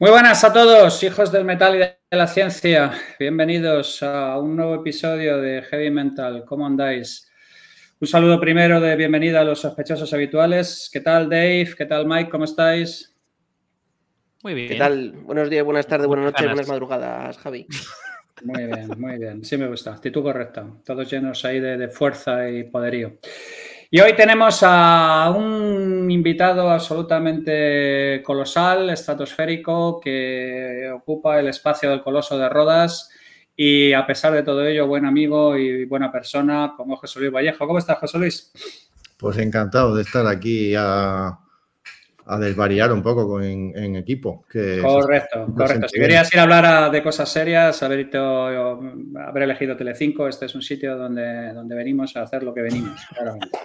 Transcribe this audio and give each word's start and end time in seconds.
Muy 0.00 0.10
buenas 0.10 0.42
a 0.44 0.50
todos, 0.50 1.02
hijos 1.02 1.30
del 1.30 1.44
metal 1.44 1.74
y 1.74 1.78
de 1.78 1.98
la 2.10 2.26
ciencia. 2.26 2.90
Bienvenidos 3.18 4.02
a 4.02 4.38
un 4.38 4.56
nuevo 4.56 4.76
episodio 4.76 5.36
de 5.42 5.60
Heavy 5.60 5.90
Mental. 5.90 6.46
¿Cómo 6.46 6.66
andáis? 6.66 7.30
Un 8.00 8.08
saludo 8.08 8.40
primero 8.40 8.80
de 8.80 8.96
bienvenida 8.96 9.42
a 9.42 9.44
los 9.44 9.60
sospechosos 9.60 10.10
habituales. 10.14 10.88
¿Qué 10.90 11.00
tal, 11.00 11.28
Dave? 11.28 11.74
¿Qué 11.76 11.84
tal, 11.84 12.06
Mike? 12.06 12.30
¿Cómo 12.30 12.44
estáis? 12.44 13.14
Muy 14.42 14.54
bien. 14.54 14.68
¿Qué 14.68 14.76
tal? 14.76 15.12
Buenos 15.22 15.50
días, 15.50 15.66
buenas 15.66 15.86
tardes, 15.86 16.06
buenas 16.06 16.32
noches, 16.32 16.46
buenas 16.46 16.68
madrugadas, 16.68 17.36
Javi. 17.36 17.66
Muy 18.42 18.64
bien, 18.64 18.88
muy 18.96 19.18
bien. 19.18 19.44
Sí 19.44 19.58
me 19.58 19.68
gusta. 19.68 19.92
Actitud 19.92 20.22
correcta. 20.22 20.66
Todos 20.82 21.10
llenos 21.10 21.44
ahí 21.44 21.60
de, 21.60 21.76
de 21.76 21.88
fuerza 21.88 22.48
y 22.48 22.64
poderío. 22.64 23.18
Y 23.92 23.98
hoy 23.98 24.14
tenemos 24.14 24.60
a 24.62 25.34
un 25.36 26.08
invitado 26.08 26.70
absolutamente 26.70 28.22
colosal, 28.24 28.88
estratosférico, 28.88 29.98
que 29.98 30.88
ocupa 30.94 31.40
el 31.40 31.48
espacio 31.48 31.90
del 31.90 32.00
Coloso 32.00 32.38
de 32.38 32.48
Rodas 32.48 33.10
y 33.56 33.92
a 33.92 34.06
pesar 34.06 34.32
de 34.32 34.44
todo 34.44 34.64
ello, 34.64 34.86
buen 34.86 35.06
amigo 35.06 35.56
y 35.56 35.86
buena 35.86 36.12
persona 36.12 36.74
como 36.76 36.98
José 36.98 37.18
Luis 37.18 37.32
Vallejo. 37.32 37.66
¿Cómo 37.66 37.80
estás, 37.80 37.98
José 37.98 38.18
Luis? 38.18 38.52
Pues 39.16 39.38
encantado 39.38 39.96
de 39.96 40.02
estar 40.02 40.24
aquí 40.24 40.72
a, 40.78 41.40
a 42.30 42.38
desvariar 42.38 42.92
un 42.92 43.02
poco 43.02 43.42
en, 43.42 43.96
equipo. 43.96 44.44
correcto, 44.80 45.52
correcto. 45.56 45.88
Si 45.88 45.98
querías 45.98 46.32
ir 46.32 46.38
a 46.38 46.42
hablar 46.44 46.90
de 46.92 47.02
cosas 47.02 47.28
serias, 47.28 47.82
haber, 47.82 48.08
haber 48.14 49.42
elegido 49.42 49.76
Telecinco, 49.76 50.28
este 50.28 50.46
es 50.46 50.54
un 50.54 50.62
sitio 50.62 50.96
donde, 50.96 51.52
donde 51.52 51.74
venimos 51.74 52.16
a 52.16 52.22
hacer 52.22 52.44
lo 52.44 52.54
que 52.54 52.62
venimos, 52.62 53.00
claramente. 53.12 53.58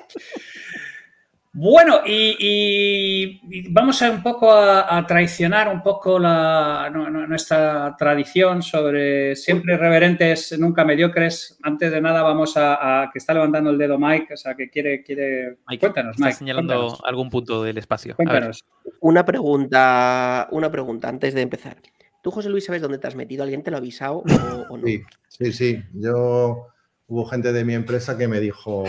Bueno, 1.58 2.02
y, 2.06 3.70
vamos 3.70 4.02
a 4.02 4.11
un 4.11 4.22
poco 4.22 4.52
a, 4.52 5.08
traicionar 5.08 5.70
un 5.70 5.81
poco 5.81 6.20
la, 6.20 6.89
nuestra 6.89 7.95
tradición 7.98 8.61
sobre 8.61 9.38
siempre 9.38 9.78
reverentes, 9.78 10.59
nunca 10.59 10.83
mediocres. 10.83 11.58
Antes 11.64 11.94
de 11.94 12.02
nada 12.02 12.23
vamos 12.23 12.56
a, 12.58 13.09
que 13.14 13.20
está 13.20 13.33
levantando 13.33 13.70
el 13.70 13.78
dedo 13.78 13.98
Mike, 13.98 14.33
o 14.33 14.38
sea, 14.38 14.53
que 14.53 14.70
quiere, 14.70 15.02
quiere... 15.02 15.59
cuéntanos, 15.80 16.17
Mike. 16.17 16.31
Está 16.31 16.39
señalando 16.39 16.98
algún 17.06 17.30
punto 17.30 17.64
del 17.64 17.78
espacio. 17.78 18.17
Cuéntanos. 18.17 18.66
Una 19.00 19.23
pregunta, 19.23 20.50
una 20.52 20.70
pregunta 20.70 21.08
antes 21.08 21.33
de 21.33 21.42
empezar. 21.42 21.78
¿Tú, 22.22 22.31
José 22.31 22.50
Luis, 22.50 22.66
sabes 22.66 22.81
dónde 22.81 22.98
te 22.98 23.08
has 23.08 23.16
metido? 23.16 23.44
¿Alguien 23.44 23.64
te 23.64 23.72
lo 23.72 23.78
ha 23.78 23.80
avisado 23.80 24.23
o, 24.70 24.78
no? 24.78 24.86
Sí, 24.86 25.03
sí, 25.30 25.53
sí. 25.53 25.83
Yo 25.94 26.67
hubo 27.08 27.26
gente 27.28 27.53
de 27.53 27.64
mi 27.64 27.76
empresa 27.76 28.17
que 28.17 28.28
me 28.28 28.42
dijo 28.42 28.83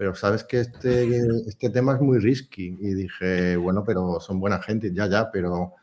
pero 0.00 0.14
sabes 0.14 0.44
que 0.44 0.60
este, 0.60 1.20
este 1.46 1.68
tema 1.68 1.92
es 1.92 2.00
muy 2.00 2.18
risky. 2.18 2.74
Y 2.80 2.94
dije, 2.94 3.58
bueno, 3.58 3.84
pero 3.84 4.18
son 4.18 4.40
buena 4.40 4.58
gente, 4.62 4.90
ya, 4.94 5.06
ya, 5.06 5.30
pero... 5.30 5.74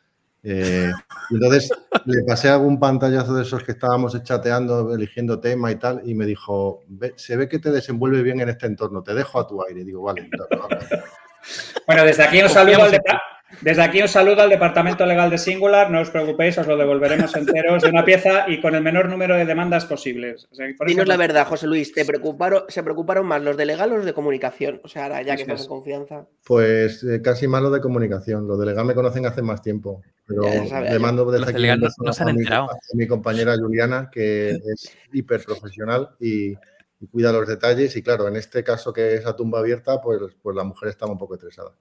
Eh, 0.42 0.92
entonces 1.30 1.72
le 2.06 2.24
pasé 2.24 2.50
algún 2.50 2.80
pantallazo 2.80 3.36
de 3.36 3.44
esos 3.44 3.62
que 3.62 3.74
estábamos 3.74 4.20
chateando, 4.24 4.92
eligiendo 4.96 5.40
tema 5.40 5.72
y 5.72 5.76
tal, 5.76 6.02
y 6.04 6.16
me 6.16 6.26
dijo, 6.26 6.84
se 7.16 7.38
ve 7.38 7.48
que 7.48 7.60
te 7.60 7.70
desenvuelve 7.70 8.24
bien 8.24 8.42
en 8.42 8.50
este 8.50 8.66
entorno, 8.66 9.04
te 9.04 9.14
dejo 9.14 9.40
a 9.40 9.46
tu 9.46 9.64
aire. 9.64 9.82
Y 9.82 9.84
digo, 9.84 10.02
vale. 10.02 10.28
Bueno, 11.86 12.04
desde 12.04 12.24
aquí 12.24 12.42
os 12.42 12.52
saludo 12.52 12.86
al, 12.86 13.00
desde 13.62 13.82
aquí 13.82 14.02
os 14.02 14.12
saludo 14.12 14.42
al 14.42 14.50
Departamento 14.50 15.06
Legal 15.06 15.30
de 15.30 15.38
Singular, 15.38 15.90
no 15.90 16.02
os 16.02 16.10
preocupéis, 16.10 16.58
os 16.58 16.68
lo 16.68 16.76
devolveremos 16.76 17.34
enteros 17.36 17.82
de 17.82 17.90
una 17.90 18.04
pieza 18.04 18.46
y 18.48 18.62
con 18.62 18.76
el 18.76 18.84
menor 18.84 19.08
número 19.08 19.36
de 19.36 19.46
demandas 19.46 19.86
posibles. 19.86 20.48
Dinos 20.86 21.08
la 21.08 21.18
verdad, 21.18 21.48
José 21.48 21.66
Luis, 21.66 21.94
¿te 21.94 22.04
preocuparon, 22.04 22.64
¿se 22.68 22.84
preocuparon 22.84 23.26
más 23.26 23.42
los 23.42 23.56
de 23.56 23.66
legal 23.66 23.94
o 23.94 23.98
los 23.98 24.06
de 24.06 24.14
comunicación? 24.14 24.82
O 24.84 24.90
sea, 24.90 25.06
ahora 25.06 25.22
ya 25.22 25.36
que 25.36 25.44
estamos 25.44 25.62
en 25.62 25.68
confianza. 25.68 26.28
Pues 26.46 27.04
eh, 27.04 27.22
casi 27.22 27.48
más 27.48 27.62
los 27.62 27.72
de 27.72 27.80
comunicación, 27.80 28.48
los 28.48 28.60
de 28.60 28.66
legal 28.66 28.86
me 28.86 28.94
conocen 28.94 29.26
hace 29.26 29.42
más 29.42 29.62
tiempo, 29.62 30.02
pero 30.26 30.44
le 30.44 31.00
mando 31.00 31.30
desde 31.32 31.50
aquí 31.50 31.82
no, 32.04 32.14
se 32.14 32.24
han 32.24 32.30
enterado. 32.30 32.70
A 32.70 32.78
mi 32.96 33.08
compañera 33.08 33.56
Juliana, 33.58 34.10
que 34.12 34.52
es 34.52 34.92
hiper 35.14 35.44
profesional 35.44 36.10
y, 36.20 36.54
cuida 37.12 37.32
los 37.32 37.48
detalles 37.48 37.96
y 37.96 38.02
claro, 38.02 38.28
en 38.28 38.36
este 38.36 38.64
caso 38.64 38.92
que 38.92 39.16
es 39.16 39.26
a 39.26 39.36
tumba 39.36 39.60
abierta, 39.60 40.02
pues, 40.02 40.20
pues 40.42 40.56
la 40.56 40.64
mujer 40.64 40.90
estaba 40.90 41.12
un 41.12 41.18
poco 41.18 41.36
estresada. 41.36 41.72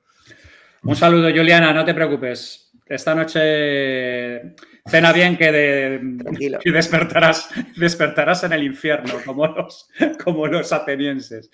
Un 0.87 0.95
saludo, 0.95 1.31
Juliana, 1.35 1.73
no 1.73 1.85
te 1.85 1.95
preocupes. 1.95 2.71
Esta 2.87 3.15
noche 3.15 4.55
cena 4.87 5.13
bien 5.13 5.37
que, 5.37 5.51
de, 5.51 6.01
despertarás, 6.65 7.49
despertarás 7.77 8.45
en 8.45 8.53
el 8.53 8.63
infierno, 8.63 9.15
como 9.25 9.49
los, 9.49 9.89
como 10.23 10.47
los 10.47 10.73
atenienses. 10.73 11.51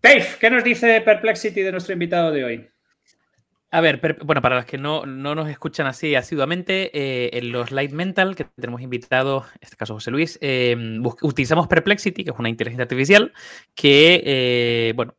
Dave, 0.00 0.26
¿qué 0.38 0.48
nos 0.48 0.62
dice 0.62 1.00
Perplexity 1.00 1.62
de 1.62 1.72
nuestro 1.72 1.92
invitado 1.92 2.30
de 2.30 2.44
hoy? 2.44 2.70
A 3.72 3.80
ver, 3.80 4.18
bueno, 4.24 4.42
para 4.42 4.56
los 4.56 4.64
que 4.64 4.78
no, 4.78 5.06
nos 5.06 5.48
escuchan 5.48 5.86
así 5.86 6.16
asiduamente, 6.16 6.90
eh, 6.92 7.38
en 7.38 7.52
los 7.52 7.70
Light 7.70 7.92
Mental, 7.92 8.34
que 8.34 8.42
tenemos 8.42 8.80
invitado, 8.80 9.44
en 9.54 9.60
este 9.60 9.76
caso 9.76 9.94
José 9.94 10.10
Luis, 10.10 10.40
eh, 10.42 10.76
utilizamos 11.22 11.68
Perplexity, 11.68 12.24
que 12.24 12.30
es 12.30 12.36
una 12.36 12.48
inteligencia 12.48 12.82
artificial 12.82 13.32
que, 13.76 14.24
eh, 14.26 14.92
bueno, 14.96 15.14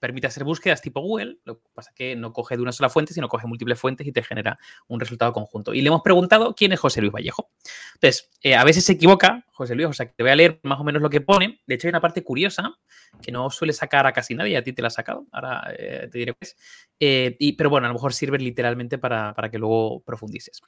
permite 0.00 0.26
hacer 0.26 0.42
búsquedas 0.42 0.82
tipo 0.82 1.02
Google. 1.02 1.38
Lo 1.44 1.60
que 1.60 1.68
pasa 1.72 1.90
es 1.90 1.94
que 1.94 2.16
no 2.16 2.32
coge 2.32 2.56
de 2.56 2.62
una 2.62 2.72
sola 2.72 2.88
fuente, 2.88 3.14
sino 3.14 3.28
coge 3.28 3.46
múltiples 3.46 3.78
fuentes 3.78 4.04
y 4.08 4.10
te 4.10 4.24
genera 4.24 4.58
un 4.88 4.98
resultado 4.98 5.32
conjunto. 5.32 5.72
Y 5.72 5.80
le 5.80 5.86
hemos 5.86 6.02
preguntado 6.02 6.52
quién 6.56 6.72
es 6.72 6.80
José 6.80 7.00
Luis 7.00 7.12
Vallejo. 7.12 7.52
Entonces, 7.94 8.28
a 8.58 8.64
veces 8.64 8.84
se 8.84 8.94
equivoca 8.94 9.46
José 9.52 9.76
Luis, 9.76 9.86
o 9.86 9.92
sea, 9.92 10.06
que 10.06 10.14
te 10.16 10.24
voy 10.24 10.32
a 10.32 10.36
leer 10.36 10.58
más 10.64 10.80
o 10.80 10.84
menos 10.84 11.00
lo 11.00 11.10
que 11.10 11.20
pone. 11.20 11.60
De 11.64 11.76
hecho, 11.76 11.86
hay 11.86 11.90
una 11.90 12.00
parte 12.00 12.24
curiosa 12.24 12.74
que 13.22 13.30
no 13.30 13.50
suele 13.50 13.72
sacar 13.72 14.04
a 14.08 14.12
casi 14.12 14.34
nadie, 14.34 14.56
a 14.56 14.64
ti 14.64 14.72
te 14.72 14.82
la 14.82 14.88
ha 14.88 14.90
sacado, 14.90 15.26
ahora 15.30 15.72
te 15.78 16.18
diré 16.18 16.34
pues. 16.34 16.56
y, 16.98 17.52
pero 17.52 17.70
bueno, 17.70 17.83
a 17.84 17.88
lo 17.88 17.94
mejor 17.94 18.12
sirve 18.12 18.38
literalmente 18.38 18.98
para, 18.98 19.34
que 19.50 19.58
luego 19.58 20.02
profundices. 20.02 20.60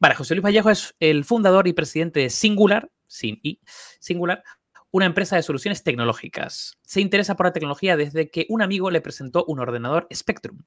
Vale, 0.00 0.14
José 0.14 0.34
Luis 0.34 0.44
Vallejo 0.44 0.70
es 0.70 0.94
el 1.00 1.24
fundador 1.24 1.68
y 1.68 1.72
presidente 1.72 2.20
de 2.20 2.30
Singular, 2.30 2.90
sin 3.06 3.40
I, 3.42 3.60
Singular, 3.98 4.42
una 4.90 5.06
empresa 5.06 5.36
de 5.36 5.42
soluciones 5.42 5.82
tecnológicas. 5.82 6.78
Se 6.82 7.00
interesa 7.00 7.36
por 7.36 7.46
la 7.46 7.52
tecnología 7.52 7.96
desde 7.96 8.30
que 8.30 8.46
un 8.48 8.62
amigo 8.62 8.90
le 8.90 9.00
presentó 9.00 9.44
un 9.46 9.60
ordenador 9.60 10.08
Spectrum. 10.12 10.62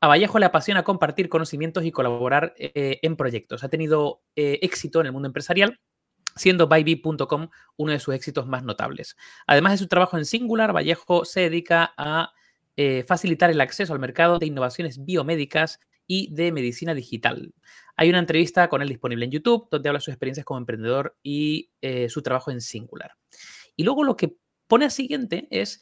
A 0.00 0.06
Vallejo 0.06 0.38
le 0.38 0.46
apasiona 0.46 0.84
compartir 0.84 1.28
conocimientos 1.28 1.84
y 1.84 1.90
colaborar 1.90 2.54
eh, 2.56 3.00
en 3.02 3.16
proyectos. 3.16 3.64
Ha 3.64 3.68
tenido 3.68 4.22
eh, 4.36 4.60
éxito 4.62 5.00
en 5.00 5.06
el 5.06 5.12
mundo 5.12 5.26
empresarial, 5.26 5.80
siendo 6.36 6.68
Bybee.com 6.68 7.48
uno 7.76 7.92
de 7.92 7.98
sus 7.98 8.14
éxitos 8.14 8.46
más 8.46 8.62
notables. 8.62 9.16
Además 9.46 9.72
de 9.72 9.78
su 9.78 9.88
trabajo 9.88 10.16
en 10.16 10.24
Singular, 10.24 10.74
Vallejo 10.74 11.24
se 11.24 11.40
dedica 11.40 11.94
a 11.96 12.32
eh, 12.80 13.02
facilitar 13.02 13.50
el 13.50 13.60
acceso 13.60 13.92
al 13.92 13.98
mercado 13.98 14.38
de 14.38 14.46
innovaciones 14.46 15.04
biomédicas 15.04 15.80
y 16.06 16.32
de 16.32 16.52
medicina 16.52 16.94
digital. 16.94 17.52
Hay 17.96 18.08
una 18.08 18.20
entrevista 18.20 18.68
con 18.68 18.82
él 18.82 18.88
disponible 18.88 19.24
en 19.24 19.32
YouTube 19.32 19.66
donde 19.68 19.88
habla 19.88 19.98
sus 19.98 20.12
experiencias 20.14 20.46
como 20.46 20.58
emprendedor 20.58 21.18
y 21.20 21.72
eh, 21.80 22.08
su 22.08 22.22
trabajo 22.22 22.52
en 22.52 22.60
Singular. 22.60 23.16
Y 23.74 23.82
luego 23.82 24.04
lo 24.04 24.16
que 24.16 24.36
pone 24.68 24.84
a 24.84 24.90
siguiente 24.90 25.48
es, 25.50 25.80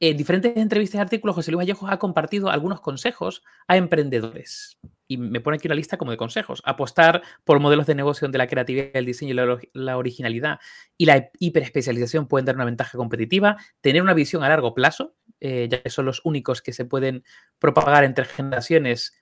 en 0.00 0.16
diferentes 0.16 0.56
entrevistas 0.56 0.98
y 0.98 1.02
artículos, 1.02 1.34
José 1.34 1.50
Luis 1.50 1.64
Vallejo 1.64 1.88
ha 1.88 1.98
compartido 1.98 2.50
algunos 2.50 2.80
consejos 2.80 3.42
a 3.66 3.76
emprendedores. 3.76 4.78
Y 5.08 5.16
me 5.16 5.40
pone 5.40 5.56
aquí 5.56 5.66
una 5.66 5.74
lista 5.74 5.96
como 5.96 6.10
de 6.10 6.16
consejos. 6.16 6.62
Apostar 6.64 7.22
por 7.44 7.58
modelos 7.58 7.86
de 7.86 7.94
negocio 7.94 8.26
donde 8.26 8.38
la 8.38 8.46
creatividad, 8.46 8.90
el 8.94 9.06
diseño 9.06 9.34
la 9.72 9.96
originalidad 9.96 10.60
y 10.96 11.06
la 11.06 11.30
hiperespecialización 11.38 12.28
pueden 12.28 12.44
dar 12.44 12.54
una 12.54 12.64
ventaja 12.64 12.96
competitiva. 12.96 13.56
Tener 13.80 14.02
una 14.02 14.14
visión 14.14 14.44
a 14.44 14.48
largo 14.48 14.74
plazo, 14.74 15.16
eh, 15.40 15.66
ya 15.70 15.82
que 15.82 15.90
son 15.90 16.04
los 16.04 16.20
únicos 16.24 16.62
que 16.62 16.72
se 16.72 16.84
pueden 16.84 17.24
propagar 17.58 18.04
entre 18.04 18.24
generaciones 18.24 19.14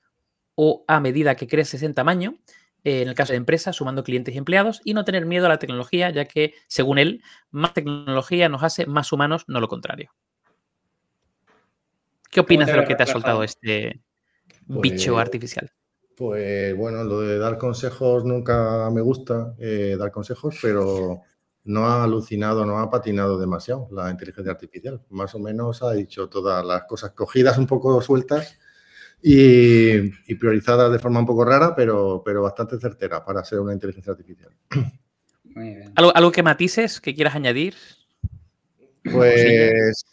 o 0.56 0.84
a 0.88 1.00
medida 1.00 1.36
que 1.36 1.46
creces 1.46 1.82
en 1.82 1.94
tamaño, 1.94 2.38
eh, 2.84 3.02
en 3.02 3.08
el 3.08 3.14
caso 3.14 3.32
de 3.32 3.38
empresas, 3.38 3.76
sumando 3.76 4.04
clientes 4.04 4.34
y 4.34 4.38
empleados, 4.38 4.80
y 4.84 4.94
no 4.94 5.04
tener 5.04 5.24
miedo 5.26 5.46
a 5.46 5.50
la 5.50 5.58
tecnología, 5.58 6.10
ya 6.10 6.24
que, 6.26 6.54
según 6.66 6.98
él, 6.98 7.22
más 7.50 7.74
tecnología 7.74 8.48
nos 8.48 8.62
hace 8.62 8.86
más 8.86 9.12
humanos, 9.12 9.44
no 9.46 9.60
lo 9.60 9.68
contrario. 9.68 10.12
¿Qué 12.30 12.40
opinas 12.40 12.66
de 12.66 12.76
lo 12.76 12.84
que 12.84 12.94
te 12.94 13.02
ha 13.02 13.06
soltado 13.06 13.42
este 13.42 14.00
bicho 14.66 15.12
pues, 15.12 15.22
artificial? 15.22 15.70
Pues 16.16 16.76
bueno, 16.76 17.04
lo 17.04 17.20
de 17.20 17.38
dar 17.38 17.58
consejos 17.58 18.24
nunca 18.24 18.90
me 18.90 19.00
gusta, 19.00 19.54
eh, 19.58 19.96
dar 19.98 20.10
consejos, 20.10 20.58
pero 20.62 21.22
no 21.64 21.86
ha 21.86 22.04
alucinado, 22.04 22.64
no 22.64 22.78
ha 22.78 22.90
patinado 22.90 23.38
demasiado 23.38 23.88
la 23.90 24.10
inteligencia 24.10 24.52
artificial. 24.52 25.02
Más 25.10 25.34
o 25.34 25.38
menos 25.38 25.82
ha 25.82 25.92
dicho 25.92 26.28
todas 26.28 26.64
las 26.64 26.84
cosas 26.84 27.10
cogidas 27.12 27.58
un 27.58 27.66
poco 27.66 28.00
sueltas 28.00 28.58
y, 29.22 30.10
priorizadas 30.36 30.92
de 30.92 30.98
forma 30.98 31.20
un 31.20 31.26
poco 31.26 31.44
rara, 31.44 31.74
pero, 31.74 32.22
pero 32.24 32.42
bastante 32.42 32.78
certera 32.78 33.24
para 33.24 33.44
ser 33.44 33.60
una 33.60 33.72
inteligencia 33.72 34.12
artificial. 34.12 34.52
¿Algo, 35.94 36.14
¿Algo 36.14 36.32
que 36.32 36.42
matices 36.42 37.00
que 37.00 37.14
quieras 37.14 37.34
añadir? 37.34 37.74
Pues... 39.02 40.04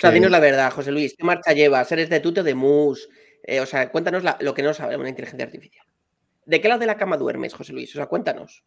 O 0.00 0.06
sea, 0.08 0.12
dinos 0.12 0.30
la 0.30 0.40
verdad, 0.40 0.72
José 0.72 0.92
Luis, 0.92 1.14
¿qué 1.14 1.24
marcha 1.24 1.52
llevas? 1.52 1.92
¿Eres 1.92 2.08
de 2.08 2.20
Tute, 2.20 2.42
de 2.42 2.54
Mus? 2.54 3.06
Eh, 3.42 3.60
o 3.60 3.66
sea, 3.66 3.90
cuéntanos 3.90 4.22
lo 4.40 4.54
que 4.54 4.62
no 4.62 4.72
sabe 4.72 4.96
una 4.96 5.10
inteligencia 5.10 5.44
artificial. 5.44 5.86
¿De 6.46 6.58
qué 6.62 6.68
lado 6.68 6.80
de 6.80 6.86
la 6.86 6.96
cama 6.96 7.18
duermes, 7.18 7.52
José 7.52 7.74
Luis? 7.74 7.90
O 7.90 7.98
sea, 7.98 8.06
cuéntanos. 8.06 8.64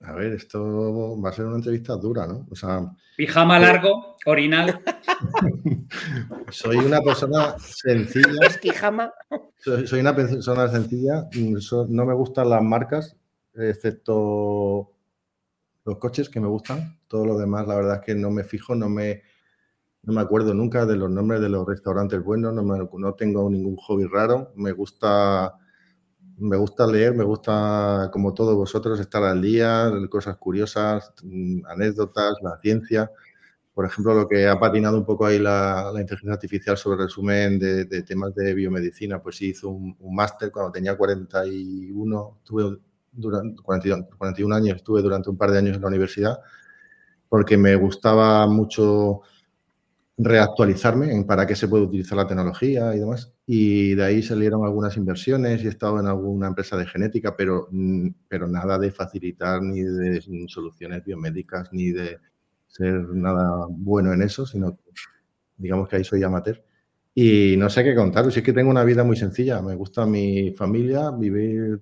A 0.00 0.14
ver, 0.14 0.32
esto 0.32 1.20
va 1.20 1.30
a 1.30 1.32
ser 1.32 1.44
una 1.44 1.58
entrevista 1.58 1.94
dura, 1.94 2.26
¿no? 2.26 2.48
O 2.50 2.56
sea, 2.56 2.90
Pijama 3.16 3.60
largo, 3.60 4.16
orinal. 4.26 4.82
soy 6.50 6.78
una 6.78 7.00
persona 7.02 7.56
sencilla. 7.60 8.44
Es 8.44 8.58
pijama. 8.58 9.12
Soy, 9.58 9.86
soy 9.86 10.00
una 10.00 10.16
persona 10.16 10.68
sencilla. 10.68 11.28
no 11.88 12.04
me 12.04 12.14
gustan 12.14 12.50
las 12.50 12.62
marcas, 12.64 13.16
excepto 13.54 14.90
los 15.84 15.98
coches 15.98 16.28
que 16.28 16.40
me 16.40 16.48
gustan. 16.48 16.98
Todo 17.06 17.26
lo 17.26 17.38
demás, 17.38 17.68
la 17.68 17.76
verdad 17.76 18.00
es 18.00 18.06
que 18.06 18.16
no 18.16 18.32
me 18.32 18.42
fijo, 18.42 18.74
no 18.74 18.88
me, 18.88 19.22
no 20.02 20.12
me 20.12 20.20
acuerdo 20.20 20.52
nunca 20.54 20.84
de 20.84 20.96
los 20.96 21.10
nombres 21.10 21.40
de 21.40 21.48
los 21.48 21.66
restaurantes 21.66 22.22
buenos, 22.22 22.52
no, 22.52 22.62
me- 22.64 23.12
tengo 23.16 23.48
ningún 23.48 23.76
hobby 23.76 24.06
raro. 24.06 24.52
Me 24.56 24.72
gusta, 24.72 25.54
me 26.38 26.56
gusta 26.56 26.86
leer, 26.86 27.14
me 27.14 27.24
gusta, 27.24 28.10
como 28.12 28.34
todos 28.34 28.56
vosotros, 28.56 28.98
estar 29.00 29.22
al 29.22 29.40
día, 29.42 29.90
cosas 30.10 30.36
curiosas, 30.38 31.12
mm, 31.22 31.66
anécdotas, 31.66 32.34
la 32.42 32.58
ciencia. 32.60 33.10
Por 33.74 33.86
ejemplo, 33.86 34.14
lo 34.14 34.28
que 34.28 34.48
ha 34.48 34.58
patinado 34.60 34.98
un 34.98 35.06
poco 35.06 35.26
ahí 35.26 35.38
la, 35.38 35.90
inteligencia 36.00 36.34
artificial 36.34 36.76
sobre 36.76 37.04
resumen 37.04 37.58
de, 37.58 37.86
temas 38.04 38.34
de 38.34 38.54
biomedicina, 38.54 39.22
pues 39.22 39.36
sí 39.36 39.50
hizo 39.50 39.70
un, 39.70 39.96
máster 40.14 40.50
cuando 40.52 40.72
tenía 40.72 40.96
41, 40.96 42.38
estuve 42.38 42.78
durante 43.12 43.62
42 43.62 44.16
41 44.18 44.54
años, 44.54 44.76
estuve 44.76 45.02
durante 45.02 45.30
un 45.30 45.36
par 45.38 45.50
de 45.52 45.58
años 45.58 45.76
en 45.76 45.82
la 45.82 45.88
universidad, 45.88 46.38
porque 47.28 47.56
me 47.56 47.76
gustaba 47.76 48.46
mucho 48.46 49.22
reactualizarme 50.24 51.12
en 51.12 51.24
para 51.26 51.46
qué 51.46 51.56
se 51.56 51.68
puede 51.68 51.84
utilizar 51.84 52.16
la 52.16 52.26
tecnología 52.26 52.94
y 52.94 53.00
demás. 53.00 53.32
Y 53.46 53.94
de 53.94 54.04
ahí 54.04 54.22
salieron 54.22 54.64
algunas 54.64 54.96
inversiones 54.96 55.62
y 55.62 55.66
he 55.66 55.70
estado 55.70 56.00
en 56.00 56.06
alguna 56.06 56.48
empresa 56.48 56.76
de 56.76 56.86
genética, 56.86 57.36
pero, 57.36 57.68
mm, 57.70 58.08
pero 58.28 58.46
nada 58.48 58.78
de 58.78 58.90
facilitar 58.90 59.62
ni 59.62 59.82
de 59.82 60.22
soluciones 60.48 61.04
biomédicas 61.04 61.68
ni 61.72 61.90
de 61.92 62.18
ser 62.66 62.94
nada 63.10 63.66
bueno 63.68 64.12
en 64.12 64.22
eso, 64.22 64.46
sino 64.46 64.78
digamos 65.56 65.88
que 65.88 65.96
ahí 65.96 66.04
soy 66.04 66.22
amateur. 66.22 66.62
Y 67.14 67.56
no 67.58 67.68
sé 67.68 67.84
qué 67.84 67.94
contaros, 67.94 68.32
si 68.32 68.40
es 68.40 68.44
que 68.44 68.54
tengo 68.54 68.70
una 68.70 68.84
vida 68.84 69.04
muy 69.04 69.16
sencilla, 69.16 69.60
me 69.60 69.74
gusta 69.74 70.06
mi 70.06 70.52
familia, 70.52 71.10
vivir, 71.10 71.80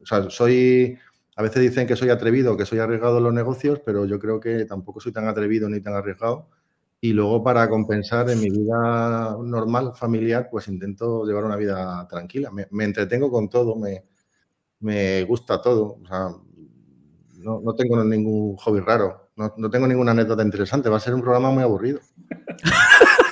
o 0.00 0.06
sea, 0.06 0.30
soy, 0.30 0.96
a 1.36 1.42
veces 1.42 1.62
dicen 1.62 1.86
que 1.86 1.96
soy 1.96 2.10
atrevido, 2.10 2.56
que 2.56 2.64
soy 2.64 2.78
arriesgado 2.78 3.18
en 3.18 3.24
los 3.24 3.34
negocios, 3.34 3.80
pero 3.84 4.06
yo 4.06 4.20
creo 4.20 4.38
que 4.38 4.64
tampoco 4.66 5.00
soy 5.00 5.12
tan 5.12 5.26
atrevido 5.26 5.68
ni 5.68 5.80
tan 5.80 5.94
arriesgado. 5.94 6.48
Y 7.00 7.12
luego 7.12 7.44
para 7.44 7.68
compensar 7.68 8.28
en 8.30 8.40
mi 8.40 8.50
vida 8.50 9.36
normal, 9.40 9.92
familiar, 9.94 10.48
pues 10.50 10.66
intento 10.66 11.24
llevar 11.24 11.44
una 11.44 11.56
vida 11.56 12.06
tranquila. 12.08 12.50
Me, 12.50 12.84
entretengo 12.84 13.30
con 13.30 13.48
todo, 13.48 13.76
me, 13.76 14.04
me 14.80 15.22
gusta 15.24 15.60
todo. 15.60 15.98
O 16.02 16.06
sea, 16.06 16.28
no, 17.38 17.60
no 17.60 17.74
tengo 17.74 18.02
ningún 18.02 18.56
hobby 18.56 18.80
raro, 18.80 19.30
no, 19.36 19.54
no 19.56 19.70
tengo 19.70 19.86
ninguna 19.86 20.10
anécdota 20.10 20.42
interesante. 20.42 20.88
Va 20.88 20.96
a 20.96 21.00
ser 21.00 21.14
un 21.14 21.22
programa 21.22 21.50
muy 21.50 21.62
aburrido. 21.62 22.00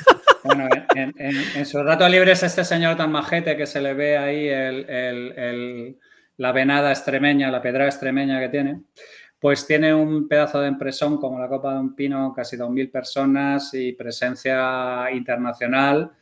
Bueno, 0.47 0.69
en, 0.95 1.13
en, 1.19 1.37
en 1.57 1.67
su 1.67 1.83
rato 1.83 2.09
libre 2.09 2.33
es 2.33 2.43
este 2.43 2.65
señor 2.65 2.97
tan 2.97 3.11
majete 3.11 3.57
que 3.57 3.67
se 3.67 3.81
le 3.81 3.95
ve 3.95 4.17
ahí 4.17 4.47
el, 4.47 4.89
el, 4.89 5.99
la 6.37 6.53
venada 6.53 6.91
extremeña, 6.91 7.51
la 7.51 7.63
pedrada 7.63 7.89
extremeña 7.89 8.41
que 8.41 8.49
tiene. 8.49 8.83
Pues 9.39 9.67
tiene 9.67 9.95
un 9.95 10.29
pedazo 10.29 10.61
de 10.61 10.69
empresón 10.69 11.19
como 11.19 11.39
la 11.39 11.49
Copa 11.49 11.75
de 11.75 11.81
un 11.81 11.95
Pino, 11.95 12.33
casi 12.35 12.57
2.000 12.57 12.91
personas 12.91 13.75
y 13.75 13.93
presencia 13.93 15.11
internacional 15.13 16.13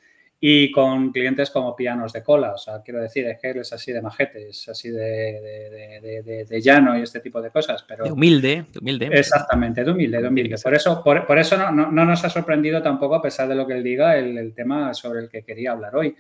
y 0.46 0.70
con 0.70 1.11
clientes 1.11 1.50
como 1.50 1.75
pianos 1.75 2.12
de 2.12 2.23
cola. 2.23 2.52
O 2.52 2.58
sea, 2.58 2.82
quiero 2.82 3.00
decir, 3.00 3.26
es 3.26 3.41
que 3.41 3.49
él 3.49 3.61
es 3.61 3.73
así 3.73 3.93
de 3.93 4.02
majete, 4.02 4.50
es 4.50 4.69
así 4.69 4.91
de, 4.91 5.00
de, 5.00 6.00
de, 6.02 6.23
de, 6.23 6.44
de 6.44 6.61
llano 6.61 6.99
y 6.99 7.00
este 7.00 7.20
tipo 7.20 7.41
de 7.41 7.50
cosas. 7.50 7.82
Pero 7.88 8.05
de 8.05 8.12
humilde, 8.12 8.67
de 8.70 8.79
humilde. 8.79 9.08
Exactamente, 9.11 9.82
de 9.82 9.91
humilde, 9.91 10.20
de 10.20 10.29
humilde. 10.29 10.56
Por 10.62 10.75
eso, 10.75 11.02
por, 11.02 11.26
por 11.26 11.38
eso 11.38 11.56
no, 11.56 11.73
no, 11.73 11.91
no, 11.91 12.05
nos 12.05 12.23
ha 12.26 12.29
sorprendido 12.29 12.82
tampoco, 12.82 13.14
a 13.14 13.23
pesar 13.23 13.49
de 13.49 13.55
lo 13.55 13.67
que 13.67 13.73
él 13.73 13.82
diga, 13.82 14.19
el, 14.19 14.37
el, 14.37 14.52
tema 14.52 14.93
sobre 14.93 15.20
el 15.20 15.31
que 15.31 15.43
quería 15.43 15.73
hablar 15.73 15.96
hoy. 15.96 16.14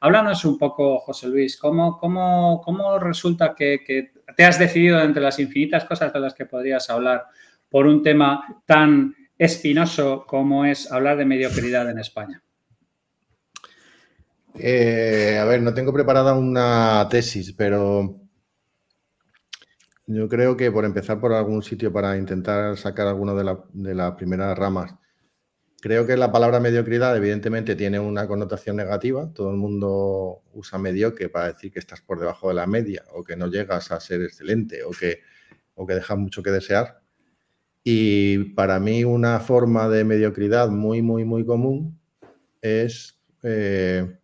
Háblanos 0.00 0.44
un 0.44 0.58
poco, 0.58 0.98
José 0.98 1.28
Luis, 1.28 1.56
¿cómo, 1.56 1.96
cómo, 1.96 2.60
cómo 2.62 2.98
resulta 2.98 3.54
que, 3.54 3.82
que 3.82 4.12
te 4.36 4.44
has 4.44 4.58
decidido 4.58 5.00
entre 5.00 5.22
las 5.22 5.38
infinitas 5.38 5.86
cosas 5.86 6.12
de 6.12 6.20
las 6.20 6.34
que 6.34 6.44
podrías 6.44 6.90
hablar 6.90 7.28
por 7.70 7.86
un 7.86 8.02
tema 8.02 8.62
tan 8.66 9.16
espinoso 9.38 10.26
como 10.26 10.66
es 10.66 10.92
hablar 10.92 11.16
de 11.16 11.24
mediocridad 11.24 11.88
en 11.88 11.98
España? 11.98 12.42
Eh, 14.54 15.38
a 15.40 15.44
ver, 15.44 15.62
no 15.62 15.72
tengo 15.74 15.92
preparada 15.92 16.34
una 16.34 17.06
tesis, 17.10 17.52
pero 17.52 18.20
yo 20.06 20.28
creo 20.28 20.56
que 20.56 20.72
por 20.72 20.84
empezar 20.84 21.20
por 21.20 21.32
algún 21.32 21.62
sitio 21.62 21.92
para 21.92 22.16
intentar 22.16 22.76
sacar 22.76 23.14
la, 23.14 23.64
de 23.72 23.94
las 23.94 24.12
primeras 24.16 24.58
ramas, 24.58 24.94
creo 25.80 26.06
que 26.06 26.16
la 26.16 26.32
palabra 26.32 26.60
mediocridad 26.60 27.16
evidentemente 27.16 27.76
tiene 27.76 28.00
una 28.00 28.26
connotación 28.26 28.76
negativa. 28.76 29.32
Todo 29.32 29.50
el 29.50 29.56
mundo 29.56 30.42
usa 30.52 30.78
mediocre 30.78 31.28
para 31.28 31.52
decir 31.52 31.72
que 31.72 31.78
estás 31.78 32.00
por 32.00 32.18
debajo 32.18 32.48
de 32.48 32.54
la 32.54 32.66
media 32.66 33.04
o 33.14 33.22
que 33.24 33.36
no 33.36 33.46
llegas 33.46 33.92
a 33.92 34.00
ser 34.00 34.22
excelente 34.22 34.82
o 34.84 34.90
que, 34.90 35.20
o 35.74 35.86
que 35.86 35.94
dejas 35.94 36.18
mucho 36.18 36.42
que 36.42 36.50
desear. 36.50 37.00
Y 37.84 38.52
para 38.54 38.78
mí 38.80 39.04
una 39.04 39.40
forma 39.40 39.88
de 39.88 40.04
mediocridad 40.04 40.68
muy, 40.70 41.02
muy, 41.02 41.24
muy 41.24 41.46
común 41.46 41.98
es... 42.60 43.18
Eh, 43.42 44.19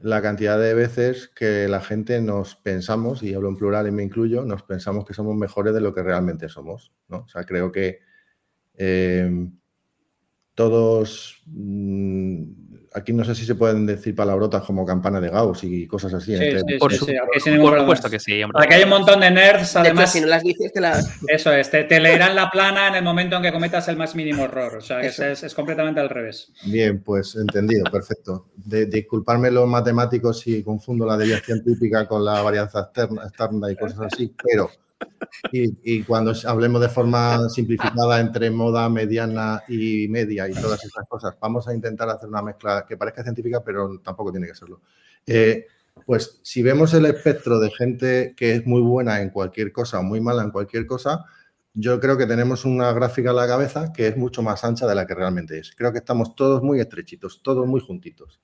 la 0.00 0.22
cantidad 0.22 0.58
de 0.58 0.74
veces 0.74 1.28
que 1.28 1.68
la 1.68 1.80
gente 1.80 2.20
nos 2.20 2.56
pensamos, 2.56 3.22
y 3.22 3.34
hablo 3.34 3.48
en 3.48 3.56
plural 3.56 3.86
y 3.86 3.90
me 3.90 4.02
incluyo, 4.02 4.44
nos 4.44 4.62
pensamos 4.62 5.04
que 5.04 5.14
somos 5.14 5.36
mejores 5.36 5.74
de 5.74 5.80
lo 5.80 5.94
que 5.94 6.02
realmente 6.02 6.48
somos. 6.48 6.92
¿no? 7.08 7.18
O 7.18 7.28
sea, 7.28 7.44
creo 7.44 7.70
que 7.70 8.00
eh, 8.74 9.30
todos, 10.54 11.42
mmm, 11.46 12.69
aquí 12.92 13.12
no 13.12 13.24
sé 13.24 13.34
si 13.34 13.44
se 13.44 13.54
pueden 13.54 13.86
decir 13.86 14.14
palabrotas 14.14 14.64
como 14.64 14.84
campana 14.84 15.20
de 15.20 15.28
Gauss 15.28 15.64
y 15.64 15.86
cosas 15.86 16.14
así. 16.14 16.36
Sí, 16.36 16.44
entre, 16.44 16.60
sí, 16.60 16.78
por, 16.78 16.92
sí, 16.92 16.98
su, 16.98 17.04
sí, 17.06 17.58
por 17.58 17.78
supuesto 17.78 18.10
que 18.10 18.18
sí. 18.18 18.42
Hombre. 18.42 18.64
Aquí 18.64 18.74
hay 18.74 18.82
un 18.84 18.90
montón 18.90 19.20
de 19.20 19.30
nerds, 19.30 19.76
además. 19.76 19.96
De 19.96 20.02
hecho, 20.02 20.12
si 20.12 20.20
no 20.20 20.26
las 20.26 20.42
dices, 20.42 20.72
te 20.72 20.80
las... 20.80 21.18
Eso 21.28 21.52
es, 21.52 21.70
te, 21.70 21.84
te, 21.84 22.00
leerán 22.00 22.34
la 22.34 22.50
plana 22.50 22.88
en 22.88 22.96
el 22.96 23.04
momento 23.04 23.36
en 23.36 23.42
que 23.42 23.52
cometas 23.52 23.86
el 23.88 23.96
más 23.96 24.14
mínimo 24.14 24.44
error. 24.44 24.76
O 24.76 24.80
sea, 24.80 25.00
es, 25.00 25.18
es, 25.18 25.42
es, 25.42 25.54
completamente 25.54 26.00
al 26.00 26.08
revés. 26.08 26.52
Bien, 26.64 27.02
pues 27.02 27.36
entendido, 27.36 27.84
perfecto. 27.90 28.48
De, 28.56 28.86
disculparme 28.86 29.50
los 29.50 29.68
matemáticos 29.68 30.40
si 30.40 30.62
confundo 30.62 31.06
la 31.06 31.16
deviación 31.16 31.62
típica 31.62 32.06
con 32.06 32.24
la 32.24 32.42
varianza 32.42 32.80
externa, 32.80 33.22
externa 33.24 33.70
y 33.70 33.76
cosas 33.76 34.00
así, 34.12 34.34
pero 34.42 34.70
y, 35.52 36.02
cuando 36.02 36.32
hablemos 36.46 36.80
de 36.80 36.88
forma 36.88 37.48
simplificada 37.48 38.20
entre 38.20 38.50
moda, 38.50 38.88
mediana 38.88 39.62
y 39.68 40.08
media 40.08 40.48
y 40.48 40.52
todas 40.52 40.84
esas 40.84 41.06
cosas, 41.08 41.36
vamos 41.40 41.66
a 41.68 41.74
intentar 41.74 42.08
hacer 42.08 42.28
una 42.28 42.42
mezcla 42.42 42.84
que 42.88 42.96
parezca 42.96 43.22
científica, 43.22 43.62
pero 43.64 43.98
tampoco 44.00 44.32
tiene 44.32 44.46
que 44.46 44.54
serlo. 44.54 44.80
Eh, 45.26 45.66
pues 46.06 46.40
si 46.42 46.62
vemos 46.62 46.94
el 46.94 47.06
espectro 47.06 47.58
de 47.58 47.70
gente 47.70 48.34
que 48.36 48.54
es 48.54 48.66
muy 48.66 48.80
buena 48.80 49.20
en 49.20 49.30
cualquier 49.30 49.72
cosa 49.72 50.00
o 50.00 50.02
muy 50.02 50.20
mala 50.20 50.42
en 50.42 50.50
cualquier 50.50 50.86
cosa, 50.86 51.24
yo 51.74 52.00
creo 52.00 52.16
que 52.16 52.26
tenemos 52.26 52.64
una 52.64 52.92
gráfica 52.92 53.30
en 53.30 53.36
la 53.36 53.46
cabeza 53.46 53.92
que 53.92 54.08
es 54.08 54.16
mucho 54.16 54.42
más 54.42 54.64
ancha 54.64 54.86
de 54.86 54.94
la 54.94 55.06
que 55.06 55.14
realmente 55.14 55.58
es. 55.58 55.74
Creo 55.76 55.92
que 55.92 55.98
estamos 55.98 56.34
todos 56.34 56.62
muy 56.62 56.80
estrechitos, 56.80 57.42
todos 57.42 57.66
muy 57.66 57.80
juntitos. 57.80 58.40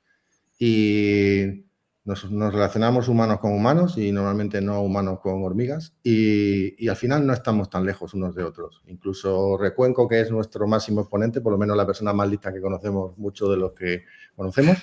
Y 0.59 1.66
nos, 2.07 2.31
nos, 2.31 2.55
relacionamos 2.55 3.09
humanos 3.09 3.41
con 3.41 3.53
humanos 3.53 3.99
y 3.99 4.13
normalmente 4.13 4.61
no 4.63 4.81
humanos 4.81 5.19
con 5.21 5.43
hormigas 5.45 5.93
y, 6.03 6.83
y, 6.83 6.89
al 6.89 6.97
final 6.97 7.27
no 7.27 7.33
estamos 7.33 7.69
tan 7.69 7.85
lejos 7.85 8.15
unos 8.15 8.35
de 8.35 8.45
otros. 8.45 8.83
Incluso 8.87 9.59
Recuenco, 9.59 10.09
que 10.09 10.21
es 10.21 10.31
nuestro 10.31 10.67
máximo 10.67 11.03
exponente, 11.03 11.41
por 11.41 11.53
lo 11.53 11.59
menos 11.59 11.77
la 11.77 11.85
persona 11.85 12.13
más 12.13 12.31
lista 12.31 12.53
que 12.53 12.61
conocemos, 12.61 13.19
muchos 13.19 13.51
de 13.51 13.57
los 13.57 13.73
que 13.73 14.05
conocemos, 14.35 14.79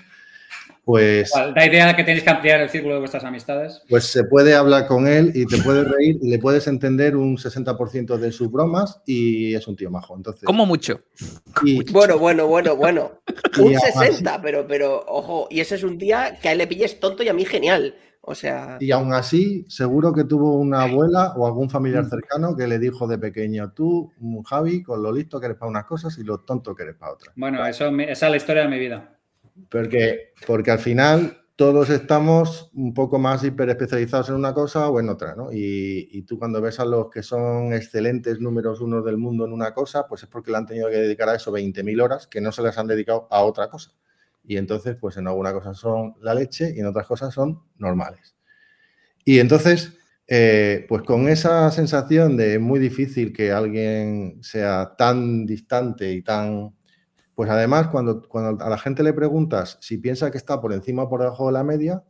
pues... 0.86 1.32
La 1.56 1.66
idea 1.66 1.88
de 1.88 1.96
que 1.96 2.04
tenéis 2.04 2.24
que 2.24 2.30
ampliar 2.30 2.60
el 2.62 2.70
círculo 2.70 2.96
de 2.96 3.00
vuestras 3.00 3.24
amistades. 3.24 3.82
Pues 3.90 4.06
se 4.06 4.25
puede 4.25 4.54
hablar 4.54 4.86
con 4.88 5.08
él 5.08 5.32
y 5.34 5.46
te 5.46 5.58
puedes 5.58 5.88
reír 5.88 6.18
y 6.22 6.30
le 6.30 6.40
puedes 6.40 6.68
entender 6.68 7.16
un 7.16 7.38
60% 7.38 8.18
de 8.18 8.32
sus 8.32 8.52
bromas 8.52 9.02
y 9.06 9.56
es 9.56 9.68
un 9.68 9.75
tío 9.75 9.90
majo. 9.90 10.16
Entonces, 10.16 10.44
¿Cómo 10.44 10.66
mucho? 10.66 11.02
Y, 11.63 11.84
bueno, 11.92 12.18
bueno, 12.18 12.48
bueno, 12.48 12.75
bueno. 12.75 13.12
Un 13.60 13.80
60, 13.80 14.42
pero, 14.42 14.66
pero, 14.68 15.06
ojo, 15.08 15.48
y 15.50 15.60
ese 15.60 15.75
es 15.75 15.84
un 15.84 15.98
día 15.98 16.40
que 16.42 16.50
a 16.50 16.52
él 16.54 16.58
le 16.58 16.68
pilles 16.68 17.00
tonto 17.00 17.22
y 17.24 17.30
a 17.30 17.34
mí 17.34 17.46
genial. 17.46 17.96
O 18.25 18.34
sea... 18.36 18.78
Y 18.80 18.92
aún 18.92 19.13
así, 19.13 19.66
seguro 19.68 20.13
que 20.13 20.24
tuvo 20.24 20.58
una 20.58 20.84
abuela 20.84 21.34
o 21.36 21.46
algún 21.46 21.70
familiar 21.70 22.06
cercano 22.06 22.56
que 22.56 22.68
le 22.68 22.80
dijo 22.80 23.06
de 23.06 23.18
pequeño, 23.18 23.74
tú, 23.74 24.12
Javi, 24.46 24.82
con 24.82 25.04
lo 25.04 25.12
listo 25.12 25.40
que 25.40 25.48
eres 25.48 25.58
para 25.58 25.70
unas 25.70 25.86
cosas 25.86 26.18
y 26.18 26.24
lo 26.24 26.40
tonto 26.40 26.74
que 26.74 26.84
eres 26.84 26.96
para 26.96 27.13
otras. 27.13 27.34
Bueno, 27.36 27.66
eso, 27.66 27.90
esa 27.90 28.25
es 28.25 28.32
la 28.32 28.38
historia 28.38 28.63
de 28.63 28.70
mi 28.70 28.80
vida. 28.80 29.12
Porque, 29.70 30.34
porque 30.48 30.72
al 30.72 30.80
final 30.80 31.46
todos 31.56 31.90
estamos 31.90 32.72
un 32.74 32.94
poco 32.94 33.20
más 33.20 33.44
hiperespecializados 33.44 34.30
en 34.30 34.36
una 34.36 34.54
cosa 34.54 34.90
o 34.90 35.00
en 35.00 35.10
otra, 35.10 35.36
¿no? 35.36 35.50
Y, 35.52 36.24
tú 36.24 36.40
cuando 36.40 36.62
ves 36.62 36.80
a 36.80 36.86
los 36.86 37.10
que 37.10 37.22
son 37.24 37.74
excelentes 37.74 38.40
números 38.40 38.82
uno 38.82 39.02
del 39.02 39.18
mundo 39.18 39.46
en 39.46 39.54
una 39.54 39.74
cosa, 39.74 40.08
pues 40.08 40.24
es 40.24 40.30
porque 40.30 40.52
le 40.52 40.58
han 40.58 40.66
tenido 40.66 40.90
que 40.90 40.98
dedicar 40.98 41.30
a 41.30 41.36
eso 41.36 41.52
20.000 41.52 42.02
horas 42.02 42.28
que 42.28 42.42
no 42.42 42.52
se 42.52 42.64
les 42.64 42.78
han 42.78 42.88
dedicado 42.88 43.28
a 43.30 43.44
otra 43.44 43.70
cosa. 43.70 43.92
Y 44.44 44.58
entonces, 44.58 44.98
pues 45.00 45.18
en 45.18 45.28
alguna 45.28 45.54
cosa 45.54 45.74
son 45.74 46.16
la 46.22 46.34
leche 46.34 46.74
y 46.76 46.80
en 46.80 46.88
otras 46.88 47.08
cosas 47.08 47.34
son 47.34 47.62
normales. 47.78 48.36
Y 49.26 49.40
entonces, 49.40 49.94
Eh, 50.28 50.86
pues 50.88 51.04
con 51.04 51.28
esa 51.28 51.70
sensación 51.72 52.38
de 52.38 52.58
muy 52.58 52.80
difícil 52.80 53.34
que 53.34 53.52
alguien 53.52 54.42
sea 54.42 54.96
tan 54.98 55.46
distante 55.46 56.12
y 56.14 56.22
tan... 56.24 56.74
Pues 57.36 57.50
además, 57.50 57.88
cuando, 57.88 58.28
a 58.60 58.70
la 58.70 58.78
gente 58.78 59.04
le 59.04 59.13
preguntas 59.13 59.78
si 59.82 59.98
piensa 59.98 60.30
que 60.32 60.38
está 60.38 60.62
por 60.62 60.74
encima 60.74 61.04
o 61.04 61.10
por 61.10 61.22
debajo 61.22 61.48
de 61.48 61.54
la 61.54 61.63
media, 61.63 62.04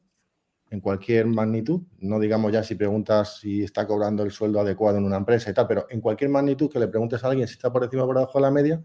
en 0.70 0.82
cualquier 0.82 1.28
magnitud, 1.28 1.82
no 2.00 2.20
digamos 2.20 2.52
ya 2.52 2.64
si 2.64 2.76
preguntas 2.76 3.38
si 3.40 3.64
está 3.64 3.86
cobrando 3.86 4.24
el 4.24 4.32
sueldo 4.32 4.60
adecuado 4.60 4.98
en 4.98 5.06
una 5.06 5.18
empresa 5.18 5.52
y 5.52 5.54
tal, 5.54 5.68
pero 5.68 5.86
en 5.90 6.02
cualquier 6.02 6.32
magnitud 6.32 6.70
que 6.70 6.80
le 6.80 6.88
preguntes 6.88 7.24
a 7.24 7.28
alguien 7.28 7.48
si 7.48 7.54
está 7.54 7.72
por 7.72 7.84
encima 7.84 8.04
o 8.04 8.08
por 8.08 8.18
debajo 8.18 8.40
de 8.40 8.42
la 8.42 8.52
media, 8.52 8.84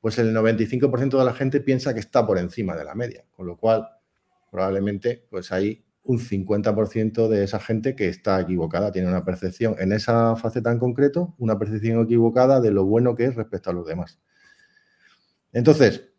pues 0.00 0.18
el 0.18 0.32
95% 0.34 1.18
de 1.18 1.24
la 1.24 1.32
gente 1.32 1.60
piensa 1.60 1.94
que 1.94 2.00
está 2.00 2.24
por 2.24 2.38
encima 2.38 2.76
de 2.76 2.84
la 2.84 2.94
media, 2.94 3.24
con 3.32 3.46
lo 3.46 3.56
cual 3.56 3.88
probablemente 4.50 5.26
pues 5.30 5.50
hay 5.50 5.84
un 6.04 6.20
50% 6.20 7.28
de 7.28 7.42
esa 7.42 7.58
gente 7.58 7.96
que 7.96 8.08
está 8.08 8.40
equivocada, 8.40 8.92
tiene 8.92 9.08
una 9.08 9.24
percepción 9.24 9.74
en 9.78 9.92
esa 9.92 10.36
faceta 10.36 10.70
en 10.70 10.78
concreto, 10.78 11.34
una 11.38 11.58
percepción 11.58 12.02
equivocada 12.04 12.60
de 12.60 12.70
lo 12.70 12.84
bueno 12.84 13.16
que 13.16 13.24
es 13.24 13.34
respecto 13.34 13.70
a 13.70 13.72
los 13.72 13.86
demás. 13.86 14.20
Entonces, 15.54 16.10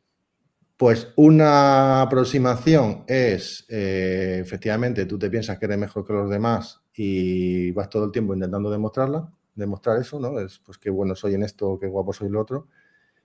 pues 0.78 1.14
una 1.16 2.02
aproximación 2.02 3.04
es, 3.08 3.66
eh, 3.70 4.40
efectivamente, 4.42 5.06
tú 5.06 5.20
te 5.20 5.30
piensas 5.30 5.60
que 5.60 5.66
eres 5.66 5.78
mejor 5.78 6.06
que 6.06 6.14
los 6.14 6.30
demás 6.30 6.82
y 6.96 7.72
vas 7.72 7.90
todo 7.90 8.06
el 8.06 8.12
tiempo 8.12 8.34
intentando 8.34 8.72
demostrarla, 8.72 9.32
demostrar 9.54 10.00
eso, 10.00 10.20
¿no? 10.20 10.40
Es 10.40 10.60
pues 10.60 10.78
qué 10.78 10.90
bueno 10.90 11.16
soy 11.16 11.36
en 11.36 11.44
esto, 11.44 11.78
qué 11.80 11.88
guapo 11.88 12.14
soy 12.14 12.28
en 12.28 12.34
lo 12.34 12.42
otro. 12.42 12.68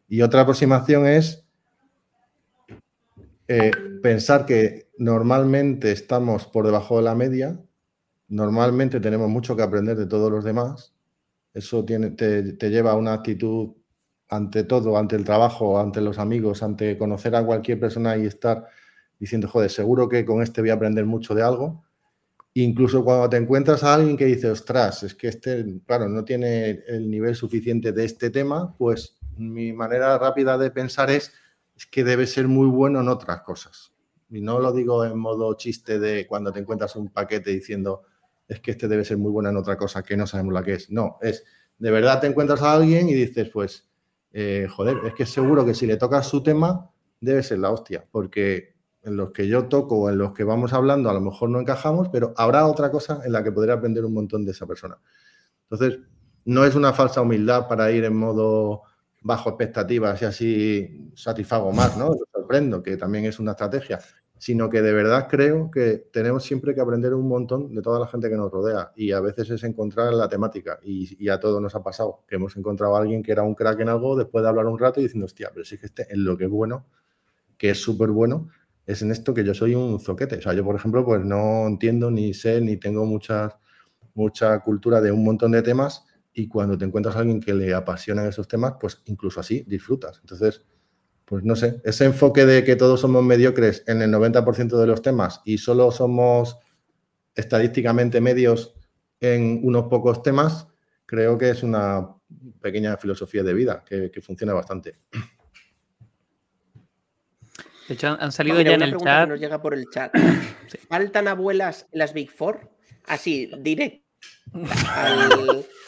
Y 0.09 0.21
otra 0.23 0.43
aproximación 0.43 1.07
es 1.07 1.45
eh, 3.47 3.71
pensar 4.02 4.47
que 4.47 4.90
normalmente 4.99 5.93
estamos 5.93 6.47
por 6.47 6.67
debajo 6.67 6.99
de 6.99 7.02
la 7.05 7.14
media, 7.14 7.61
normalmente 8.29 9.00
tenemos 9.00 9.29
mucho 9.29 9.57
que 9.57 9.62
aprender 9.62 9.97
de 9.97 10.07
todos 10.07 10.31
los 10.31 10.45
demás, 10.45 10.95
eso 11.52 11.85
tiene, 11.85 12.11
te, 12.11 12.71
lleva 12.71 12.93
a 12.93 12.97
una 12.97 13.12
actitud 13.12 13.75
ante 14.30 14.64
todo, 14.64 14.96
ante 14.96 15.16
el 15.16 15.25
trabajo, 15.25 15.78
ante 15.78 16.00
los 16.00 16.18
amigos, 16.18 16.62
ante 16.62 16.96
conocer 16.96 17.34
a 17.34 17.44
cualquier 17.44 17.80
persona 17.80 18.16
y 18.16 18.26
estar 18.26 18.66
diciendo, 19.18 19.49
joder, 19.49 19.70
seguro 19.70 20.08
que 20.08 20.25
con 20.25 20.42
este 20.42 20.60
voy 20.60 20.70
a 20.70 20.75
aprender 20.75 21.04
mucho 21.04 21.34
de 21.34 21.42
algo. 21.42 21.84
Incluso 22.54 23.04
cuando 23.04 23.28
te 23.28 23.37
encuentras 23.37 23.82
a 23.82 23.94
alguien 23.94 24.16
que 24.16 24.25
dice, 24.26 24.50
ostras, 24.50 25.02
es 25.02 25.14
que 25.14 25.28
este, 25.28 25.64
claro, 25.87 26.08
no 26.08 26.25
tiene 26.25 26.82
el 26.88 27.10
nivel 27.10 27.34
suficiente 27.34 27.92
de 27.92 28.04
este 28.04 28.30
tema, 28.30 28.75
pues 28.76 29.18
mi 29.37 29.72
manera 29.72 30.16
rápida 30.18 30.56
de 30.56 30.70
pensar 30.70 31.10
es, 31.10 31.32
es 31.76 31.87
que 31.87 32.04
debe 32.04 32.26
ser 32.26 32.49
muy 32.49 32.68
bueno 32.68 33.00
en 33.00 33.08
otras 33.08 33.42
cosas. 33.42 33.92
Y 34.30 34.40
no 34.40 34.60
lo 34.60 34.72
digo 34.72 35.04
en 35.04 35.18
modo 35.18 35.54
chiste 35.54 35.99
de 35.99 36.26
cuando 36.26 36.52
te 36.52 36.60
encuentras 36.60 36.94
un 36.96 37.08
paquete 37.08 37.50
diciendo 37.50 38.02
es 38.46 38.60
que 38.60 38.72
este 38.72 38.88
debe 38.88 39.04
ser 39.04 39.16
muy 39.16 39.30
bueno 39.30 39.49
en 39.49 39.56
otra 39.56 39.76
cosa 39.76 40.02
que 40.02 40.16
no 40.16 40.26
sabemos 40.26 40.52
la 40.52 40.62
que 40.62 40.75
es. 40.75 40.90
No, 40.90 41.18
es 41.20 41.44
de 41.78 41.90
verdad 41.90 42.20
te 42.20 42.26
encuentras 42.26 42.62
a 42.62 42.75
alguien 42.75 43.08
y 43.08 43.14
dices, 43.14 43.49
pues, 43.49 43.89
eh, 44.32 44.68
joder, 44.70 44.99
es 45.04 45.14
que 45.14 45.26
seguro 45.26 45.64
que 45.64 45.75
si 45.75 45.87
le 45.87 45.96
tocas 45.96 46.26
su 46.26 46.42
tema, 46.42 46.90
debe 47.20 47.42
ser 47.42 47.58
la 47.58 47.70
hostia, 47.70 48.06
porque 48.10 48.75
en 49.02 49.16
los 49.16 49.32
que 49.32 49.49
yo 49.49 49.66
toco 49.66 49.96
o 49.96 50.10
en 50.10 50.18
los 50.18 50.32
que 50.32 50.44
vamos 50.44 50.72
hablando 50.72 51.10
a 51.10 51.14
lo 51.14 51.20
mejor 51.20 51.50
no 51.50 51.60
encajamos, 51.60 52.08
pero 52.10 52.34
habrá 52.37 52.66
otra 52.66 52.90
cosa 52.90 53.20
en 53.25 53.32
la 53.32 53.42
que 53.42 53.52
podré 53.52 53.72
aprender 53.72 54.04
un 54.04 54.14
montón 54.14 54.44
de 54.44 54.52
esa 54.52 54.66
persona. 54.66 54.99
Entonces, 55.70 56.00
no 56.44 56.64
es 56.64 56.75
una 56.75 56.92
falsa 56.92 57.20
humildad 57.20 57.68
para 57.68 57.90
ir 57.90 58.04
en 58.04 58.16
modo 58.16 58.82
bajo 59.22 59.50
expectativas 59.50 60.20
y 60.22 60.25
así 60.25 61.10
satisfago 61.14 61.72
más, 61.72 61.96
¿no? 61.96 62.08
Lo 62.08 62.26
sorprendo, 62.32 62.82
que 62.82 62.96
también 62.96 63.26
es 63.26 63.38
una 63.38 63.52
estrategia, 63.52 64.00
sino 64.40 64.70
que 64.70 64.80
de 64.80 64.94
verdad 64.94 65.28
creo 65.28 65.70
que 65.70 65.99
tenemos 66.11 66.44
siempre 66.44 66.75
que 66.75 66.80
aprender 66.80 67.12
un 67.12 67.28
montón 67.28 67.75
de 67.75 67.82
toda 67.82 68.00
la 68.00 68.06
gente 68.06 68.30
que 68.30 68.37
nos 68.37 68.50
rodea 68.50 68.90
y 68.97 69.12
a 69.12 69.20
veces 69.20 69.50
es 69.50 69.62
encontrar 69.64 70.14
la 70.14 70.30
temática 70.30 70.80
y, 70.82 71.28
a 71.28 71.38
todos 71.38 71.61
nos 71.61 71.75
ha 71.75 71.82
pasado, 71.82 72.25
que 72.26 72.37
hemos 72.37 72.56
encontrado 72.56 72.97
a 72.97 73.00
alguien 73.00 73.23
que 73.23 73.32
era 73.32 73.42
un 73.42 73.54
crack 73.54 73.80
en 73.80 73.90
algo 73.90 74.16
después 74.16 74.42
de 74.42 74.49
hablar 74.49 74.64
un 74.64 74.78
rato 74.78 74.99
y 74.99 75.02
diciendo, 75.02 75.26
hostia, 75.26 75.50
pero 75.52 75.66
si 75.66 75.76
que 75.76 75.85
este, 75.85 76.11
en 76.11 76.25
lo 76.25 76.38
que 76.38 76.44
es 76.44 76.50
bueno, 76.50 76.87
que 77.59 77.68
es 77.68 77.82
súper 77.82 78.09
bueno, 78.09 78.49
es 78.87 79.02
en 79.02 79.11
esto 79.11 79.35
que 79.35 79.44
yo 79.44 79.52
soy 79.52 79.75
un 79.75 80.00
zoquete. 80.00 80.37
O 80.37 80.40
sea, 80.40 80.54
yo, 80.54 80.64
por 80.64 80.75
ejemplo, 80.75 81.04
pues 81.04 81.23
no 81.23 81.66
entiendo 81.66 82.11
ni 82.11 82.32
sé 82.32 82.62
ni 82.62 82.78
tengo 82.78 83.04
mucha, 83.04 83.59
mucha 84.14 84.59
cultura 84.61 85.02
de 85.02 85.12
un 85.12 85.23
montón 85.23 85.52
de 85.52 85.61
temas 85.61 86.06
y 86.32 86.49
cuando 86.49 86.78
te 86.78 86.87
encuentras 86.87 87.14
a 87.14 87.18
alguien 87.18 87.40
que 87.40 87.52
le 87.52 87.75
apasionan 87.75 88.26
esos 88.26 88.49
temas, 88.49 88.76
pues 88.80 89.02
incluso 89.04 89.38
así 89.40 89.64
disfrutas. 89.68 90.18
Entonces, 90.20 90.64
pues 91.30 91.44
no 91.44 91.54
sé, 91.54 91.80
ese 91.84 92.06
enfoque 92.06 92.44
de 92.44 92.64
que 92.64 92.75
todos 92.75 93.00
somos 93.00 93.22
mediocres 93.22 93.84
en 93.87 94.02
el 94.02 94.10
90% 94.10 94.80
de 94.80 94.87
los 94.88 95.00
temas 95.00 95.40
y 95.44 95.58
solo 95.58 95.92
somos 95.92 96.58
estadísticamente 97.37 98.20
medios 98.20 98.75
en 99.20 99.60
unos 99.62 99.84
pocos 99.84 100.25
temas, 100.25 100.66
creo 101.06 101.38
que 101.38 101.50
es 101.50 101.62
una 101.62 102.16
pequeña 102.60 102.96
filosofía 102.96 103.44
de 103.44 103.54
vida 103.54 103.84
que, 103.88 104.10
funciona 104.20 104.54
bastante. 104.54 104.99
De 107.87 107.94
hecho, 107.94 108.16
han 108.18 108.32
salido 108.32 108.60
ya 108.60 108.72
en 108.72 108.82
el 108.82 108.96
chat. 108.96 109.28
nos 109.28 109.38
llega 109.38 109.62
por 109.62 109.75
el 109.75 109.88
chat. 109.88 110.12
¿Faltan 110.88 111.28
abuelas 111.28 111.87
en 111.92 112.00
las 112.00 112.12
Big 112.12 112.32
Four? 112.32 112.72
Así, 113.06 113.49
directo 113.60 114.00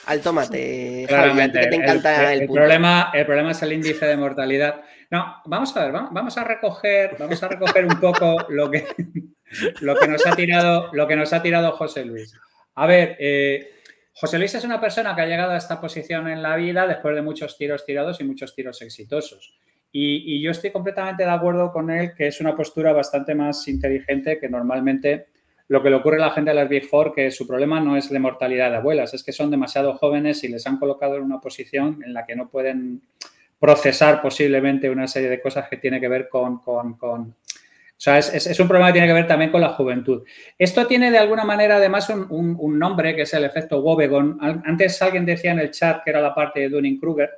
al, 0.07 0.21
tomate. 0.21 1.05
Claramente. 1.09 1.67
te 1.67 1.75
encanta 1.75 2.33
el, 2.33 2.49
problema, 2.49 3.11
el 3.12 3.27
problema 3.27 3.51
es 3.51 3.62
el 3.62 3.73
índice 3.73 4.07
de 4.07 4.17
mortalidad. 4.17 4.83
No, 5.11 5.43
vamos 5.47 5.77
a 5.77 5.85
ver, 5.85 5.93
vamos 5.93 6.39
a 6.39 6.45
recoger, 6.45 7.17
vamos 7.19 7.43
a 7.43 7.49
recoger 7.49 7.85
un 7.85 8.01
poco 8.01 8.47
lo 8.49 8.71
que, 8.71 8.87
lo 9.81 9.97
que 9.97 10.09
nos 10.09 10.27
ha 10.27 10.35
tirado, 10.35 10.91
lo 10.93 11.07
que 11.07 11.17
nos 11.17 11.33
ha 11.33 11.43
tirado 11.43 11.73
José 11.73 12.05
Luis. 12.05 12.35
A 12.75 12.87
ver, 12.87 13.17
eh, 13.19 13.73
José 14.15 14.39
Luis 14.39 14.55
es 14.55 14.65
una 14.65 14.81
persona 14.81 15.15
que 15.15 15.23
ha 15.23 15.27
llegado 15.27 15.53
a 15.53 15.57
esta 15.57 15.81
posición 15.81 16.29
en 16.29 16.43
la 16.43 16.57
vida 16.57 16.87
después 16.87 17.15
de 17.15 17.23
muchos 17.23 17.59
tiros 17.59 17.85
tirados 17.85 18.21
y 18.21 18.25
muchos 18.25 18.55
tiros 18.55 18.81
exitosos. 18.83 19.55
Y, 19.95 20.37
y, 20.37 20.43
yo 20.43 20.53
estoy 20.53 20.71
completamente 20.71 21.25
de 21.25 21.31
acuerdo 21.31 21.71
con 21.71 21.91
él 21.91 22.15
que 22.15 22.29
es 22.29 22.41
una 22.41 22.57
postura 22.57 22.95
bastante 22.95 23.35
más 23.35 23.69
inteligente 23.69 24.39
que 24.39 24.49
normalmente 24.49 25.27
lo 25.69 25.83
que 25.83 25.90
le 25.90 25.97
ocurre 25.97 26.16
a 26.16 26.26
la 26.26 26.31
gente 26.31 26.50
de 26.50 26.54
las 26.54 26.69
Big 26.69 26.87
Four, 26.87 27.14
que 27.14 27.31
su 27.31 27.47
problema 27.47 27.81
no 27.81 27.97
es 27.97 28.11
la 28.11 28.19
mortalidad 28.19 28.71
de 28.71 28.76
abuelas, 28.76 29.14
es 29.14 29.23
que 29.23 29.33
son 29.33 29.50
demasiado 29.50 29.95
jóvenes 29.95 30.42
y 30.45 30.49
les 30.49 30.66
han 30.66 30.78
colocado 30.78 31.16
en 31.16 31.23
una 31.23 31.40
posición 31.40 32.02
en 32.04 32.12
la 32.12 32.26
que 32.26 32.37
no 32.37 32.49
pueden 32.49 33.02
procesar 33.59 34.21
posiblemente 34.21 34.90
una 34.90 35.07
serie 35.07 35.28
de 35.28 35.40
cosas 35.40 35.69
que 35.69 35.76
tiene 35.76 36.00
que 36.00 36.09
ver 36.09 36.28
con... 36.28 36.59
con, 36.59 36.97
o 37.00 38.04
sea, 38.04 38.19
es, 38.19 38.59
un 38.59 38.66
problema 38.66 38.88
que 38.88 38.95
tiene 38.95 39.07
que 39.07 39.12
ver 39.12 39.28
también 39.28 39.52
con 39.52 39.61
la 39.61 39.69
juventud. 39.69 40.25
Esto 40.59 40.88
tiene 40.88 41.12
de 41.12 41.19
alguna 41.19 41.45
manera 41.45 41.76
además 41.76 42.11
un, 42.11 42.76
nombre 42.76 43.14
que 43.14 43.23
es 43.23 43.33
el 43.33 43.45
efecto 43.45 43.81
Wobegon. 43.81 44.38
Antes 44.40 45.00
alguien 45.02 45.25
decía 45.25 45.52
en 45.52 45.61
el 45.61 45.71
chat 45.71 46.02
que 46.02 46.11
era 46.11 46.21
la 46.21 46.35
parte 46.35 46.59
de 46.59 46.69
Dunning-Kruger. 46.69 47.31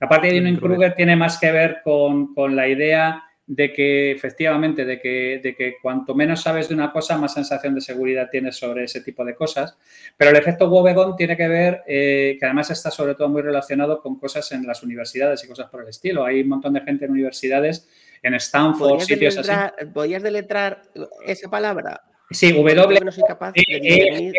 La 0.00 0.08
parte 0.08 0.26
de 0.26 0.40
Dunning-Kruger 0.40 0.94
tiene 0.96 1.14
más 1.14 1.38
que 1.38 1.52
ver 1.52 1.82
con, 1.84 2.34
con 2.34 2.56
la 2.56 2.66
idea 2.66 3.27
de 3.48 3.72
que 3.72 4.10
efectivamente, 4.12 4.84
de 4.84 5.00
que, 5.00 5.40
de 5.42 5.56
que 5.56 5.76
cuanto 5.80 6.14
menos 6.14 6.42
sabes 6.42 6.68
de 6.68 6.74
una 6.74 6.92
cosa, 6.92 7.16
más 7.16 7.32
sensación 7.32 7.74
de 7.74 7.80
seguridad 7.80 8.28
tienes 8.30 8.56
sobre 8.56 8.84
ese 8.84 9.00
tipo 9.00 9.24
de 9.24 9.34
cosas. 9.34 9.74
Pero 10.18 10.30
el 10.30 10.36
efecto 10.36 10.68
Wobegon 10.68 11.16
tiene 11.16 11.34
que 11.34 11.48
ver, 11.48 11.82
eh, 11.86 12.36
que 12.38 12.44
además 12.44 12.70
está 12.70 12.90
sobre 12.90 13.14
todo 13.14 13.30
muy 13.30 13.40
relacionado 13.40 14.02
con 14.02 14.18
cosas 14.18 14.52
en 14.52 14.66
las 14.66 14.82
universidades 14.82 15.42
y 15.44 15.48
cosas 15.48 15.70
por 15.70 15.82
el 15.82 15.88
estilo. 15.88 16.26
Hay 16.26 16.42
un 16.42 16.48
montón 16.48 16.74
de 16.74 16.82
gente 16.82 17.06
en 17.06 17.12
universidades, 17.12 17.88
en 18.22 18.34
Stanford, 18.34 19.00
sitios 19.00 19.38
así. 19.38 19.50
¿Podrías 19.94 20.22
deletrar 20.22 20.82
esa 21.24 21.48
palabra? 21.48 22.02
Sí, 22.30 22.52
W. 22.52 23.00
No 23.02 23.10
soy 23.10 23.24
capaz 23.26 23.52
de, 23.52 23.62
e 23.66 24.32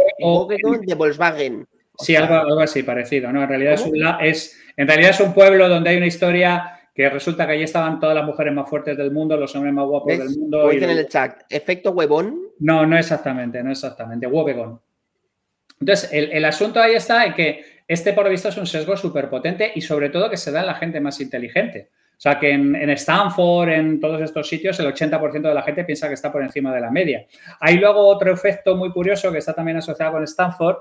de 0.86 0.96
Volkswagen. 0.96 1.68
sí, 1.98 2.16
algo, 2.16 2.36
algo, 2.36 2.60
así 2.60 2.84
parecido. 2.84 3.32
¿no? 3.32 3.42
En, 3.42 3.50
realidad 3.50 3.74
es 3.74 3.82
un, 3.82 3.96
es, 4.22 4.62
en 4.78 4.88
realidad 4.88 5.10
es 5.10 5.20
un 5.20 5.34
pueblo 5.34 5.68
donde 5.68 5.90
hay 5.90 5.98
una 5.98 6.06
historia 6.06 6.79
que 6.94 7.10
resulta 7.10 7.46
que 7.46 7.54
allí 7.54 7.64
estaban 7.64 8.00
todas 8.00 8.16
las 8.16 8.26
mujeres 8.26 8.54
más 8.54 8.70
fuertes 8.70 8.98
del 8.98 9.12
mundo, 9.12 9.38
los 9.38 9.56
hombres 9.56 9.74
más 9.74 9.86
guapos 9.86 10.18
del 10.18 10.30
mundo. 10.30 10.72
En 10.72 10.84
el 10.84 11.08
chat, 11.08 11.44
¿efecto 11.50 11.92
huevón? 11.92 12.40
No, 12.60 12.86
no 12.86 12.98
exactamente, 12.98 13.64
no 13.64 13.72
exactamente, 13.72 14.28
huevegón. 14.28 14.82
Entonces, 15.80 16.10
el, 16.12 16.44
asunto 16.44 16.82
ahí 16.82 16.94
está 16.94 17.26
en 17.26 17.34
que 17.34 17.64
este, 17.88 18.14
por 18.14 18.26
lo 18.26 18.30
visto, 18.30 18.50
es 18.50 18.58
un 18.58 18.68
sesgo 18.68 18.96
súper 18.98 19.30
potente 19.30 19.72
y 19.74 19.82
sobre 19.82 20.10
todo 20.10 20.30
que 20.30 20.38
se 20.38 20.52
da 20.52 20.60
en 20.60 20.68
la 20.68 20.76
gente 20.76 21.00
más 21.00 21.20
inteligente. 21.22 21.90
O 22.12 22.22
sea, 22.22 22.38
que 22.38 22.52
en, 22.52 22.76
en, 22.76 22.90
Stanford, 22.92 23.70
en 23.70 24.00
todos 24.00 24.22
estos 24.22 24.48
sitios, 24.48 24.78
el 24.80 24.94
80% 24.94 25.42
de 25.42 25.54
la 25.54 25.64
gente 25.64 25.86
piensa 25.86 26.10
que 26.10 26.16
está 26.16 26.32
por 26.32 26.44
encima 26.44 26.76
de 26.76 26.82
la 26.82 26.92
media. 26.92 27.26
Hay 27.62 27.78
luego 27.78 28.06
otro 28.06 28.34
efecto 28.34 28.76
muy 28.76 28.92
curioso 28.92 29.32
que 29.32 29.38
está 29.38 29.54
también 29.54 29.78
asociado 29.78 30.12
con 30.12 30.24
Stanford, 30.26 30.80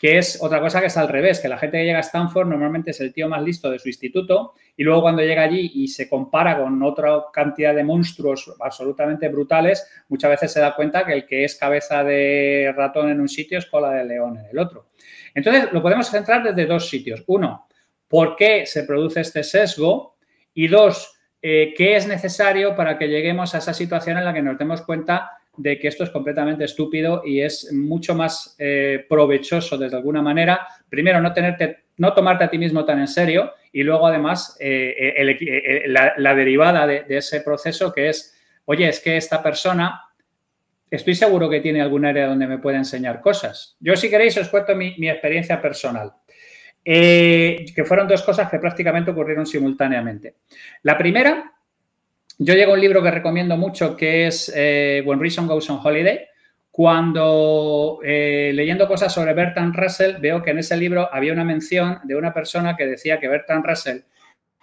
que 0.00 0.16
es 0.16 0.38
otra 0.40 0.60
cosa 0.60 0.80
que 0.80 0.86
es 0.86 0.96
al 0.96 1.08
revés, 1.08 1.40
que 1.40 1.48
la 1.48 1.58
gente 1.58 1.76
que 1.76 1.84
llega 1.84 1.98
a 1.98 2.00
Stanford 2.00 2.48
normalmente 2.48 2.92
es 2.92 3.00
el 3.02 3.12
tío 3.12 3.28
más 3.28 3.42
listo 3.42 3.70
de 3.70 3.78
su 3.78 3.86
instituto 3.86 4.54
y 4.74 4.82
luego 4.82 5.02
cuando 5.02 5.20
llega 5.20 5.42
allí 5.42 5.72
y 5.74 5.88
se 5.88 6.08
compara 6.08 6.56
con 6.58 6.82
otra 6.82 7.24
cantidad 7.30 7.74
de 7.74 7.84
monstruos 7.84 8.50
absolutamente 8.60 9.28
brutales, 9.28 9.86
muchas 10.08 10.30
veces 10.30 10.52
se 10.54 10.60
da 10.60 10.74
cuenta 10.74 11.04
que 11.04 11.12
el 11.12 11.26
que 11.26 11.44
es 11.44 11.54
cabeza 11.54 12.02
de 12.02 12.72
ratón 12.74 13.10
en 13.10 13.20
un 13.20 13.28
sitio 13.28 13.58
es 13.58 13.66
cola 13.66 13.90
de 13.90 14.06
león 14.06 14.38
en 14.38 14.46
el 14.46 14.58
otro. 14.58 14.86
Entonces, 15.34 15.70
lo 15.70 15.82
podemos 15.82 16.08
centrar 16.08 16.42
desde 16.42 16.64
dos 16.64 16.88
sitios. 16.88 17.22
Uno, 17.26 17.68
¿por 18.08 18.36
qué 18.36 18.64
se 18.64 18.84
produce 18.84 19.20
este 19.20 19.42
sesgo? 19.42 20.16
Y 20.54 20.68
dos, 20.68 21.14
eh, 21.42 21.74
¿qué 21.76 21.96
es 21.96 22.06
necesario 22.06 22.74
para 22.74 22.96
que 22.96 23.06
lleguemos 23.06 23.54
a 23.54 23.58
esa 23.58 23.74
situación 23.74 24.16
en 24.16 24.24
la 24.24 24.32
que 24.32 24.40
nos 24.40 24.56
demos 24.56 24.80
cuenta 24.80 25.39
de 25.62 25.78
que 25.78 25.88
esto 25.88 26.04
es 26.04 26.10
completamente 26.10 26.64
estúpido 26.64 27.22
y 27.24 27.42
es 27.42 27.70
mucho 27.72 28.14
más 28.14 28.56
eh, 28.58 29.04
provechoso 29.08 29.76
desde 29.76 29.96
alguna 29.96 30.22
manera, 30.22 30.66
primero 30.88 31.20
no 31.20 31.32
tenerte, 31.32 31.84
no 31.98 32.14
tomarte 32.14 32.44
a 32.44 32.50
ti 32.50 32.56
mismo 32.56 32.84
tan 32.84 33.00
en 33.00 33.08
serio 33.08 33.52
y 33.72 33.82
luego 33.82 34.06
además 34.06 34.56
eh, 34.58 35.14
eh, 35.16 35.88
la, 35.88 36.34
derivada 36.34 36.86
de, 36.86 37.04
ese 37.08 37.42
proceso 37.42 37.92
que 37.92 38.08
es, 38.08 38.34
oye, 38.64 38.88
es 38.88 39.00
que 39.00 39.18
esta 39.18 39.42
persona, 39.42 40.02
estoy 40.90 41.14
seguro 41.14 41.50
que 41.50 41.60
tiene 41.60 41.82
algún 41.82 42.06
área 42.06 42.26
donde 42.26 42.46
me 42.46 42.58
puede 42.58 42.78
enseñar 42.78 43.20
cosas. 43.20 43.76
Yo 43.80 43.94
si 43.96 44.08
queréis 44.08 44.38
os 44.38 44.48
cuento 44.48 44.74
mi, 44.74 44.94
mi 44.96 45.10
experiencia 45.10 45.60
personal. 45.60 46.12
que 46.82 47.84
fueron 47.84 48.08
dos 48.08 48.22
cosas 48.22 48.50
que 48.50 48.58
prácticamente 48.58 49.10
ocurrieron 49.10 49.44
simultáneamente. 49.44 50.36
La 50.82 50.96
primera 50.96 51.52
yo 52.42 52.54
llego 52.54 52.72
a 52.72 52.74
un 52.74 52.80
libro 52.80 53.02
que 53.02 53.10
recomiendo 53.10 53.58
mucho 53.58 53.94
que 53.94 54.26
es 54.26 54.50
eh, 54.56 55.02
When 55.04 55.20
Reason 55.20 55.46
Goes 55.46 55.68
on 55.68 55.78
Holiday. 55.84 56.26
Cuando 56.70 58.00
eh, 58.02 58.50
leyendo 58.54 58.88
cosas 58.88 59.12
sobre 59.12 59.34
Bertrand 59.34 59.76
Russell 59.76 60.16
veo 60.20 60.42
que 60.42 60.52
en 60.52 60.58
ese 60.58 60.74
libro 60.78 61.12
había 61.12 61.34
una 61.34 61.44
mención 61.44 61.98
de 62.04 62.16
una 62.16 62.32
persona 62.32 62.76
que 62.76 62.86
decía 62.86 63.20
que 63.20 63.28
Bertrand 63.28 63.66
Russell, 63.66 63.98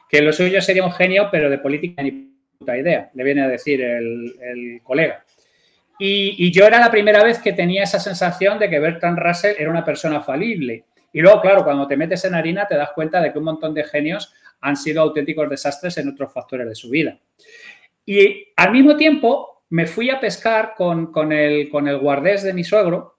que 0.09 0.23
lo 0.23 0.33
suyo 0.33 0.59
sería 0.59 0.83
un 0.83 0.91
genio, 0.91 1.29
pero 1.31 1.51
de 1.51 1.59
política 1.59 2.01
ni 2.01 2.33
puta 2.57 2.75
idea, 2.75 3.11
le 3.13 3.23
viene 3.23 3.43
a 3.43 3.47
decir 3.47 3.79
el, 3.79 4.81
colega. 4.83 5.23
Y, 5.99 6.47
y, 6.47 6.51
yo 6.51 6.65
era 6.65 6.79
la 6.79 6.89
primera 6.89 7.23
vez 7.23 7.37
que 7.37 7.53
tenía 7.53 7.83
esa 7.83 7.99
sensación 7.99 8.57
de 8.57 8.71
que 8.71 8.79
Bertrand 8.79 9.19
Russell 9.19 9.55
era 9.57 9.69
una 9.69 9.85
persona 9.85 10.21
falible. 10.21 10.85
Y 11.13 11.21
luego, 11.21 11.41
claro, 11.41 11.63
cuando 11.63 11.87
te 11.87 11.97
metes 11.97 12.25
en 12.25 12.33
harina 12.33 12.67
te 12.67 12.75
das 12.75 12.91
cuenta 12.93 13.21
de 13.21 13.31
que 13.31 13.37
un 13.37 13.45
montón 13.45 13.73
de 13.73 13.83
genios 13.83 14.33
han 14.61 14.75
sido 14.75 15.01
auténticos 15.01 15.49
desastres 15.49 15.97
en 15.97 16.09
otros 16.09 16.33
factores 16.33 16.67
de 16.67 16.75
su 16.75 16.89
vida. 16.89 17.19
Y 18.07 18.53
al 18.55 18.71
mismo 18.71 18.95
tiempo 18.95 19.65
me 19.69 19.85
fui 19.85 20.09
a 20.09 20.19
pescar 20.19 20.75
con, 20.75 21.11
el, 21.33 21.69
con 21.69 21.89
el 21.89 21.97
guardés 21.97 22.41
de 22.41 22.53
mi 22.53 22.63
suegro 22.63 23.17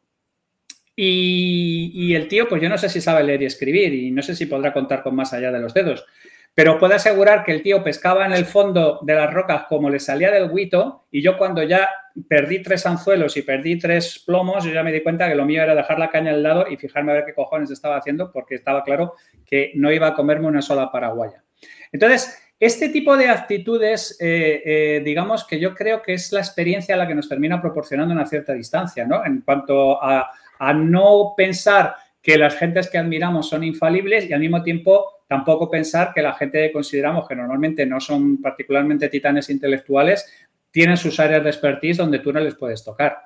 y, 0.97 2.15
el 2.15 2.27
tío, 2.27 2.49
pues 2.49 2.61
yo 2.63 2.71
no 2.71 2.79
sé 2.79 2.89
si 2.89 3.01
sabe 3.01 3.23
leer 3.23 3.43
y 3.43 3.45
escribir 3.45 3.93
y 3.93 4.11
no 4.11 4.23
sé 4.23 4.35
si 4.35 4.47
podrá 4.47 4.73
contar 4.73 5.03
con 5.03 5.15
más 5.15 5.33
allá 5.35 5.53
de 5.53 5.61
los 5.61 5.75
dedos, 5.75 6.07
pero 6.55 6.79
puedo 6.79 6.95
asegurar 6.95 7.45
que 7.45 7.53
el 7.53 7.63
tío 7.63 7.85
pescaba 7.85 8.25
en 8.25 8.33
el 8.33 8.47
fondo 8.47 8.99
de 9.03 9.15
las 9.15 9.33
rocas 9.33 9.65
como 9.69 9.91
le 9.91 10.01
salía 10.01 10.33
del 10.33 10.51
guito 10.51 11.05
y 11.13 11.23
yo 11.23 11.37
cuando 11.37 11.63
ya 11.63 11.89
perdí 12.27 12.63
tres 12.63 12.87
anzuelos 12.87 13.37
y 13.37 13.43
perdí 13.43 13.79
tres 13.79 14.25
plomos, 14.27 14.65
ya 14.65 14.83
me 14.83 14.91
di 14.91 15.03
cuenta 15.03 15.29
que 15.29 15.35
lo 15.35 15.45
mío 15.45 15.63
era 15.63 15.75
dejar 15.75 15.99
la 15.99 16.11
caña 16.11 16.33
al 16.33 16.43
lado 16.43 16.67
y 16.69 16.79
fijarme 16.79 17.13
a 17.13 17.17
ver 17.17 17.27
qué 17.27 17.35
cojones 17.35 17.71
estaba 17.71 17.99
haciendo 17.99 18.33
porque 18.33 18.55
estaba 18.55 18.83
claro 18.83 19.15
que 19.45 19.71
no 19.75 19.93
iba 19.93 20.09
a 20.09 20.15
comerme 20.15 20.49
una 20.49 20.63
sola 20.63 20.91
paraguaya. 20.91 21.45
Entonces, 21.93 22.48
este 22.61 22.89
tipo 22.89 23.17
de 23.17 23.29
actitudes, 23.29 24.17
eh, 24.21 24.63
eh, 24.65 25.03
digamos 25.05 25.45
que 25.45 25.61
yo 25.61 25.75
creo 25.75 26.03
que 26.03 26.15
es 26.15 26.33
la 26.33 26.41
experiencia 26.41 26.97
la 26.97 27.07
que 27.07 27.15
nos 27.15 27.29
termina 27.29 27.61
proporcionando 27.61 28.13
una 28.13 28.27
cierta 28.27 28.53
distancia, 28.53 29.07
¿no? 29.07 29.25
En 29.25 29.43
cuanto 29.43 30.03
a, 30.03 30.31
no 30.75 31.35
pensar 31.37 31.95
que 32.21 32.37
las 32.37 32.57
gentes 32.57 32.91
que 32.91 32.99
admiramos 32.99 33.49
son 33.49 33.63
infalibles 33.63 34.29
y 34.29 34.33
al 34.33 34.41
mismo 34.41 34.61
tiempo 34.61 35.23
tampoco 35.29 35.71
pensar 35.71 36.13
que 36.13 36.21
la 36.21 36.35
gente 36.35 36.67
que 36.67 36.73
consideramos 36.73 37.29
que 37.29 37.37
normalmente 37.37 37.87
no 37.87 38.01
son 38.01 38.43
particularmente 38.43 39.09
titanes 39.09 39.51
intelectuales 39.51 40.27
tienen 40.73 40.97
sus 40.97 41.21
áreas 41.21 41.45
de 41.45 41.51
expertise 41.51 41.99
donde 41.99 42.19
tú 42.19 42.33
no 42.33 42.41
les 42.41 42.57
puedes 42.57 42.83
tocar. 42.83 43.19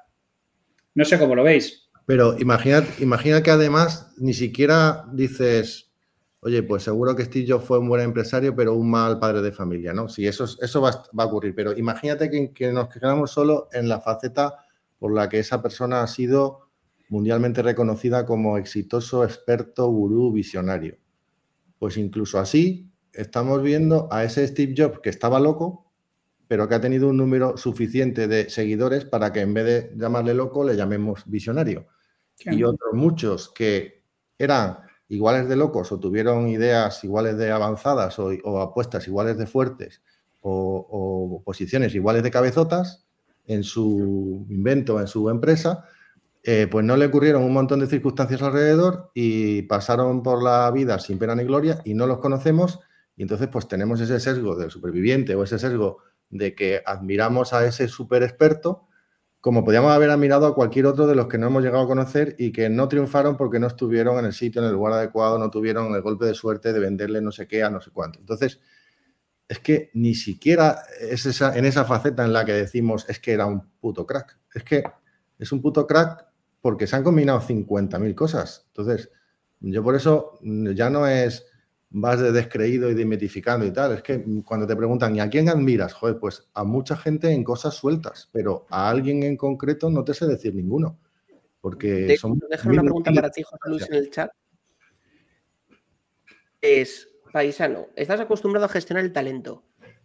No 0.94 1.06
sé 1.06 1.18
cómo 1.18 1.34
lo 1.34 1.42
veis. 1.42 1.88
Pero 2.04 2.36
imagina, 2.38 2.84
imagina 2.98 3.42
que 3.42 3.50
además 3.50 4.12
ni 4.18 4.34
siquiera 4.34 5.06
dices, 5.10 5.91
oye, 6.44 6.62
pues 6.64 6.82
seguro 6.82 7.14
que 7.14 7.24
Steve 7.24 7.46
Jobs 7.48 7.64
fue 7.64 7.78
un 7.78 7.88
buen 7.88 8.02
empresario, 8.02 8.54
pero 8.54 8.74
un 8.74 8.90
mal 8.90 9.18
padre 9.20 9.42
de 9.42 9.52
familia, 9.52 9.92
¿no? 9.92 10.08
Sí, 10.08 10.26
eso, 10.26 10.44
eso 10.44 10.80
va, 10.80 10.90
a 10.90 11.24
ocurrir, 11.24 11.54
pero 11.54 11.72
imagínate 11.76 12.52
que, 12.52 12.72
nos 12.72 12.88
quedamos 12.88 13.30
solo 13.30 13.68
en 13.72 13.88
la 13.88 14.00
faceta 14.00 14.58
por 14.98 15.14
la 15.14 15.28
que 15.28 15.38
esa 15.38 15.62
persona 15.62 16.02
ha 16.02 16.06
sido 16.08 16.68
mundialmente 17.08 17.62
reconocida 17.62 18.26
como 18.26 18.58
exitoso, 18.58 19.22
experto, 19.24 19.86
gurú, 19.88 20.32
visionario. 20.32 20.98
Pues 21.78 21.96
incluso 21.96 22.40
así 22.40 22.90
estamos 23.12 23.62
viendo 23.62 24.08
a 24.10 24.24
ese 24.24 24.46
Steve 24.48 24.74
Jobs 24.76 24.98
que 25.00 25.10
estaba 25.10 25.38
loco, 25.38 25.92
pero 26.48 26.68
que 26.68 26.74
ha 26.74 26.80
tenido 26.80 27.08
un 27.08 27.18
número 27.18 27.56
suficiente 27.56 28.26
de 28.26 28.50
seguidores 28.50 29.04
para 29.04 29.32
que 29.32 29.40
en 29.40 29.54
vez 29.54 29.64
de 29.64 29.92
llamarle 29.96 30.34
loco 30.34 30.64
le 30.64 30.74
llamemos 30.74 31.22
visionario. 31.26 31.86
Y 32.40 32.64
otros 32.64 32.94
muchos 32.94 33.48
que 33.50 34.02
eran 34.38 34.78
iguales 35.12 35.46
de 35.46 35.56
locos 35.56 35.92
o 35.92 36.00
tuvieron 36.00 36.48
ideas 36.48 37.04
iguales 37.04 37.36
de 37.36 37.50
avanzadas 37.50 38.18
o, 38.18 38.60
apuestas 38.62 39.06
iguales 39.06 39.36
de 39.36 39.46
fuertes 39.46 40.00
o, 40.40 41.42
posiciones 41.44 41.94
iguales 41.94 42.22
de 42.22 42.30
cabezotas 42.30 43.04
en 43.46 43.62
su 43.62 44.46
invento, 44.48 45.00
en 45.00 45.06
su 45.06 45.28
empresa, 45.28 45.84
eh, 46.42 46.66
pues 46.70 46.84
no 46.86 46.96
le 46.96 47.06
ocurrieron 47.06 47.42
un 47.42 47.52
montón 47.52 47.80
de 47.80 47.88
circunstancias 47.88 48.40
alrededor 48.40 49.10
y 49.14 49.62
pasaron 49.62 50.22
por 50.22 50.42
la 50.42 50.70
vida 50.70 50.98
sin 50.98 51.18
pena 51.18 51.34
ni 51.34 51.44
gloria 51.44 51.82
y 51.84 51.92
no 51.92 52.06
los 52.06 52.18
conocemos. 52.18 52.80
Y 53.14 53.22
entonces 53.22 53.48
pues 53.48 53.68
tenemos 53.68 54.00
ese 54.00 54.18
sesgo 54.18 54.56
del 54.56 54.70
superviviente 54.70 55.34
o 55.34 55.44
ese 55.44 55.58
sesgo 55.58 55.98
de 56.30 56.54
que 56.54 56.82
admiramos 56.86 57.52
a 57.52 57.66
ese 57.66 57.86
super 57.86 58.22
experto 58.22 58.86
como 59.42 59.64
podíamos 59.64 59.90
haber 59.90 60.08
admirado 60.08 60.46
a 60.46 60.54
cualquier 60.54 60.86
otro 60.86 61.08
de 61.08 61.16
los 61.16 61.26
que 61.26 61.36
no 61.36 61.48
hemos 61.48 61.64
llegado 61.64 61.82
a 61.82 61.88
conocer 61.88 62.36
y 62.38 62.52
que 62.52 62.70
no 62.70 62.86
triunfaron 62.86 63.36
porque 63.36 63.58
no 63.58 63.66
estuvieron 63.66 64.16
en 64.20 64.26
el 64.26 64.32
sitio, 64.32 64.62
en 64.62 64.68
el 64.68 64.74
lugar 64.74 64.92
adecuado, 64.92 65.36
no 65.36 65.50
tuvieron 65.50 65.92
el 65.92 66.00
golpe 66.00 66.26
de 66.26 66.34
suerte 66.34 66.72
de 66.72 66.78
venderle 66.78 67.20
no 67.20 67.32
sé 67.32 67.48
qué 67.48 67.64
a 67.64 67.68
no 67.68 67.80
sé 67.80 67.90
cuánto. 67.90 68.20
Entonces, 68.20 68.60
es 69.48 69.58
que 69.58 69.90
ni 69.94 70.14
siquiera 70.14 70.84
es 71.00 71.26
esa, 71.26 71.58
en 71.58 71.64
esa 71.64 71.84
faceta 71.84 72.24
en 72.24 72.32
la 72.32 72.44
que 72.44 72.52
decimos 72.52 73.04
es 73.08 73.18
que 73.18 73.32
era 73.32 73.46
un 73.46 73.68
puto 73.80 74.06
crack. 74.06 74.38
Es 74.54 74.62
que 74.62 74.84
es 75.40 75.50
un 75.50 75.60
puto 75.60 75.88
crack 75.88 76.24
porque 76.60 76.86
se 76.86 76.94
han 76.94 77.02
combinado 77.02 77.40
50.000 77.40 78.14
cosas. 78.14 78.66
Entonces, 78.68 79.10
yo 79.58 79.82
por 79.82 79.96
eso 79.96 80.38
ya 80.40 80.88
no 80.88 81.08
es 81.08 81.46
vas 81.92 82.20
de 82.20 82.32
descreído 82.32 82.90
y 82.90 82.94
de 82.94 83.04
mitificando 83.04 83.66
y 83.66 83.72
tal. 83.72 83.92
Es 83.92 84.02
que 84.02 84.24
cuando 84.44 84.66
te 84.66 84.74
preguntan, 84.74 85.14
¿y 85.14 85.20
a 85.20 85.28
quién 85.28 85.48
admiras? 85.48 85.92
Joder, 85.92 86.18
pues 86.18 86.48
a 86.54 86.64
mucha 86.64 86.96
gente 86.96 87.30
en 87.30 87.44
cosas 87.44 87.74
sueltas, 87.74 88.28
pero 88.32 88.66
a 88.70 88.88
alguien 88.88 89.22
en 89.22 89.36
concreto 89.36 89.90
no 89.90 90.02
te 90.04 90.14
sé 90.14 90.26
decir 90.26 90.54
ninguno. 90.54 90.98
Porque 91.60 92.16
son. 92.16 92.40
Dejar 92.50 92.72
una 92.72 92.82
pregunta 92.82 93.12
para 93.12 93.30
ti, 93.30 93.42
José 93.42 93.62
Luis, 93.66 93.88
en 93.88 93.94
el 93.94 94.10
chat. 94.10 94.30
Es, 96.60 97.08
paisano, 97.32 97.88
estás 97.96 98.20
acostumbrado 98.20 98.66
a 98.66 98.68
gestionar 98.68 99.04
el 99.04 99.12
talento, 99.12 99.64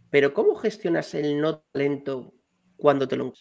pero 0.09 0.33
¿cómo 0.33 0.55
gestionas 0.55 1.13
el 1.13 1.39
no 1.39 1.59
talento 1.71 2.33
cuando 2.75 3.07
te 3.07 3.15
lo. 3.15 3.33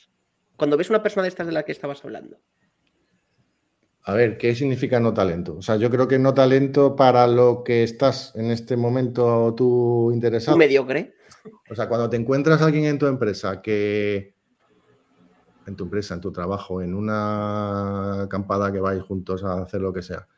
Cuando 0.56 0.76
ves 0.76 0.88
una 0.88 1.02
persona 1.02 1.22
de 1.22 1.28
estas 1.28 1.46
de 1.46 1.52
la 1.52 1.64
que 1.64 1.72
estabas 1.72 2.04
hablando? 2.04 2.38
A 4.08 4.14
ver, 4.14 4.38
¿qué 4.38 4.54
significa 4.54 5.00
no 5.00 5.12
talento? 5.12 5.56
O 5.56 5.62
sea, 5.62 5.74
yo 5.76 5.90
creo 5.90 6.06
que 6.06 6.16
no 6.16 6.32
talento 6.32 6.94
para 6.94 7.26
lo 7.26 7.64
que 7.64 7.82
estás 7.82 8.32
en 8.36 8.52
este 8.52 8.76
momento 8.76 9.52
tú 9.56 10.12
interesado. 10.12 10.56
mediocre. 10.56 11.16
O 11.68 11.74
sea, 11.74 11.88
cuando 11.88 12.08
te 12.08 12.16
encuentras 12.16 12.62
a 12.62 12.66
alguien 12.66 12.84
en 12.84 12.98
tu 13.00 13.06
empresa 13.06 13.60
que. 13.60 14.36
En 15.66 15.74
tu 15.74 15.84
empresa, 15.84 16.14
en 16.14 16.20
tu 16.20 16.30
trabajo, 16.30 16.80
en 16.80 16.94
una 16.94 18.22
acampada 18.22 18.70
que 18.70 18.78
vais 18.78 19.02
juntos 19.02 19.42
a 19.42 19.62
hacer 19.62 19.80
lo 19.80 19.92
que 19.92 20.02
sea. 20.02 20.28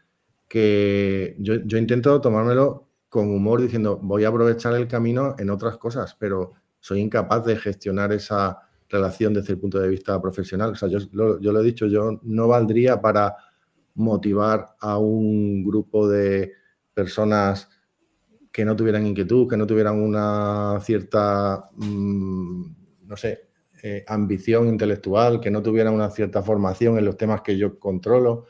Que 0.48 1.36
yo, 1.38 1.56
yo 1.56 1.76
intento 1.76 2.22
tomármelo 2.22 2.88
con 3.10 3.30
humor 3.30 3.60
diciendo, 3.60 3.98
voy 4.02 4.24
a 4.24 4.28
aprovechar 4.28 4.74
el 4.76 4.88
camino 4.88 5.36
en 5.38 5.50
otras 5.50 5.76
cosas, 5.76 6.16
pero 6.18 6.54
soy 6.80 7.00
incapaz 7.00 7.44
de 7.44 7.56
gestionar 7.56 8.14
esa 8.14 8.62
relación 8.88 9.34
desde 9.34 9.52
el 9.52 9.58
punto 9.58 9.78
de 9.78 9.88
vista 9.88 10.18
profesional. 10.22 10.70
O 10.70 10.74
sea, 10.74 10.88
yo, 10.88 11.00
yo 11.10 11.52
lo 11.52 11.60
he 11.60 11.64
dicho, 11.64 11.84
yo 11.84 12.18
no 12.22 12.48
valdría 12.48 13.02
para 13.02 13.36
motivar 13.98 14.76
a 14.80 14.98
un 14.98 15.64
grupo 15.64 16.08
de 16.08 16.52
personas 16.94 17.68
que 18.52 18.64
no 18.64 18.74
tuvieran 18.74 19.06
inquietud, 19.06 19.48
que 19.48 19.56
no 19.56 19.66
tuvieran 19.66 20.00
una 20.00 20.78
cierta, 20.80 21.68
mm, 21.76 22.62
no 23.06 23.16
sé, 23.16 23.48
eh, 23.82 24.04
ambición 24.08 24.68
intelectual, 24.68 25.40
que 25.40 25.50
no 25.50 25.62
tuvieran 25.62 25.94
una 25.94 26.10
cierta 26.10 26.42
formación 26.42 26.98
en 26.98 27.04
los 27.04 27.16
temas 27.16 27.42
que 27.42 27.56
yo 27.56 27.78
controlo. 27.78 28.46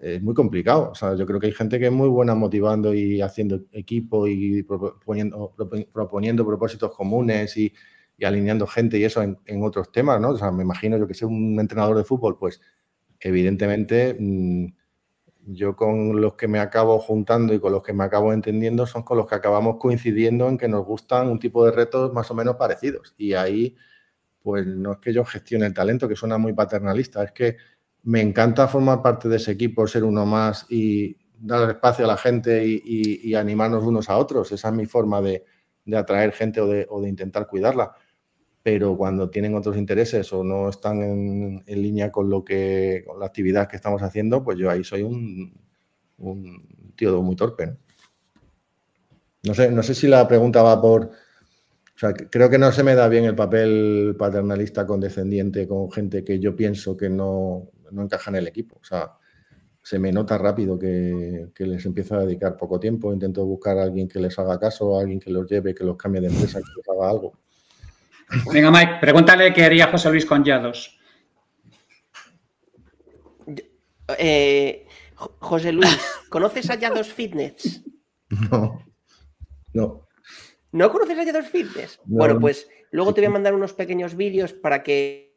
Es 0.00 0.22
muy 0.22 0.34
complicado. 0.34 0.90
O 0.90 0.94
sea, 0.94 1.14
yo 1.14 1.26
creo 1.26 1.40
que 1.40 1.46
hay 1.46 1.52
gente 1.52 1.78
que 1.78 1.86
es 1.86 1.92
muy 1.92 2.08
buena 2.08 2.34
motivando 2.34 2.94
y 2.94 3.20
haciendo 3.20 3.60
equipo 3.72 4.26
y 4.26 4.62
proponiendo, 4.62 5.54
propósitos 6.46 6.94
comunes 6.94 7.56
y, 7.56 7.72
alineando 8.22 8.66
gente 8.66 8.98
y 8.98 9.04
eso 9.04 9.22
en, 9.22 9.38
en, 9.44 9.62
otros 9.62 9.92
temas, 9.92 10.20
¿no? 10.20 10.30
O 10.30 10.38
sea, 10.38 10.50
me 10.52 10.62
imagino 10.62 10.96
yo 10.96 11.06
que 11.06 11.14
sea 11.14 11.28
un 11.28 11.58
entrenador 11.60 11.96
de 11.96 12.04
fútbol, 12.04 12.38
pues 12.38 12.60
evidentemente 13.20 14.16
mm, 14.18 14.66
yo 15.46 15.76
con 15.76 16.20
los 16.20 16.34
que 16.34 16.48
me 16.48 16.58
acabo 16.58 16.98
juntando 16.98 17.52
y 17.52 17.60
con 17.60 17.72
los 17.72 17.82
que 17.82 17.92
me 17.92 18.04
acabo 18.04 18.32
entendiendo 18.32 18.86
son 18.86 19.02
con 19.02 19.18
los 19.18 19.26
que 19.26 19.34
acabamos 19.34 19.76
coincidiendo 19.78 20.48
en 20.48 20.58
que 20.58 20.68
nos 20.68 20.84
gustan 20.84 21.28
un 21.28 21.38
tipo 21.38 21.64
de 21.64 21.72
retos 21.72 22.12
más 22.12 22.30
o 22.30 22.34
menos 22.34 22.56
parecidos. 22.56 23.14
Y 23.18 23.34
ahí, 23.34 23.76
pues 24.42 24.66
no 24.66 24.92
es 24.92 24.98
que 24.98 25.12
yo 25.12 25.24
gestione 25.24 25.66
el 25.66 25.74
talento, 25.74 26.08
que 26.08 26.16
suena 26.16 26.38
muy 26.38 26.52
paternalista, 26.54 27.24
es 27.24 27.32
que 27.32 27.56
me 28.04 28.20
encanta 28.20 28.68
formar 28.68 29.02
parte 29.02 29.28
de 29.28 29.36
ese 29.36 29.52
equipo, 29.52 29.86
ser 29.86 30.04
uno 30.04 30.26
más 30.26 30.66
y 30.70 31.16
dar 31.38 31.70
espacio 31.70 32.04
a 32.04 32.08
la 32.08 32.16
gente 32.16 32.64
y, 32.66 33.34
animarnos 33.34 33.84
unos 33.84 34.08
a 34.10 34.16
otros. 34.16 34.52
Esa 34.52 34.68
es 34.68 34.74
mi 34.74 34.86
forma 34.86 35.20
de, 35.20 35.44
atraer 35.94 36.32
gente 36.32 36.60
o 36.60 36.66
de, 36.66 36.86
o 36.88 37.00
de 37.02 37.08
intentar 37.08 37.46
cuidarla 37.46 37.94
pero 38.64 38.96
cuando 38.96 39.28
tienen 39.28 39.54
otros 39.54 39.76
intereses 39.76 40.32
o 40.32 40.42
no 40.42 40.70
están 40.70 41.02
en, 41.02 41.62
línea 41.66 42.10
con 42.10 42.30
lo 42.30 42.42
que 42.42 43.04
con 43.06 43.20
la 43.20 43.26
actividad 43.26 43.68
que 43.68 43.76
estamos 43.76 44.02
haciendo, 44.02 44.42
pues 44.42 44.58
yo 44.58 44.70
ahí 44.70 44.82
soy 44.82 45.02
un, 45.02 45.52
un 46.16 46.94
tío 46.96 47.22
muy 47.22 47.36
torpe. 47.36 47.76
¿no? 49.42 49.52
sé, 49.52 49.70
no 49.70 49.82
sé 49.82 49.94
si 49.94 50.08
la 50.08 50.26
pregunta 50.26 50.62
va 50.62 50.80
por. 50.80 51.04
O 51.04 51.98
sea, 51.98 52.14
creo 52.14 52.48
que 52.48 52.56
no 52.56 52.72
se 52.72 52.82
me 52.82 52.94
da 52.94 53.06
bien 53.06 53.26
el 53.26 53.34
papel 53.34 54.16
paternalista 54.18 54.86
condescendiente 54.86 55.68
con 55.68 55.92
gente 55.92 56.24
que 56.24 56.40
yo 56.40 56.56
pienso 56.56 56.96
que 56.96 57.10
no, 57.10 57.70
no 57.90 58.02
encaja 58.02 58.30
en 58.30 58.36
el 58.36 58.48
equipo. 58.48 58.78
O 58.80 58.84
sea, 58.84 59.12
se 59.82 59.98
me 59.98 60.10
nota 60.10 60.38
rápido 60.38 60.78
que, 60.78 61.50
les 61.54 61.84
empiezo 61.84 62.14
a 62.14 62.24
dedicar 62.24 62.56
poco 62.56 62.80
tiempo. 62.80 63.12
Intento 63.12 63.44
buscar 63.44 63.76
a 63.76 63.82
alguien 63.82 64.08
que 64.08 64.20
les 64.20 64.38
haga 64.38 64.58
caso, 64.58 64.96
a 64.96 65.02
alguien 65.02 65.20
que 65.20 65.30
los 65.30 65.46
lleve, 65.46 65.74
que 65.74 65.84
los 65.84 65.98
cambie 65.98 66.22
de 66.22 66.28
empresa, 66.28 66.60
que 66.60 66.72
les 66.78 66.88
haga 66.88 67.10
algo. 67.10 67.43
Venga, 68.52 68.70
Mike, 68.70 68.98
pregúntale 69.00 69.52
qué 69.52 69.64
haría 69.64 69.88
José 69.88 70.10
Luis 70.10 70.26
con 70.26 70.44
Yados. 70.44 70.98
Eh, 74.18 74.86
José 75.14 75.72
Luis, 75.72 75.98
¿conoces 76.28 76.68
a 76.70 76.74
Yados 76.74 77.12
Fitness? 77.12 77.82
No. 78.50 78.84
No. 79.72 80.08
¿No 80.72 80.90
conoces 80.90 81.18
a 81.18 81.24
Yados 81.24 81.48
Fitness? 81.48 82.00
Bueno, 82.04 82.40
pues 82.40 82.68
luego 82.90 83.14
te 83.14 83.20
voy 83.20 83.26
a 83.26 83.30
mandar 83.30 83.54
unos 83.54 83.72
pequeños 83.72 84.16
vídeos 84.16 84.52
para 84.52 84.82
que 84.82 85.36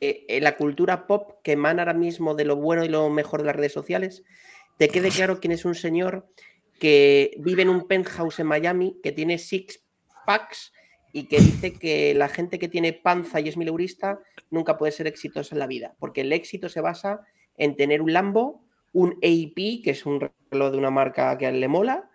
eh, 0.00 0.38
la 0.40 0.56
cultura 0.56 1.06
pop 1.06 1.42
que 1.42 1.52
emana 1.52 1.82
ahora 1.82 1.94
mismo 1.94 2.34
de 2.34 2.46
lo 2.46 2.56
bueno 2.56 2.84
y 2.84 2.88
lo 2.88 3.10
mejor 3.10 3.40
de 3.40 3.46
las 3.46 3.56
redes 3.56 3.72
sociales, 3.72 4.22
te 4.78 4.88
quede 4.88 5.10
claro 5.10 5.40
quién 5.40 5.52
es 5.52 5.66
un 5.66 5.74
señor 5.74 6.26
que 6.78 7.32
vive 7.38 7.62
en 7.62 7.68
un 7.68 7.86
penthouse 7.86 8.40
en 8.40 8.46
Miami, 8.46 8.98
que 9.02 9.12
tiene 9.12 9.36
six 9.36 9.84
packs 10.24 10.72
y 11.12 11.24
que 11.24 11.40
dice 11.40 11.72
que 11.72 12.14
la 12.14 12.28
gente 12.28 12.58
que 12.58 12.68
tiene 12.68 12.92
panza 12.92 13.40
y 13.40 13.48
es 13.48 13.56
mileurista 13.56 14.20
nunca 14.50 14.78
puede 14.78 14.92
ser 14.92 15.06
exitosa 15.06 15.54
en 15.54 15.58
la 15.58 15.66
vida, 15.66 15.94
porque 15.98 16.22
el 16.22 16.32
éxito 16.32 16.68
se 16.68 16.80
basa 16.80 17.20
en 17.56 17.76
tener 17.76 18.02
un 18.02 18.12
Lambo, 18.12 18.64
un 18.92 19.12
AP, 19.22 19.82
que 19.82 19.90
es 19.90 20.06
un 20.06 20.20
reloj 20.50 20.72
de 20.72 20.78
una 20.78 20.90
marca 20.90 21.36
que 21.38 21.46
a 21.46 21.50
él 21.50 21.60
le 21.60 21.68
mola, 21.68 22.10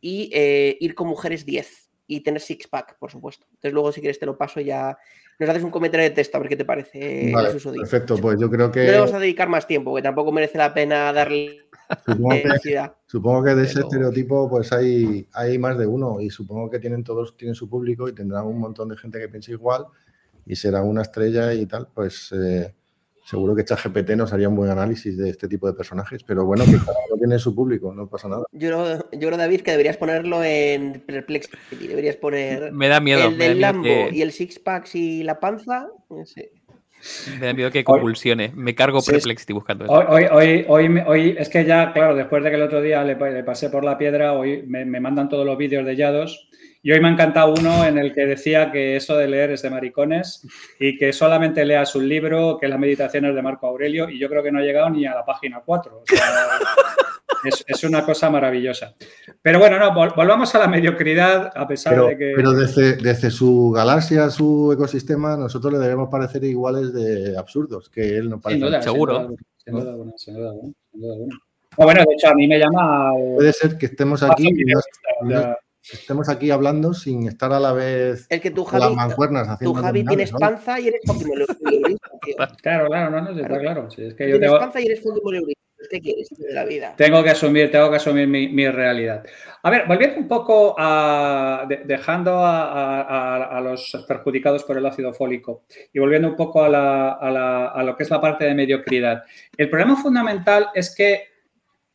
y 0.00 0.30
eh, 0.32 0.76
ir 0.80 0.94
con 0.94 1.08
mujeres 1.08 1.44
10 1.44 1.89
y 2.10 2.20
tener 2.20 2.40
six 2.40 2.66
pack, 2.66 2.98
por 2.98 3.10
supuesto. 3.10 3.46
Entonces 3.48 3.72
luego 3.72 3.92
si 3.92 4.00
quieres 4.00 4.18
te 4.18 4.26
lo 4.26 4.36
paso 4.36 4.60
ya 4.60 4.98
nos 5.38 5.48
haces 5.48 5.62
un 5.62 5.70
comentario 5.70 6.04
de 6.04 6.14
texto 6.14 6.36
a 6.36 6.40
ver 6.40 6.50
qué 6.50 6.56
te 6.56 6.64
parece. 6.64 7.30
Vale, 7.32 7.50
perfecto, 7.50 8.18
pues 8.18 8.38
yo 8.38 8.50
creo 8.50 8.70
que... 8.70 8.84
No 8.84 8.90
le 8.90 8.98
vamos 8.98 9.14
a 9.14 9.18
dedicar 9.18 9.48
más 9.48 9.66
tiempo, 9.66 9.90
porque 9.90 10.02
tampoco 10.02 10.32
merece 10.32 10.58
la 10.58 10.74
pena 10.74 11.12
darle 11.12 11.60
supongo 13.06 13.42
que, 13.42 13.54
de 13.54 13.64
ese 13.64 13.80
estereotipo 13.80 14.48
pues 14.48 14.72
hay, 14.72 15.26
hay 15.32 15.58
más 15.58 15.76
de 15.76 15.88
uno 15.88 16.20
y 16.20 16.30
supongo 16.30 16.70
que 16.70 16.78
tienen 16.78 17.02
todos 17.02 17.36
tienen 17.36 17.56
su 17.56 17.68
público 17.68 18.08
y 18.08 18.14
tendrán 18.14 18.46
un 18.46 18.60
montón 18.60 18.90
de 18.90 18.96
gente 18.96 19.18
que 19.18 19.28
piensa 19.28 19.50
igual 19.50 19.86
y 20.46 20.54
será 20.54 20.82
una 20.82 21.02
estrella 21.02 21.52
y 21.52 21.66
tal, 21.66 21.88
pues 21.92 22.32
eh, 22.32 22.74
seguro 23.30 23.54
que 23.54 23.64
ChatGPT 23.64 24.10
nos 24.16 24.32
haría 24.32 24.48
un 24.48 24.56
buen 24.56 24.70
análisis 24.70 25.16
de 25.16 25.30
este 25.30 25.46
tipo 25.46 25.68
de 25.68 25.72
personajes, 25.72 26.24
pero 26.24 26.44
bueno, 26.44 26.64
que 26.64 26.78
cada 26.84 26.98
uno 27.08 27.16
tiene 27.16 27.38
su 27.38 27.54
público, 27.54 27.94
no 27.94 28.08
pasa 28.08 28.28
nada. 28.28 28.42
Yo, 28.50 28.98
yo 29.12 29.28
creo, 29.28 29.36
David, 29.36 29.60
que 29.60 29.70
deberías 29.70 29.96
ponerlo 29.96 30.42
en 30.42 31.00
Perplexity, 31.06 31.86
deberías 31.86 32.16
poner 32.16 32.72
me 32.72 32.88
da 32.88 32.98
miedo, 32.98 33.28
el 33.28 33.38
del 33.38 33.60
Lambo 33.60 34.08
y 34.10 34.22
el 34.22 34.32
Six 34.32 34.58
Packs 34.58 34.96
y 34.96 35.22
la 35.22 35.38
panza. 35.38 35.88
Me 37.38 37.46
da 37.46 37.54
miedo 37.54 37.70
que 37.70 37.84
convulsione. 37.84 38.52
Me 38.54 38.74
cargo 38.74 39.00
Perplexity 39.00 39.52
buscando 39.52 39.84
eso. 39.84 39.94
Hoy, 39.94 40.24
hoy, 40.30 40.64
hoy, 40.68 41.02
hoy, 41.06 41.36
es 41.38 41.48
que 41.48 41.64
ya, 41.64 41.92
claro, 41.92 42.16
después 42.16 42.42
de 42.42 42.50
que 42.50 42.56
el 42.56 42.62
otro 42.62 42.82
día 42.82 43.04
le, 43.04 43.14
pasé 43.44 43.70
por 43.70 43.84
la 43.84 43.96
piedra, 43.96 44.32
hoy 44.32 44.64
me, 44.66 44.84
me 44.84 44.98
mandan 44.98 45.28
todos 45.28 45.46
los 45.46 45.56
vídeos 45.56 45.86
de 45.86 45.94
Yados 45.94 46.49
y 46.82 46.92
hoy 46.92 47.00
me 47.00 47.08
ha 47.08 47.12
encantado 47.12 47.52
uno 47.52 47.84
en 47.84 47.98
el 47.98 48.14
que 48.14 48.26
decía 48.26 48.72
que 48.72 48.96
eso 48.96 49.16
de 49.16 49.28
leer 49.28 49.50
es 49.50 49.62
de 49.62 49.70
maricones 49.70 50.46
y 50.78 50.96
que 50.96 51.12
solamente 51.12 51.64
leas 51.64 51.94
un 51.94 52.08
libro, 52.08 52.58
que 52.58 52.66
es 52.66 52.70
las 52.70 52.78
meditaciones 52.78 53.34
de 53.34 53.42
Marco 53.42 53.66
Aurelio, 53.66 54.08
y 54.08 54.18
yo 54.18 54.28
creo 54.28 54.42
que 54.42 54.50
no 54.50 54.60
ha 54.60 54.62
llegado 54.62 54.88
ni 54.88 55.06
a 55.06 55.14
la 55.14 55.24
página 55.24 55.62
4. 55.64 56.02
es, 57.66 57.84
una 57.84 58.04
cosa 58.04 58.30
maravillosa. 58.30 58.94
Pero 59.42 59.58
bueno, 59.58 59.78
no, 59.78 59.92
volvamos 59.92 60.54
a 60.54 60.58
la 60.58 60.68
mediocridad, 60.68 61.52
a 61.54 61.66
pesar 61.68 62.00
de 62.02 62.16
que. 62.16 62.32
Pero 62.34 62.52
desde, 62.52 63.30
su 63.30 63.72
galaxia, 63.72 64.30
su 64.30 64.72
ecosistema, 64.72 65.36
nosotros 65.36 65.72
le 65.74 65.78
debemos 65.78 66.08
parecer 66.08 66.44
iguales 66.44 66.92
de 66.94 67.36
absurdos, 67.36 67.90
que 67.90 68.16
él 68.16 68.30
no 68.30 68.40
parece. 68.40 68.82
seguro. 68.82 69.34
Sin 69.56 69.74
duda, 69.74 69.94
sin 70.16 70.34
duda, 70.34 70.54
bueno, 71.76 72.02
de 72.06 72.14
hecho, 72.14 72.28
a 72.28 72.34
mí 72.34 72.48
me 72.48 72.58
llama. 72.58 73.12
Puede 73.36 73.52
ser 73.52 73.78
que 73.78 73.86
estemos 73.86 74.22
aquí 74.22 74.48
estemos 75.82 76.28
aquí 76.28 76.50
hablando 76.50 76.94
sin 76.94 77.26
estar 77.26 77.52
a 77.52 77.60
la 77.60 77.72
vez 77.72 78.26
el 78.28 78.40
que 78.40 78.50
tú, 78.50 78.64
Javi, 78.64 78.84
las 78.84 78.94
mancuernas 78.94 79.48
haciendo 79.48 79.78
Tú, 79.78 79.82
Javi, 79.82 80.04
tienes 80.04 80.30
panza 80.32 80.78
y 80.80 80.88
eres 80.88 81.00
Claro, 82.62 82.86
claro, 82.86 83.10
no, 83.10 83.22
no, 83.22 83.40
está 83.40 83.58
claro. 83.58 83.88
es 83.88 84.14
que 84.14 84.28
yo 84.28 84.38
tienes 84.38 84.58
panza 84.58 84.80
y 84.80 84.86
eres 84.86 85.02
¿Qué 85.88 86.00
quieres 86.00 86.28
de 86.36 86.52
la 86.52 86.64
vida? 86.64 86.94
Tengo 86.96 87.22
que 87.22 87.30
asumir, 87.30 87.70
tengo 87.70 87.90
que 87.90 87.96
asumir 87.96 88.28
mi, 88.28 88.68
realidad. 88.68 89.24
A 89.62 89.70
ver, 89.70 89.86
volviendo 89.88 90.18
un 90.18 90.28
poco 90.28 90.76
a, 90.78 91.66
dejando 91.84 92.40
a, 92.44 93.60
los 93.64 94.04
perjudicados 94.06 94.64
por 94.64 94.76
el 94.76 94.84
ácido 94.84 95.12
fólico 95.14 95.64
y 95.92 95.98
volviendo 95.98 96.28
un 96.28 96.36
poco 96.36 96.62
a, 96.62 97.68
a 97.68 97.82
lo 97.82 97.96
que 97.96 98.02
es 98.02 98.10
la 98.10 98.20
parte 98.20 98.44
de 98.44 98.54
mediocridad. 98.54 99.24
El 99.56 99.70
problema 99.70 99.96
fundamental 99.96 100.68
es 100.74 100.94
que 100.94 101.29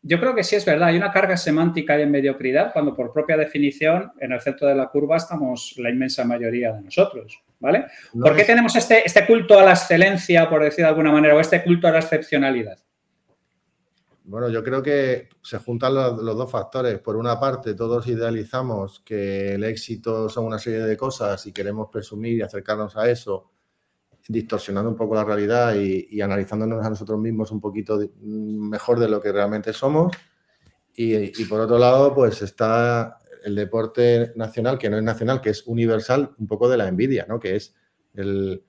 yo 0.07 0.19
creo 0.19 0.35
que 0.35 0.43
sí 0.43 0.55
es 0.55 0.63
verdad, 0.63 0.89
hay 0.89 0.97
una 0.97 1.11
carga 1.11 1.35
semántica 1.35 1.97
de 1.97 2.05
mediocridad 2.05 2.71
cuando 2.71 2.95
por 2.95 3.11
propia 3.11 3.37
definición 3.37 4.11
en 4.19 4.33
el 4.33 4.39
centro 4.39 4.67
de 4.67 4.75
la 4.75 4.87
curva 4.89 5.17
estamos 5.17 5.73
la 5.77 5.89
inmensa 5.89 6.23
mayoría 6.23 6.73
de 6.73 6.83
nosotros, 6.83 7.41
¿vale? 7.59 7.87
¿Por 8.13 8.35
qué 8.35 8.43
tenemos 8.43 8.75
este, 8.75 9.03
este 9.03 9.25
culto 9.25 9.59
a 9.59 9.63
la 9.63 9.71
excelencia, 9.71 10.47
por 10.47 10.63
decir 10.63 10.83
de 10.85 10.89
alguna 10.89 11.11
manera, 11.11 11.33
o 11.35 11.39
este 11.39 11.63
culto 11.63 11.87
a 11.87 11.91
la 11.91 11.99
excepcionalidad? 11.99 12.77
Bueno, 14.25 14.47
yo 14.49 14.63
creo 14.63 14.83
que 14.83 15.27
se 15.41 15.57
juntan 15.57 15.95
los, 15.95 16.21
los, 16.21 16.37
dos 16.37 16.51
factores. 16.51 16.99
Por 16.99 17.15
una 17.15 17.39
parte, 17.39 17.73
todos 17.73 18.05
idealizamos 18.05 18.99
que 18.99 19.55
el 19.55 19.63
éxito 19.63 20.29
son 20.29 20.45
una 20.45 20.59
serie 20.59 20.81
de 20.81 20.97
cosas 20.97 21.43
y 21.47 21.51
queremos 21.51 21.89
presumir 21.91 22.37
y 22.37 22.41
acercarnos 22.43 22.95
a 22.95 23.09
eso 23.09 23.54
distorsionando 24.27 24.89
un 24.89 24.95
poco 24.95 25.15
la 25.15 25.23
realidad 25.23 25.75
y, 25.75 26.19
analizándonos 26.21 26.85
a 26.85 26.89
nosotros 26.89 27.19
mismos 27.19 27.51
un 27.51 27.61
poquito 27.61 27.99
mejor 28.21 28.99
de 28.99 29.07
lo 29.07 29.21
que 29.21 29.31
realmente 29.31 29.73
somos. 29.73 30.15
Y, 30.95 31.45
por 31.45 31.59
otro 31.59 31.77
lado, 31.77 32.13
pues 32.15 32.41
está 32.41 33.19
el 33.43 33.55
deporte 33.55 34.31
nacional, 34.35 34.77
que 34.77 34.89
no 34.89 34.97
es 34.97 35.03
nacional, 35.03 35.41
que 35.41 35.51
es 35.51 35.67
universal, 35.67 36.33
un 36.39 36.47
poco 36.47 36.69
de 36.69 36.77
la 36.77 36.87
envidia, 36.87 37.25
¿no? 37.27 37.39
Que 37.39 37.55
es 37.55 37.75
el, 38.15 38.63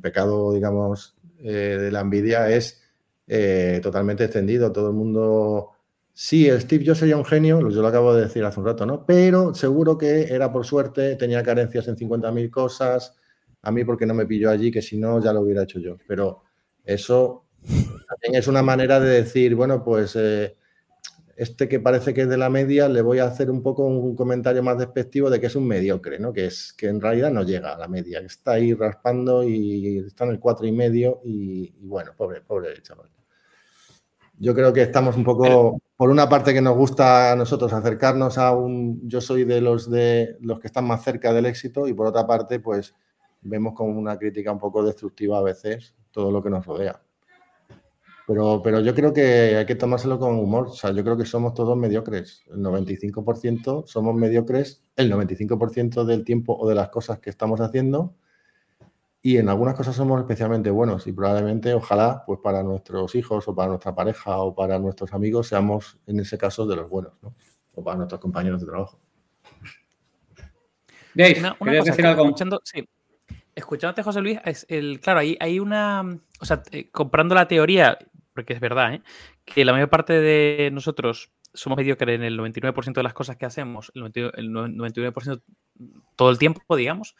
pecado, 0.00 0.52
digamos, 0.52 1.16
eh, 1.40 1.76
de 1.80 1.90
la 1.90 2.00
envidia 2.00 2.48
es 2.50 2.80
eh, 3.26 3.80
totalmente 3.82 4.24
extendido. 4.24 4.72
Todo 4.72 4.88
el 4.88 4.94
mundo... 4.94 5.72
Sí, 6.14 6.50
Steve 6.58 6.82
yo 6.82 6.96
sería 6.96 7.16
un 7.16 7.24
genio, 7.24 7.60
yo 7.70 7.80
lo 7.80 7.86
acabo 7.86 8.12
de 8.12 8.22
decir 8.22 8.44
hace 8.44 8.58
un 8.58 8.66
rato, 8.66 8.84
¿no? 8.86 9.06
Pero 9.06 9.54
seguro 9.54 9.96
que 9.96 10.22
era 10.22 10.50
por 10.50 10.64
suerte, 10.64 11.14
tenía 11.14 11.44
carencias 11.44 11.86
en 11.86 11.96
50.000 11.96 12.50
cosas, 12.50 13.14
a 13.68 13.72
mí 13.72 13.84
porque 13.84 14.06
no 14.06 14.14
me 14.14 14.26
pilló 14.26 14.50
allí, 14.50 14.70
que 14.70 14.82
si 14.82 14.96
no 14.96 15.22
ya 15.22 15.32
lo 15.32 15.42
hubiera 15.42 15.62
hecho 15.62 15.78
yo. 15.78 15.96
Pero 16.06 16.42
eso 16.84 17.44
también 18.08 18.40
es 18.40 18.48
una 18.48 18.62
manera 18.62 18.98
de 18.98 19.10
decir, 19.10 19.54
bueno, 19.54 19.84
pues 19.84 20.16
eh, 20.16 20.56
este 21.36 21.68
que 21.68 21.80
parece 21.80 22.14
que 22.14 22.22
es 22.22 22.28
de 22.28 22.36
la 22.36 22.50
media, 22.50 22.88
le 22.88 23.02
voy 23.02 23.18
a 23.18 23.26
hacer 23.26 23.50
un 23.50 23.62
poco 23.62 23.84
un 23.84 24.16
comentario 24.16 24.62
más 24.62 24.78
despectivo 24.78 25.30
de 25.30 25.40
que 25.40 25.46
es 25.46 25.54
un 25.54 25.68
mediocre, 25.68 26.18
¿no? 26.18 26.32
Que 26.32 26.46
es 26.46 26.72
que 26.72 26.88
en 26.88 27.00
realidad 27.00 27.30
no 27.30 27.42
llega 27.42 27.74
a 27.74 27.78
la 27.78 27.88
media, 27.88 28.20
está 28.20 28.52
ahí 28.52 28.74
raspando 28.74 29.44
y 29.44 29.98
está 29.98 30.24
en 30.24 30.30
el 30.30 30.40
cuatro 30.40 30.66
y 30.66 30.72
medio 30.72 31.20
y, 31.24 31.72
bueno, 31.80 32.12
pobre, 32.16 32.40
pobre 32.40 32.82
chaval. 32.82 33.08
Yo 34.40 34.54
creo 34.54 34.72
que 34.72 34.82
estamos 34.82 35.16
un 35.16 35.24
poco, 35.24 35.80
por 35.96 36.10
una 36.10 36.28
parte 36.28 36.54
que 36.54 36.62
nos 36.62 36.76
gusta 36.76 37.32
a 37.32 37.36
nosotros 37.36 37.72
acercarnos 37.72 38.38
a 38.38 38.52
un, 38.52 39.08
yo 39.08 39.20
soy 39.20 39.44
de 39.44 39.60
los 39.60 39.90
de 39.90 40.36
los 40.40 40.60
que 40.60 40.68
están 40.68 40.86
más 40.86 41.04
cerca 41.04 41.32
del 41.32 41.46
éxito 41.46 41.86
y 41.86 41.92
por 41.92 42.06
otra 42.06 42.26
parte, 42.26 42.60
pues 42.60 42.94
vemos 43.42 43.74
como 43.74 43.98
una 43.98 44.18
crítica 44.18 44.52
un 44.52 44.58
poco 44.58 44.82
destructiva 44.84 45.38
a 45.38 45.42
veces 45.42 45.94
todo 46.10 46.30
lo 46.30 46.42
que 46.42 46.50
nos 46.50 46.66
rodea. 46.66 47.00
Pero, 48.28 48.60
pero 48.62 48.80
yo 48.80 48.94
creo 48.94 49.14
que 49.14 49.56
hay 49.56 49.64
que 49.64 49.74
tomárselo 49.74 50.18
con 50.18 50.38
humor. 50.38 50.66
O 50.66 50.72
sea, 50.74 50.90
yo 50.92 51.02
creo 51.02 51.16
que 51.16 51.24
somos 51.24 51.54
todos 51.54 51.78
mediocres. 51.78 52.44
El 52.48 52.62
95% 52.62 53.86
somos 53.86 54.14
mediocres 54.14 54.84
el 54.96 55.10
95% 55.10 56.04
del 56.04 56.24
tiempo 56.24 56.54
o 56.54 56.68
de 56.68 56.74
las 56.74 56.90
cosas 56.90 57.20
que 57.20 57.30
estamos 57.30 57.60
haciendo. 57.62 58.14
Y 59.22 59.38
en 59.38 59.48
algunas 59.48 59.74
cosas 59.74 59.96
somos 59.96 60.20
especialmente 60.20 60.70
buenos 60.70 61.06
y 61.06 61.12
probablemente, 61.12 61.72
ojalá, 61.72 62.22
pues 62.26 62.38
para 62.42 62.62
nuestros 62.62 63.14
hijos 63.14 63.48
o 63.48 63.54
para 63.54 63.68
nuestra 63.68 63.94
pareja 63.94 64.38
o 64.38 64.54
para 64.54 64.78
nuestros 64.78 65.12
amigos 65.14 65.48
seamos 65.48 65.98
en 66.06 66.20
ese 66.20 66.36
caso 66.36 66.66
de 66.66 66.76
los 66.76 66.88
buenos, 66.88 67.14
¿no? 67.22 67.34
O 67.74 67.82
para 67.82 67.96
nuestros 67.96 68.20
compañeros 68.20 68.60
de 68.60 68.66
trabajo. 68.66 69.00
Dave, 71.14 71.34
¿querías 71.64 71.84
decir 71.86 72.06
algo? 72.06 72.24
Escuchando, 72.24 72.60
sí, 72.62 72.86
escuchándote, 73.58 74.02
José 74.02 74.20
Luis, 74.20 74.38
claro, 75.02 75.20
hay 75.20 75.60
una. 75.60 76.18
O 76.40 76.44
sea, 76.44 76.62
eh, 76.70 76.88
comprando 76.90 77.34
la 77.34 77.48
teoría, 77.48 77.98
porque 78.34 78.54
es 78.54 78.60
verdad, 78.60 78.94
¿eh? 78.94 79.02
que 79.44 79.64
la 79.64 79.72
mayor 79.72 79.90
parte 79.90 80.14
de 80.14 80.70
nosotros 80.72 81.32
somos 81.52 81.76
mediocres 81.76 82.14
en 82.14 82.22
el 82.22 82.38
99% 82.38 82.92
de 82.92 83.02
las 83.02 83.14
cosas 83.14 83.36
que 83.36 83.46
hacemos, 83.46 83.90
el, 83.94 84.02
99% 84.02 85.42
todo 86.14 86.30
el 86.30 86.38
tiempo, 86.38 86.76
digamos. 86.76 87.16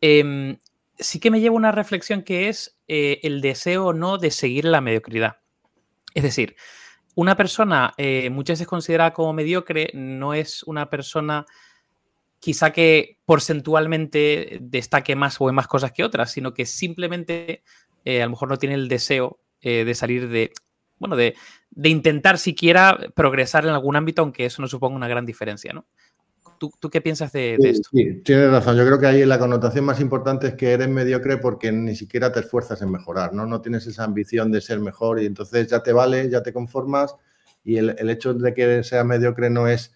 Em, 0.00 0.58
sí 0.98 1.20
que 1.20 1.30
me 1.30 1.40
lleva 1.40 1.56
una 1.56 1.72
reflexión 1.72 2.22
que 2.22 2.48
es 2.48 2.78
eh, 2.88 3.20
el 3.22 3.40
deseo 3.40 3.86
o 3.86 3.92
no 3.92 4.16
de 4.16 4.30
seguir 4.30 4.64
la 4.64 4.80
mediocridad. 4.80 5.38
Es 6.14 6.22
decir, 6.22 6.56
una 7.14 7.36
persona 7.36 7.94
muchas 8.30 8.54
veces 8.58 8.66
considerada 8.66 9.12
como 9.12 9.32
mediocre 9.32 9.90
no 9.94 10.34
es 10.34 10.62
una 10.64 10.90
persona 10.90 11.46
quizá 12.44 12.72
que 12.72 13.18
porcentualmente 13.24 14.58
destaque 14.60 15.16
más 15.16 15.40
o 15.40 15.48
en 15.48 15.54
más 15.54 15.66
cosas 15.66 15.92
que 15.92 16.04
otras, 16.04 16.30
sino 16.30 16.52
que 16.52 16.66
simplemente 16.66 17.62
eh, 18.04 18.20
a 18.20 18.26
lo 18.26 18.32
mejor 18.32 18.50
no 18.50 18.58
tiene 18.58 18.74
el 18.74 18.88
deseo 18.88 19.38
de 19.62 19.94
salir 19.94 20.28
de, 20.28 20.52
bueno, 20.98 21.16
de, 21.16 21.34
de, 21.70 21.88
intentar 21.88 22.36
siquiera 22.36 22.98
progresar 23.14 23.64
en 23.64 23.70
algún 23.70 23.96
ámbito, 23.96 24.20
aunque 24.20 24.44
eso 24.44 24.60
no 24.60 24.68
suponga 24.68 24.94
una 24.94 25.08
gran 25.08 25.24
diferencia, 25.24 25.72
¿no? 25.72 25.86
¿Tú, 26.58 26.90
qué 26.90 27.00
piensas 27.00 27.32
de, 27.32 27.56
esto? 27.60 27.88
Sí, 27.92 28.22
tienes 28.24 28.50
razón. 28.50 28.76
Yo 28.76 28.86
creo 28.86 28.98
que 28.98 29.06
ahí 29.06 29.24
la 29.24 29.38
connotación 29.38 29.84
más 29.84 30.00
importante 30.00 30.48
es 30.48 30.54
que 30.54 30.72
eres 30.72 30.88
mediocre 30.88 31.38
porque 31.38 31.72
ni 31.72 31.94
siquiera 31.94 32.32
te 32.32 32.40
esfuerzas 32.40 32.80
en 32.82 32.90
mejorar, 32.90 33.32
¿no? 33.32 33.46
No 33.46 33.60
tienes 33.60 33.86
esa 33.86 34.04
ambición 34.04 34.50
de 34.52 34.60
ser 34.60 34.80
mejor 34.80 35.20
y 35.20 35.26
entonces 35.26 35.68
ya 35.68 35.82
te 35.82 35.92
vale, 35.92 36.28
ya 36.30 36.42
te 36.42 36.52
conformas 36.52 37.16
y 37.64 37.76
el, 37.76 38.10
hecho 38.10 38.34
de 38.34 38.54
que 38.54 38.84
seas 38.84 39.04
mediocre 39.04 39.50
no 39.50 39.68
es 39.68 39.94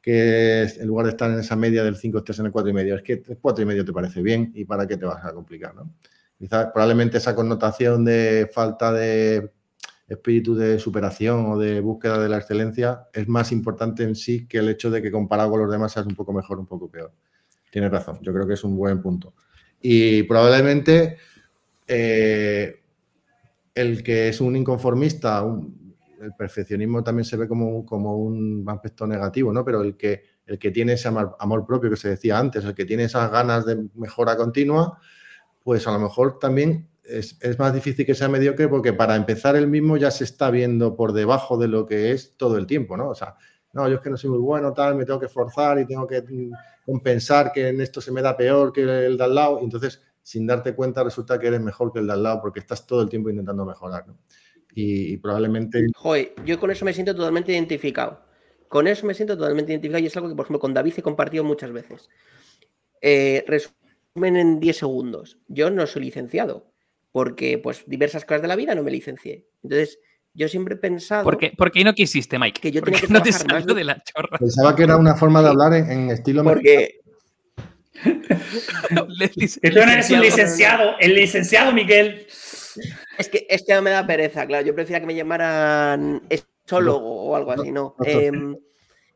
que 0.00 0.62
en 0.62 0.86
lugar 0.86 1.06
de 1.06 1.10
estar 1.10 1.30
en 1.30 1.38
esa 1.38 1.56
media 1.56 1.84
del 1.84 1.96
5 1.96 2.18
estés 2.18 2.38
en 2.38 2.46
el 2.46 2.52
4,5, 2.52 2.70
y 2.70 2.72
medio, 2.72 2.96
es 2.96 3.02
que 3.02 3.12
el 3.14 3.40
4,5 3.40 3.62
y 3.62 3.64
medio 3.64 3.84
te 3.84 3.92
parece 3.92 4.22
bien 4.22 4.52
y 4.54 4.64
para 4.64 4.86
qué 4.86 4.96
te 4.96 5.04
vas 5.04 5.24
a 5.24 5.32
complicar, 5.32 5.74
¿no? 5.74 5.90
Quizás 6.38 6.68
probablemente 6.72 7.18
esa 7.18 7.34
connotación 7.34 8.04
de 8.04 8.48
falta 8.52 8.92
de 8.92 9.50
espíritu 10.08 10.54
de 10.54 10.78
superación 10.78 11.46
o 11.46 11.58
de 11.58 11.80
búsqueda 11.80 12.18
de 12.18 12.28
la 12.28 12.38
excelencia 12.38 13.08
es 13.12 13.28
más 13.28 13.52
importante 13.52 14.04
en 14.04 14.14
sí 14.14 14.46
que 14.46 14.58
el 14.58 14.68
hecho 14.68 14.90
de 14.90 15.02
que 15.02 15.10
comparado 15.10 15.50
con 15.50 15.60
los 15.60 15.70
demás 15.70 15.92
seas 15.92 16.06
un 16.06 16.14
poco 16.14 16.32
mejor, 16.32 16.58
un 16.58 16.66
poco 16.66 16.88
peor. 16.88 17.12
Tienes 17.70 17.90
razón, 17.90 18.18
yo 18.22 18.32
creo 18.32 18.46
que 18.46 18.54
es 18.54 18.64
un 18.64 18.76
buen 18.76 19.02
punto. 19.02 19.34
Y 19.82 20.22
probablemente 20.22 21.18
eh, 21.86 22.80
el 23.74 24.02
que 24.02 24.28
es 24.28 24.40
un 24.40 24.56
inconformista, 24.56 25.44
el 26.20 26.34
perfeccionismo 26.34 27.02
también 27.02 27.24
se 27.24 27.36
ve 27.36 27.48
como, 27.48 27.84
como 27.84 28.16
un 28.16 28.64
aspecto 28.68 29.06
negativo, 29.06 29.52
¿no? 29.52 29.64
Pero 29.64 29.82
el 29.82 29.96
que, 29.96 30.22
el 30.46 30.58
que 30.58 30.70
tiene 30.70 30.94
ese 30.94 31.08
amor, 31.08 31.66
propio 31.66 31.90
que 31.90 31.96
se 31.96 32.10
decía 32.10 32.38
antes, 32.38 32.64
el 32.64 32.74
que 32.74 32.84
tiene 32.84 33.04
esas 33.04 33.30
ganas 33.30 33.66
de 33.66 33.88
mejora 33.94 34.36
continua, 34.36 34.98
pues 35.62 35.86
a 35.86 35.92
lo 35.92 35.98
mejor 35.98 36.38
también 36.38 36.88
es, 37.04 37.38
más 37.58 37.72
difícil 37.72 38.04
que 38.04 38.14
sea 38.14 38.28
mediocre 38.28 38.68
porque 38.68 38.92
para 38.92 39.16
empezar 39.16 39.56
el 39.56 39.66
mismo 39.66 39.96
ya 39.96 40.10
se 40.10 40.24
está 40.24 40.50
viendo 40.50 40.94
por 40.96 41.12
debajo 41.12 41.56
de 41.56 41.68
lo 41.68 41.86
que 41.86 42.12
es 42.12 42.36
todo 42.36 42.58
el 42.58 42.66
tiempo, 42.66 42.96
¿no? 42.96 43.08
O 43.08 43.14
sea, 43.14 43.36
no, 43.72 43.88
yo 43.88 43.96
es 43.96 44.00
que 44.00 44.10
no 44.10 44.16
soy 44.16 44.30
muy 44.30 44.40
bueno, 44.40 44.72
tal, 44.72 44.94
me 44.94 45.04
tengo 45.04 45.20
que 45.20 45.28
forzar 45.28 45.78
y 45.78 45.86
tengo 45.86 46.06
que 46.06 46.22
mm, 46.22 46.52
compensar 46.84 47.52
que 47.52 47.68
en 47.68 47.80
esto 47.80 48.00
se 48.00 48.12
me 48.12 48.22
da 48.22 48.36
peor 48.36 48.72
que 48.72 48.82
el 48.82 49.16
de 49.16 49.24
al 49.24 49.34
lado. 49.34 49.60
entonces, 49.60 50.02
sin 50.22 50.46
darte 50.46 50.74
cuenta, 50.74 51.02
resulta 51.02 51.38
que 51.38 51.46
eres 51.46 51.60
mejor 51.60 51.92
que 51.92 52.00
el 52.00 52.06
de 52.06 52.12
al 52.12 52.22
lado 52.22 52.40
porque 52.40 52.60
estás 52.60 52.86
todo 52.86 53.00
el 53.02 53.08
tiempo 53.08 53.30
intentando 53.30 53.64
mejorar, 53.64 54.06
¿no? 54.06 54.18
Y, 54.80 55.16
probablemente... 55.16 55.86
Joder, 55.92 56.34
yo 56.44 56.60
con 56.60 56.70
eso 56.70 56.84
me 56.84 56.92
siento 56.92 57.14
totalmente 57.14 57.52
identificado. 57.52 58.22
Con 58.68 58.86
eso 58.86 59.06
me 59.06 59.14
siento 59.14 59.36
totalmente 59.36 59.72
identificado 59.72 60.02
y 60.02 60.06
es 60.06 60.16
algo 60.16 60.28
que, 60.28 60.36
por 60.36 60.44
ejemplo, 60.44 60.60
con 60.60 60.72
David 60.72 60.94
he 60.96 61.02
compartido 61.02 61.42
muchas 61.42 61.72
veces. 61.72 62.08
Eh, 63.00 63.44
resumen 63.48 64.36
en 64.36 64.60
10 64.60 64.76
segundos. 64.76 65.38
Yo 65.48 65.70
no 65.70 65.84
soy 65.86 66.04
licenciado 66.04 66.70
porque 67.10 67.58
pues 67.58 67.82
diversas 67.86 68.24
cosas 68.24 68.42
de 68.42 68.48
la 68.48 68.54
vida 68.54 68.76
no 68.76 68.84
me 68.84 68.92
licencié. 68.92 69.48
Entonces, 69.64 69.98
yo 70.32 70.46
siempre 70.46 70.76
he 70.76 70.78
pensado... 70.78 71.24
¿Por 71.24 71.38
qué, 71.38 71.52
¿Por 71.56 71.72
qué 71.72 71.82
no 71.82 71.92
quisiste, 71.92 72.38
Mike? 72.38 72.60
Que 72.60 72.70
yo 72.70 72.80
tenía 72.80 73.00
que 73.00 73.08
no 73.08 73.20
te 73.20 73.32
más 73.48 73.66
de... 73.66 73.82
la 73.82 74.00
chorra. 74.04 74.38
Pensaba 74.38 74.76
que 74.76 74.84
era 74.84 74.96
una 74.96 75.16
forma 75.16 75.42
de 75.42 75.48
hablar 75.48 75.74
en, 75.74 76.10
estilo... 76.10 76.44
Porque... 76.44 77.00
Tú 78.04 78.14
no 79.74 79.92
eres 79.92 80.08
un 80.10 80.20
licenciado, 80.20 80.94
el 81.00 81.16
licenciado 81.16 81.72
Miguel. 81.72 82.28
Es 83.18 83.28
que, 83.28 83.46
es 83.50 83.64
que 83.64 83.74
no 83.74 83.82
me 83.82 83.90
da 83.90 84.06
pereza, 84.06 84.46
claro. 84.46 84.64
Yo 84.64 84.74
prefiero 84.74 85.00
que 85.00 85.06
me 85.06 85.14
llamaran 85.14 86.22
estólogo 86.28 87.24
o 87.24 87.36
algo 87.36 87.50
así, 87.50 87.72
¿no? 87.72 87.96
Em, 88.04 88.56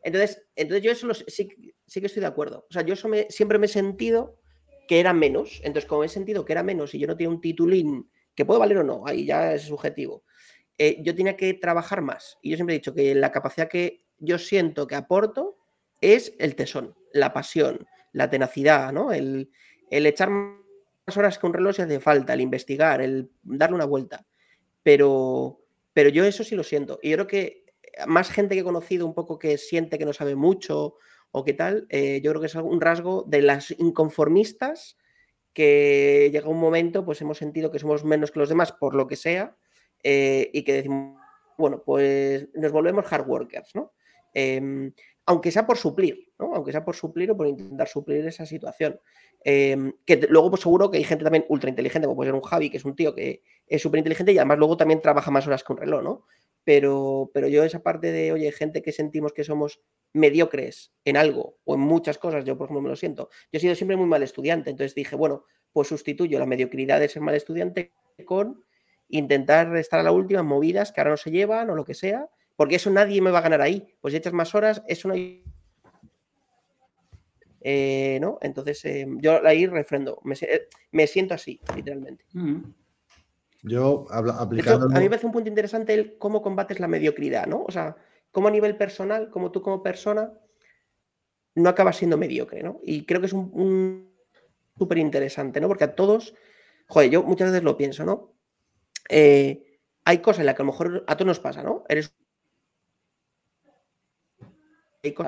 entonces, 0.02 0.42
entonces 0.56 0.82
yo 0.82 0.90
eso 0.90 1.14
sí, 1.14 1.48
sí, 1.86 2.00
que 2.00 2.06
estoy 2.06 2.20
de 2.20 2.26
acuerdo. 2.26 2.66
O 2.68 2.72
sea, 2.72 2.82
yo 2.82 2.94
eso 2.94 3.08
siempre 3.28 3.58
me 3.58 3.66
he 3.66 3.68
sentido 3.68 4.40
que 4.88 4.98
era 4.98 5.12
menos. 5.12 5.60
Entonces, 5.62 5.88
como 5.88 6.02
he 6.02 6.08
sentido 6.08 6.44
que 6.44 6.52
era 6.52 6.64
menos 6.64 6.94
y 6.94 6.98
yo 6.98 7.06
no 7.06 7.16
tenía 7.16 7.30
un 7.30 7.40
titulín 7.40 8.10
que 8.34 8.44
puede 8.44 8.60
valer 8.60 8.78
o 8.78 8.84
no, 8.84 9.04
ahí 9.06 9.24
ya 9.26 9.54
es 9.54 9.62
subjetivo, 9.62 10.24
eh, 10.78 10.98
yo 11.02 11.14
tenía 11.14 11.36
que 11.36 11.54
trabajar 11.54 12.02
más. 12.02 12.38
Y 12.42 12.50
yo 12.50 12.56
siempre 12.56 12.74
he 12.74 12.78
dicho 12.78 12.94
que 12.94 13.14
la 13.14 13.30
capacidad 13.30 13.68
que 13.68 14.04
yo 14.18 14.38
siento 14.38 14.86
que 14.86 14.96
aporto 14.96 15.58
es 16.00 16.34
el 16.38 16.56
tesón, 16.56 16.96
la 17.12 17.32
pasión, 17.32 17.86
la 18.12 18.28
tenacidad, 18.28 18.92
¿no? 18.92 19.12
El, 19.12 19.50
el 19.90 20.06
echar 20.06 20.30
horas 21.16 21.38
que 21.38 21.46
un 21.46 21.54
reloj 21.54 21.76
si 21.76 21.82
hace 21.82 22.00
falta, 22.00 22.34
el 22.34 22.40
investigar, 22.40 23.00
el 23.00 23.30
darle 23.42 23.76
una 23.76 23.84
vuelta. 23.84 24.24
Pero, 24.82 25.60
pero 25.92 26.08
yo 26.08 26.24
eso 26.24 26.44
sí 26.44 26.54
lo 26.54 26.62
siento. 26.62 26.98
Y 27.02 27.10
yo 27.10 27.16
creo 27.16 27.26
que 27.26 27.64
más 28.06 28.30
gente 28.30 28.54
que 28.54 28.60
he 28.60 28.64
conocido 28.64 29.06
un 29.06 29.14
poco 29.14 29.38
que 29.38 29.58
siente 29.58 29.98
que 29.98 30.04
no 30.04 30.12
sabe 30.12 30.34
mucho 30.34 30.96
o 31.30 31.44
qué 31.44 31.54
tal, 31.54 31.86
eh, 31.88 32.20
yo 32.22 32.30
creo 32.30 32.40
que 32.40 32.46
es 32.46 32.54
un 32.54 32.80
rasgo 32.80 33.24
de 33.26 33.42
las 33.42 33.70
inconformistas 33.78 34.96
que 35.52 36.30
llega 36.32 36.48
un 36.48 36.60
momento, 36.60 37.04
pues 37.04 37.20
hemos 37.20 37.38
sentido 37.38 37.70
que 37.70 37.78
somos 37.78 38.04
menos 38.04 38.30
que 38.30 38.38
los 38.38 38.48
demás 38.48 38.72
por 38.72 38.94
lo 38.94 39.06
que 39.06 39.16
sea 39.16 39.56
eh, 40.02 40.50
y 40.52 40.62
que 40.62 40.74
decimos, 40.74 41.20
bueno, 41.58 41.82
pues 41.84 42.48
nos 42.54 42.72
volvemos 42.72 43.10
hard 43.10 43.28
workers, 43.28 43.74
¿no? 43.74 43.92
Em, 44.34 44.92
aunque 45.26 45.50
sea 45.50 45.66
por 45.66 45.78
suplir, 45.78 46.32
¿no? 46.38 46.54
Aunque 46.54 46.72
sea 46.72 46.84
por 46.84 46.96
suplir 46.96 47.30
o 47.30 47.36
por 47.36 47.46
intentar 47.46 47.88
suplir 47.88 48.26
esa 48.26 48.46
situación. 48.46 49.00
Em, 49.44 49.92
que 50.04 50.16
luego, 50.28 50.50
pues 50.50 50.62
seguro 50.62 50.90
que 50.90 50.98
hay 50.98 51.04
gente 51.04 51.24
también 51.24 51.44
ultra 51.48 51.70
inteligente, 51.70 52.06
como 52.06 52.16
puede 52.16 52.28
ser 52.28 52.34
un 52.34 52.42
Javi, 52.42 52.70
que 52.70 52.76
es 52.76 52.84
un 52.84 52.96
tío 52.96 53.14
que 53.14 53.42
es 53.66 53.82
súper 53.82 53.98
inteligente 53.98 54.32
y 54.32 54.38
además 54.38 54.58
luego 54.58 54.76
también 54.76 55.00
trabaja 55.00 55.30
más 55.30 55.46
horas 55.46 55.64
que 55.64 55.72
un 55.72 55.78
reloj, 55.78 56.02
¿no? 56.02 56.26
Pero, 56.64 57.30
pero 57.34 57.48
yo 57.48 57.64
esa 57.64 57.82
parte 57.82 58.12
de, 58.12 58.32
oye, 58.32 58.52
gente 58.52 58.82
que 58.82 58.92
sentimos 58.92 59.32
que 59.32 59.42
somos 59.42 59.80
mediocres 60.12 60.92
en 61.04 61.16
algo 61.16 61.56
o 61.64 61.74
en 61.74 61.80
muchas 61.80 62.18
cosas, 62.18 62.44
yo 62.44 62.56
por 62.56 62.66
ejemplo 62.66 62.82
me 62.82 62.88
lo 62.88 62.96
siento, 62.96 63.30
yo 63.50 63.56
he 63.56 63.60
sido 63.60 63.74
siempre 63.74 63.96
muy 63.96 64.06
mal 64.06 64.22
estudiante, 64.22 64.70
entonces 64.70 64.94
dije, 64.94 65.16
bueno, 65.16 65.44
pues 65.72 65.88
sustituyo 65.88 66.38
la 66.38 66.46
mediocridad 66.46 67.00
de 67.00 67.08
ser 67.08 67.22
mal 67.22 67.34
estudiante 67.34 67.92
con 68.26 68.64
intentar 69.08 69.76
estar 69.76 70.00
a 70.00 70.02
la 70.02 70.12
última 70.12 70.40
en 70.40 70.46
movidas 70.46 70.92
que 70.92 71.00
ahora 71.00 71.12
no 71.12 71.16
se 71.16 71.30
llevan 71.30 71.70
o 71.70 71.74
lo 71.74 71.84
que 71.84 71.94
sea, 71.94 72.28
porque 72.56 72.76
eso 72.76 72.90
nadie 72.90 73.20
me 73.20 73.30
va 73.30 73.38
a 73.38 73.42
ganar 73.42 73.60
ahí, 73.60 73.94
pues 74.00 74.12
si 74.12 74.18
echas 74.18 74.32
más 74.32 74.54
horas, 74.54 74.82
eso 74.86 75.08
no 75.08 75.14
hay... 75.14 75.44
Eh, 77.64 78.18
¿no? 78.20 78.38
Entonces 78.40 78.84
eh, 78.84 79.06
yo 79.18 79.46
ahí 79.46 79.66
refrendo, 79.66 80.20
me, 80.24 80.34
me, 80.90 81.06
siento 81.06 81.34
así, 81.34 81.60
literalmente. 81.76 82.24
Mm. 82.32 82.62
Yo 83.62 84.06
aplicando... 84.10 84.86
a 84.86 84.98
mí 84.98 85.04
me 85.04 85.10
parece 85.10 85.26
un 85.26 85.32
punto 85.32 85.48
interesante 85.48 85.94
el 85.94 86.18
cómo 86.18 86.42
combates 86.42 86.80
la 86.80 86.88
mediocridad, 86.88 87.46
¿no? 87.46 87.62
O 87.62 87.70
sea, 87.70 87.96
cómo 88.32 88.48
a 88.48 88.50
nivel 88.50 88.76
personal, 88.76 89.30
como 89.30 89.52
tú 89.52 89.62
como 89.62 89.82
persona, 89.82 90.32
no 91.54 91.68
acabas 91.68 91.96
siendo 91.96 92.18
mediocre, 92.18 92.62
¿no? 92.62 92.80
Y 92.82 93.04
creo 93.04 93.20
que 93.20 93.26
es 93.26 93.32
un, 93.32 94.12
súper 94.76 94.98
interesante, 94.98 95.60
¿no? 95.60 95.68
Porque 95.68 95.84
a 95.84 95.94
todos, 95.94 96.34
joder, 96.88 97.10
yo 97.10 97.22
muchas 97.22 97.50
veces 97.50 97.62
lo 97.62 97.76
pienso, 97.76 98.04
¿no? 98.04 98.34
Eh, 99.08 99.78
hay 100.04 100.18
cosas 100.18 100.40
en 100.40 100.46
las 100.46 100.56
que 100.56 100.62
a 100.62 100.64
lo 100.64 100.72
mejor 100.72 101.04
a 101.06 101.16
todos 101.16 101.26
nos 101.26 101.40
pasa, 101.40 101.62
¿no? 101.62 101.84
Eres 101.88 102.14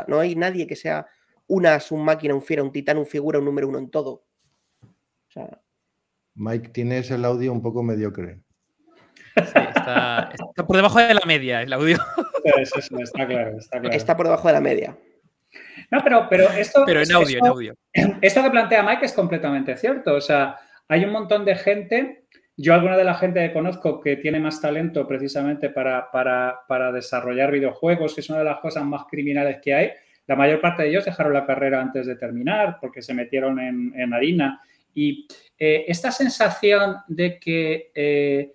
no 0.06 0.20
hay 0.20 0.36
nadie 0.36 0.66
que 0.66 0.76
sea 0.76 1.06
una 1.46 1.78
un 1.90 2.04
máquina, 2.04 2.34
un 2.34 2.42
fiera, 2.42 2.62
un 2.62 2.72
titán, 2.72 2.98
un 2.98 3.06
figura, 3.06 3.38
un 3.38 3.44
número 3.44 3.68
uno 3.68 3.78
en 3.78 3.90
todo. 3.90 4.24
Mike, 6.34 6.68
tienes 6.70 7.10
el 7.10 7.24
audio 7.24 7.52
un 7.52 7.62
poco 7.62 7.82
mediocre. 7.82 8.40
Sí, 9.36 9.42
está, 9.42 10.30
por 10.66 10.76
debajo 10.76 11.00
de 11.00 11.14
la 11.14 11.26
media 11.26 11.62
el 11.62 11.72
audio. 11.72 11.98
está 12.44 13.26
claro, 13.26 13.58
está 13.58 13.80
claro. 13.80 13.96
Está 13.96 14.16
por 14.16 14.26
debajo 14.26 14.46
de 14.48 14.54
la 14.54 14.60
media. 14.60 14.96
No, 15.90 16.00
pero, 16.02 16.26
pero 16.28 16.50
esto. 16.50 16.84
Pero 16.86 17.02
en 17.02 17.12
audio, 17.12 17.38
en 17.38 17.46
audio. 17.46 17.74
Esto 18.20 18.42
que 18.42 18.50
plantea 18.50 18.82
Mike 18.82 19.06
es 19.06 19.12
completamente 19.12 19.76
cierto. 19.76 20.14
O 20.14 20.20
sea, 20.20 20.58
hay 20.88 21.04
un 21.04 21.10
montón 21.10 21.44
de 21.44 21.56
gente. 21.56 22.23
Yo, 22.56 22.74
alguna 22.74 22.96
de 22.96 23.04
la 23.04 23.14
gente 23.14 23.40
que 23.40 23.52
conozco 23.52 24.00
que 24.00 24.16
tiene 24.16 24.38
más 24.38 24.60
talento 24.60 25.06
precisamente 25.06 25.70
para, 25.70 26.08
para, 26.10 26.92
desarrollar 26.92 27.50
videojuegos, 27.50 28.14
que 28.14 28.20
es 28.20 28.30
una 28.30 28.38
de 28.38 28.44
las 28.44 28.60
cosas 28.60 28.84
más 28.84 29.04
criminales 29.10 29.58
que 29.60 29.74
hay, 29.74 29.90
la 30.26 30.36
mayor 30.36 30.60
parte 30.60 30.82
de 30.82 30.88
ellos 30.90 31.04
dejaron 31.04 31.32
la 31.32 31.44
carrera 31.44 31.80
antes 31.80 32.06
de 32.06 32.16
terminar 32.16 32.78
porque 32.80 33.02
se 33.02 33.12
metieron 33.12 33.58
en, 33.58 34.14
harina. 34.14 34.62
Y 34.94 35.26
eh, 35.58 35.84
esta 35.88 36.10
sensación 36.10 36.96
de 37.08 37.38
que 37.38 37.90
eh, 37.94 38.54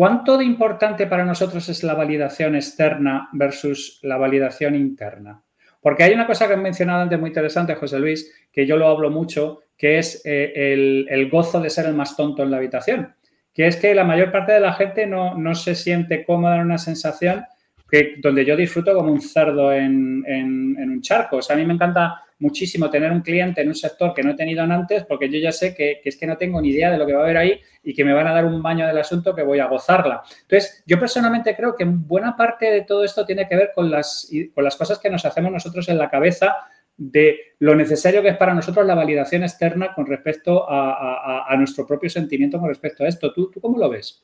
¿Cuánto 0.00 0.38
de 0.38 0.46
importante 0.46 1.06
para 1.06 1.26
nosotros 1.26 1.68
es 1.68 1.82
la 1.82 1.92
validación 1.92 2.54
externa 2.54 3.28
versus 3.34 3.98
la 4.02 4.16
validación 4.16 4.74
interna? 4.74 5.42
Porque 5.78 6.04
hay 6.04 6.14
una 6.14 6.26
cosa 6.26 6.46
que 6.46 6.54
he 6.54 6.56
mencionado 6.56 7.02
antes 7.02 7.20
muy 7.20 7.28
interesante, 7.28 7.74
José 7.74 7.98
Luis, 7.98 8.32
que 8.50 8.66
yo 8.66 8.78
lo 8.78 8.88
hablo 8.88 9.10
mucho, 9.10 9.60
que 9.76 9.98
es 9.98 10.22
eh, 10.24 11.06
el, 11.06 11.28
gozo 11.28 11.60
de 11.60 11.68
ser 11.68 11.84
el 11.84 11.92
más 11.92 12.16
tonto 12.16 12.42
en 12.42 12.50
la 12.50 12.56
habitación. 12.56 13.14
Que 13.54 13.66
es 13.66 13.76
que 13.76 13.94
la 13.94 14.04
mayor 14.04 14.30
parte 14.30 14.52
de 14.52 14.60
la 14.60 14.72
gente 14.72 15.06
no, 15.06 15.54
se 15.54 15.74
siente 15.74 16.24
cómoda 16.24 16.56
en 16.56 16.62
una 16.62 16.78
sensación 16.78 17.44
que, 17.90 18.14
donde 18.18 18.44
yo 18.44 18.56
disfruto 18.56 18.94
como 18.94 19.12
un 19.12 19.20
cerdo 19.20 19.72
en, 19.72 20.24
un 20.26 21.00
charco. 21.02 21.38
O 21.38 21.42
sea, 21.42 21.56
a 21.56 21.58
mí 21.58 21.64
me 21.64 21.74
encanta 21.74 22.22
muchísimo 22.38 22.88
tener 22.88 23.12
un 23.12 23.20
cliente 23.20 23.60
en 23.60 23.68
un 23.68 23.74
sector 23.74 24.14
que 24.14 24.22
no 24.22 24.30
he 24.30 24.34
tenido 24.34 24.62
antes 24.62 25.04
porque 25.04 25.28
yo 25.28 25.38
ya 25.38 25.52
sé 25.52 25.74
que, 25.74 26.00
es 26.02 26.16
que 26.16 26.26
no 26.26 26.38
tengo 26.38 26.60
ni 26.60 26.70
idea 26.70 26.90
de 26.90 26.96
lo 26.96 27.06
que 27.06 27.12
va 27.12 27.20
a 27.20 27.24
haber 27.24 27.36
ahí 27.36 27.60
y 27.82 27.94
que 27.94 28.04
me 28.04 28.14
van 28.14 28.26
a 28.26 28.32
dar 28.32 28.46
un 28.46 28.62
baño 28.62 28.86
del 28.86 28.96
asunto 28.96 29.34
que 29.34 29.42
voy 29.42 29.58
a 29.58 29.66
gozarla. 29.66 30.22
Entonces, 30.42 30.82
yo 30.86 30.98
personalmente 30.98 31.54
creo 31.54 31.76
que 31.76 31.84
buena 31.84 32.36
parte 32.36 32.70
de 32.70 32.82
todo 32.82 33.04
esto 33.04 33.26
tiene 33.26 33.46
que 33.46 33.56
ver 33.56 33.72
con 33.74 33.90
las, 33.90 34.30
con 34.54 34.64
las 34.64 34.76
cosas 34.76 34.98
que 34.98 35.10
nos 35.10 35.24
hacemos 35.24 35.52
nosotros 35.52 35.88
en 35.88 35.98
la 35.98 36.08
cabeza 36.08 36.56
de 37.00 37.54
lo 37.60 37.74
necesario 37.74 38.20
que 38.20 38.28
es 38.28 38.36
para 38.36 38.52
nosotros 38.52 38.84
la 38.84 38.94
validación 38.94 39.42
externa 39.42 39.94
con 39.94 40.04
respecto 40.04 40.66
a, 40.68 41.54
nuestro 41.56 41.86
propio 41.86 42.10
sentimiento 42.10 42.60
con 42.60 42.68
respecto 42.68 43.04
a 43.04 43.08
esto. 43.08 43.32
¿Tú, 43.32 43.50
¿Tú 43.50 43.58
cómo 43.58 43.78
lo 43.78 43.88
ves? 43.88 44.22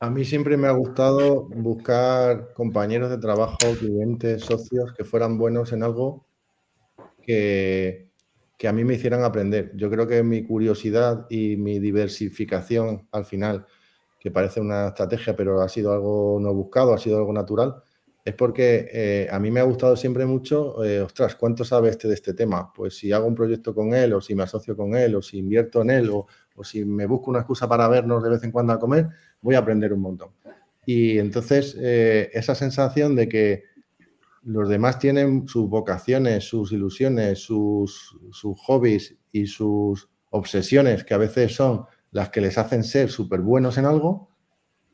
A 0.00 0.10
mí 0.10 0.24
siempre 0.24 0.56
me 0.56 0.66
ha 0.66 0.72
gustado 0.72 1.44
buscar 1.44 2.52
compañeros 2.52 3.10
de 3.10 3.18
trabajo, 3.18 3.58
clientes, 3.78 4.42
socios 4.42 4.92
que 4.96 5.04
fueran 5.04 5.38
buenos 5.38 5.72
en 5.72 5.84
algo 5.84 6.26
que, 7.22 8.10
que, 8.58 8.66
a 8.66 8.72
mí 8.72 8.82
me 8.82 8.94
hicieran 8.94 9.22
aprender. 9.22 9.70
Yo 9.76 9.88
creo 9.88 10.08
que 10.08 10.24
mi 10.24 10.42
curiosidad 10.42 11.26
y 11.30 11.56
mi 11.56 11.78
diversificación 11.78 13.06
al 13.12 13.24
final, 13.24 13.66
que 14.18 14.32
parece 14.32 14.60
una 14.60 14.88
estrategia, 14.88 15.36
pero 15.36 15.60
ha 15.60 15.68
sido 15.68 15.92
algo 15.92 16.38
no 16.40 16.52
buscado, 16.52 16.92
ha 16.92 16.98
sido 16.98 17.18
algo 17.18 17.32
natural, 17.32 17.76
es 18.24 18.34
porque 18.34 18.88
eh, 18.92 19.28
a 19.30 19.38
mí 19.38 19.50
me 19.50 19.60
ha 19.60 19.64
gustado 19.64 19.96
siempre 19.96 20.26
mucho, 20.26 20.84
eh, 20.84 21.00
ostras, 21.00 21.34
¿cuánto 21.36 21.64
sabe 21.64 21.90
este 21.90 22.08
de 22.08 22.14
este 22.14 22.34
tema? 22.34 22.72
Pues 22.72 22.96
si 22.96 23.12
hago 23.12 23.26
un 23.26 23.34
proyecto 23.34 23.74
con 23.74 23.94
él, 23.94 24.12
o 24.12 24.20
si 24.20 24.34
me 24.34 24.42
asocio 24.42 24.76
con 24.76 24.94
él, 24.94 25.14
o 25.14 25.22
si 25.22 25.38
invierto 25.38 25.82
en 25.82 25.90
él, 25.90 26.10
o, 26.10 26.26
o 26.54 26.64
si 26.64 26.84
me 26.84 27.06
busco 27.06 27.30
una 27.30 27.40
excusa 27.40 27.68
para 27.68 27.88
vernos 27.88 28.22
de 28.22 28.30
vez 28.30 28.42
en 28.44 28.52
cuando 28.52 28.72
a 28.72 28.78
comer, 28.78 29.08
voy 29.40 29.54
a 29.54 29.58
aprender 29.58 29.92
un 29.92 30.00
montón. 30.00 30.30
Y 30.84 31.18
entonces 31.18 31.76
eh, 31.78 32.30
esa 32.32 32.54
sensación 32.54 33.14
de 33.14 33.28
que 33.28 33.64
los 34.42 34.68
demás 34.68 34.98
tienen 34.98 35.46
sus 35.46 35.68
vocaciones, 35.68 36.44
sus 36.44 36.72
ilusiones, 36.72 37.40
sus, 37.40 38.16
sus 38.32 38.58
hobbies 38.60 39.16
y 39.32 39.46
sus 39.46 40.08
obsesiones, 40.30 41.04
que 41.04 41.14
a 41.14 41.18
veces 41.18 41.54
son 41.54 41.84
las 42.10 42.30
que 42.30 42.40
les 42.40 42.58
hacen 42.58 42.82
ser 42.82 43.10
súper 43.10 43.40
buenos 43.40 43.78
en 43.78 43.86
algo, 43.86 44.29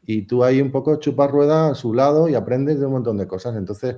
y 0.06 0.22
tú 0.22 0.44
ahí 0.44 0.60
un 0.60 0.70
poco 0.70 0.96
chupas 0.96 1.30
rueda 1.30 1.70
a 1.70 1.74
su 1.74 1.92
lado 1.92 2.28
y 2.28 2.34
aprendes 2.34 2.78
de 2.78 2.86
un 2.86 2.92
montón 2.92 3.16
de 3.16 3.26
cosas. 3.26 3.56
Entonces, 3.56 3.96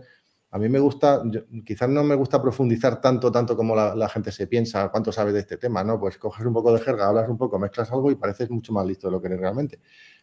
a 0.51 0.59
mí 0.59 0.69
me 0.71 0.79
gusta, 0.79 1.23
quizás 1.67 1.91
no 1.91 2.03
me 2.03 2.15
gusta 2.15 2.41
profundizar 2.41 3.03
tanto, 3.03 3.31
tanto 3.31 3.55
como 3.55 3.77
la, 3.77 4.09
gente 4.09 4.33
se 4.33 4.47
piensa, 4.47 4.89
cuánto 4.89 5.13
sabes 5.13 5.35
de 5.35 5.41
este 5.41 5.59
tema, 5.59 5.85
¿no? 5.85 6.01
Pues 6.01 6.17
coges 6.17 6.47
un 6.47 6.55
poco 6.55 6.73
de 6.73 6.81
jerga, 6.81 7.09
hablas 7.09 7.29
un 7.29 7.37
poco, 7.37 7.59
mezclas 7.59 7.93
algo 7.93 8.11
y 8.11 8.15
pareces 8.15 8.49
mucho 8.49 8.73
más 8.73 8.87
listo 8.87 9.09
de 9.09 9.13
lo 9.13 9.21
que 9.21 9.27
eres 9.27 9.41
realmente. 9.41 9.81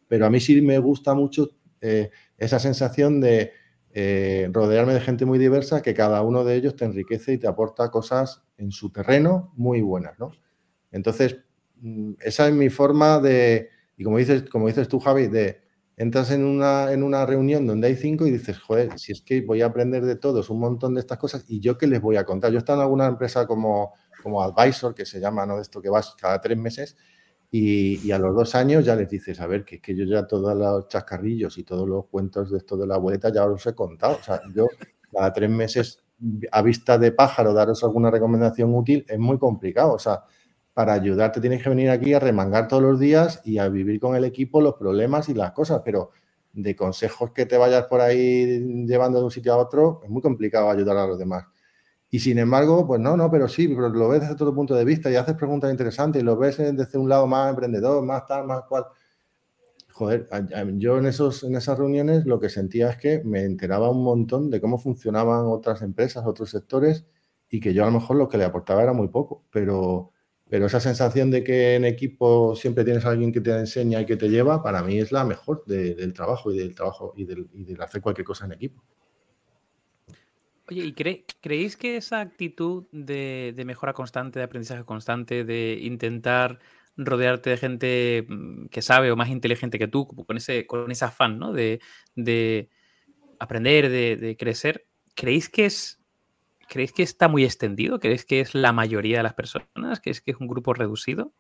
Pero 0.08 0.26
a 0.26 0.32
mí 0.32 0.40
sí 0.40 0.60
me 0.62 0.80
gusta 0.80 1.14
mucho 1.14 1.52
eh, 1.80 2.10
esa 2.36 2.58
sensación 2.58 3.22
de 3.22 3.52
eh, 3.94 4.50
rodearme 4.52 4.96
de 4.96 5.02
gente 5.02 5.26
muy 5.26 5.38
diversa, 5.38 5.84
que 5.84 5.94
cada 5.94 6.24
uno 6.24 6.44
de 6.44 6.56
ellos 6.56 6.76
te 6.76 6.86
enriquece 6.86 7.34
y 7.34 7.38
te 7.38 7.48
aporta 7.48 7.92
cosas 7.92 8.44
en 8.58 8.72
su 8.72 8.92
terreno 8.92 9.54
muy 9.56 9.82
buenas, 9.82 10.18
¿no? 10.18 10.32
Entonces, 10.92 11.38
mm, 11.82 12.14
esa 12.22 12.48
es 12.48 12.56
mi 12.56 12.70
forma 12.70 13.20
de, 13.20 13.70
y 13.96 14.04
como 14.04 14.18
dices, 14.18 14.50
como 14.50 14.66
dices 14.66 14.88
tú, 14.88 15.00
Javi, 15.00 15.28
de 15.28 15.65
entras 15.98 16.32
en 16.32 16.44
una, 16.44 16.92
en 16.92 17.04
una 17.04 17.26
reunión 17.26 17.66
donde 17.66 17.88
hay 17.88 17.96
cinco 17.96 18.28
y 18.28 18.32
dices, 18.32 18.60
joder, 18.60 19.00
si 19.00 19.12
es 19.12 19.22
que 19.22 19.42
voy 19.42 19.62
a 19.62 19.68
aprender 19.68 20.06
de 20.06 20.16
todos 20.16 20.50
un 20.50 20.60
montón 20.60 20.94
de 20.94 21.00
estas 21.00 21.18
cosas 21.18 21.46
y 21.48 21.60
yo 21.60 21.78
qué 21.78 21.88
les 21.88 22.02
voy 22.02 22.18
a 22.18 22.26
contar. 22.26 22.52
Yo 22.52 22.58
he 22.58 22.60
estado 22.60 22.80
en 22.80 22.84
alguna 22.84 23.08
empresa 23.08 23.48
como, 23.48 23.94
como 24.22 24.42
Advisor, 24.42 24.94
que 24.94 25.06
se 25.06 25.20
llama, 25.20 25.46
¿no? 25.46 25.56
De 25.56 25.62
esto 25.62 25.82
que 25.82 25.90
vas 25.90 26.16
cada 26.20 26.42
tres 26.42 26.58
meses 26.58 26.98
y, 27.58 28.12
a 28.12 28.20
los 28.20 28.36
dos 28.36 28.54
años 28.56 28.84
ya 28.84 28.96
les 28.96 29.10
dices, 29.10 29.40
a 29.40 29.48
ver, 29.48 29.64
que 29.64 29.76
es 29.76 29.82
que 29.82 29.96
yo 29.96 30.04
ya 30.04 30.28
todos 30.28 30.56
los 30.56 30.90
chascarrillos 30.90 31.58
y 31.58 31.64
todos 31.64 31.88
los 31.88 32.06
cuentos 32.08 32.52
de 32.52 32.58
esto 32.58 32.76
de 32.76 32.86
la 32.86 32.96
abuelita 32.96 33.32
ya 33.32 33.46
os 33.46 33.66
he 33.66 33.74
contado. 33.74 34.18
O 34.20 34.24
sea, 34.24 34.42
yo 34.54 34.68
cada 35.12 35.32
tres 35.32 35.50
meses 35.50 36.04
a 36.52 36.62
vista 36.62 36.98
de 36.98 37.12
pájaro 37.12 37.54
daros 37.54 37.84
alguna 37.84 38.12
recomendación 38.12 38.74
útil 38.76 39.06
es 39.08 39.20
muy 39.20 39.38
complicado. 39.38 39.94
O 39.94 40.00
sea, 40.00 40.24
para 40.76 40.92
ayudarte 40.92 41.40
tienes 41.40 41.64
que 41.64 41.70
venir 41.70 41.90
aquí 41.90 42.14
a 42.14 42.20
remangar 42.20 42.68
todos 42.68 42.84
los 42.84 43.00
días 43.00 43.42
y 43.46 43.60
a 43.60 43.70
vivir 43.70 43.98
con 43.98 44.14
el 44.18 44.26
equipo 44.26 44.60
los 44.60 44.76
problemas 44.76 45.30
y 45.30 45.34
las 45.34 45.54
cosas, 45.54 45.82
pero 45.86 46.12
de 46.52 46.76
consejos 46.76 47.32
que 47.32 47.46
te 47.46 47.58
vayas 47.58 47.86
por 47.86 48.02
ahí 48.02 48.86
llevando 48.86 49.20
de 49.20 49.24
un 49.24 49.32
sitio 49.32 49.54
a 49.54 49.58
otro, 49.58 50.02
es 50.04 50.10
muy 50.10 50.22
complicado 50.22 50.70
ayudar 50.70 50.98
a 50.98 51.08
los 51.08 51.18
demás. 51.18 51.46
Y 52.10 52.20
sin 52.20 52.40
embargo, 52.40 52.86
pues 52.86 53.00
no, 53.00 53.16
no, 53.16 53.32
pero 53.32 53.48
sí, 53.48 53.70
pero 53.70 53.88
lo 53.88 54.10
ves 54.10 54.20
desde 54.20 54.34
otro 54.34 54.54
punto 54.54 54.76
de 54.76 54.84
vista 54.84 55.10
y 55.10 55.16
haces 55.16 55.36
preguntas 55.36 55.72
interesantes 55.72 56.22
y 56.22 56.26
lo 56.26 56.36
ves 56.36 56.58
desde 56.58 56.98
un 56.98 57.08
lado 57.08 57.26
más 57.26 57.52
emprendedor, 57.52 58.04
más 58.04 58.26
tal, 58.26 58.46
más 58.46 58.64
cual. 58.68 58.84
Joder, 59.94 60.28
yo 60.74 60.98
en, 60.98 61.06
esos, 61.06 61.46
en 61.46 61.56
esas 61.56 61.78
reuniones 61.80 62.26
lo 62.26 62.38
que 62.38 62.50
sentía 62.50 62.90
es 62.90 62.98
que 62.98 63.24
me 63.24 63.44
enteraba 63.46 63.90
un 63.90 64.04
montón 64.04 64.50
de 64.50 64.60
cómo 64.60 64.78
funcionaban 64.78 65.46
otras 65.46 65.82
empresas, 65.82 66.26
otros 66.26 66.50
sectores 66.50 67.06
y 67.50 67.62
que 67.62 67.74
yo 67.74 67.84
a 67.84 67.86
lo 67.86 67.94
mejor 67.94 68.18
lo 68.18 68.28
que 68.28 68.38
le 68.38 68.44
aportaba 68.44 68.84
era 68.84 68.92
muy 68.92 69.08
poco, 69.08 69.46
pero 69.52 70.12
pero 70.50 70.68
esa 70.68 70.80
sensación 70.80 71.32
de 71.32 71.44
que 71.44 71.76
en 71.76 71.86
equipo 71.86 72.56
siempre 72.56 72.84
tienes 72.84 73.06
a 73.06 73.10
alguien 73.10 73.32
que 73.32 73.42
te 73.42 73.52
enseña 73.52 74.02
y 74.02 74.06
que 74.06 74.16
te 74.16 74.30
lleva, 74.30 74.62
para 74.62 74.84
mí 74.84 75.00
es 75.00 75.12
la 75.12 75.24
mejor 75.24 75.66
del 75.66 76.14
trabajo 76.14 76.52
y 76.52 76.58
del 76.58 76.76
trabajo 76.76 77.14
y 77.16 77.26
del, 77.26 77.48
hacer 77.82 78.02
cualquier 78.02 78.26
cosa 78.26 78.46
en 78.46 78.54
equipo. 78.54 78.84
Oye, 80.68 80.84
¿y 80.86 80.94
creéis 80.94 81.78
que 81.78 81.98
esa 81.98 82.22
actitud 82.22 82.86
de, 82.92 83.54
mejora 83.66 83.94
constante, 83.94 84.40
de 84.40 84.46
aprendizaje 84.46 84.84
constante, 84.84 85.44
de 85.46 85.80
intentar 85.82 86.60
rodearte 86.98 87.50
de 87.50 87.58
gente 87.58 88.26
mm, 88.28 88.68
que 88.68 88.82
sabe 88.82 89.12
o 89.12 89.16
más 89.16 89.30
inteligente 89.30 89.80
que 89.80 89.88
tú, 89.88 90.08
con 90.08 90.38
ese, 90.38 90.66
con 90.66 90.90
ese 90.92 91.06
afán 91.06 91.40
¿no? 91.40 91.54
de, 91.54 91.80
aprender, 93.40 93.90
de, 93.90 94.38
crecer, 94.38 94.86
¿creéis 95.16 95.50
que 95.50 95.66
es 95.66 96.00
¿Creéis 96.70 96.92
que 96.92 97.04
está 97.04 97.28
muy 97.28 97.44
extendido? 97.44 98.00
¿Creéis 98.00 98.26
que 98.26 98.42
es 98.42 98.56
la 98.56 98.72
mayoría 98.74 99.18
de 99.18 99.24
las 99.24 99.34
personas? 99.34 100.00
¿Que 100.00 100.10
es 100.10 100.22
que 100.22 100.32
es 100.32 100.38
un 100.38 100.48
grupo 100.48 100.74
reducido? 100.74 101.34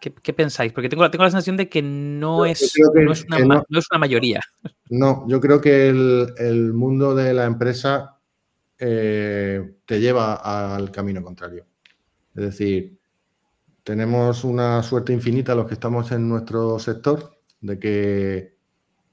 ¿Qué, 0.00 0.32
pensáis? 0.32 0.72
Porque 0.72 0.88
tengo, 0.88 1.08
tengo, 1.12 1.22
la 1.22 1.30
sensación 1.30 1.56
de 1.56 1.68
que 1.68 1.80
no, 1.80 2.44
es, 2.44 2.72
no, 2.92 3.12
es, 3.12 3.24
una, 3.24 3.98
mayoría. 4.00 4.40
No, 4.90 5.24
yo 5.28 5.40
creo 5.40 5.60
que 5.60 5.88
el, 5.88 6.72
mundo 6.74 7.14
de 7.14 7.32
la 7.32 7.44
empresa 7.44 8.18
eh, 8.80 9.76
te 9.86 10.00
lleva 10.00 10.74
al 10.74 10.90
camino 10.90 11.22
contrario. 11.22 11.66
Es 12.34 12.42
decir, 12.42 12.98
tenemos 13.84 14.42
una 14.42 14.82
suerte 14.82 15.12
infinita 15.12 15.54
los 15.54 15.66
que 15.66 15.74
estamos 15.74 16.10
en 16.10 16.28
nuestro 16.28 16.80
sector 16.80 17.38
de 17.60 17.78
que 17.78 18.56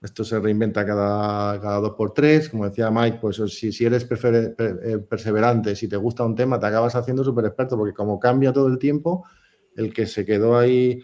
esto 0.02 0.24
se 0.24 0.40
reinventa 0.40 0.86
cada, 0.86 1.80
dos 1.80 1.94
por 1.96 2.14
tres. 2.14 2.50
Como 2.50 2.68
decía 2.68 2.90
Mike, 2.90 3.20
pues 3.22 3.42
si, 3.48 3.72
si 3.72 3.86
eres 3.86 4.08
eh, 4.10 4.98
perseverante, 5.10 5.76
si 5.76 5.88
te 5.88 5.98
gusta 5.98 6.24
un 6.24 6.36
tema, 6.36 6.60
te 6.60 6.68
acabas 6.68 6.96
haciendo 6.96 7.24
súper 7.24 7.46
experto, 7.46 7.78
porque 7.78 7.94
como 7.94 8.20
cambia 8.20 8.54
todo 8.54 8.68
el 8.68 8.78
tiempo, 8.78 9.26
el 9.76 9.94
que 9.94 10.06
se 10.06 10.26
quedó 10.26 10.58
ahí, 10.58 11.02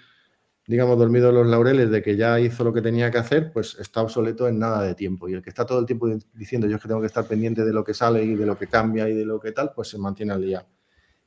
digamos, 0.66 0.98
dormido 0.98 1.30
en 1.30 1.36
los 1.36 1.48
laureles 1.48 1.92
de 1.92 2.02
que 2.02 2.16
ya 2.16 2.40
hizo 2.40 2.64
lo 2.64 2.74
que 2.74 2.82
tenía 2.82 3.12
que 3.12 3.18
hacer, 3.18 3.52
pues 3.52 3.78
está 3.80 4.02
obsoleto 4.02 4.48
en 4.48 4.60
nada 4.60 4.82
de 4.82 4.96
tiempo. 4.96 5.28
Y 5.28 5.34
el 5.34 5.42
que 5.42 5.50
está 5.50 5.66
todo 5.66 5.80
el 5.80 5.86
tiempo 5.86 6.08
diciendo 6.34 6.68
yo 6.68 6.78
es 6.78 6.82
que 6.82 6.88
tengo 6.88 7.02
que 7.02 7.08
estar 7.08 7.28
pendiente 7.28 7.66
de 7.66 7.74
lo 7.74 7.84
que 7.84 7.94
sale 7.94 8.24
y 8.24 8.36
de 8.36 8.46
lo 8.46 8.58
que 8.58 8.68
cambia 8.68 9.10
y 9.10 9.14
de 9.14 9.26
lo 9.26 9.40
que 9.40 9.52
tal, 9.52 9.72
pues 9.76 9.90
se 9.90 9.98
mantiene 9.98 10.34
al 10.34 10.42
día. 10.42 10.66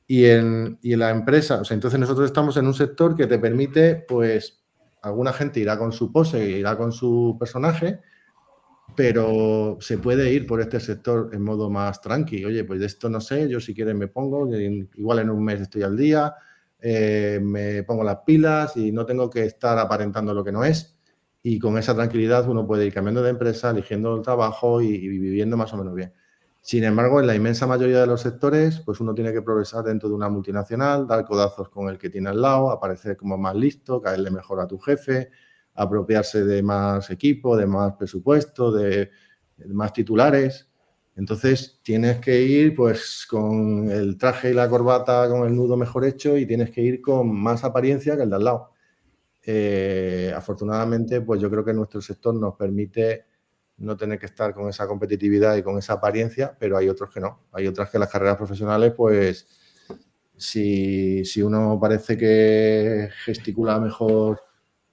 Y 0.07 0.25
en, 0.25 0.79
y 0.81 0.93
en 0.93 0.99
la 0.99 1.11
empresa, 1.11 1.61
o 1.61 1.63
sea, 1.63 1.75
entonces 1.75 1.99
nosotros 1.99 2.25
estamos 2.25 2.57
en 2.57 2.65
un 2.65 2.73
sector 2.73 3.15
que 3.15 3.27
te 3.27 3.37
permite, 3.37 3.95
pues, 3.95 4.58
alguna 5.01 5.33
gente 5.33 5.59
irá 5.59 5.77
con 5.77 5.91
su 5.91 6.11
pose, 6.11 6.49
irá 6.49 6.77
con 6.77 6.91
su 6.91 7.35
personaje, 7.39 7.99
pero 8.95 9.77
se 9.79 9.97
puede 9.97 10.31
ir 10.33 10.45
por 10.45 10.61
este 10.61 10.79
sector 10.79 11.29
en 11.33 11.41
modo 11.43 11.69
más 11.69 12.01
tranqui. 12.01 12.43
Oye, 12.45 12.63
pues 12.63 12.79
de 12.79 12.85
esto 12.87 13.09
no 13.09 13.21
sé, 13.21 13.47
yo 13.47 13.59
si 13.59 13.73
quieres 13.73 13.95
me 13.95 14.07
pongo, 14.07 14.47
igual 14.53 15.19
en 15.19 15.29
un 15.29 15.43
mes 15.43 15.61
estoy 15.61 15.83
al 15.83 15.95
día, 15.95 16.33
eh, 16.81 17.39
me 17.41 17.83
pongo 17.83 18.03
las 18.03 18.17
pilas 18.25 18.75
y 18.77 18.91
no 18.91 19.05
tengo 19.05 19.29
que 19.29 19.45
estar 19.45 19.77
aparentando 19.77 20.33
lo 20.33 20.43
que 20.43 20.51
no 20.51 20.63
es. 20.63 20.97
Y 21.41 21.59
con 21.59 21.77
esa 21.77 21.95
tranquilidad 21.95 22.49
uno 22.49 22.67
puede 22.67 22.85
ir 22.85 22.93
cambiando 22.93 23.21
de 23.21 23.29
empresa, 23.29 23.69
eligiendo 23.69 24.17
el 24.17 24.21
trabajo 24.21 24.81
y 24.81 25.07
viviendo 25.07 25.55
más 25.55 25.73
o 25.73 25.77
menos 25.77 25.95
bien. 25.95 26.13
Sin 26.61 26.83
embargo, 26.83 27.19
en 27.19 27.27
la 27.27 27.35
inmensa 27.35 27.65
mayoría 27.67 28.01
de 28.01 28.07
los 28.07 28.21
sectores, 28.21 28.81
pues 28.81 28.99
uno 28.99 29.13
tiene 29.15 29.31
que 29.31 29.41
progresar 29.41 29.83
dentro 29.83 30.09
de 30.09 30.15
una 30.15 30.29
multinacional, 30.29 31.07
dar 31.07 31.25
codazos 31.25 31.69
con 31.69 31.89
el 31.89 31.97
que 31.97 32.09
tiene 32.09 32.29
al 32.29 32.41
lado, 32.41 32.71
aparecer 32.71 33.15
como 33.17 33.37
más 33.37 33.55
listo, 33.55 34.01
caerle 34.01 34.29
mejor 34.29 34.59
a 34.59 34.67
tu 34.67 34.77
jefe, 34.77 35.29
apropiarse 35.73 36.43
de 36.43 36.61
más 36.61 37.09
equipo, 37.09 37.55
de 37.55 37.65
más 37.65 37.93
presupuesto, 37.93 38.71
de, 38.71 39.09
más 39.67 39.93
titulares. 39.93 40.69
Entonces 41.15 41.79
tienes 41.83 42.19
que 42.19 42.41
ir 42.41 42.75
pues 42.75 43.25
con 43.29 43.89
el 43.89 44.17
traje 44.17 44.51
y 44.51 44.53
la 44.53 44.69
corbata 44.69 45.27
con 45.29 45.47
el 45.47 45.55
nudo 45.55 45.75
mejor 45.77 46.05
hecho 46.05 46.37
y 46.37 46.45
tienes 46.45 46.71
que 46.71 46.81
ir 46.81 47.01
con 47.01 47.33
más 47.33 47.63
apariencia 47.63 48.15
que 48.15 48.23
el 48.23 48.29
de 48.29 48.35
al 48.35 48.43
lado. 48.43 48.71
Eh, 49.43 50.33
afortunadamente, 50.35 51.21
pues 51.21 51.41
yo 51.41 51.49
creo 51.49 51.63
que 51.63 51.73
nuestro 51.73 52.01
sector 52.01 52.35
nos 52.35 52.55
permite 52.55 53.25
no 53.79 53.97
tener 53.97 54.19
que 54.19 54.25
estar 54.25 54.53
con 54.53 54.69
esa 54.69 54.87
competitividad 54.87 55.55
y 55.55 55.63
con 55.63 55.77
esa 55.77 55.93
apariencia, 55.93 56.55
pero 56.57 56.77
hay 56.77 56.89
otros 56.89 57.09
que 57.11 57.19
no. 57.19 57.47
Hay 57.51 57.67
otras 57.67 57.89
que 57.89 57.99
las 57.99 58.09
carreras 58.09 58.37
profesionales, 58.37 58.93
pues, 58.95 59.47
si, 60.35 61.41
uno 61.41 61.77
parece 61.79 62.17
que 62.17 63.09
gesticula 63.25 63.79
mejor 63.79 64.41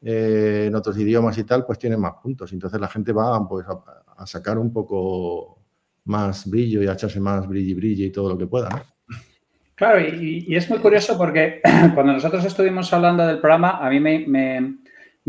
eh, 0.03 0.65
en 0.69 0.75
otros 0.75 0.99
idiomas 0.99 1.39
y 1.39 1.45
tal, 1.45 1.65
pues 1.65 1.79
tiene 1.79 1.97
más 1.97 2.15
puntos. 2.23 2.53
Entonces 2.53 2.81
la 2.81 2.89
gente 2.89 3.13
va 3.13 3.47
pues, 3.49 3.67
a, 3.67 4.27
sacar 4.27 4.59
un 4.59 4.73
poco 4.73 5.63
más 6.05 6.49
brillo 6.49 6.83
y 6.83 6.87
a 6.87 6.93
echarse 6.93 7.21
más 7.21 7.47
brillo 7.47 7.71
y 7.71 7.75
brillo 7.75 8.05
y 8.05 8.11
todo 8.11 8.29
lo 8.31 8.39
que 8.39 8.47
pueda. 8.47 8.85
Claro, 9.77 10.01
y, 10.01 10.55
es 10.57 10.71
muy 10.71 10.79
curioso 10.79 11.19
porque 11.19 11.61
cuando 11.95 12.15
nosotros 12.15 12.45
estuvimos 12.45 12.93
hablando 12.93 13.27
del 13.27 13.41
programa, 13.41 13.79
a 13.79 13.91
mí 13.91 14.01
me, 14.01 14.79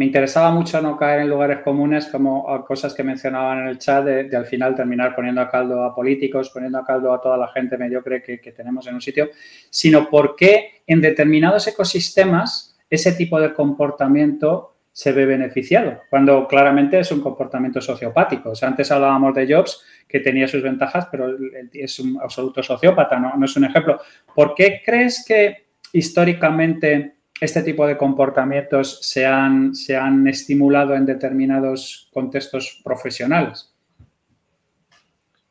interesaba 0.05 0.51
mucho 0.51 0.81
no 0.81 0.95
caer 0.95 1.21
en 1.21 1.29
lugares 1.29 1.59
comunes 1.63 2.05
como 2.07 2.45
cosas 2.65 2.93
que 2.93 3.03
mencionaban 3.03 3.59
en 3.59 3.67
el 3.67 3.77
chat 3.79 4.05
de, 4.05 4.35
al 4.35 4.45
final 4.45 4.75
terminar 4.75 5.15
poniendo 5.15 5.41
a 5.41 5.49
caldo 5.49 5.83
a 5.83 5.95
políticos, 5.95 6.51
poniendo 6.51 6.77
a 6.77 6.85
caldo 6.85 7.11
a 7.11 7.19
toda 7.19 7.37
la 7.37 7.47
gente 7.47 7.77
mediocre 7.77 8.21
que, 8.21 8.39
que 8.39 8.51
tenemos 8.51 8.85
en 8.87 8.95
un 8.95 9.01
sitio, 9.01 9.29
sino 9.69 10.09
porque 10.09 10.83
en 10.85 11.01
determinados 11.01 11.67
ecosistemas 11.67 12.77
ese 12.89 13.13
tipo 13.13 13.39
de 13.39 13.53
comportamiento 13.53 14.75
se 14.97 15.11
ve 15.11 15.27
beneficiado, 15.27 16.01
cuando 16.09 16.47
claramente 16.47 16.97
es 16.99 17.11
un 17.11 17.21
comportamiento 17.21 17.79
sociopático. 17.79 18.49
O 18.49 18.55
sea, 18.55 18.69
antes 18.69 18.91
hablábamos 18.91 19.35
de 19.35 19.53
Jobs, 19.53 19.83
que 20.07 20.21
tenía 20.21 20.47
sus 20.47 20.63
ventajas, 20.63 21.07
pero 21.11 21.37
es 21.71 21.99
un 21.99 22.17
absoluto 22.19 22.63
sociópata, 22.63 23.19
no, 23.19 23.45
es 23.45 23.55
un 23.55 23.65
ejemplo. 23.65 23.99
¿Por 24.33 24.55
qué 24.55 24.81
crees 24.83 25.23
que 25.23 25.67
históricamente 25.93 27.16
este 27.39 27.61
tipo 27.61 27.85
de 27.85 27.97
comportamientos 27.97 28.99
se 29.01 29.25
han, 29.25 29.75
se 29.75 29.95
han 29.95 30.27
estimulado 30.27 30.95
en 30.95 31.05
determinados 31.05 32.09
contextos 32.13 32.81
profesionales? 32.83 33.73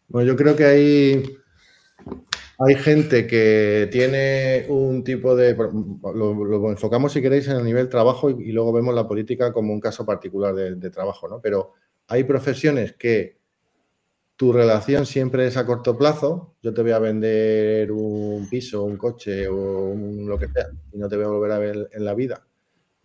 Bueno, 0.09 0.29
yo 0.29 0.37
creo 0.37 0.57
que 0.57 0.65
hay, 0.65 1.37
hay 2.59 2.75
gente 2.77 3.27
que 3.27 3.89
tiene 3.91 4.67
un 4.69 5.05
tipo 5.05 5.35
de... 5.37 5.55
Lo, 5.55 6.71
enfocamos, 6.71 7.13
si 7.13 7.23
queréis, 7.23 7.49
en 7.49 7.57
el 7.57 7.65
nivel 7.65 7.89
trabajo 7.89 8.31
y, 8.31 8.53
luego 8.53 8.73
vemos 8.73 8.95
la 8.95 9.07
política 9.07 9.53
como 9.53 9.73
un 9.73 9.81
caso 9.81 10.05
particular 10.07 10.55
de, 10.55 10.77
de 10.77 10.91
trabajo, 10.91 11.29
¿no? 11.29 11.41
Pero 11.41 11.75
hay 12.09 12.25
profesiones 12.25 12.93
que 12.95 13.39
tu 14.37 14.53
relación 14.53 15.07
siempre 15.07 15.47
es 15.47 15.57
a 15.57 15.67
corto 15.67 15.97
plazo. 15.97 16.55
Yo 16.63 16.73
te 16.75 16.83
voy 16.83 16.93
a 16.93 16.99
vender 16.99 17.91
un 17.91 18.47
piso, 18.49 18.85
un 18.85 18.97
coche 18.97 19.49
o 19.49 19.95
lo 19.95 20.39
que 20.39 20.49
sea 20.49 20.69
y 20.93 20.99
no 20.99 21.09
te 21.09 21.17
voy 21.17 21.25
a 21.25 21.29
volver 21.29 21.53
a 21.53 21.59
ver 21.59 21.89
en 21.93 22.05
la 22.05 22.15
vida. 22.15 22.47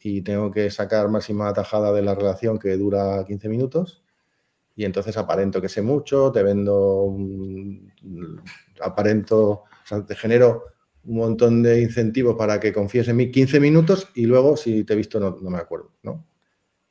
Y 0.03 0.21
tengo 0.21 0.51
que 0.51 0.69
sacar 0.69 1.09
máxima 1.09 1.53
tajada 1.53 1.93
de 1.93 2.01
la 2.01 2.15
relación 2.15 2.59
que 2.59 2.75
dura 2.75 3.23
15 3.25 3.47
minutos. 3.49 4.03
Y 4.75 4.85
entonces 4.85 5.15
aparento 5.17 5.61
que 5.61 5.69
sé 5.69 5.81
mucho, 5.81 6.31
te 6.31 6.43
vendo, 6.43 7.15
aparento, 8.81 9.49
o 9.49 9.65
sea, 9.85 10.05
te 10.05 10.15
genero 10.15 10.65
un 11.03 11.17
montón 11.17 11.63
de 11.63 11.81
incentivos 11.81 12.35
para 12.35 12.59
que 12.59 12.73
confíes 12.73 13.07
en 13.07 13.17
mí 13.17 13.31
15 13.31 13.59
minutos 13.59 14.09
y 14.15 14.25
luego 14.25 14.57
si 14.57 14.83
te 14.83 14.93
he 14.93 14.95
visto 14.95 15.19
no, 15.19 15.37
no 15.41 15.49
me 15.49 15.57
acuerdo, 15.57 15.91
¿no? 16.03 16.25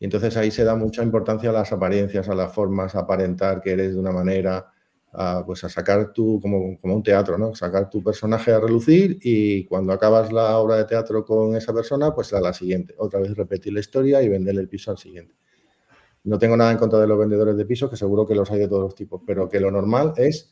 Y 0.01 0.07
entonces 0.07 0.35
ahí 0.39 0.51
se 0.51 0.65
da 0.65 0.75
mucha 0.75 1.03
importancia 1.03 1.51
a 1.51 1.53
las 1.53 1.71
apariencias, 1.73 2.29
a 2.31 2.35
las 2.35 2.53
formas, 2.53 2.95
a 2.95 3.01
aparentar 3.01 3.61
que 3.61 3.73
eres 3.73 3.93
de 3.93 4.01
una 4.01 4.11
manera, 4.11 4.73
a, 5.13 5.45
pues 5.45 5.63
a 5.63 5.69
sacar 5.69 6.13
tu, 6.15 6.41
como, 6.41 6.81
como 6.81 6.95
un 6.95 7.03
teatro, 7.03 7.37
¿no? 7.37 7.55
Sacar 7.55 7.91
tu 7.91 8.03
personaje 8.03 8.51
a 8.51 8.59
relucir 8.59 9.19
y 9.21 9.67
cuando 9.67 9.93
acabas 9.93 10.33
la 10.33 10.57
obra 10.57 10.77
de 10.77 10.87
teatro 10.87 11.23
con 11.23 11.55
esa 11.55 11.75
persona, 11.75 12.15
pues 12.15 12.33
a 12.33 12.41
la 12.41 12.55
siguiente. 12.55 12.95
Otra 12.97 13.21
vez 13.21 13.37
repetir 13.37 13.75
la 13.75 13.81
historia 13.81 14.23
y 14.23 14.31
venderle 14.31 14.63
el 14.63 14.69
piso 14.69 14.91
al 14.91 14.97
siguiente. 14.97 15.35
No 16.25 16.39
tengo 16.39 16.57
nada 16.57 16.73
en 16.73 16.79
contra 16.79 16.99
de 16.99 17.07
los 17.07 17.19
vendedores 17.19 17.57
de 17.59 17.67
pisos, 17.67 17.91
que 17.91 17.97
seguro 17.97 18.27
que 18.27 18.35
los 18.35 18.51
hay 18.51 18.59
de 18.59 18.69
todos 18.69 18.83
los 18.83 18.95
tipos, 18.95 19.21
pero 19.27 19.51
que 19.51 19.61
lo 19.61 19.71
normal 19.71 20.15
es 20.17 20.51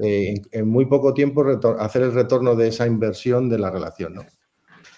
eh, 0.00 0.34
en, 0.52 0.68
muy 0.68 0.86
poco 0.86 1.14
tiempo 1.14 1.44
hacer 1.80 2.02
el 2.02 2.12
retorno 2.12 2.54
de 2.54 2.68
esa 2.68 2.86
inversión 2.86 3.48
de 3.48 3.58
la 3.58 3.72
relación, 3.72 4.14
¿no? 4.14 4.22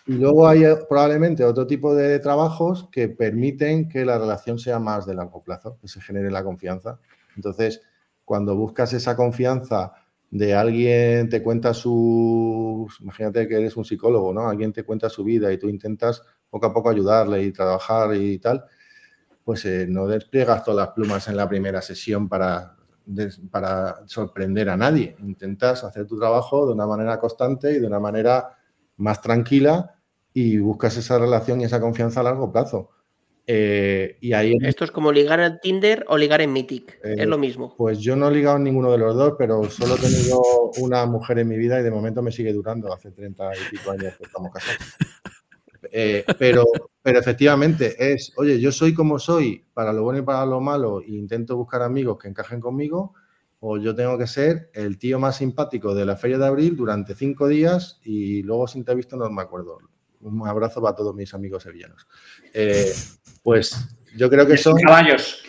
Y 0.06 0.14
luego 0.14 0.46
hay 0.46 0.64
eh, 0.64 0.76
probablemente 0.88 1.44
otro 1.44 1.66
tipo 1.66 1.94
de 1.94 2.20
trabajos 2.20 2.88
que 2.92 3.08
permiten 3.08 3.88
que 3.88 4.04
la 4.04 4.18
relación 4.18 4.58
sea 4.58 4.78
más 4.78 5.04
de 5.04 5.14
largo 5.14 5.42
plazo, 5.42 5.78
que 5.80 5.88
se 5.88 6.00
genere 6.00 6.30
la 6.30 6.44
confianza. 6.44 7.00
Entonces, 7.34 7.82
cuando 8.24 8.54
buscas 8.54 8.92
esa 8.92 9.16
confianza 9.16 9.92
de 10.30 10.54
alguien, 10.54 11.28
te 11.28 11.42
cuenta 11.42 11.74
su, 11.74 12.88
imagínate 13.00 13.48
que 13.48 13.56
eres 13.56 13.76
un 13.76 13.84
psicólogo, 13.84 14.32
¿no? 14.32 14.48
Alguien 14.48 14.72
te 14.72 14.84
cuenta 14.84 15.08
su 15.08 15.24
vida 15.24 15.52
y 15.52 15.58
tú 15.58 15.68
intentas 15.68 16.22
poco 16.50 16.66
a 16.66 16.72
poco 16.72 16.90
ayudarle 16.90 17.42
y 17.42 17.52
trabajar 17.52 18.14
y 18.14 18.38
tal, 18.38 18.64
pues 19.44 19.64
eh, 19.64 19.86
no 19.88 20.06
despliegas 20.06 20.62
todas 20.64 20.86
las 20.86 20.94
plumas 20.94 21.26
en 21.28 21.36
la 21.36 21.48
primera 21.48 21.82
sesión 21.82 22.28
para, 22.28 22.76
para 23.50 24.06
sorprender 24.06 24.68
a 24.68 24.76
nadie. 24.76 25.16
Intentas 25.20 25.82
hacer 25.82 26.06
tu 26.06 26.16
trabajo 26.16 26.66
de 26.66 26.74
una 26.74 26.86
manera 26.86 27.18
constante 27.18 27.72
y 27.72 27.80
de 27.80 27.86
una 27.86 28.00
manera 28.00 28.56
más 28.98 29.20
tranquila 29.20 29.95
y 30.38 30.58
buscas 30.58 30.94
esa 30.98 31.18
relación 31.18 31.62
y 31.62 31.64
esa 31.64 31.80
confianza 31.80 32.20
a 32.20 32.24
largo 32.24 32.52
plazo. 32.52 32.90
Eh, 33.46 34.18
y 34.20 34.34
ahí 34.34 34.54
Esto 34.60 34.84
es 34.84 34.90
como 34.90 35.10
ligar 35.10 35.40
en 35.40 35.58
Tinder 35.60 36.04
o 36.08 36.18
ligar 36.18 36.42
en 36.42 36.52
Mythic, 36.52 37.00
es 37.02 37.26
lo 37.26 37.38
mismo. 37.38 37.74
Pues 37.74 38.00
yo 38.00 38.16
no 38.16 38.28
he 38.28 38.32
ligado 38.32 38.58
en 38.58 38.64
ninguno 38.64 38.92
de 38.92 38.98
los 38.98 39.16
dos, 39.16 39.32
pero 39.38 39.64
solo 39.70 39.94
he 39.94 39.98
tenido 39.98 40.42
una 40.76 41.06
mujer 41.06 41.38
en 41.38 41.48
mi 41.48 41.56
vida 41.56 41.80
y 41.80 41.82
de 41.82 41.90
momento 41.90 42.20
me 42.20 42.32
sigue 42.32 42.52
durando, 42.52 42.92
hace 42.92 43.12
30 43.12 43.50
y 43.54 43.76
pico 43.76 43.92
años 43.92 44.14
que 44.18 44.24
estamos 44.24 44.52
casados. 44.52 44.82
Eh, 45.92 46.24
pero, 46.38 46.66
pero 47.00 47.18
efectivamente 47.20 47.94
es, 48.12 48.32
oye, 48.36 48.60
yo 48.60 48.72
soy 48.72 48.92
como 48.92 49.18
soy, 49.18 49.64
para 49.72 49.92
lo 49.92 50.02
bueno 50.02 50.18
y 50.18 50.22
para 50.22 50.44
lo 50.44 50.60
malo, 50.60 51.00
e 51.00 51.12
intento 51.12 51.56
buscar 51.56 51.80
amigos 51.80 52.18
que 52.18 52.28
encajen 52.28 52.60
conmigo, 52.60 53.14
o 53.60 53.78
yo 53.78 53.94
tengo 53.94 54.18
que 54.18 54.26
ser 54.26 54.68
el 54.74 54.98
tío 54.98 55.18
más 55.18 55.36
simpático 55.36 55.94
de 55.94 56.04
la 56.04 56.16
feria 56.16 56.36
de 56.38 56.46
abril 56.46 56.76
durante 56.76 57.14
cinco 57.14 57.48
días 57.48 58.00
y 58.02 58.42
luego 58.42 58.66
sin 58.66 58.84
te 58.84 58.92
he 58.92 58.96
visto 58.96 59.16
no 59.16 59.30
me 59.30 59.40
acuerdo 59.40 59.78
un 60.26 60.46
abrazo 60.46 60.82
para 60.82 60.94
todos 60.94 61.14
mis 61.14 61.32
amigos 61.34 61.62
sevillanos. 61.62 62.06
Eh, 62.52 62.92
pues 63.42 63.88
yo 64.16 64.28
creo 64.28 64.46
que 64.46 64.56
son 64.56 64.76
caballos 64.76 65.42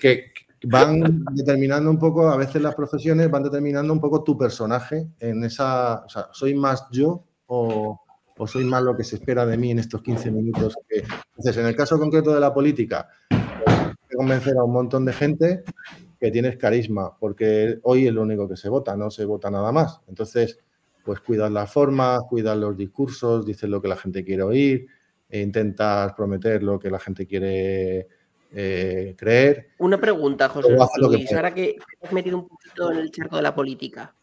que 0.00 0.32
van 0.64 1.24
determinando 1.32 1.90
un 1.90 1.98
poco, 1.98 2.28
a 2.28 2.36
veces 2.36 2.60
las 2.60 2.74
profesiones 2.74 3.30
van 3.30 3.44
determinando 3.44 3.92
un 3.92 4.00
poco 4.00 4.24
tu 4.24 4.36
personaje 4.36 5.06
en 5.20 5.44
esa, 5.44 6.04
o 6.04 6.08
sea, 6.08 6.28
soy 6.32 6.54
más 6.54 6.86
yo 6.90 7.24
o, 7.46 8.02
soy 8.46 8.64
más 8.64 8.82
lo 8.82 8.96
que 8.96 9.04
se 9.04 9.16
espera 9.16 9.46
de 9.46 9.56
mí 9.56 9.70
en 9.70 9.78
estos 9.78 10.02
15 10.02 10.30
minutos. 10.30 10.74
Entonces, 10.90 11.56
en 11.56 11.66
el 11.66 11.76
caso 11.76 11.98
concreto 11.98 12.34
de 12.34 12.40
la 12.40 12.52
política, 12.52 13.08
hay 13.30 13.94
que 14.08 14.16
convencer 14.16 14.56
a 14.58 14.64
un 14.64 14.72
montón 14.72 15.04
de 15.04 15.12
gente 15.12 15.64
que 16.20 16.30
tienes 16.30 16.56
carisma, 16.56 17.16
porque 17.18 17.78
hoy 17.82 18.06
es 18.06 18.12
lo 18.12 18.22
único 18.22 18.48
que 18.48 18.56
se 18.56 18.68
vota, 18.68 18.96
no 18.96 19.10
se 19.10 19.24
vota 19.24 19.50
nada 19.50 19.72
más. 19.72 20.00
Entonces, 20.08 20.58
pues 21.06 21.20
cuidas 21.20 21.52
la 21.52 21.68
forma, 21.68 22.18
cuidas 22.28 22.58
los 22.58 22.76
discursos, 22.76 23.46
dices 23.46 23.70
lo 23.70 23.80
que 23.80 23.86
la 23.86 23.96
gente 23.96 24.24
quiere 24.24 24.42
oír, 24.42 24.88
e 25.28 25.40
intentas 25.40 26.12
prometer 26.14 26.64
lo 26.64 26.80
que 26.80 26.90
la 26.90 26.98
gente 26.98 27.26
quiere 27.26 28.08
eh, 28.52 29.14
creer. 29.16 29.68
Una 29.78 30.00
pregunta, 30.00 30.48
José 30.48 30.76
Luis, 31.00 31.32
ahora 31.32 31.54
que 31.54 31.76
te 32.00 32.06
has 32.08 32.12
metido 32.12 32.38
un 32.38 32.48
poquito 32.48 32.90
en 32.90 32.98
el 32.98 33.10
charco 33.12 33.36
de 33.36 33.42
la 33.42 33.54
política. 33.54 34.14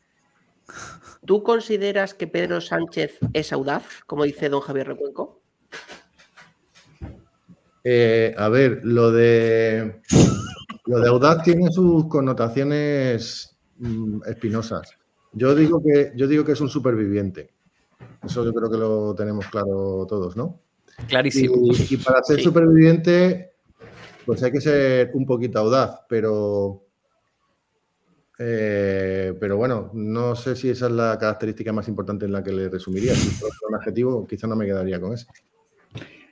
¿Tú 1.25 1.41
consideras 1.41 2.13
que 2.13 2.27
Pedro 2.27 2.59
Sánchez 2.59 3.19
es 3.31 3.53
audaz, 3.53 4.03
como 4.05 4.25
dice 4.25 4.49
don 4.49 4.59
Javier 4.59 4.87
Recuenco? 4.87 5.41
Eh, 7.85 8.35
a 8.37 8.49
ver, 8.49 8.81
lo 8.83 9.11
de 9.11 10.01
lo 10.85 10.99
de 10.99 11.07
audaz 11.07 11.43
tiene 11.43 11.71
sus 11.71 12.07
connotaciones 12.07 13.57
mm, 13.77 14.21
espinosas. 14.25 14.97
Yo 15.33 15.55
digo 15.55 15.81
que, 15.83 16.11
yo 16.15 16.27
digo 16.27 16.45
que 16.45 16.51
es 16.51 16.61
un 16.61 16.69
superviviente. 16.69 17.49
Eso 18.23 18.45
yo 18.45 18.53
creo 18.53 18.69
que 18.69 18.77
lo 18.77 19.15
tenemos 19.15 19.47
claro 19.47 20.05
todos, 20.07 20.37
¿no? 20.37 20.61
Clarísimo. 21.07 21.55
Y, 21.89 21.97
para 21.97 22.23
ser 22.23 22.39
superviviente, 22.39 23.53
pues 24.25 24.43
hay 24.43 24.51
que 24.51 24.61
ser 24.61 25.11
un 25.13 25.25
poquito 25.25 25.59
audaz, 25.59 26.01
pero, 26.07 26.85
eh, 28.37 29.33
pero 29.39 29.57
bueno, 29.57 29.89
no 29.93 30.35
sé 30.35 30.55
si 30.55 30.69
esa 30.69 30.85
es 30.85 30.91
la 30.91 31.17
característica 31.19 31.73
más 31.73 31.87
importante 31.87 32.25
en 32.25 32.31
la 32.31 32.43
que 32.43 32.51
le 32.51 32.69
resumiría. 32.69 33.15
Si 33.15 33.29
fuera 33.29 33.55
un 33.67 33.75
adjetivo, 33.75 34.27
quizá 34.27 34.45
no 34.45 34.55
me 34.55 34.65
quedaría 34.65 35.01
con 35.01 35.13
eso. 35.13 35.27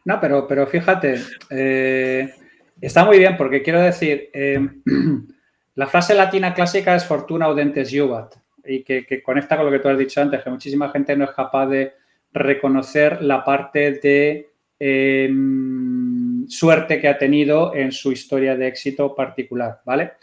No, 0.06 0.20
pero, 0.22 0.48
pero 0.48 0.68
fíjate, 0.68 1.22
eh, 1.50 2.34
está 2.80 3.04
muy 3.04 3.18
bien 3.18 3.36
porque 3.36 3.64
quiero 3.64 3.82
decir, 3.82 4.30
eh, 4.34 4.60
la 5.76 5.88
frase 5.88 6.14
latina 6.14 6.54
clásica 6.54 6.96
es 6.96 7.06
fortuna 7.06 7.48
audentes 7.48 7.90
juvat 7.92 8.36
y 8.66 8.84
que, 8.84 9.22
conecta 9.24 9.58
con 9.58 9.66
lo 9.66 9.72
que 9.72 9.80
tú 9.80 9.90
has 9.90 9.98
dicho 9.98 10.22
antes, 10.22 10.44
que 10.44 10.50
muchísima 10.50 10.90
gente 10.90 11.16
no 11.16 11.26
es 11.26 11.32
capaz 11.32 11.68
de 11.68 11.94
reconocer 12.34 13.22
la 13.22 13.44
parte 13.44 13.94
de 13.94 14.50
em, 14.80 16.48
suerte 16.48 17.00
que 17.00 17.08
ha 17.08 17.18
tenido 17.18 17.74
en 17.76 17.92
su 17.92 18.12
historia 18.12 18.56
de 18.56 18.68
éxito 18.68 19.16
particular, 19.16 19.82
¿vale? 19.86 20.14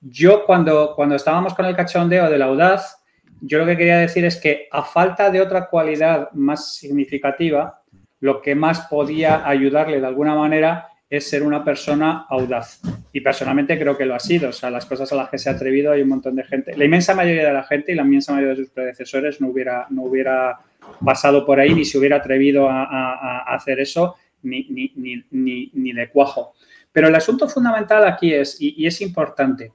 Yo 0.00 0.44
cuando, 0.44 0.94
cuando 0.96 1.14
estábamos 1.14 1.54
con 1.54 1.64
el 1.66 1.76
cachondeo 1.76 2.28
de 2.28 2.38
la 2.38 2.46
audaz, 2.46 3.02
yo 3.40 3.58
lo 3.58 3.66
que 3.66 3.76
quería 3.76 3.98
decir 3.98 4.24
es 4.24 4.36
que 4.36 4.68
a 4.70 4.82
falta 4.82 5.30
de 5.30 5.40
otra 5.40 5.66
cualidad 5.68 6.30
más 6.32 6.74
significativa, 6.74 7.82
lo 8.20 8.40
que 8.40 8.54
más 8.54 8.82
podía 8.82 9.48
ayudarle 9.48 10.00
de 10.00 10.06
alguna 10.06 10.34
manera 10.34 10.88
es 11.12 11.28
ser 11.28 11.42
una 11.42 11.62
persona 11.62 12.24
audaz. 12.30 12.80
Y 13.12 13.20
personalmente 13.20 13.78
creo 13.78 13.98
que 13.98 14.06
lo 14.06 14.14
ha 14.14 14.18
sido. 14.18 14.48
O 14.48 14.52
sea, 14.52 14.70
las 14.70 14.86
cosas 14.86 15.12
a 15.12 15.16
las 15.16 15.28
que 15.28 15.36
se 15.36 15.50
ha 15.50 15.52
atrevido 15.52 15.92
hay 15.92 16.00
un 16.00 16.08
montón 16.08 16.34
de 16.36 16.42
gente. 16.42 16.74
La 16.74 16.86
inmensa 16.86 17.14
mayoría 17.14 17.48
de 17.48 17.52
la 17.52 17.64
gente 17.64 17.92
y 17.92 17.94
la 17.94 18.02
inmensa 18.02 18.32
mayoría 18.32 18.54
de 18.54 18.62
sus 18.62 18.70
predecesores 18.70 19.38
no 19.38 19.48
hubiera, 19.48 19.86
no 19.90 20.04
hubiera 20.04 20.58
pasado 21.04 21.44
por 21.44 21.60
ahí 21.60 21.74
ni 21.74 21.84
se 21.84 21.98
hubiera 21.98 22.16
atrevido 22.16 22.66
a, 22.66 23.40
hacer 23.40 23.78
eso 23.80 24.16
ni, 24.42 24.66
ni, 24.70 25.22
ni, 25.30 25.92
de 25.92 26.08
cuajo. 26.08 26.54
Pero 26.90 27.08
el 27.08 27.14
asunto 27.14 27.46
fundamental 27.46 28.06
aquí 28.06 28.32
es, 28.32 28.56
y, 28.58 28.86
es 28.86 29.02
importante, 29.02 29.72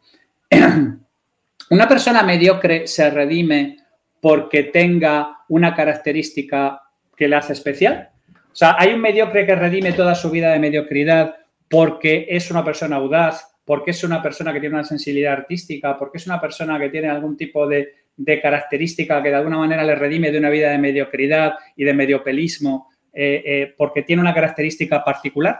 ¿Una 1.69 1.87
persona 1.87 2.23
mediocre 2.23 2.87
se 2.87 3.09
redime 3.09 3.77
porque 4.21 4.63
tenga 4.63 5.39
una 5.49 5.75
característica 5.75 6.81
que 7.15 7.27
le 7.27 7.35
hace 7.35 7.51
especial? 7.51 8.09
O 8.57 8.59
sea, 8.59 8.75
¿hay 8.79 8.91
un 8.91 9.01
mediocre 9.01 9.45
que 9.45 9.53
redime 9.53 9.93
toda 9.93 10.15
su 10.15 10.31
vida 10.31 10.51
de 10.51 10.57
mediocridad 10.57 11.35
porque 11.69 12.25
es 12.27 12.49
una 12.49 12.65
persona 12.65 12.95
audaz, 12.95 13.55
porque 13.63 13.91
es 13.91 14.03
una 14.03 14.19
persona 14.19 14.51
que 14.51 14.59
tiene 14.59 14.73
una 14.73 14.83
sensibilidad 14.83 15.33
artística, 15.33 15.95
porque 15.95 16.17
es 16.17 16.25
una 16.25 16.41
persona 16.41 16.79
que 16.79 16.89
tiene 16.89 17.07
algún 17.07 17.37
tipo 17.37 17.67
de, 17.67 17.93
característica 18.41 19.21
que 19.21 19.29
de 19.29 19.35
alguna 19.35 19.59
manera 19.59 19.83
le 19.83 19.93
redime 19.93 20.31
de 20.31 20.39
una 20.39 20.49
vida 20.49 20.71
de 20.71 20.79
mediocridad 20.79 21.53
y 21.75 21.83
de 21.83 21.93
mediopelismo, 21.93 22.89
eh, 23.13 23.43
eh, 23.45 23.75
porque 23.77 24.01
tiene 24.01 24.23
una 24.23 24.33
característica 24.33 25.03
particular? 25.03 25.59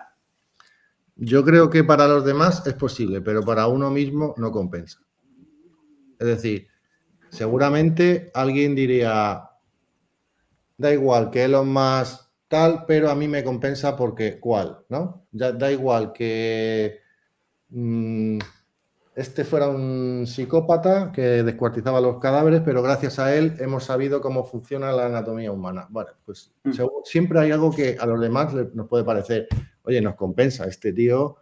Yo 1.18 1.45
creo 1.45 1.70
que 1.70 1.84
para 1.84 2.08
los 2.08 2.26
demás 2.26 2.66
es 2.66 2.74
posible, 2.74 3.22
pero 3.22 3.43
para 3.43 3.68
uno 3.68 3.91
mismo 3.91 4.34
no 4.38 4.52
compensa. 4.52 5.02
Es 6.20 6.26
decir, 6.26 6.68
seguramente 7.30 8.32
alguien 8.34 8.74
diría, 8.74 9.43
da 10.78 10.91
igual 10.91 11.30
que 11.30 11.43
Elon 11.43 11.72
más 11.72 12.26
tal, 12.48 12.86
pero 12.86 13.10
a 13.10 13.16
mí 13.16 13.28
me 13.28 13.43
compensa 13.43 13.95
porque 13.95 14.39
cuál, 14.39 14.80
¿no? 14.89 15.28
Ya, 15.32 15.52
da 15.52 15.72
igual 15.72 16.14
que 16.14 17.00
mm, 17.70 18.39
este 19.16 19.43
fuera 19.43 19.68
un 19.68 20.26
psicópata 20.28 21.12
que 21.12 21.43
descuartizaba 21.43 22.00
los 22.00 22.20
cadáveres, 22.20 22.62
pero 22.64 22.84
gracias 22.84 23.20
a 23.20 23.36
él 23.36 23.56
hemos 23.60 23.86
sabido 23.86 24.22
cómo 24.22 24.45
funciona 24.45 24.91
la 24.91 25.08
anatomía 25.08 25.52
humana. 25.52 25.88
Bueno, 25.89 26.12
pues 26.26 26.54
mm. 26.64 26.72
siempre 27.04 27.39
hay 27.39 27.52
algo 27.52 27.76
que 27.76 27.98
a 28.00 28.06
los 28.06 28.22
demás 28.22 28.54
nos 28.54 28.88
puede 28.88 29.04
parecer, 29.04 29.48
oye, 29.84 30.02
nos 30.02 30.16
compensa, 30.16 30.66
este 30.66 30.93
tío 30.93 31.38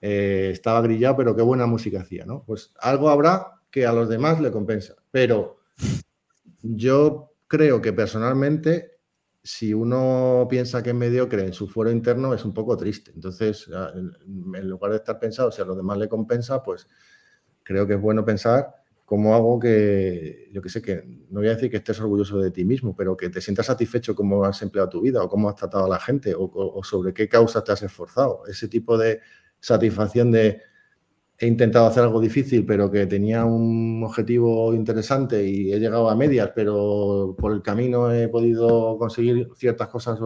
eh, 0.00 0.50
estaba 0.52 0.80
grillado, 0.82 1.16
pero 1.16 1.34
qué 1.34 1.42
buena 1.42 1.66
música 1.66 2.00
hacía, 2.00 2.24
¿no? 2.24 2.44
Pues 2.46 2.72
algo 2.80 3.08
habrá 3.08 3.60
que 3.70 3.86
a 3.86 3.92
los 3.92 4.08
demás 4.08 4.40
le 4.40 4.50
compensa. 4.52 4.94
Pero 5.10 5.58
yo 6.62 7.32
creo 7.46 7.80
que 7.80 7.92
personalmente, 7.92 8.95
si 9.46 9.72
uno 9.72 10.48
piensa 10.50 10.82
que 10.82 10.90
es 10.90 10.96
mediocre 10.96 11.44
en 11.44 11.52
su 11.52 11.68
fuero 11.68 11.92
interno, 11.92 12.34
es 12.34 12.44
un 12.44 12.52
poco 12.52 12.76
triste. 12.76 13.12
Entonces, 13.14 13.70
en 13.94 14.68
lugar 14.68 14.90
de 14.90 14.96
estar 14.96 15.20
pensado 15.20 15.52
si 15.52 15.62
a 15.62 15.64
los 15.64 15.76
demás 15.76 15.98
le 15.98 16.08
compensa, 16.08 16.64
pues 16.64 16.88
creo 17.62 17.86
que 17.86 17.94
es 17.94 18.00
bueno 18.00 18.24
pensar 18.24 18.74
cómo 19.04 19.36
hago 19.36 19.60
que, 19.60 20.48
yo 20.52 20.60
que 20.60 20.68
sé, 20.68 20.82
que 20.82 21.04
no 21.30 21.38
voy 21.38 21.46
a 21.46 21.54
decir 21.54 21.70
que 21.70 21.76
estés 21.76 22.00
orgulloso 22.00 22.40
de 22.40 22.50
ti 22.50 22.64
mismo, 22.64 22.96
pero 22.96 23.16
que 23.16 23.30
te 23.30 23.40
sientas 23.40 23.66
satisfecho 23.66 24.16
cómo 24.16 24.44
has 24.44 24.60
empleado 24.62 24.88
tu 24.88 25.00
vida 25.00 25.22
o 25.22 25.28
cómo 25.28 25.48
has 25.48 25.54
tratado 25.54 25.84
a 25.84 25.88
la 25.88 26.00
gente 26.00 26.34
o 26.36 26.82
sobre 26.82 27.14
qué 27.14 27.28
causas 27.28 27.62
te 27.62 27.70
has 27.70 27.82
esforzado. 27.84 28.42
Ese 28.48 28.66
tipo 28.66 28.98
de 28.98 29.20
satisfacción 29.60 30.32
de 30.32 30.60
he 31.38 31.46
intentado 31.46 31.86
hacer 31.86 32.02
algo 32.02 32.20
difícil, 32.20 32.64
pero 32.64 32.90
que 32.90 33.06
tenía 33.06 33.44
un 33.44 34.02
objetivo 34.04 34.72
interesante 34.74 35.46
y 35.46 35.72
he 35.72 35.78
llegado 35.78 36.08
a 36.08 36.16
medias, 36.16 36.50
pero 36.54 37.34
por 37.38 37.52
el 37.52 37.62
camino 37.62 38.10
he 38.12 38.28
podido 38.28 38.96
conseguir 38.98 39.48
ciertas 39.54 39.88
cosas, 39.88 40.18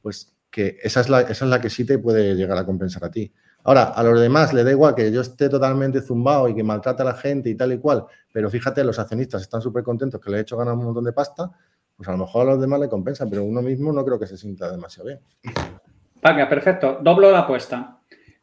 pues 0.00 0.34
que 0.50 0.78
esa 0.82 1.00
es, 1.00 1.10
la, 1.10 1.20
esa 1.22 1.44
es 1.44 1.50
la 1.50 1.60
que 1.60 1.68
sí 1.68 1.84
te 1.84 1.98
puede 1.98 2.34
llegar 2.34 2.56
a 2.56 2.64
compensar 2.64 3.04
a 3.04 3.10
ti. 3.10 3.32
Ahora, 3.64 3.84
a 3.84 4.02
los 4.02 4.18
demás 4.18 4.54
le 4.54 4.64
da 4.64 4.70
igual 4.70 4.94
que 4.94 5.12
yo 5.12 5.20
esté 5.20 5.50
totalmente 5.50 6.00
zumbado 6.00 6.48
y 6.48 6.54
que 6.54 6.62
maltrate 6.62 7.02
a 7.02 7.04
la 7.04 7.14
gente 7.14 7.50
y 7.50 7.54
tal 7.54 7.72
y 7.72 7.78
cual, 7.78 8.06
pero 8.32 8.48
fíjate, 8.48 8.82
los 8.82 8.98
accionistas 8.98 9.42
están 9.42 9.60
súper 9.60 9.82
contentos 9.82 10.20
que 10.20 10.30
le 10.30 10.38
he 10.38 10.40
hecho 10.40 10.56
ganar 10.56 10.74
un 10.74 10.84
montón 10.84 11.04
de 11.04 11.12
pasta, 11.12 11.50
pues 11.94 12.08
a 12.08 12.12
lo 12.12 12.18
mejor 12.18 12.46
a 12.46 12.52
los 12.52 12.60
demás 12.60 12.80
le 12.80 12.88
compensa, 12.88 13.26
pero 13.28 13.44
uno 13.44 13.60
mismo 13.60 13.92
no 13.92 14.04
creo 14.04 14.18
que 14.18 14.26
se 14.26 14.38
sienta 14.38 14.70
demasiado 14.70 15.08
bien. 15.08 15.20
Venga, 16.22 16.48
perfecto. 16.48 16.98
Doblo 17.02 17.30
la 17.30 17.40
apuesta. 17.40 17.97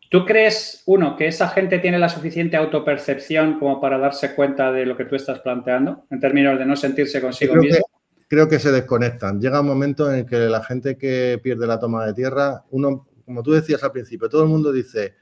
¿Tú 0.10 0.26
crees, 0.26 0.84
uno, 0.86 1.16
que 1.16 1.28
esa 1.28 1.50
gente 1.50 1.80
tiene 1.80 1.98
la 1.98 2.10
suficiente 2.10 2.58
autopercepción 2.58 3.60
como 3.60 3.82
para 3.82 3.98
darse 3.98 4.36
cuenta 4.36 4.72
de 4.72 4.86
lo 4.86 4.96
que 4.96 5.06
tú 5.06 5.16
estás 5.16 5.40
planteando, 5.40 6.06
en 6.12 6.20
términos 6.20 6.60
de 6.60 6.66
no 6.66 6.76
sentirse 6.76 7.22
consigo 7.22 7.54
creo 7.54 7.64
mismo? 7.64 7.78
Que, 7.78 8.28
creo 8.28 8.48
que 8.48 8.60
se 8.60 8.72
desconectan. 8.72 9.42
Llega 9.42 9.62
un 9.62 9.68
momento 9.68 10.12
en 10.12 10.20
el 10.20 10.26
que 10.26 10.38
la 10.38 10.64
gente 10.64 10.98
que 10.98 11.40
pierde 11.42 11.66
la 11.68 11.80
toma 11.80 12.06
de 12.06 12.14
tierra, 12.14 12.64
uno, 12.70 13.08
como 13.26 13.42
tú 13.42 13.52
decías 13.52 13.84
al 13.84 13.92
principio, 13.92 14.30
todo 14.30 14.44
el 14.44 14.50
mundo 14.50 14.72
dice, 14.72 15.16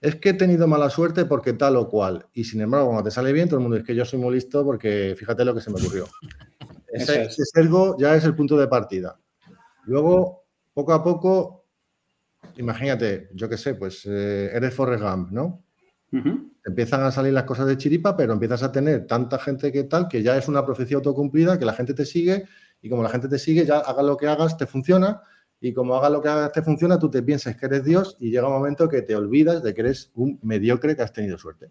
es 0.00 0.16
que 0.16 0.30
he 0.30 0.34
tenido 0.34 0.66
mala 0.66 0.90
suerte 0.90 1.24
porque 1.24 1.54
tal 1.54 1.76
o 1.76 1.88
cual. 1.88 2.26
Y 2.34 2.44
sin 2.44 2.60
embargo, 2.60 2.88
cuando 2.88 3.04
te 3.04 3.10
sale 3.10 3.32
bien, 3.32 3.48
todo 3.48 3.56
el 3.56 3.62
mundo 3.62 3.76
dice 3.76 3.86
que 3.86 3.94
yo 3.94 4.04
soy 4.04 4.18
muy 4.18 4.34
listo 4.34 4.64
porque 4.64 5.14
fíjate 5.18 5.44
lo 5.44 5.54
que 5.54 5.60
se 5.60 5.70
me 5.70 5.80
ocurrió. 5.80 6.06
ese, 6.92 7.22
ese 7.22 7.44
sesgo 7.44 7.96
ya 7.98 8.14
es 8.14 8.24
el 8.24 8.34
punto 8.34 8.56
de 8.58 8.68
partida. 8.68 9.18
Luego, 9.84 10.44
poco 10.72 10.92
a 10.92 11.02
poco, 11.02 11.59
imagínate, 12.60 13.30
yo 13.34 13.48
qué 13.48 13.56
sé, 13.56 13.74
pues 13.74 14.06
eh, 14.06 14.50
eres 14.52 14.74
Forrest 14.74 15.02
Gump, 15.02 15.30
¿no? 15.30 15.64
Empiezan 16.64 17.02
a 17.02 17.10
salir 17.10 17.32
las 17.32 17.44
cosas 17.44 17.66
de 17.66 17.76
chiripa, 17.76 18.16
pero 18.16 18.32
empiezas 18.32 18.62
a 18.62 18.72
tener 18.72 19.06
tanta 19.06 19.38
gente 19.38 19.70
que 19.72 19.84
tal, 19.84 20.08
que 20.08 20.22
ya 20.22 20.36
es 20.36 20.48
una 20.48 20.64
profecía 20.64 20.96
autocumplida, 20.96 21.58
que 21.58 21.64
la 21.64 21.72
gente 21.72 21.94
te 21.94 22.04
sigue 22.04 22.44
y 22.82 22.88
como 22.88 23.02
la 23.02 23.08
gente 23.08 23.28
te 23.28 23.38
sigue, 23.38 23.64
ya 23.64 23.78
hagas 23.78 24.04
lo 24.04 24.16
que 24.16 24.26
hagas, 24.26 24.56
te 24.56 24.66
funciona. 24.66 25.22
Y 25.60 25.72
como 25.72 25.94
hagas 25.94 26.10
lo 26.10 26.20
que 26.20 26.28
hagas, 26.28 26.52
te 26.52 26.62
funciona, 26.62 26.98
tú 26.98 27.10
te 27.10 27.22
piensas 27.22 27.56
que 27.56 27.66
eres 27.66 27.84
Dios 27.84 28.16
y 28.18 28.30
llega 28.30 28.46
un 28.46 28.54
momento 28.54 28.88
que 28.88 29.02
te 29.02 29.14
olvidas 29.14 29.62
de 29.62 29.74
que 29.74 29.82
eres 29.82 30.10
un 30.14 30.38
mediocre 30.42 30.96
que 30.96 31.02
has 31.02 31.12
tenido 31.12 31.38
suerte. 31.38 31.68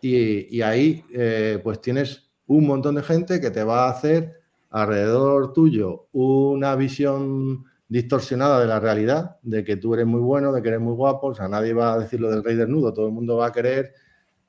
Y, 0.00 0.60
ahí, 0.62 1.04
eh, 1.12 1.60
pues 1.62 1.80
tienes 1.80 2.30
un 2.46 2.66
montón 2.66 2.94
de 2.94 3.02
gente 3.02 3.40
que 3.40 3.50
te 3.50 3.62
va 3.62 3.86
a 3.86 3.90
hacer 3.90 4.40
alrededor 4.70 5.52
tuyo 5.52 6.08
una 6.12 6.76
visión 6.76 7.64
distorsionada 7.88 8.60
de 8.60 8.66
la 8.66 8.80
realidad, 8.80 9.38
de 9.42 9.64
que 9.64 9.76
tú 9.76 9.94
eres 9.94 10.06
muy 10.06 10.20
bueno, 10.20 10.52
de 10.52 10.62
que 10.62 10.68
eres 10.68 10.80
muy 10.80 10.94
guapo, 10.94 11.28
o 11.28 11.34
sea, 11.34 11.48
nadie 11.48 11.72
va 11.72 11.94
a 11.94 11.98
decir 11.98 12.20
lo 12.20 12.30
del 12.30 12.44
rey 12.44 12.54
desnudo, 12.54 12.92
todo 12.92 13.06
el 13.06 13.12
mundo 13.12 13.36
va 13.36 13.46
a 13.46 13.52
querer, 13.52 13.94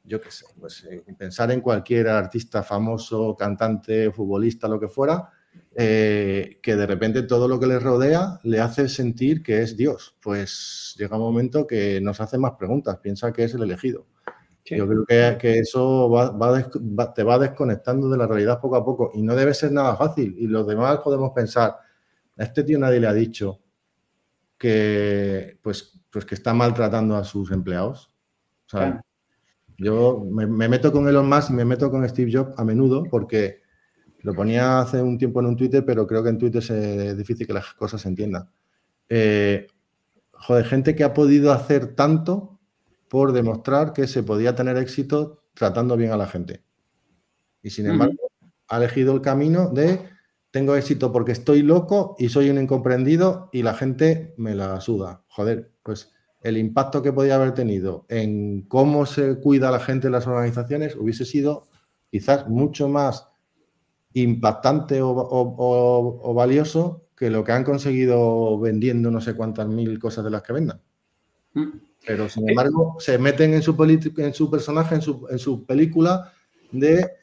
yo 0.04 0.20
qué 0.20 0.30
sé, 0.32 0.46
pues 0.60 0.86
eh, 0.86 1.04
pensar 1.18 1.52
en 1.52 1.62
cualquier 1.62 2.10
artista 2.10 2.64
famoso, 2.64 3.36
cantante, 3.38 4.12
futbolista, 4.12 4.68
lo 4.68 4.80
que 4.80 4.90
fuera, 4.90 5.32
eh, 5.76 6.60
que 6.62 6.76
de 6.76 6.86
repente 6.86 7.24
todo 7.24 7.48
lo 7.48 7.60
que 7.60 7.68
le 7.68 7.80
rodea 7.80 8.40
le 8.44 8.60
hace 8.60 8.90
sentir 8.90 9.42
que 9.42 9.62
es 9.62 9.78
Dios. 9.78 10.18
Pues 10.22 10.96
llega 10.98 11.16
un 11.16 11.24
momento 11.24 11.66
que 11.66 12.02
nos 12.02 12.20
hace 12.20 12.38
más 12.38 12.54
preguntas, 12.54 12.98
piensa 12.98 13.32
que 13.32 13.46
es 13.46 13.54
el 13.54 13.64
elegido. 13.64 14.06
Yo 14.66 14.88
creo 14.88 15.38
que, 15.38 15.60
eso 15.60 16.12
te 17.16 17.24
va 17.24 17.40
desconectando 17.40 18.10
de 18.10 18.18
la 18.18 18.28
realidad 18.28 18.60
poco 18.60 18.76
a 18.76 18.86
poco 18.86 19.12
y 19.16 19.22
no 19.24 19.36
debe 19.36 19.54
ser 19.54 19.72
nada 19.72 19.96
fácil. 19.96 20.36
Y 20.38 20.48
los 20.48 20.68
demás 20.68 21.00
podemos 21.00 21.32
pensar, 21.32 21.76
a 22.40 22.44
este 22.44 22.64
tío 22.64 22.80
nadie 22.80 23.00
le 23.00 23.08
ha 23.08 23.14
dicho 23.14 23.60
que, 24.58 25.60
pues, 25.62 26.02
pues 26.10 26.26
que 26.26 26.36
está 26.36 26.54
maltratando 26.54 27.16
a 27.16 27.24
sus 27.24 27.52
empleados. 27.52 28.10
Yo 29.78 30.26
me, 30.30 30.68
meto 30.68 30.92
con 30.92 31.08
Elon 31.08 31.28
Musk 31.28 31.52
y 31.52 31.54
me 31.54 31.66
meto 31.66 31.90
con 31.90 32.08
Steve 32.08 32.32
Jobs 32.32 32.54
a 32.58 32.66
menudo 32.66 33.04
porque 33.10 33.62
lo 34.22 34.34
ponía 34.34 34.82
hace 34.82 35.02
un 35.02 35.18
tiempo 35.18 35.40
en 35.40 35.48
un 35.48 35.56
Twitter, 35.56 35.84
pero 35.86 36.06
creo 36.06 36.22
que 36.24 36.30
en 36.30 36.38
Twitter 36.38 36.62
es 36.62 37.18
difícil 37.18 37.48
que 37.48 37.54
las 37.54 37.74
cosas 37.74 38.02
se 38.02 38.10
entiendan. 38.10 38.50
Eh, 39.08 39.68
joder, 40.34 40.66
gente 40.66 40.96
que 40.96 41.04
ha 41.04 41.14
podido 41.14 41.52
hacer 41.54 41.96
tanto 41.96 42.60
por 43.08 43.32
demostrar 43.32 43.94
que 43.94 44.08
se 44.08 44.24
podía 44.24 44.56
tener 44.56 44.78
éxito 44.78 45.44
tratando 45.54 45.96
bien 45.98 46.12
a 46.12 46.18
la 46.18 46.28
gente. 46.28 46.64
Y 47.64 47.70
sin 47.70 47.88
embargo, 47.88 48.32
ha 48.68 48.78
elegido 48.78 49.14
el 49.14 49.22
camino 49.22 49.70
de 49.70 50.00
tengo 50.52 50.76
éxito 50.76 51.12
porque 51.12 51.32
estoy 51.32 51.62
loco 51.62 52.16
y 52.18 52.30
soy 52.30 52.50
un 52.50 52.60
incomprendido 52.60 53.50
y 53.52 53.64
la 53.64 53.74
gente 53.74 54.34
me 54.38 54.56
la 54.56 54.82
suda. 54.82 55.24
Joder, 55.28 55.72
pues 55.84 56.12
el 56.42 56.58
impacto 56.58 57.02
que 57.02 57.14
podía 57.14 57.36
haber 57.36 57.54
tenido 57.54 58.06
en 58.10 58.64
cómo 58.64 59.06
se 59.06 59.40
cuida 59.40 59.72
la 59.72 59.80
gente 59.80 60.08
en 60.08 60.14
las 60.14 60.26
organizaciones 60.26 60.96
hubiese 60.96 61.26
sido 61.26 61.68
quizás 62.10 62.48
mucho 62.48 62.88
más 62.88 63.28
impactante 64.14 65.00
o, 65.02 66.34
valioso 66.34 67.06
que 67.16 67.30
lo 67.30 67.44
que 67.44 67.52
han 67.52 67.64
conseguido 67.64 68.60
vendiendo 68.60 69.12
no 69.12 69.22
sé 69.22 69.36
cuántas 69.36 69.68
mil 69.68 70.00
cosas 70.00 70.24
de 70.24 70.32
las 70.32 70.42
que 70.42 70.54
vendan. 70.54 70.82
Mm. 71.54 71.70
Pero 72.08 72.30
sin 72.30 72.50
embargo, 72.50 72.96
se 73.00 73.18
meten 73.18 73.54
en 73.54 73.62
su, 73.62 73.76
en 74.18 74.34
su 74.34 74.50
personaje, 74.50 74.96
en 74.96 75.02
su, 75.02 75.28
en 75.30 75.38
su 75.38 75.66
película 75.66 76.32
de 76.72 77.19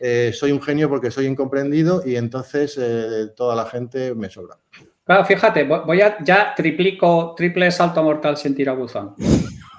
eh, 0.00 0.32
soy 0.32 0.52
un 0.52 0.60
genio 0.60 0.88
porque 0.88 1.10
soy 1.10 1.26
incomprendido 1.26 2.02
y 2.04 2.16
entonces 2.16 2.78
eh, 2.80 3.28
toda 3.36 3.54
la 3.54 3.66
gente 3.66 4.14
me 4.14 4.28
sobra. 4.28 4.56
Claro, 5.04 5.24
fíjate, 5.24 5.64
voy 5.64 6.00
a 6.00 6.16
ya 6.22 6.54
triplico, 6.54 7.34
triple 7.36 7.70
salto 7.70 8.02
mortal 8.02 8.36
sin 8.36 8.54
tirabuzón. 8.54 9.14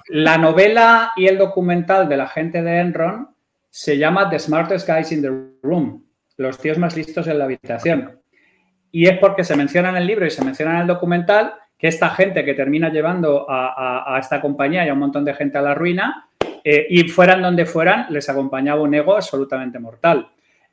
La 0.09 0.38
novela 0.38 1.13
y 1.16 1.26
el 1.26 1.38
documental 1.38 2.07
de 2.07 2.18
la 2.18 2.28
gente 2.28 2.61
de 2.61 2.80
Enron 2.80 3.30
se 3.70 3.97
llama 3.97 4.30
The 4.30 4.38
Smartest 4.39 4.88
Guys 4.88 5.11
in 5.11 5.22
the 5.22 5.32
Room, 5.63 6.05
los 6.38 6.59
tíos 6.59 6.78
más 6.78 6.95
listos 6.95 7.28
en 7.28 7.39
la 7.39 7.45
habitación. 7.45 8.20
Y 8.91 9.07
es 9.07 9.18
porque 9.18 9.43
se 9.43 9.55
menciona 9.55 9.89
en 9.89 9.97
el 9.97 10.07
libro 10.07 10.26
y 10.26 10.32
se 10.32 10.45
menciona 10.45 10.76
en 10.76 10.82
el 10.82 10.88
documental 10.88 11.55
que 11.78 11.88
esta 11.88 12.11
gente 12.11 12.45
que 12.45 12.53
termina 12.53 12.89
llevando 12.89 13.47
a 13.49 14.18
esta 14.22 14.39
compañía 14.39 14.86
y 14.86 14.89
a 14.89 14.93
un 14.93 14.99
montón 14.99 15.26
de 15.26 15.34
gente 15.34 15.57
a 15.57 15.61
la 15.61 15.74
ruina 15.74 16.30
eh, 16.68 16.88
y 16.89 17.07
fueran 17.07 17.43
donde 17.43 17.68
fueran, 17.68 18.07
les 18.09 18.28
acompañaba 18.28 18.82
un 18.82 18.95
ego 18.95 19.16
absolutamente 19.16 19.78
mortal. 19.78 20.28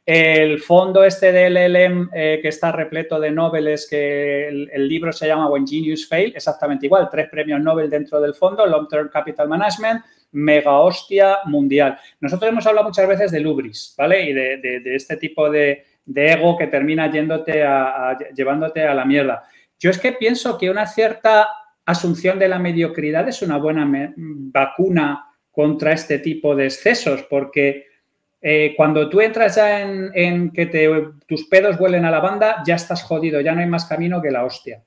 El 0.07 0.59
fondo 0.59 1.05
este 1.05 1.31
del 1.33 1.53
LLM 1.53 2.09
eh, 2.15 2.39
que 2.41 2.49
está 2.49 2.73
repleto 2.73 3.21
de 3.21 3.31
noveles, 3.31 3.87
que 3.91 4.49
el, 4.49 4.89
libro 4.89 5.13
se 5.13 5.27
llama 5.27 5.51
When 5.51 5.67
Genius 5.67 6.09
Fail, 6.09 6.33
exactamente 6.35 6.87
igual, 6.87 7.11
tres 7.11 7.29
premios 7.29 7.61
Nobel 7.61 7.91
dentro 7.91 8.23
del 8.23 8.33
fondo, 8.33 8.65
Long 8.65 8.89
Term 8.89 9.11
Capital 9.11 9.47
Management, 9.51 10.03
mega 10.33 10.79
hostia 10.79 11.41
mundial. 11.45 11.99
Nosotros 12.21 12.51
hemos 12.51 12.67
hablado 12.67 12.89
muchas 12.89 13.07
veces 13.07 13.31
de 13.31 13.41
Lubris, 13.41 13.95
¿vale? 13.99 14.31
Y 14.31 14.33
de, 14.33 14.83
este 14.87 15.19
tipo 15.19 15.51
de, 15.51 15.85
ego 16.07 16.57
que 16.57 16.69
termina 16.69 17.13
yéndote 17.13 17.63
a, 17.63 18.17
llevándote 18.35 18.83
a 18.83 18.95
la 18.95 19.05
mierda. 19.05 19.45
Yo 19.79 19.91
es 19.91 19.99
que 19.99 20.13
pienso 20.13 20.57
que 20.57 20.71
una 20.71 20.87
cierta 20.87 21.49
asunción 21.85 22.39
de 22.39 22.49
la 22.49 22.59
mediocridad 22.59 23.29
es 23.29 23.43
una 23.43 23.59
buena 23.59 23.87
vacuna 24.17 25.29
contra 25.53 25.93
este 25.93 26.19
tipo 26.19 26.57
de 26.57 26.65
excesos, 26.65 27.25
porque 27.31 27.87
eh, 28.41 28.75
cuando 28.77 29.09
tú 29.09 29.21
entras 29.21 29.55
ya 29.55 29.83
en, 29.83 30.51
que 30.51 30.67
tus 31.29 31.45
pedos 31.45 31.79
huelen 31.79 32.05
a 32.05 32.11
la 32.11 32.21
banda, 32.21 32.63
ya 32.67 32.75
estás 32.75 33.05
jodido, 33.05 33.41
ya 33.41 33.55
no 33.55 33.61
hay 33.61 33.69
más 33.69 33.85
camino 33.85 34.21
que 34.21 34.33
la 34.33 34.45
hostia. 34.45 34.83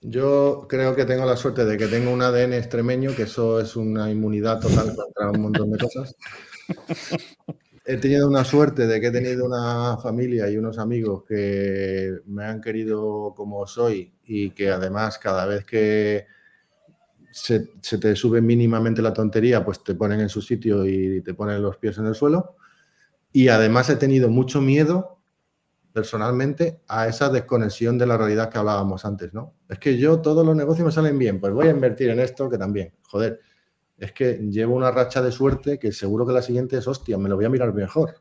Yo 0.00 0.66
creo 0.66 0.96
que 0.96 1.04
tengo 1.04 1.26
la 1.26 1.36
suerte 1.36 1.66
de 1.66 1.76
que 1.76 1.86
tengo 1.86 2.10
un 2.10 2.22
ADN 2.22 2.54
extremeño, 2.54 3.14
que 3.14 3.24
eso 3.24 3.60
es 3.60 3.76
una 3.76 4.10
inmunidad 4.10 4.58
total 4.58 4.96
contra 4.96 5.30
un 5.30 5.42
montón 5.42 5.70
de 5.70 5.78
cosas. 5.78 6.16
He 7.84 7.96
tenido 7.98 8.26
una 8.26 8.44
suerte 8.44 8.86
de 8.86 9.00
que 9.00 9.08
he 9.08 9.10
tenido 9.10 9.44
una 9.44 9.98
familia 9.98 10.48
y 10.48 10.56
unos 10.56 10.78
amigos 10.78 11.24
que 11.24 12.18
me 12.26 12.44
han 12.44 12.60
querido 12.60 13.34
como 13.36 13.66
soy 13.66 14.12
y 14.24 14.50
que 14.50 14.70
además 14.70 15.18
cada 15.18 15.44
vez 15.44 15.64
que 15.64 16.26
se, 17.30 17.60
te 17.98 18.16
sube 18.16 18.40
mínimamente 18.40 19.02
la 19.02 19.12
tontería, 19.12 19.64
pues 19.64 19.82
te 19.82 19.94
ponen 19.94 20.20
en 20.20 20.28
su 20.28 20.42
sitio 20.42 20.86
y 20.86 21.22
te 21.22 21.34
ponen 21.34 21.62
los 21.62 21.76
pies 21.76 21.98
en 21.98 22.06
el 22.06 22.14
suelo. 22.14 22.56
Y 23.32 23.48
además 23.48 23.88
he 23.90 23.96
tenido 23.96 24.28
mucho 24.28 24.60
miedo 24.60 25.18
personalmente 25.92 26.80
a 26.88 27.08
esa 27.08 27.28
desconexión 27.30 27.98
de 27.98 28.06
la 28.06 28.16
realidad 28.16 28.48
que 28.48 28.58
hablábamos 28.58 29.04
antes, 29.04 29.32
¿no? 29.34 29.54
Es 29.68 29.78
que 29.78 29.98
yo 29.98 30.20
todos 30.20 30.44
los 30.44 30.54
negocios 30.56 30.86
me 30.86 30.92
salen 30.92 31.18
bien, 31.18 31.40
pues 31.40 31.52
voy 31.52 31.66
a 31.68 31.70
invertir 31.70 32.10
en 32.10 32.20
esto 32.20 32.48
que 32.48 32.58
también, 32.58 32.92
joder, 33.02 33.40
es 33.98 34.12
que 34.12 34.34
llevo 34.34 34.76
una 34.76 34.90
racha 34.90 35.20
de 35.20 35.32
suerte 35.32 35.78
que 35.78 35.92
seguro 35.92 36.26
que 36.26 36.32
la 36.32 36.42
siguiente 36.42 36.78
es 36.78 36.86
hostia, 36.86 37.18
me 37.18 37.28
lo 37.28 37.36
voy 37.36 37.44
a 37.44 37.50
mirar 37.50 37.74
mejor. 37.74 38.14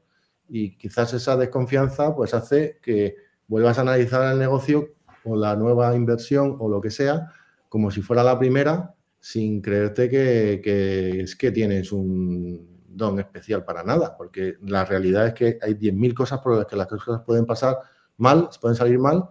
Y 0.48 0.78
quizás 0.78 1.14
esa 1.14 1.38
desconfianza 1.38 2.16
pues 2.16 2.34
hace 2.34 2.80
que 2.82 3.16
vuelvas 3.48 3.78
a 3.78 3.82
analizar 3.82 4.32
el 4.34 4.40
negocio 4.40 4.96
o 5.24 5.36
la 5.36 5.56
nueva 5.56 5.96
inversión 5.96 6.58
o 6.60 6.70
lo 6.70 6.82
que 6.82 6.90
sea 6.90 7.32
como 7.70 7.92
si 7.92 8.02
fuera 8.02 8.24
la 8.24 8.38
primera 8.38 8.96
sin 9.20 9.62
creerte 9.62 10.10
que, 10.10 11.22
es 11.22 11.36
que 11.36 11.52
tienes 11.52 11.92
un 11.92 12.80
don 12.88 13.20
especial 13.20 13.64
para 13.64 13.84
nada, 13.84 14.16
porque 14.18 14.58
la 14.62 14.86
realidad 14.86 15.28
es 15.28 15.34
que 15.34 15.60
hay 15.62 15.74
10.000 15.74 16.14
cosas 16.14 16.40
por 16.40 16.58
las 16.58 16.66
que 16.66 16.76
las 16.76 16.88
cosas 16.88 17.22
pueden 17.26 17.46
pasar 17.46 17.78
mal, 18.18 18.50
pueden 18.62 18.76
salir 18.76 19.00
mal, 19.00 19.30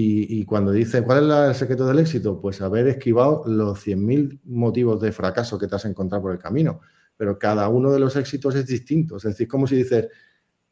y, 0.00 0.44
cuando 0.44 0.70
dicen, 0.70 1.02
¿cuál 1.02 1.28
es 1.28 1.48
el 1.48 1.54
secreto 1.56 1.84
del 1.86 1.98
éxito? 1.98 2.40
Pues 2.40 2.60
haber 2.60 2.86
esquivado 2.86 3.42
los 3.46 3.84
100.000 3.84 4.40
motivos 4.44 5.00
de 5.00 5.10
fracaso 5.10 5.58
que 5.58 5.66
te 5.66 5.74
has 5.74 5.84
encontrado 5.86 6.22
por 6.22 6.32
el 6.32 6.38
camino, 6.38 6.80
pero 7.16 7.36
cada 7.36 7.68
uno 7.68 7.90
de 7.90 7.98
los 7.98 8.14
éxitos 8.14 8.54
es 8.54 8.66
distinto, 8.66 9.16
es 9.16 9.24
decir, 9.24 9.48
como 9.48 9.66
si 9.66 9.74
dices, 9.74 10.08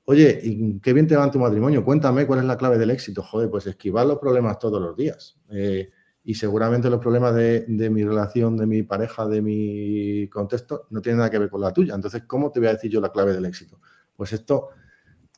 oye, 0.04 0.78
qué 0.80 0.92
bien 0.92 1.08
te 1.08 1.16
va 1.16 1.24
en 1.24 1.32
tu 1.32 1.40
matrimonio, 1.40 1.84
cuéntame 1.84 2.24
cuál 2.26 2.40
es 2.40 2.44
la 2.44 2.56
clave 2.56 2.78
del 2.78 2.90
éxito, 2.90 3.22
joder, 3.22 3.50
pues 3.50 3.66
esquivar 3.66 4.06
los 4.06 4.18
problemas 4.18 4.58
todos 4.60 4.80
los 4.80 4.96
días. 4.96 5.36
Eh, 5.50 5.90
y 6.28 6.34
seguramente 6.34 6.90
los 6.90 6.98
problemas 6.98 7.36
de, 7.36 7.64
mi 7.68 8.02
relación, 8.02 8.56
de 8.56 8.66
mi 8.66 8.82
pareja, 8.82 9.28
de 9.28 9.40
mi 9.40 10.26
contexto, 10.26 10.88
no 10.90 11.00
tienen 11.00 11.18
nada 11.18 11.30
que 11.30 11.38
ver 11.38 11.48
con 11.48 11.60
la 11.60 11.72
tuya. 11.72 11.94
Entonces, 11.94 12.24
¿cómo 12.26 12.50
te 12.50 12.58
voy 12.58 12.68
a 12.68 12.72
decir 12.72 12.90
yo 12.90 13.00
la 13.00 13.12
clave 13.12 13.32
del 13.32 13.44
éxito? 13.44 13.78
Pues 14.16 14.32
esto, 14.32 14.70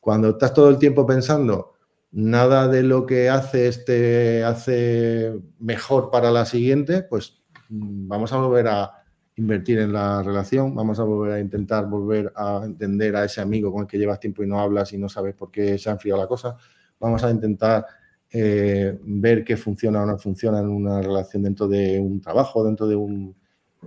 cuando 0.01 0.29
estás 0.29 0.51
todo 0.51 0.67
el 0.67 0.79
tiempo 0.79 1.05
pensando, 1.05 1.75
nada 2.09 2.67
de 2.67 2.81
lo 2.81 3.05
que 3.05 3.29
haces 3.29 3.85
te 3.85 4.43
hace 4.43 5.39
mejor 5.59 6.09
para 6.09 6.31
la 6.31 6.43
siguiente, 6.45 7.03
pues 7.03 7.43
mm, 7.69 8.07
vamos 8.07 8.33
a 8.33 8.37
volver 8.37 8.67
a 8.69 9.03
invertir 9.35 9.77
en 9.77 9.93
la 9.93 10.23
relación, 10.23 10.73
vamos 10.73 10.99
a 10.99 11.03
volver 11.03 11.33
a 11.33 11.39
intentar 11.39 11.85
volver 11.85 12.33
a 12.35 12.63
entender 12.65 13.15
a 13.15 13.25
ese 13.25 13.41
amigo 13.41 13.71
con 13.71 13.81
el 13.81 13.87
que 13.87 13.99
llevas 13.99 14.19
tiempo 14.19 14.41
y 14.41 14.47
no 14.47 14.59
hablas 14.59 14.91
y 14.91 14.97
no 14.97 15.07
sabes 15.07 15.35
por 15.35 15.51
qué 15.51 15.77
se 15.77 15.91
ha 15.91 15.93
enfriado 15.93 16.19
la 16.19 16.27
cosa, 16.27 16.57
vamos 16.99 17.23
a 17.23 17.29
intentar 17.29 17.85
eh, 18.31 18.97
ver 19.01 19.43
qué 19.43 19.57
funciona 19.57 20.03
o 20.03 20.05
no 20.05 20.17
funciona 20.19 20.59
en 20.59 20.69
una 20.69 21.01
relación 21.01 21.43
dentro 21.43 21.67
de 21.67 21.99
un 21.99 22.21
trabajo, 22.21 22.63
dentro 22.63 22.87
de 22.87 22.95
un... 22.95 23.35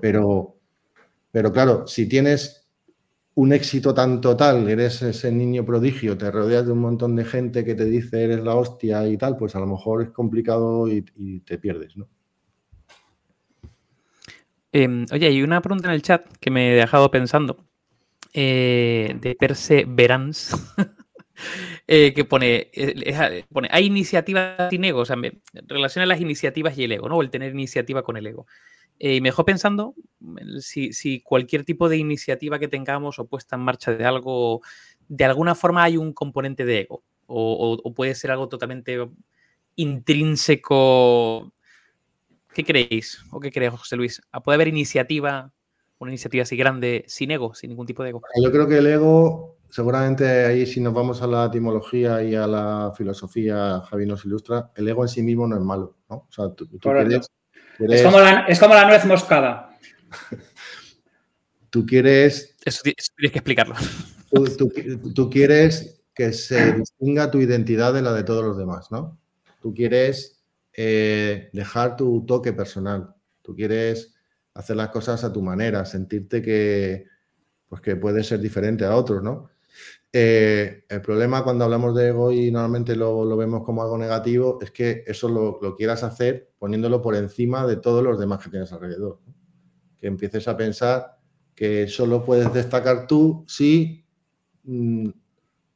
Pero, 0.00 0.56
pero 1.30 1.52
claro, 1.52 1.86
si 1.86 2.08
tienes 2.08 2.62
un 3.34 3.52
éxito 3.52 3.94
tan 3.94 4.20
total, 4.20 4.68
eres 4.68 5.00
ese 5.02 5.32
niño 5.32 5.64
prodigio, 5.64 6.18
te 6.18 6.30
rodeas 6.30 6.66
de 6.66 6.72
un 6.72 6.80
montón 6.80 7.16
de 7.16 7.24
gente 7.24 7.64
que 7.64 7.74
te 7.74 7.84
dice 7.86 8.24
eres 8.24 8.42
la 8.42 8.54
hostia 8.54 9.06
y 9.06 9.16
tal, 9.16 9.36
pues 9.36 9.54
a 9.54 9.60
lo 9.60 9.66
mejor 9.66 10.02
es 10.02 10.10
complicado 10.10 10.88
y, 10.88 11.02
te 11.40 11.58
pierdes, 11.58 11.96
¿no? 11.96 12.08
Em, 14.72 15.06
oye, 15.12 15.26
hay 15.26 15.42
una 15.42 15.60
pregunta 15.60 15.88
en 15.88 15.94
el 15.94 16.02
chat 16.02 16.26
que 16.38 16.50
me 16.50 16.72
he 16.72 16.76
dejado 16.76 17.10
pensando. 17.10 17.64
Eh, 18.34 19.16
de 19.20 19.34
Perseverance. 19.34 20.56
Eh, 21.86 22.12
que 22.14 22.24
pone, 22.24 22.70
eh, 22.72 23.44
pone, 23.52 23.68
hay 23.70 23.86
iniciativas 23.86 24.70
sin 24.70 24.84
ego, 24.84 25.00
o 25.00 25.04
sea, 25.04 25.16
relaciona 25.66 26.06
las 26.06 26.20
iniciativas 26.20 26.76
y 26.78 26.84
el 26.84 26.92
ego, 26.92 27.08
¿no? 27.08 27.16
O 27.16 27.22
el 27.22 27.30
tener 27.30 27.52
iniciativa 27.52 28.02
con 28.02 28.16
el 28.16 28.26
ego. 28.26 28.46
Eh, 28.98 29.16
y 29.16 29.20
me 29.20 29.28
dejó 29.28 29.44
pensando 29.44 29.94
si, 30.60 31.20
cualquier 31.22 31.64
tipo 31.64 31.88
de 31.88 31.96
iniciativa 31.96 32.58
que 32.58 32.68
tengamos 32.68 33.18
o 33.18 33.26
puesta 33.26 33.56
en 33.56 33.62
marcha 33.62 33.92
de 33.92 34.04
algo, 34.04 34.62
de 35.08 35.24
alguna 35.24 35.54
forma 35.54 35.82
hay 35.82 35.96
un 35.96 36.12
componente 36.12 36.64
de 36.64 36.80
ego, 36.80 37.02
o, 37.26 37.92
puede 37.94 38.14
ser 38.14 38.30
algo 38.30 38.48
totalmente 38.48 38.98
intrínseco. 39.76 41.52
¿Qué 42.54 42.64
creéis? 42.64 43.24
¿O 43.30 43.40
qué 43.40 43.50
crees, 43.50 43.72
José 43.72 43.96
Luis? 43.96 44.22
¿Puede 44.44 44.54
haber 44.54 44.68
iniciativa, 44.68 45.50
una 45.98 46.10
iniciativa 46.10 46.42
así 46.42 46.56
grande, 46.56 47.04
sin 47.08 47.30
ego, 47.30 47.54
sin 47.54 47.70
ningún 47.70 47.86
tipo 47.86 48.02
de 48.02 48.10
ego? 48.10 48.22
Yo 48.40 48.52
creo 48.52 48.68
que 48.68 48.78
el 48.78 48.86
ego 48.86 49.56
seguramente 49.72 50.26
ahí 50.44 50.66
si 50.66 50.80
nos 50.80 50.92
vamos 50.92 51.22
a 51.22 51.26
la 51.26 51.46
etimología 51.46 52.22
y 52.22 52.34
a 52.34 52.46
la 52.46 52.92
filosofía, 52.94 53.80
Javi 53.80 54.04
nos 54.04 54.22
ilustra, 54.26 54.70
el 54.76 54.86
ego 54.86 55.02
en 55.02 55.08
sí 55.08 55.22
mismo 55.22 55.46
no 55.46 55.56
es 55.56 55.62
malo, 55.62 55.96
¿no? 56.10 56.16
O 56.16 56.28
sea, 56.30 56.50
tú, 56.50 56.68
quieres, 56.78 57.26
Es, 57.78 58.02
como 58.60 58.74
la, 58.74 58.86
nuez 58.86 59.06
moscada. 59.06 59.78
tú 61.70 61.86
quieres... 61.86 62.54
Eso, 62.62 62.82
tienes 62.82 63.10
que 63.16 63.38
explicarlo. 63.38 63.74
Tú, 65.14 65.30
quieres 65.30 66.02
que 66.14 66.34
se 66.34 66.72
distinga 66.74 67.30
tu 67.30 67.40
identidad 67.40 67.94
de 67.94 68.02
la 68.02 68.12
de 68.12 68.24
todos 68.24 68.44
los 68.44 68.58
demás, 68.58 68.90
¿no? 68.90 69.18
Tú 69.62 69.72
quieres 69.72 70.44
eh, 70.74 71.48
dejar 71.54 71.96
tu 71.96 72.26
toque 72.26 72.52
personal, 72.52 73.14
tú 73.40 73.56
quieres 73.56 74.14
hacer 74.52 74.76
las 74.76 74.90
cosas 74.90 75.24
a 75.24 75.32
tu 75.32 75.40
manera, 75.40 75.86
sentirte 75.86 76.42
que, 76.42 77.06
pues 77.70 77.80
que 77.80 77.96
puedes 77.96 78.26
ser 78.26 78.40
diferente 78.40 78.84
a 78.84 78.96
otros, 78.96 79.22
¿no? 79.22 79.51
Eh, 80.14 80.84
el 80.90 81.00
problema 81.00 81.42
cuando 81.42 81.64
hablamos 81.64 81.94
de 81.94 82.08
ego 82.08 82.30
y 82.30 82.50
normalmente 82.50 82.94
lo, 82.94 83.36
vemos 83.36 83.64
como 83.64 83.82
algo 83.82 83.96
negativo 83.96 84.58
es 84.60 84.70
que 84.70 85.04
eso 85.06 85.28
lo, 85.28 85.74
quieras 85.74 86.02
hacer 86.02 86.52
poniéndolo 86.58 87.00
por 87.00 87.16
encima 87.16 87.66
de 87.66 87.76
todos 87.76 88.04
los 88.04 88.18
demás 88.18 88.42
que 88.44 88.50
tienes 88.50 88.72
alrededor. 88.72 89.20
Que 89.98 90.08
empieces 90.08 90.46
a 90.48 90.56
pensar 90.56 91.18
que 91.54 91.88
solo 91.88 92.24
puedes 92.24 92.52
destacar 92.52 93.06
tú 93.06 93.44
si 93.48 94.04
mm, 94.64 95.08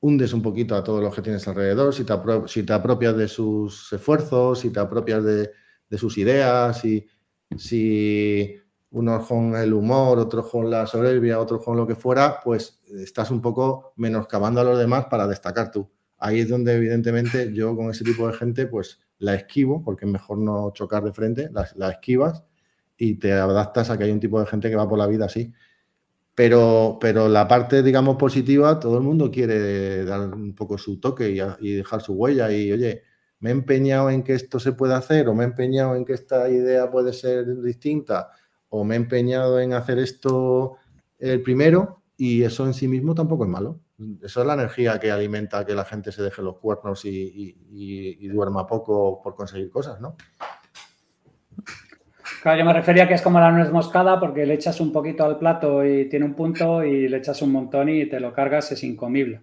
hundes 0.01 0.33
un 0.33 0.43
poquito 0.43 0.75
a 0.75 0.85
todos 0.85 1.03
los 1.03 1.15
que 1.15 1.23
tienes 1.23 1.47
alrededor, 1.49 1.95
si 1.95 2.05
te, 2.05 2.73
apropias 2.73 3.17
de 3.17 3.29
sus 3.29 3.93
esfuerzos, 3.93 4.61
si 4.61 4.71
te 4.71 4.81
apropias 4.81 5.25
de, 5.25 5.51
sus 5.97 6.19
ideas, 6.19 6.81
si 6.81 7.07
unos 8.97 9.27
con 9.27 9.55
el 9.55 9.75
humor, 9.75 10.19
otros 10.19 10.49
con 10.49 10.71
la 10.71 10.87
soberbia, 10.87 11.39
otros 11.39 11.63
con 11.63 11.77
lo 11.77 11.87
que 11.87 11.95
fuera, 11.95 12.41
pues 12.43 12.81
estás 12.99 13.31
un 13.31 13.43
poco 13.43 13.93
menoscabando 13.97 14.63
a 14.63 14.65
los 14.65 14.79
demás 14.79 15.05
para 15.11 15.27
destacar 15.27 15.71
tú. 15.71 15.91
Ahí 16.19 16.41
es 16.41 16.49
donde 16.49 16.75
evidentemente 16.75 17.53
yo 17.53 17.77
con 17.77 17.91
ese 17.91 18.05
tipo 18.05 18.27
de 18.27 18.33
gente 18.33 18.67
pues 18.67 18.99
la 19.19 19.35
esquivo, 19.35 19.83
porque 19.85 20.07
es 20.07 20.11
mejor 20.11 20.39
no 20.39 20.71
chocar 20.73 21.05
de 21.05 21.13
frente, 21.13 21.51
la, 21.53 21.91
esquivas 21.91 22.43
y 22.97 23.17
te 23.17 23.35
adaptas 23.35 23.91
a 23.91 23.99
que 23.99 24.05
hay 24.05 24.13
un 24.13 24.21
tipo 24.21 24.41
de 24.41 24.47
gente 24.47 24.71
que 24.71 24.77
va 24.77 24.89
por 24.89 24.99
la 24.99 25.07
vida 25.07 25.27
así. 25.27 25.53
Pero, 26.35 26.97
pero 26.99 27.29
la 27.29 27.47
parte, 27.47 27.83
digamos, 27.83 28.17
positiva, 28.17 28.81
todo 28.81 28.97
el 28.97 29.05
mundo 29.05 29.31
quiere 29.31 30.07
dar 30.07 30.21
un 30.35 30.55
poco 30.55 30.79
su 30.79 31.01
toque 31.01 31.31
y, 31.31 31.41
y 31.61 31.75
dejar 31.75 32.01
su 32.01 32.15
huella 32.15 32.51
y, 32.51 32.73
oye, 32.73 33.03
me 33.41 33.51
he 33.51 33.53
empeñado 33.53 34.09
en 34.09 34.23
que 34.23 34.33
esto 34.33 34.59
se 34.59 34.73
pueda 34.73 34.97
hacer 34.97 35.29
o 35.29 35.35
me 35.35 35.45
he 35.45 35.47
empeñado 35.49 35.95
en 35.97 36.07
que 36.07 36.15
esta 36.15 36.49
idea 36.49 36.91
puede 36.91 37.13
ser 37.13 37.61
distinta 37.61 38.31
o 38.69 38.85
me 38.85 38.95
he 38.95 38.99
empeñado 38.99 39.61
en 39.61 39.73
hacer 39.73 39.99
esto 39.99 40.77
el 41.19 41.43
primero 41.43 42.03
y 42.17 42.43
eso 42.43 42.67
en 42.67 42.75
sí 42.75 42.89
mismo 42.89 43.15
tampoco 43.15 43.45
es 43.45 43.51
malo. 43.51 43.81
Eso 44.23 44.41
es 44.41 44.47
la 44.47 44.55
energía 44.55 44.99
que 44.99 45.11
alimenta 45.11 45.65
que 45.65 45.75
la 45.75 45.85
gente 45.85 46.13
se 46.13 46.23
deje 46.23 46.43
los 46.43 46.59
cuernos 46.59 47.05
y, 47.05 48.29
duerma 48.29 48.67
poco 48.67 49.23
por 49.23 49.35
conseguir 49.35 49.71
cosas, 49.71 50.01
¿no? 50.01 50.17
Claro, 52.43 52.59
yo 52.59 52.65
me 52.65 52.73
refería 52.75 53.05
a 53.05 53.09
que 53.09 53.15
es 53.15 53.23
como 53.23 53.41
la 53.41 53.51
nuez 53.51 53.73
moscada 53.73 54.21
porque 54.21 54.45
le 54.45 54.55
echas 54.55 54.81
un 54.81 54.93
poquito 54.93 55.25
al 55.25 55.39
plato 55.39 55.85
y 55.85 56.09
tiene 56.09 56.27
un 56.27 56.35
punto 56.35 56.85
y 56.85 57.09
le 57.09 57.17
echas 57.17 57.41
un 57.43 57.51
montón 57.51 57.89
y 57.89 58.07
te 58.07 58.21
lo 58.21 58.33
cargas, 58.33 58.71
es 58.73 58.85
incomible. 58.85 59.43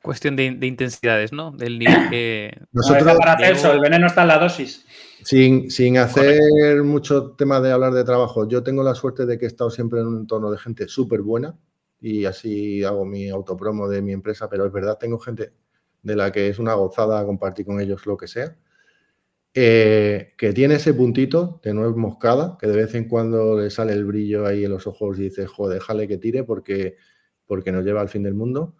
cuestión 0.00 0.34
de, 0.34 0.46
intensidades, 0.46 1.32
¿no? 1.32 1.50
Del 1.52 1.78
nivel 1.78 2.08
que. 2.08 2.58
Nosotros, 2.72 3.18
para 3.18 3.34
hacer 3.34 3.70
el 3.72 3.80
veneno 3.80 4.06
está 4.06 4.22
en 4.22 4.28
la 4.28 4.38
dosis. 4.38 4.86
Sin, 5.24 5.70
sin 5.70 5.96
hacer 5.96 6.82
mucho 6.82 7.30
tema 7.32 7.58
de 7.58 7.72
hablar 7.72 7.94
de 7.94 8.04
trabajo, 8.04 8.46
yo 8.46 8.62
tengo 8.62 8.82
la 8.82 8.94
suerte 8.94 9.24
de 9.24 9.38
que 9.38 9.46
he 9.46 9.48
estado 9.48 9.70
siempre 9.70 10.00
en 10.00 10.06
un 10.06 10.18
entorno 10.18 10.50
de 10.50 10.58
gente 10.58 10.86
súper 10.86 11.22
buena 11.22 11.58
y 11.98 12.26
así 12.26 12.84
hago 12.84 13.06
mi 13.06 13.30
autopromo 13.30 13.88
de 13.88 14.02
mi 14.02 14.12
empresa, 14.12 14.50
pero 14.50 14.66
es 14.66 14.72
verdad, 14.72 14.98
tengo 14.98 15.18
gente 15.18 15.54
de 16.02 16.16
la 16.16 16.30
que 16.30 16.48
es 16.48 16.58
una 16.58 16.74
gozada 16.74 17.24
compartir 17.24 17.64
con 17.64 17.80
ellos 17.80 18.04
lo 18.04 18.18
que 18.18 18.28
sea, 18.28 18.58
eh, 19.54 20.34
que 20.36 20.52
tiene 20.52 20.74
ese 20.74 20.92
puntito 20.92 21.58
de 21.64 21.72
nuez 21.72 21.96
moscada, 21.96 22.58
que 22.60 22.66
de 22.66 22.76
vez 22.76 22.94
en 22.94 23.08
cuando 23.08 23.58
le 23.58 23.70
sale 23.70 23.94
el 23.94 24.04
brillo 24.04 24.44
ahí 24.44 24.64
en 24.64 24.72
los 24.72 24.86
ojos 24.86 25.18
y 25.18 25.22
dice, 25.22 25.46
joder, 25.46 25.78
déjale 25.78 26.06
que 26.06 26.18
tire 26.18 26.44
porque, 26.44 26.96
porque 27.46 27.72
nos 27.72 27.82
lleva 27.82 28.02
al 28.02 28.10
fin 28.10 28.24
del 28.24 28.34
mundo 28.34 28.76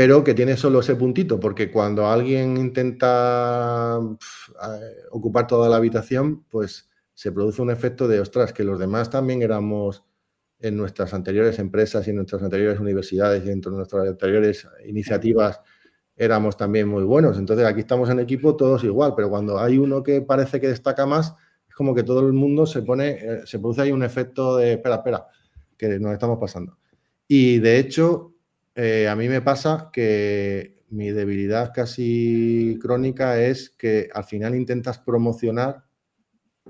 pero 0.00 0.24
que 0.24 0.32
tiene 0.32 0.56
solo 0.56 0.80
ese 0.80 0.96
puntito, 0.96 1.38
porque 1.38 1.70
cuando 1.70 2.06
alguien 2.06 2.56
intenta 2.56 4.00
ocupar 5.10 5.46
toda 5.46 5.68
la 5.68 5.76
habitación, 5.76 6.42
pues 6.48 6.88
se 7.12 7.30
produce 7.32 7.60
un 7.60 7.70
efecto 7.70 8.08
de, 8.08 8.18
ostras, 8.18 8.54
que 8.54 8.64
los 8.64 8.78
demás 8.78 9.10
también 9.10 9.42
éramos 9.42 10.02
en 10.58 10.78
nuestras 10.78 11.12
anteriores 11.12 11.58
empresas 11.58 12.06
y 12.06 12.10
en 12.10 12.16
nuestras 12.16 12.42
anteriores 12.42 12.80
universidades 12.80 13.44
y 13.44 13.50
en 13.50 13.60
nuestras 13.60 14.08
anteriores 14.08 14.66
iniciativas 14.86 15.60
éramos 16.16 16.56
también 16.56 16.88
muy 16.88 17.04
buenos. 17.04 17.36
Entonces 17.36 17.66
aquí 17.66 17.80
estamos 17.80 18.08
en 18.08 18.20
equipo 18.20 18.56
todos 18.56 18.82
igual, 18.84 19.12
pero 19.14 19.28
cuando 19.28 19.58
hay 19.58 19.76
uno 19.76 20.02
que 20.02 20.22
parece 20.22 20.62
que 20.62 20.68
destaca 20.68 21.04
más, 21.04 21.34
es 21.68 21.74
como 21.74 21.94
que 21.94 22.04
todo 22.04 22.26
el 22.26 22.32
mundo 22.32 22.64
se 22.64 22.80
pone, 22.80 23.18
eh, 23.20 23.40
se 23.44 23.58
produce 23.58 23.82
ahí 23.82 23.92
un 23.92 24.02
efecto 24.02 24.56
de, 24.56 24.72
espera, 24.72 24.94
espera, 24.94 25.26
que 25.76 25.98
nos 25.98 26.14
estamos 26.14 26.38
pasando. 26.38 26.78
Y 27.28 27.58
de 27.58 27.78
hecho, 27.78 28.30
eh, 28.74 29.08
a 29.08 29.16
mí 29.16 29.28
me 29.28 29.42
pasa 29.42 29.90
que 29.92 30.84
mi 30.90 31.10
debilidad 31.10 31.72
casi 31.74 32.78
crónica 32.80 33.40
es 33.40 33.70
que 33.70 34.08
al 34.12 34.24
final 34.24 34.54
intentas 34.54 34.98
promocionar 34.98 35.84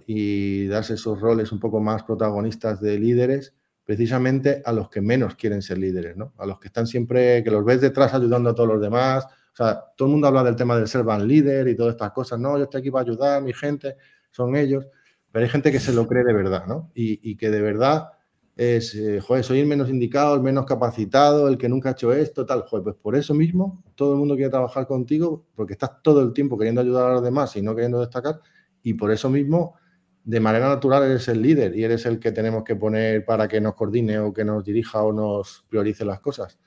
y 0.06 0.66
das 0.66 0.90
esos 0.90 1.20
roles 1.20 1.52
un 1.52 1.60
poco 1.60 1.80
más 1.80 2.02
protagonistas 2.04 2.80
de 2.80 2.98
líderes 2.98 3.54
precisamente 3.84 4.62
a 4.64 4.72
los 4.72 4.88
que 4.88 5.00
menos 5.00 5.34
quieren 5.34 5.62
ser 5.62 5.78
líderes, 5.78 6.16
¿no? 6.16 6.32
A 6.38 6.46
los 6.46 6.60
que 6.60 6.68
están 6.68 6.86
siempre, 6.86 7.42
que 7.42 7.50
los 7.50 7.64
ves 7.64 7.80
detrás 7.80 8.14
ayudando 8.14 8.50
a 8.50 8.54
todos 8.54 8.68
los 8.68 8.80
demás. 8.80 9.24
O 9.24 9.56
sea, 9.56 9.82
todo 9.96 10.06
el 10.06 10.12
mundo 10.12 10.28
habla 10.28 10.44
del 10.44 10.54
tema 10.54 10.76
del 10.76 10.86
ser 10.86 11.02
van 11.02 11.26
líder 11.26 11.66
y 11.66 11.74
todas 11.74 11.94
estas 11.94 12.12
cosas. 12.12 12.38
No, 12.38 12.56
yo 12.56 12.64
estoy 12.64 12.82
aquí 12.82 12.90
para 12.90 13.02
ayudar, 13.02 13.42
mi 13.42 13.52
gente, 13.52 13.96
son 14.30 14.54
ellos. 14.54 14.86
Pero 15.32 15.44
hay 15.44 15.50
gente 15.50 15.72
que 15.72 15.80
se 15.80 15.92
lo 15.92 16.06
cree 16.06 16.22
de 16.22 16.32
verdad, 16.32 16.66
¿no? 16.66 16.92
y 16.94 17.36
que 17.36 17.50
de 17.50 17.60
verdad 17.60 18.10
es, 18.56 18.94
eh, 18.94 19.20
joder, 19.20 19.44
soy 19.44 19.60
el 19.60 19.66
menos 19.66 19.88
indicado, 19.88 20.34
el 20.34 20.42
menos 20.42 20.66
capacitado, 20.66 21.48
el 21.48 21.56
que 21.56 21.68
nunca 21.68 21.90
ha 21.90 21.92
hecho 21.92 22.12
esto, 22.12 22.44
tal. 22.44 22.62
Joder, 22.62 22.84
pues 22.84 22.96
por 22.96 23.16
eso 23.16 23.34
mismo 23.34 23.82
todo 23.94 24.12
el 24.12 24.18
mundo 24.18 24.34
quiere 24.34 24.50
trabajar 24.50 24.86
contigo 24.86 25.46
porque 25.54 25.74
estás 25.74 26.02
todo 26.02 26.22
el 26.22 26.32
tiempo 26.32 26.58
queriendo 26.58 26.80
ayudar 26.80 27.10
a 27.10 27.14
los 27.14 27.22
demás 27.22 27.56
y 27.56 27.62
no 27.62 27.74
queriendo 27.74 28.00
destacar. 28.00 28.40
Y 28.82 28.94
por 28.94 29.10
eso 29.12 29.30
mismo, 29.30 29.76
de 30.24 30.40
manera 30.40 30.68
natural, 30.68 31.04
eres 31.04 31.28
el 31.28 31.42
líder 31.42 31.76
y 31.76 31.84
eres 31.84 32.06
el 32.06 32.18
que 32.18 32.32
tenemos 32.32 32.64
que 32.64 32.76
poner 32.76 33.24
para 33.24 33.48
que 33.48 33.60
nos 33.60 33.74
coordine 33.74 34.18
o 34.18 34.32
que 34.32 34.44
nos 34.44 34.64
dirija 34.64 35.02
o 35.02 35.12
nos 35.12 35.64
priorice 35.68 36.04
las 36.04 36.20
cosas. 36.20 36.58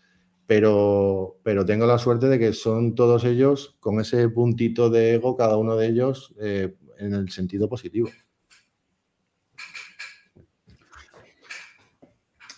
Pero, 0.48 1.38
pero 1.44 1.66
tengo 1.66 1.86
la 1.86 2.00
suerte 2.00 2.28
de 2.28 2.40
que 2.40 2.54
son 2.54 2.96
todos 2.96 3.24
ellos 3.24 3.78
con 3.80 4.00
ese 4.02 4.30
puntito 4.30 4.90
de 4.90 5.16
ego, 5.16 5.38
cada 5.38 5.58
uno 5.58 5.76
de 5.78 5.88
ellos 5.88 6.34
eh, 6.40 6.76
en 6.98 7.14
el 7.14 7.30
sentido 7.30 7.70
positivo. 7.70 8.10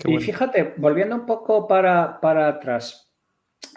Y 0.04 0.18
fíjate, 0.20 0.74
volviendo 0.78 1.16
un 1.16 1.26
poco 1.26 1.68
para, 1.68 2.20
atrás, 2.22 3.10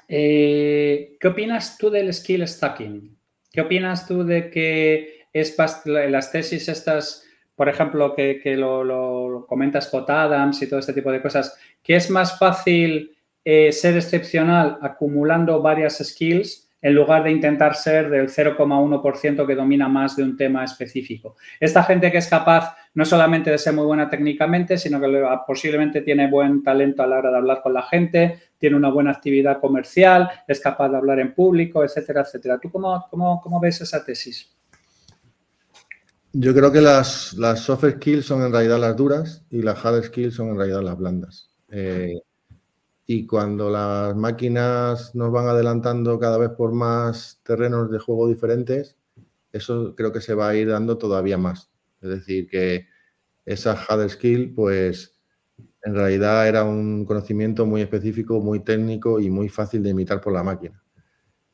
eh, 0.09 1.17
¿qué 1.21 1.29
opinas 1.29 1.79
tú 1.79 1.91
del 1.91 2.13
skill 2.13 2.47
stacking? 2.47 3.17
¿Qué 3.51 3.61
opinas 3.61 4.07
tú 4.07 4.25
de 4.25 4.51
que 4.51 5.27
es 5.33 5.57
las 5.85 6.33
tesis 6.33 6.69
estas, 6.69 7.25
por 7.55 7.69
ejemplo, 7.69 8.15
que, 8.15 8.57
lo, 8.57 9.47
comentas 9.47 9.87
Scott 9.87 10.11
Adams 10.11 10.61
y 10.63 10.69
todo 10.69 10.81
este 10.81 10.93
tipo 10.93 11.13
de 11.13 11.23
cosas, 11.23 11.59
que 11.83 11.97
es 11.97 12.11
más 12.11 12.39
fácil 12.39 13.17
eh, 13.45 13.73
ser 13.73 13.97
excepcional 13.97 14.79
acumulando 14.83 15.63
varias 15.63 15.99
skills 15.99 16.69
en 16.81 16.95
lugar 16.95 17.25
de 17.25 17.33
intentar 17.33 17.75
ser 17.75 18.09
del 18.09 18.29
0,1% 18.29 19.47
que 19.47 19.55
domina 19.55 19.89
más 19.89 20.17
de 20.17 20.23
un 20.23 20.37
tema 20.37 20.65
específico. 20.65 21.37
Esta 21.59 21.83
gente 21.83 22.13
que 22.13 22.19
es 22.19 22.29
capaz 22.29 22.77
no 22.99 23.05
solamente 23.05 23.53
de 23.53 23.59
ser 23.59 23.75
muy 23.75 23.85
buena 23.85 24.11
técnicamente, 24.11 24.77
sino 24.77 25.01
que 25.01 25.25
posiblemente 25.47 26.01
tiene 26.01 26.29
buen 26.29 26.65
talento 26.65 27.01
a 27.01 27.07
la 27.07 27.19
hora 27.19 27.31
de 27.31 27.37
hablar 27.37 27.63
con 27.63 27.73
la 27.73 27.85
gente, 27.85 28.41
tiene 28.59 28.75
una 28.75 28.91
buena 28.91 29.13
actividad 29.13 29.61
comercial, 29.61 30.29
es 30.49 30.59
capaz 30.59 30.89
de 30.89 30.97
hablar 30.97 31.21
en 31.21 31.33
público, 31.33 31.85
etcétera, 31.85 32.23
etcétera. 32.23 32.59
¿Tú 32.59 32.73
cómo, 32.73 33.09
cómo, 33.09 33.61
ves 33.61 33.83
esa 33.83 34.05
tesis? 34.05 34.51
Yo 36.33 36.53
creo 36.53 36.73
que 36.73 36.81
las, 36.81 37.35
las, 37.35 37.61
soft 37.61 37.85
skills 37.89 38.27
son 38.27 38.43
en 38.43 38.51
realidad 38.51 38.81
las 38.81 38.97
duras 38.97 39.45
y 39.49 39.63
las 39.63 39.85
hard 39.85 40.03
skills 40.03 40.35
son 40.35 40.49
en 40.49 40.57
realidad 40.57 40.83
las 40.83 40.99
blandas. 40.99 41.51
Eh, 41.71 42.21
y 43.07 43.27
cuando 43.29 43.71
las 43.71 44.17
máquinas 44.17 45.15
nos 45.15 45.31
van 45.31 45.47
adelantando 45.47 46.19
cada 46.19 46.37
vez 46.37 46.51
por 46.51 46.73
más 46.73 47.39
terrenos 47.45 47.93
de 47.93 48.01
juego 48.01 48.27
diferentes, 48.27 48.97
eso 49.53 49.95
creo 49.95 50.11
que 50.11 50.21
se 50.21 50.35
va 50.35 50.49
a 50.49 50.57
ir 50.57 50.69
dando 50.69 50.99
todavía 50.99 51.39
más. 51.39 51.71
Es 52.01 52.09
decir, 52.09 52.49
que 52.49 52.87
esa 53.45 53.73
hard 53.73 54.09
skill, 54.11 54.55
pues 54.55 55.19
en 55.83 55.95
realidad 55.95 56.49
era 56.49 56.65
un 56.65 57.05
conocimiento 57.05 57.67
muy 57.67 57.81
específico, 57.83 58.41
muy 58.41 58.61
técnico 58.61 59.21
y 59.21 59.31
muy 59.31 59.49
fácil 59.49 59.83
de 59.83 59.91
imitar 59.91 60.21
por 60.21 60.33
la 60.33 60.43
máquina. 60.43 60.83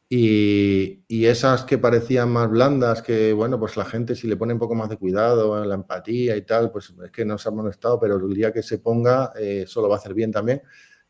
Y, 0.08 1.02
esas 1.26 1.64
que 1.64 1.78
parecían 1.78 2.30
más 2.30 2.50
blandas, 2.50 3.02
que 3.02 3.32
bueno, 3.32 3.58
pues 3.58 3.76
la 3.76 3.84
gente 3.84 4.14
si 4.14 4.28
le 4.28 4.36
pone 4.36 4.52
un 4.52 4.58
poco 4.58 4.74
más 4.74 4.88
de 4.90 4.98
cuidado 4.98 5.60
en 5.62 5.68
la 5.68 5.74
empatía 5.74 6.36
y 6.36 6.42
tal, 6.42 6.70
pues 6.70 6.92
es 7.02 7.10
que 7.10 7.24
no 7.24 7.38
se 7.38 7.48
ha 7.48 7.52
molestado, 7.52 7.98
pero 7.98 8.16
el 8.16 8.34
día 8.34 8.52
que 8.52 8.62
se 8.62 8.78
ponga, 8.78 9.32
eh, 9.38 9.62
eso 9.62 9.80
lo 9.80 9.88
va 9.88 9.96
a 9.96 9.98
hacer 9.98 10.14
bien 10.14 10.30
también 10.30 10.62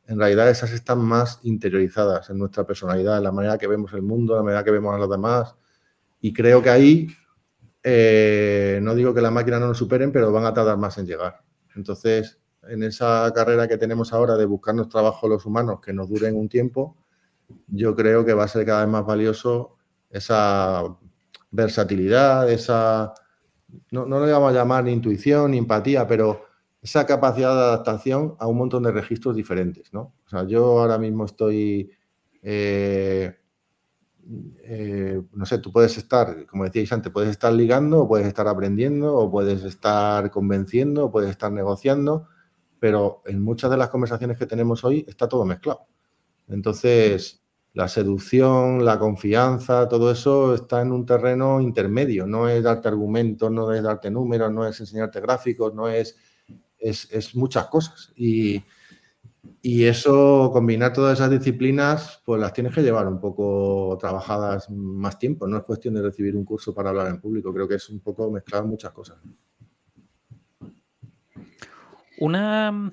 en 0.06 0.18
realidad 0.18 0.50
esas 0.50 0.72
están 0.72 1.00
más 1.00 1.40
interiorizadas 1.42 2.28
en 2.30 2.38
nuestra 2.38 2.66
personalidad, 2.66 3.18
en 3.18 3.24
la 3.24 3.32
manera 3.32 3.58
que 3.58 3.66
vemos 3.66 3.92
el 3.92 4.02
mundo, 4.02 4.34
en 4.34 4.38
la 4.38 4.44
manera 4.44 4.64
que 4.64 4.70
vemos 4.70 4.94
a 4.94 4.98
los 4.98 5.10
demás. 5.10 5.54
Y 6.20 6.32
creo 6.32 6.62
que 6.62 6.70
ahí, 6.70 7.08
eh, 7.84 8.80
no 8.82 8.94
digo 8.94 9.12
que 9.12 9.20
la 9.20 9.30
máquina 9.30 9.60
no 9.60 9.68
nos 9.68 9.78
superen, 9.78 10.10
pero 10.10 10.32
van 10.32 10.46
a 10.46 10.54
tardar 10.54 10.78
más 10.78 10.96
en 10.98 11.06
llegar. 11.06 11.42
Entonces, 11.76 12.40
en 12.68 12.82
esa 12.82 13.30
carrera 13.34 13.68
que 13.68 13.76
tenemos 13.76 14.12
ahora 14.12 14.36
de 14.36 14.46
buscarnos 14.46 14.88
trabajo 14.88 15.28
los 15.28 15.44
humanos 15.44 15.80
que 15.80 15.92
nos 15.92 16.08
duren 16.08 16.34
un 16.34 16.48
tiempo, 16.48 16.96
yo 17.68 17.94
creo 17.94 18.24
que 18.24 18.32
va 18.32 18.44
a 18.44 18.48
ser 18.48 18.64
cada 18.64 18.80
vez 18.80 18.90
más 18.90 19.04
valioso 19.04 19.76
esa 20.08 20.96
versatilidad, 21.50 22.50
esa, 22.50 23.12
no, 23.90 24.06
no 24.06 24.24
le 24.24 24.32
vamos 24.32 24.52
a 24.52 24.54
llamar 24.54 24.84
ni 24.84 24.92
intuición 24.92 25.50
ni 25.50 25.58
empatía, 25.58 26.06
pero 26.06 26.46
esa 26.80 27.06
capacidad 27.06 27.54
de 27.54 27.62
adaptación 27.62 28.34
a 28.38 28.46
un 28.46 28.58
montón 28.58 28.82
de 28.82 28.92
registros 28.92 29.36
diferentes, 29.36 29.92
¿no? 29.92 30.14
O 30.24 30.28
sea, 30.28 30.44
yo 30.44 30.80
ahora 30.80 30.98
mismo 30.98 31.24
estoy, 31.24 31.90
eh, 32.42 33.36
eh, 34.62 35.22
no 35.32 35.46
sé, 35.46 35.58
tú 35.58 35.72
puedes 35.72 35.96
estar, 35.98 36.46
como 36.46 36.64
decíais 36.64 36.92
antes, 36.92 37.12
puedes 37.12 37.30
estar 37.30 37.52
ligando, 37.52 38.00
o 38.00 38.08
puedes 38.08 38.26
estar 38.26 38.48
aprendiendo, 38.48 39.16
o 39.16 39.30
puedes 39.30 39.62
estar 39.64 40.30
convenciendo, 40.30 41.06
o 41.06 41.10
puedes 41.10 41.30
estar 41.30 41.52
negociando, 41.52 42.28
pero 42.78 43.22
en 43.26 43.42
muchas 43.42 43.70
de 43.70 43.76
las 43.76 43.90
conversaciones 43.90 44.38
que 44.38 44.46
tenemos 44.46 44.84
hoy 44.84 45.04
está 45.08 45.28
todo 45.28 45.44
mezclado. 45.44 45.86
Entonces, 46.48 47.42
la 47.72 47.88
seducción, 47.88 48.84
la 48.84 48.98
confianza, 48.98 49.88
todo 49.88 50.10
eso 50.10 50.54
está 50.54 50.82
en 50.82 50.92
un 50.92 51.06
terreno 51.06 51.60
intermedio, 51.60 52.26
no 52.26 52.48
es 52.48 52.62
darte 52.62 52.88
argumentos, 52.88 53.50
no 53.50 53.72
es 53.72 53.82
darte 53.82 54.10
números, 54.10 54.52
no 54.52 54.66
es 54.66 54.78
enseñarte 54.80 55.20
gráficos, 55.20 55.74
no 55.74 55.88
es 55.88 56.16
es, 56.84 57.34
muchas 57.34 57.66
cosas. 57.66 58.12
Y, 58.16 58.62
eso, 59.62 60.50
combinar 60.52 60.92
todas 60.92 61.18
esas 61.18 61.30
disciplinas, 61.30 62.22
pues 62.24 62.40
las 62.40 62.52
tienes 62.52 62.74
que 62.74 62.82
llevar 62.82 63.08
un 63.08 63.18
poco 63.18 63.96
trabajadas 64.00 64.68
más 64.70 65.18
tiempo. 65.18 65.46
No 65.46 65.56
es 65.56 65.62
cuestión 65.64 65.94
de 65.94 66.02
recibir 66.02 66.36
un 66.36 66.44
curso 66.44 66.74
para 66.74 66.90
hablar 66.90 67.08
en 67.08 67.20
público. 67.20 67.52
Creo 67.52 67.66
que 67.66 67.76
es 67.76 67.88
un 67.88 68.00
poco 68.00 68.30
mezclar 68.30 68.64
muchas 68.64 68.92
cosas. 68.92 69.16
Una, 72.18 72.92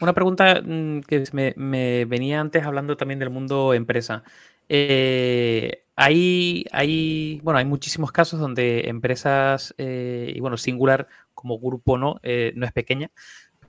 una 0.00 0.12
pregunta 0.12 0.60
mm, 0.62 1.00
que 1.00 1.24
me, 1.32 2.04
venía 2.04 2.40
antes 2.40 2.64
hablando 2.64 2.96
también 2.96 3.18
del 3.18 3.30
mundo 3.30 3.74
empresa. 3.74 4.22
Eh, 4.68 5.84
hay, 5.96 6.64
hay, 6.72 7.40
bueno, 7.42 7.58
hay 7.58 7.64
muchísimos 7.64 8.12
casos 8.12 8.40
donde 8.40 8.88
empresas, 8.88 9.74
eh, 9.78 10.32
y 10.34 10.40
bueno, 10.40 10.56
Singular 10.56 11.08
como 11.34 11.58
grupo 11.58 11.98
no, 11.98 12.20
eh, 12.22 12.52
no 12.56 12.66
es 12.66 12.72
pequeña, 12.72 13.10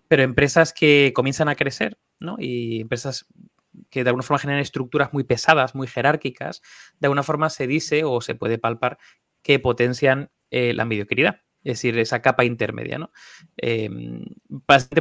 pero 0.08 0.24
empresas 0.24 0.74
que 0.74 1.12
comienzan 1.16 1.50
a 1.50 1.56
crecer, 1.56 1.98
Y 2.40 2.82
empresas 2.82 3.26
que 3.90 4.04
de 4.04 4.10
alguna 4.10 4.24
forma 4.24 4.40
generan 4.40 4.62
estructuras 4.62 5.14
muy 5.14 5.24
pesadas, 5.24 5.76
muy 5.76 5.88
jerárquicas, 5.88 6.62
de 7.00 7.08
alguna 7.08 7.24
forma 7.24 7.50
se 7.50 7.68
dice 7.68 8.04
o 8.04 8.22
se 8.22 8.36
puede 8.36 8.58
palpar 8.58 8.98
que 9.44 9.60
potencian 9.60 10.32
la 10.52 10.86
mediocridad. 10.86 11.42
Es 11.64 11.78
decir, 11.78 11.98
esa 11.98 12.22
capa 12.22 12.44
intermedia, 12.44 12.98
¿no? 12.98 13.12
Em, 13.58 14.26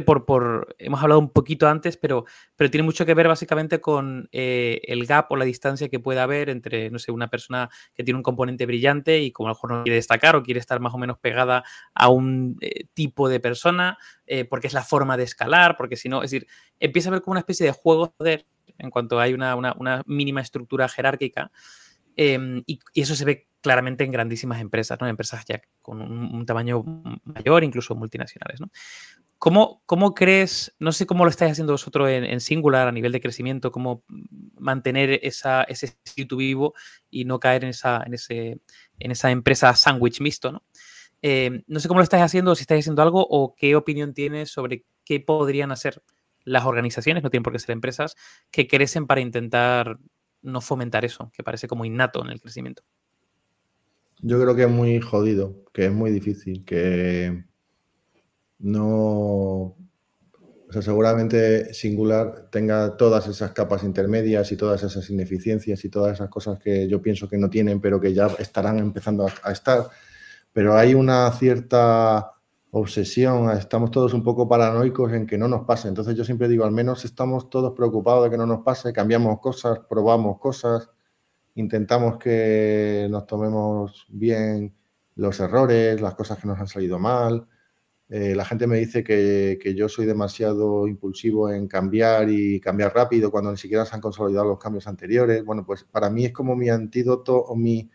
por, 0.05 0.25
por, 0.25 0.75
hemos 0.79 1.01
hablado 1.01 1.19
un 1.19 1.29
poquito 1.29 1.67
antes, 1.67 1.97
pero, 1.97 2.25
pero 2.55 2.71
tiene 2.71 2.83
mucho 2.83 3.05
que 3.05 3.13
ver 3.13 3.27
básicamente 3.27 3.81
con 3.81 4.29
eh, 4.31 4.81
el 4.85 5.05
gap 5.05 5.31
o 5.31 5.35
la 5.35 5.45
distancia 5.45 5.89
que 5.89 5.99
puede 5.99 6.21
haber 6.21 6.49
entre, 6.49 6.89
no 6.89 6.99
sé, 6.99 7.11
una 7.11 7.29
persona 7.29 7.69
que 7.93 8.03
tiene 8.03 8.17
un 8.17 8.23
componente 8.23 8.65
brillante 8.65 9.21
y 9.21 9.31
como 9.31 9.47
a 9.47 9.51
lo 9.51 9.55
mejor 9.55 9.71
no 9.71 9.83
quiere 9.83 9.95
destacar 9.95 10.35
o 10.35 10.43
quiere 10.43 10.59
estar 10.59 10.79
más 10.79 10.93
o 10.93 10.97
menos 10.97 11.17
pegada 11.19 11.63
a 11.93 12.09
un 12.09 12.57
eh, 12.61 12.85
tipo 12.93 13.27
de 13.27 13.39
persona, 13.39 13.97
eh, 14.25 14.45
porque 14.45 14.67
es 14.67 14.73
la 14.73 14.83
forma 14.83 15.17
de 15.17 15.23
escalar, 15.23 15.75
porque 15.75 15.97
si 15.97 16.07
no, 16.07 16.23
es 16.23 16.31
decir, 16.31 16.47
empieza 16.79 17.09
a 17.09 17.11
haber 17.11 17.21
como 17.21 17.33
una 17.33 17.41
especie 17.41 17.65
de 17.65 17.73
juego 17.73 18.15
de 18.19 18.45
en 18.77 18.89
cuanto 18.89 19.19
hay 19.19 19.33
una, 19.33 19.55
una 19.55 20.03
mínima 20.05 20.41
estructura 20.41 20.87
jerárquica. 20.87 21.51
Em, 22.15 22.63
y, 22.65 22.79
eso 22.93 23.15
se 23.15 23.25
ve 23.25 23.47
claramente 23.61 24.03
en 24.03 24.11
grandísimas 24.11 24.61
empresas, 24.61 24.99
¿no? 24.99 25.07
Empresas 25.07 25.45
ya 25.47 25.61
con 25.81 26.01
un, 26.01 26.45
tamaño 26.45 26.83
mayor, 27.23 27.63
incluso 27.63 27.95
multinacionales, 27.95 28.59
¿no? 28.59 28.69
¿Cómo, 29.39 29.81
¿Cómo, 29.85 30.13
crees, 30.13 30.73
no 30.79 30.91
sé 30.91 31.05
cómo 31.05 31.25
lo 31.25 31.29
estáis 31.29 31.51
haciendo 31.51 31.73
vosotros 31.73 32.09
en, 32.09 32.39
Singular 32.39 32.87
a 32.87 32.91
nivel 32.91 33.11
de 33.11 33.19
crecimiento, 33.19 33.71
cómo 33.71 34.03
mantener 34.57 35.19
ese 35.21 35.65
espíritu 35.67 36.37
vivo 36.37 36.73
y 37.09 37.25
no 37.25 37.39
caer 37.39 37.63
en 37.63 37.71
esa, 37.71 38.03
en 38.05 39.11
esa 39.11 39.31
empresa 39.31 39.75
sándwich 39.75 40.21
mixto, 40.21 40.53
¿no? 40.53 40.63
Em, 41.25 41.63
no 41.67 41.79
sé 41.79 41.87
cómo 41.87 42.01
lo 42.01 42.03
estáis 42.03 42.21
haciendo, 42.23 42.53
si 42.53 42.63
estáis 42.63 42.83
haciendo 42.83 43.01
algo 43.01 43.25
o 43.29 43.55
qué 43.55 43.77
opinión 43.77 44.13
tienes 44.13 44.51
sobre 44.51 44.83
qué 45.05 45.21
podrían 45.21 45.71
hacer 45.71 46.03
las 46.43 46.65
organizaciones, 46.65 47.23
no 47.23 47.29
tienen 47.29 47.43
por 47.43 47.53
qué 47.53 47.59
ser 47.59 47.71
empresas, 47.71 48.15
que 48.51 48.67
crecen 48.67 49.07
para 49.07 49.21
intentar 49.21 49.99
no 50.43 50.61
fomentar 50.61 51.03
eso, 51.05 51.31
que 51.33 51.43
parece 51.43 51.67
como 51.67 51.85
innato 51.85 52.23
en 52.23 52.29
el 52.29 52.39
crecimiento? 52.39 52.83
Yo 54.21 54.39
creo 54.41 54.55
que 54.55 54.63
es 54.63 54.69
muy 54.69 55.01
jodido, 55.01 55.65
que 55.73 55.85
es 55.85 55.91
muy 55.91 56.11
difícil, 56.11 56.63
que 56.63 57.45
no... 58.59 59.75
O 60.65 60.71
sea, 60.71 60.81
seguramente 60.81 61.73
Singular 61.73 62.49
tenga 62.49 62.97
todas 62.97 63.27
esas 63.27 63.51
capas 63.51 63.83
intermedias 63.83 64.51
y 64.51 64.57
todas 64.57 64.81
esas 64.81 65.07
ineficiencias 65.09 65.85
y 65.85 65.89
todas 65.89 66.13
esas 66.13 66.29
cosas 66.29 66.57
que 66.57 66.87
yo 66.87 67.01
pienso 67.01 67.29
que 67.29 67.37
no 67.37 67.49
tienen, 67.49 67.79
pero 67.79 67.99
que 67.99 68.13
ya 68.13 68.27
estarán 68.39 68.79
empezando 68.79 69.27
a, 69.27 69.33
a 69.43 69.51
estar. 69.51 69.89
Pero 70.51 70.75
hay 70.75 70.95
una 70.95 71.31
cierta 71.31 72.32
obsesión, 72.75 73.51
estamos 73.51 73.91
todos 73.91 74.15
un 74.15 74.23
poco 74.23 74.49
paranoicos 74.49 75.13
en 75.13 75.27
que 75.27 75.37
no 75.37 75.47
nos 75.47 75.63
pase. 75.63 75.87
Entonces 75.87 76.15
yo 76.15 76.25
siempre 76.25 76.47
digo, 76.47 76.65
al 76.65 76.71
menos 76.71 77.05
estamos 77.05 77.47
todos 77.49 77.73
preocupados 77.73 78.23
de 78.23 78.31
que 78.31 78.37
no 78.37 78.47
nos 78.47 78.63
pase, 78.63 78.91
cambiamos 78.91 79.39
cosas, 79.39 79.81
probamos 79.87 80.39
cosas, 80.39 80.89
intentamos 81.53 82.17
que 82.17 83.07
nos 83.11 83.27
tomemos 83.27 84.07
bien 84.09 84.73
los 85.15 85.39
errores, 85.39 86.01
las 86.01 86.15
cosas 86.15 86.39
que 86.39 86.47
nos 86.47 86.59
han 86.59 86.67
salido 86.67 86.97
mal. 86.97 87.47
Eh, 88.09 88.33
la 88.35 88.43
gente 88.43 88.65
me 88.65 88.79
dice 88.79 89.03
que, 89.03 89.75
yo 89.77 89.87
soy 89.87 90.07
demasiado 90.07 90.87
impulsivo 90.87 91.51
en 91.51 91.67
cambiar 91.67 92.27
y 92.31 92.59
cambiar 92.59 92.93
rápido 92.95 93.29
cuando 93.29 93.51
ni 93.51 93.57
siquiera 93.57 93.85
se 93.85 93.93
han 93.93 94.01
consolidado 94.01 94.47
los 94.47 94.57
cambios 94.57 94.87
anteriores. 94.87 95.45
Bueno, 95.45 95.63
pues 95.63 95.83
para 95.83 96.09
mí 96.09 96.25
es 96.25 96.33
como 96.33 96.55
mi 96.55 96.69
antídoto 96.69 97.37
o 97.37 97.55
mi, 97.55 97.91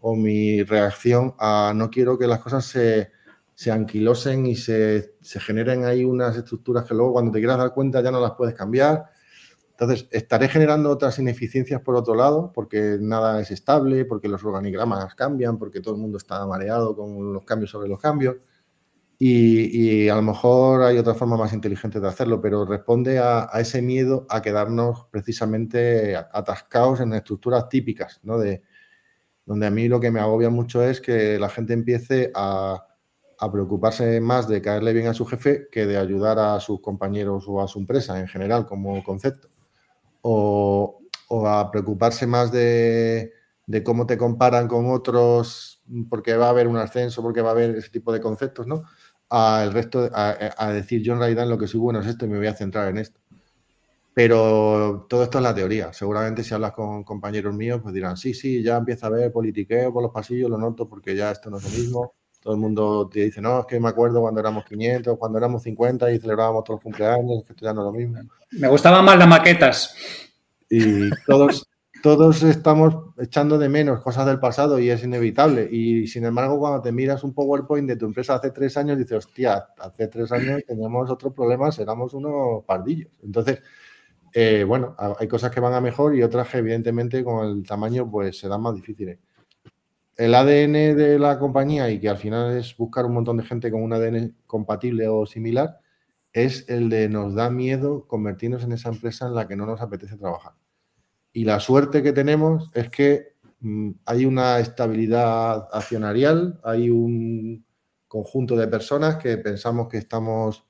o 0.00 0.14
mi 0.14 0.62
reacción 0.64 1.34
a 1.38 1.72
no 1.74 1.88
quiero 1.88 2.18
que 2.18 2.26
las 2.26 2.40
cosas 2.40 2.66
se 2.66 3.21
se 3.62 3.70
anquilosen 3.70 4.44
y 4.46 4.56
se, 4.56 5.14
generen 5.22 5.84
ahí 5.84 6.04
unas 6.04 6.36
estructuras 6.36 6.84
que 6.84 6.94
luego 6.94 7.12
cuando 7.12 7.30
te 7.30 7.38
quieras 7.38 7.58
dar 7.58 7.72
cuenta 7.72 8.02
ya 8.02 8.10
no 8.10 8.20
las 8.20 8.32
puedes 8.32 8.56
cambiar. 8.56 9.04
Entonces, 9.70 10.08
estaré 10.10 10.48
generando 10.48 10.90
otras 10.90 11.16
ineficiencias 11.20 11.80
por 11.80 11.94
otro 11.94 12.16
lado, 12.16 12.50
porque 12.52 12.98
nada 13.00 13.40
es 13.40 13.52
estable, 13.52 14.04
porque 14.04 14.26
los 14.26 14.44
organigramas 14.44 15.14
cambian, 15.14 15.58
porque 15.58 15.80
todo 15.80 15.94
el 15.94 16.00
mundo 16.00 16.18
está 16.18 16.44
mareado 16.44 16.96
con 16.96 17.32
los 17.32 17.44
cambios 17.44 17.70
sobre 17.70 17.88
los 17.88 18.00
cambios. 18.00 18.34
Y, 19.16 20.08
a 20.08 20.16
lo 20.16 20.22
mejor 20.22 20.82
hay 20.82 20.98
otra 20.98 21.14
forma 21.14 21.36
más 21.36 21.52
inteligente 21.52 22.00
de 22.00 22.08
hacerlo, 22.08 22.40
pero 22.40 22.64
responde 22.64 23.20
a, 23.20 23.48
ese 23.60 23.80
miedo 23.80 24.26
a 24.28 24.42
quedarnos 24.42 25.06
precisamente 25.12 26.16
atascados 26.16 26.98
en 27.00 27.12
estructuras 27.12 27.68
típicas, 27.68 28.18
¿no? 28.24 28.38
De, 28.38 28.62
donde 29.46 29.66
a 29.66 29.70
mí 29.70 29.86
lo 29.86 30.00
que 30.00 30.10
me 30.10 30.18
agobia 30.18 30.50
mucho 30.50 30.82
es 30.82 31.00
que 31.00 31.38
la 31.38 31.48
gente 31.48 31.72
empiece 31.72 32.32
a, 32.34 32.88
a 33.42 33.50
preocuparse 33.50 34.20
más 34.20 34.46
de 34.46 34.62
caerle 34.62 34.92
bien 34.92 35.08
a 35.08 35.14
su 35.14 35.26
jefe 35.26 35.66
que 35.68 35.84
de 35.84 35.96
ayudar 35.96 36.38
a 36.38 36.60
sus 36.60 36.80
compañeros 36.80 37.44
o 37.48 37.60
a 37.60 37.66
su 37.66 37.80
empresa 37.80 38.20
en 38.20 38.28
general 38.28 38.66
como 38.66 39.02
concepto. 39.02 39.48
O, 40.22 41.00
a 41.44 41.68
preocuparse 41.72 42.24
más 42.24 42.52
de, 42.52 43.32
cómo 43.84 44.06
te 44.06 44.16
comparan 44.16 44.68
con 44.68 44.88
otros 44.92 45.82
porque 46.08 46.36
va 46.36 46.46
a 46.46 46.50
haber 46.50 46.68
un 46.68 46.76
ascenso, 46.76 47.20
porque 47.20 47.42
va 47.42 47.48
a 47.48 47.52
haber 47.52 47.70
ese 47.70 47.90
tipo 47.90 48.12
de 48.12 48.20
conceptos, 48.20 48.68
¿no? 48.68 48.84
A 49.28 49.64
el 49.64 49.72
resto, 49.72 50.08
a, 50.14 50.72
decir 50.72 51.02
yo 51.02 51.14
en 51.14 51.18
realidad 51.18 51.48
lo 51.48 51.58
que 51.58 51.66
soy 51.66 51.80
bueno 51.80 51.98
es 51.98 52.06
esto 52.06 52.26
y 52.26 52.28
me 52.28 52.38
voy 52.38 52.46
a 52.46 52.54
centrar 52.54 52.88
en 52.90 52.98
esto. 52.98 53.20
Pero 54.14 55.06
todo 55.08 55.24
esto 55.24 55.38
es 55.38 55.44
la 55.44 55.54
teoría. 55.54 55.92
Seguramente 55.92 56.44
si 56.44 56.54
hablas 56.54 56.72
con 56.72 57.02
compañeros 57.02 57.56
míos, 57.56 57.80
pues 57.82 57.92
dirán, 57.92 58.16
sí, 58.16 58.34
sí, 58.34 58.62
ya 58.62 58.76
empieza 58.76 59.06
a 59.06 59.08
haber 59.08 59.32
politiqueo 59.32 59.92
por 59.92 60.02
los 60.02 60.12
pasillos, 60.12 60.48
lo 60.48 60.58
noto 60.58 60.88
porque 60.88 61.16
ya 61.16 61.32
esto 61.32 61.50
no 61.50 61.56
es 61.56 61.64
lo 61.64 61.70
mismo. 61.70 62.14
Todo 62.42 62.54
el 62.54 62.60
mundo 62.60 63.08
te 63.08 63.20
dice, 63.20 63.40
no, 63.40 63.60
es 63.60 63.66
que 63.66 63.78
me 63.78 63.88
acuerdo 63.88 64.20
cuando 64.20 64.40
éramos 64.40 64.64
500, 64.64 65.16
cuando 65.16 65.38
éramos 65.38 65.62
50 65.62 66.12
y 66.12 66.18
celebrábamos 66.18 66.64
todos 66.64 66.78
los 66.78 66.82
cumpleaños, 66.82 67.44
que 67.44 67.52
esto 67.52 67.64
ya 67.64 67.72
no 67.72 67.82
es 67.82 67.84
lo 67.84 67.92
mismo. 67.92 68.18
Me 68.50 68.66
gustaban 68.66 69.04
más 69.04 69.16
las 69.16 69.28
maquetas. 69.28 69.94
Y 70.68 71.08
todos, 71.24 71.68
todos 72.02 72.42
estamos 72.42 73.14
echando 73.18 73.58
de 73.58 73.68
menos 73.68 74.00
cosas 74.00 74.26
del 74.26 74.40
pasado 74.40 74.80
y 74.80 74.90
es 74.90 75.04
inevitable. 75.04 75.68
Y 75.70 76.08
sin 76.08 76.24
embargo, 76.24 76.58
cuando 76.58 76.82
te 76.82 76.90
miras 76.90 77.22
un 77.22 77.32
PowerPoint 77.32 77.88
de 77.88 77.94
tu 77.94 78.06
empresa 78.06 78.34
hace 78.34 78.50
tres 78.50 78.76
años, 78.76 78.98
dices, 78.98 79.18
hostia, 79.18 79.68
hace 79.78 80.08
tres 80.08 80.32
años 80.32 80.62
teníamos 80.66 81.10
otros 81.10 81.32
problemas, 81.32 81.78
éramos 81.78 82.12
unos 82.12 82.64
pardillos. 82.64 83.12
Entonces, 83.22 83.60
eh, 84.32 84.64
bueno, 84.66 84.96
hay 84.98 85.28
cosas 85.28 85.52
que 85.52 85.60
van 85.60 85.74
a 85.74 85.80
mejor 85.80 86.16
y 86.16 86.24
otras 86.24 86.48
que 86.48 86.58
evidentemente 86.58 87.22
con 87.22 87.46
el 87.46 87.62
tamaño 87.62 88.10
pues 88.10 88.36
serán 88.36 88.62
más 88.62 88.74
difíciles 88.74 89.18
el 90.16 90.34
ADN 90.34 90.96
de 90.96 91.18
la 91.18 91.38
compañía 91.38 91.90
y 91.90 92.00
que 92.00 92.08
al 92.08 92.18
final 92.18 92.56
es 92.56 92.76
buscar 92.76 93.06
un 93.06 93.14
montón 93.14 93.38
de 93.38 93.44
gente 93.44 93.70
con 93.70 93.82
un 93.82 93.92
ADN 93.92 94.36
compatible 94.46 95.08
o 95.08 95.26
similar, 95.26 95.80
es 96.32 96.68
el 96.68 96.88
de 96.88 97.08
nos 97.08 97.34
da 97.34 97.50
miedo 97.50 98.06
convertirnos 98.06 98.64
en 98.64 98.72
esa 98.72 98.88
empresa 98.90 99.26
en 99.26 99.34
la 99.34 99.46
que 99.48 99.56
no 99.56 99.66
nos 99.66 99.80
apetece 99.80 100.16
trabajar. 100.16 100.54
Y 101.32 101.44
la 101.44 101.60
suerte 101.60 102.02
que 102.02 102.12
tenemos 102.12 102.70
es 102.74 102.90
que 102.90 103.34
mm, 103.60 103.90
hay 104.06 104.26
una 104.26 104.58
estabilidad 104.58 105.68
accionarial, 105.72 106.60
hay 106.62 106.90
un 106.90 107.64
conjunto 108.08 108.56
de 108.56 108.68
personas 108.68 109.16
que 109.16 109.38
pensamos 109.38 109.88
que 109.88 109.98
estamos 109.98 110.66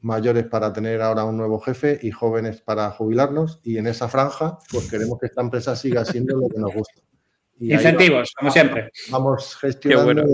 mayores 0.00 0.46
para 0.46 0.72
tener 0.72 1.02
ahora 1.02 1.24
un 1.24 1.36
nuevo 1.36 1.58
jefe 1.58 1.98
y 2.02 2.12
jóvenes 2.12 2.60
para 2.60 2.90
jubilarnos 2.92 3.60
y 3.64 3.78
en 3.78 3.88
esa 3.88 4.08
franja 4.08 4.58
pues 4.70 4.88
queremos 4.88 5.18
que 5.18 5.26
esta 5.26 5.42
empresa 5.42 5.74
siga 5.74 6.04
siendo 6.04 6.36
lo 6.36 6.48
que 6.48 6.58
nos 6.60 6.72
gusta. 6.72 7.07
Incentivos, 7.60 8.32
como 8.38 8.50
siempre. 8.50 8.90
Vamos 9.10 9.56
gestionando. 9.56 10.24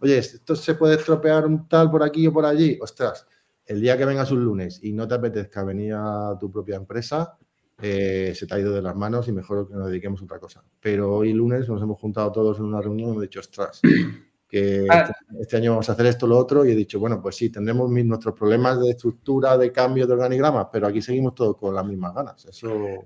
Oye, 0.00 0.18
esto 0.18 0.54
se 0.54 0.74
puede 0.74 0.94
estropear 0.94 1.46
un 1.46 1.68
tal 1.68 1.90
por 1.90 2.02
aquí 2.02 2.26
o 2.26 2.32
por 2.32 2.44
allí. 2.44 2.78
Ostras, 2.80 3.26
el 3.66 3.80
día 3.80 3.98
que 3.98 4.04
vengas 4.04 4.30
un 4.30 4.44
lunes 4.44 4.80
y 4.82 4.92
no 4.92 5.08
te 5.08 5.14
apetezca 5.14 5.64
venir 5.64 5.94
a 5.94 6.36
tu 6.38 6.50
propia 6.50 6.76
empresa, 6.76 7.36
eh, 7.80 8.32
se 8.34 8.46
te 8.46 8.54
ha 8.54 8.60
ido 8.60 8.72
de 8.72 8.82
las 8.82 8.96
manos 8.96 9.28
y 9.28 9.32
mejor 9.32 9.68
que 9.68 9.74
nos 9.74 9.88
dediquemos 9.88 10.20
a 10.20 10.24
otra 10.24 10.38
cosa. 10.38 10.64
Pero 10.80 11.16
hoy 11.16 11.32
lunes 11.32 11.68
nos 11.68 11.82
hemos 11.82 11.98
juntado 11.98 12.30
todos 12.32 12.58
en 12.58 12.64
una 12.64 12.80
reunión 12.80 13.08
y 13.08 13.12
hemos 13.12 13.22
dicho, 13.22 13.40
ostras, 13.40 13.80
que 14.48 14.86
ah. 14.88 15.00
este, 15.00 15.42
este, 15.42 15.56
año 15.58 15.72
vamos 15.72 15.88
a 15.90 15.92
hacer 15.92 16.06
esto, 16.06 16.26
lo 16.26 16.38
otro, 16.38 16.64
y 16.64 16.72
he 16.72 16.74
dicho, 16.74 16.98
bueno, 16.98 17.20
pues 17.20 17.36
sí, 17.36 17.50
tendremos 17.50 17.90
nuestros 17.90 18.34
problemas 18.34 18.80
de 18.80 18.90
estructura, 18.90 19.58
de 19.58 19.70
cambio 19.70 20.06
de 20.06 20.14
organigramas, 20.14 20.68
pero 20.72 20.86
aquí 20.86 21.02
seguimos 21.02 21.34
todos 21.34 21.58
con 21.58 21.74
las 21.74 21.84
mismas 21.84 22.14
ganas. 22.14 22.46
Eso 22.46 23.04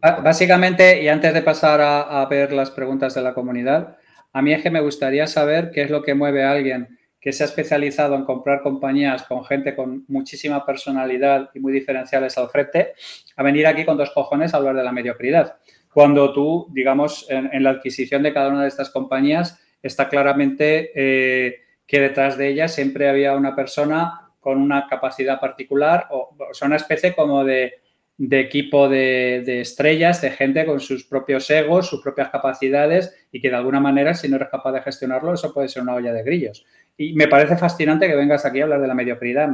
Básicamente, 0.00 1.02
y 1.02 1.08
antes 1.08 1.32
de 1.32 1.40
pasar 1.40 1.80
a, 1.80 2.24
ver 2.26 2.52
las 2.52 2.70
preguntas 2.70 3.14
de 3.14 3.22
la 3.22 3.32
comunidad, 3.32 3.96
a 4.34 4.42
mí 4.42 4.52
es 4.52 4.62
que 4.62 4.70
me 4.70 4.80
gustaría 4.80 5.26
saber 5.26 5.70
qué 5.70 5.82
es 5.82 5.90
lo 5.90 6.02
que 6.02 6.14
mueve 6.14 6.44
a 6.44 6.52
alguien 6.52 6.98
que 7.18 7.32
se 7.32 7.44
ha 7.44 7.46
especializado 7.46 8.16
en 8.16 8.24
comprar 8.24 8.62
compañías 8.62 9.22
con 9.22 9.44
gente 9.44 9.76
con 9.76 10.04
muchísima 10.08 10.66
personalidad 10.66 11.50
y 11.54 11.60
muy 11.60 11.72
diferenciales 11.72 12.36
al 12.36 12.48
frente, 12.48 12.94
a 13.36 13.42
venir 13.42 13.66
aquí 13.66 13.84
con 13.84 13.96
dos 13.96 14.10
cojones 14.10 14.52
a 14.52 14.56
hablar 14.56 14.74
de 14.74 14.82
la 14.82 14.92
mediocridad. 14.92 15.56
Cuando 15.94 16.32
tú, 16.32 16.66
digamos, 16.72 17.26
en 17.28 17.62
la 17.62 17.70
adquisición 17.70 18.22
de 18.22 18.32
cada 18.32 18.48
una 18.48 18.62
de 18.62 18.68
estas 18.68 18.90
compañías, 18.90 19.60
está 19.82 20.08
claramente 20.08 20.92
eh, 20.94 21.60
que 21.86 22.00
detrás 22.00 22.38
de 22.38 22.48
ella 22.48 22.68
siempre 22.68 23.08
había 23.08 23.34
una 23.34 23.54
persona 23.54 24.30
con 24.40 24.58
una 24.58 24.86
capacidad 24.86 25.40
particular 25.40 26.08
o, 26.10 26.34
o 26.50 26.54
sea, 26.54 26.66
una 26.66 26.76
especie 26.76 27.14
como 27.14 27.44
de 27.44 27.81
de 28.18 28.40
equipo 28.40 28.88
de, 28.88 29.60
estrellas, 29.60 30.20
de 30.20 30.30
gente 30.30 30.66
con 30.66 30.80
sus 30.80 31.04
propios 31.04 31.50
egos, 31.50 31.88
sus 31.88 32.02
propias 32.02 32.30
capacidades 32.30 33.14
y 33.32 33.40
que 33.40 33.48
de 33.48 33.56
alguna 33.56 33.80
manera, 33.80 34.14
si 34.14 34.28
no 34.28 34.36
eres 34.36 34.48
capaz 34.48 34.72
de 34.72 34.82
gestionarlo, 34.82 35.34
eso 35.34 35.52
puede 35.52 35.68
ser 35.68 35.82
una 35.82 35.94
olla 35.94 36.12
de 36.12 36.22
grillos. 36.22 36.64
Y 36.96 37.14
me 37.14 37.26
parece 37.26 37.56
fascinante 37.56 38.06
que 38.06 38.14
vengas 38.14 38.44
aquí 38.44 38.60
a 38.60 38.64
hablar 38.64 38.82
de 38.82 38.86
la 38.86 38.94
mediocridad. 38.94 39.48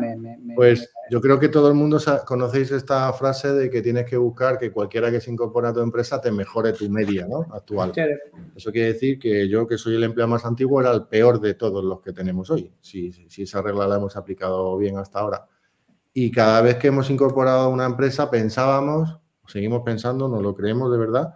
pues 0.56 0.92
yo 1.08 1.20
creo 1.20 1.38
que 1.38 1.48
todo 1.48 1.68
el 1.68 1.74
mundo 1.74 1.98
conocéis 2.26 2.72
esta 2.72 3.12
frase 3.12 3.52
de 3.52 3.70
que 3.70 3.80
tienes 3.80 4.06
que 4.06 4.16
buscar 4.16 4.58
que 4.58 4.72
cualquiera 4.72 5.10
que 5.10 5.20
se 5.20 5.30
incorpore 5.30 5.68
a 5.68 5.72
tu 5.72 5.80
empresa 5.80 6.20
te 6.20 6.32
mejore 6.32 6.72
tu 6.72 6.90
media 6.90 7.26
¿no? 7.28 7.46
actual. 7.52 7.92
Eso 8.56 8.72
quiere 8.72 8.92
decir 8.92 9.20
que 9.20 9.48
yo, 9.48 9.68
que 9.68 9.78
soy 9.78 9.94
el 9.94 10.02
empleado 10.02 10.30
más 10.30 10.44
antiguo, 10.44 10.80
era 10.80 10.90
el 10.90 11.06
peor 11.06 11.40
de 11.40 11.54
todos 11.54 11.84
los 11.84 12.00
que 12.00 12.12
tenemos 12.12 12.50
hoy, 12.50 12.72
si, 12.80 13.12
si 13.12 13.42
esa 13.42 13.62
regla 13.62 13.86
la 13.86 13.96
hemos 13.96 14.16
aplicado 14.16 14.76
bien 14.76 14.98
hasta 14.98 15.20
ahora. 15.20 15.46
Y 16.20 16.32
cada 16.32 16.60
vez 16.62 16.74
que 16.78 16.88
hemos 16.88 17.10
incorporado 17.10 17.60
a 17.60 17.68
una 17.68 17.86
empresa 17.86 18.28
pensábamos, 18.28 19.20
seguimos 19.46 19.82
pensando, 19.84 20.28
no 20.28 20.42
lo 20.42 20.52
creemos 20.52 20.90
de 20.90 20.98
verdad, 20.98 21.32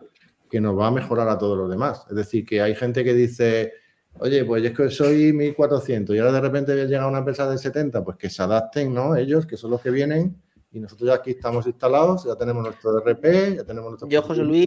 que 0.51 0.61
nos 0.61 0.77
va 0.77 0.89
a 0.89 0.91
mejorar 0.91 1.29
a 1.29 1.39
todos 1.39 1.57
los 1.57 1.71
demás. 1.71 2.05
Es 2.11 2.17
decir, 2.17 2.45
que 2.45 2.61
hay 2.61 2.75
gente 2.75 3.05
que 3.05 3.15
dice, 3.15 3.75
oye, 4.15 4.45
pues 4.45 4.65
es 4.65 4.77
que 4.77 4.91
soy 4.91 5.33
1400 5.33 6.17
y 6.17 6.19
ahora 6.19 6.33
de 6.33 6.41
repente 6.41 6.75
llega 6.89 7.07
una 7.07 7.19
empresa 7.19 7.49
de 7.49 7.59
70, 7.59 8.03
pues 8.03 8.17
que 8.17 8.29
se 8.29 8.43
adapten, 8.43 8.93
¿no? 8.93 9.15
Ellos, 9.15 9.47
que 9.47 9.57
son 9.57 9.71
los 9.71 9.81
que 9.81 9.91
vienen, 9.91 10.43
y 10.73 10.81
nosotros 10.81 11.11
ya 11.11 11.15
aquí 11.15 11.31
estamos 11.31 11.65
instalados, 11.69 12.25
ya 12.25 12.35
tenemos 12.35 12.65
nuestro 12.65 12.99
RP, 12.99 13.59
ya 13.59 13.65
tenemos 13.65 13.89
nuestro... 13.89 14.09
Yo, 14.09 14.21
José 14.23 14.43
Luis... 14.43 14.67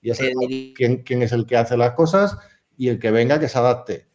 Ya 0.00 0.14
sabemos 0.14 0.44
eh, 0.48 0.72
quién, 0.76 1.02
quién 1.02 1.22
es 1.22 1.32
el 1.32 1.46
que 1.46 1.56
hace 1.56 1.76
las 1.76 1.94
cosas 1.94 2.38
y 2.76 2.90
el 2.90 3.00
que 3.00 3.10
venga 3.10 3.40
que 3.40 3.48
se 3.48 3.58
adapte. 3.58 4.06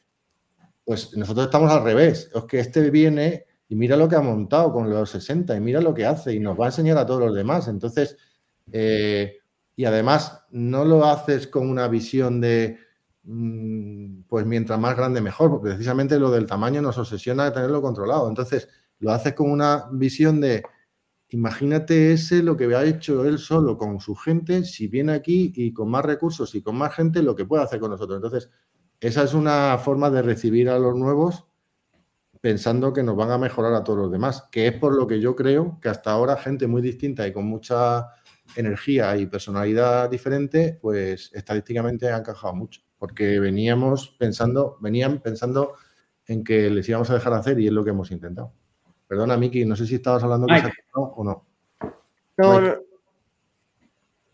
Pues 0.85 1.17
nosotros 1.17 1.47
estamos 1.47 1.69
al 1.69 1.83
revés. 1.83 2.31
Es 2.33 2.43
que 2.45 2.61
este 2.61 2.89
viene 2.89 3.45
y 3.69 3.75
mira 3.75 3.97
lo 3.97 4.07
que 4.07 4.15
ha 4.15 4.21
montado 4.21 4.71
con 4.71 4.89
los 4.89 5.09
60 5.09 5.55
y 5.55 5.59
mira 5.59 5.81
lo 5.81 5.93
que 5.93 6.05
hace 6.05 6.33
y 6.33 6.39
nos 6.39 6.59
va 6.59 6.65
a 6.65 6.69
enseñar 6.69 6.97
a 6.97 7.05
todos 7.05 7.21
los 7.21 7.35
demás. 7.35 7.67
Entonces, 7.67 8.17
eh, 8.71 9.37
y 9.75 9.85
además 9.85 10.45
no 10.51 10.85
lo 10.85 11.05
haces 11.05 11.47
con 11.47 11.69
una 11.69 11.87
visión 11.87 12.39
de, 12.41 12.77
mm, 13.23 14.23
pues 14.27 14.45
mientras 14.45 14.79
más 14.79 14.95
grande 14.95 15.21
mejor, 15.21 15.49
porque 15.49 15.69
precisamente 15.69 16.19
lo 16.19 16.31
del 16.31 16.45
tamaño 16.45 16.81
nos 16.81 16.97
obsesiona 16.97 17.45
de 17.45 17.51
tenerlo 17.51 17.81
controlado. 17.81 18.29
Entonces, 18.29 18.69
lo 18.99 19.11
haces 19.11 19.33
con 19.33 19.49
una 19.49 19.87
visión 19.91 20.39
de, 20.41 20.63
imagínate 21.29 22.13
ese 22.13 22.43
lo 22.43 22.55
que 22.55 22.65
ha 22.75 22.83
hecho 22.85 23.25
él 23.25 23.39
solo 23.39 23.77
con 23.77 23.99
su 23.99 24.15
gente, 24.15 24.63
si 24.65 24.87
viene 24.87 25.13
aquí 25.13 25.51
y 25.55 25.73
con 25.73 25.89
más 25.89 26.05
recursos 26.05 26.53
y 26.55 26.61
con 26.61 26.75
más 26.77 26.95
gente, 26.95 27.23
lo 27.23 27.35
que 27.35 27.45
puede 27.45 27.63
hacer 27.63 27.79
con 27.79 27.91
nosotros. 27.91 28.17
Entonces, 28.17 28.49
esa 28.99 29.23
es 29.23 29.33
una 29.33 29.77
forma 29.79 30.09
de 30.09 30.21
recibir 30.21 30.69
a 30.69 30.79
los 30.79 30.95
nuevos 30.95 31.45
pensando 32.43 32.91
que 32.91 33.03
nos 33.03 33.15
van 33.15 33.31
a 33.31 33.37
mejorar 33.37 33.73
a 33.73 33.85
todos 33.85 33.99
los 33.99 34.11
demás, 34.11 34.49
que 34.51 34.67
es 34.67 34.73
por 34.73 34.93
lo 34.93 35.07
que 35.07 35.21
yo 35.21 35.33
creo 35.33 35.79
que 35.81 35.87
hasta 35.87 36.11
ahora 36.11 36.35
gente 36.35 36.67
muy 36.67 36.81
distinta 36.81 37.25
y 37.25 37.31
con 37.31 37.45
mucha 37.45 38.09
energía 38.57 39.15
y 39.15 39.27
personalidad 39.27 40.09
diferente, 40.09 40.77
pues 40.81 41.31
estadísticamente 41.33 42.09
ha 42.09 42.17
encajado 42.17 42.53
mucho, 42.53 42.81
porque 42.99 43.39
veníamos 43.39 44.17
pensando, 44.19 44.77
venían 44.81 45.21
pensando 45.21 45.75
en 46.27 46.43
que 46.43 46.69
les 46.69 46.89
íbamos 46.89 47.09
a 47.11 47.13
dejar 47.13 47.31
hacer 47.31 47.57
y 47.61 47.67
es 47.67 47.71
lo 47.71 47.81
que 47.81 47.91
hemos 47.91 48.11
intentado. 48.11 48.51
Perdona, 49.07 49.37
Miki, 49.37 49.63
no 49.63 49.77
sé 49.77 49.87
si 49.87 49.95
estabas 49.95 50.21
hablando 50.23 50.45
de 50.47 50.69
o 50.91 51.23
no. 51.23 51.45
No, 52.35 52.59
no. 52.59 52.75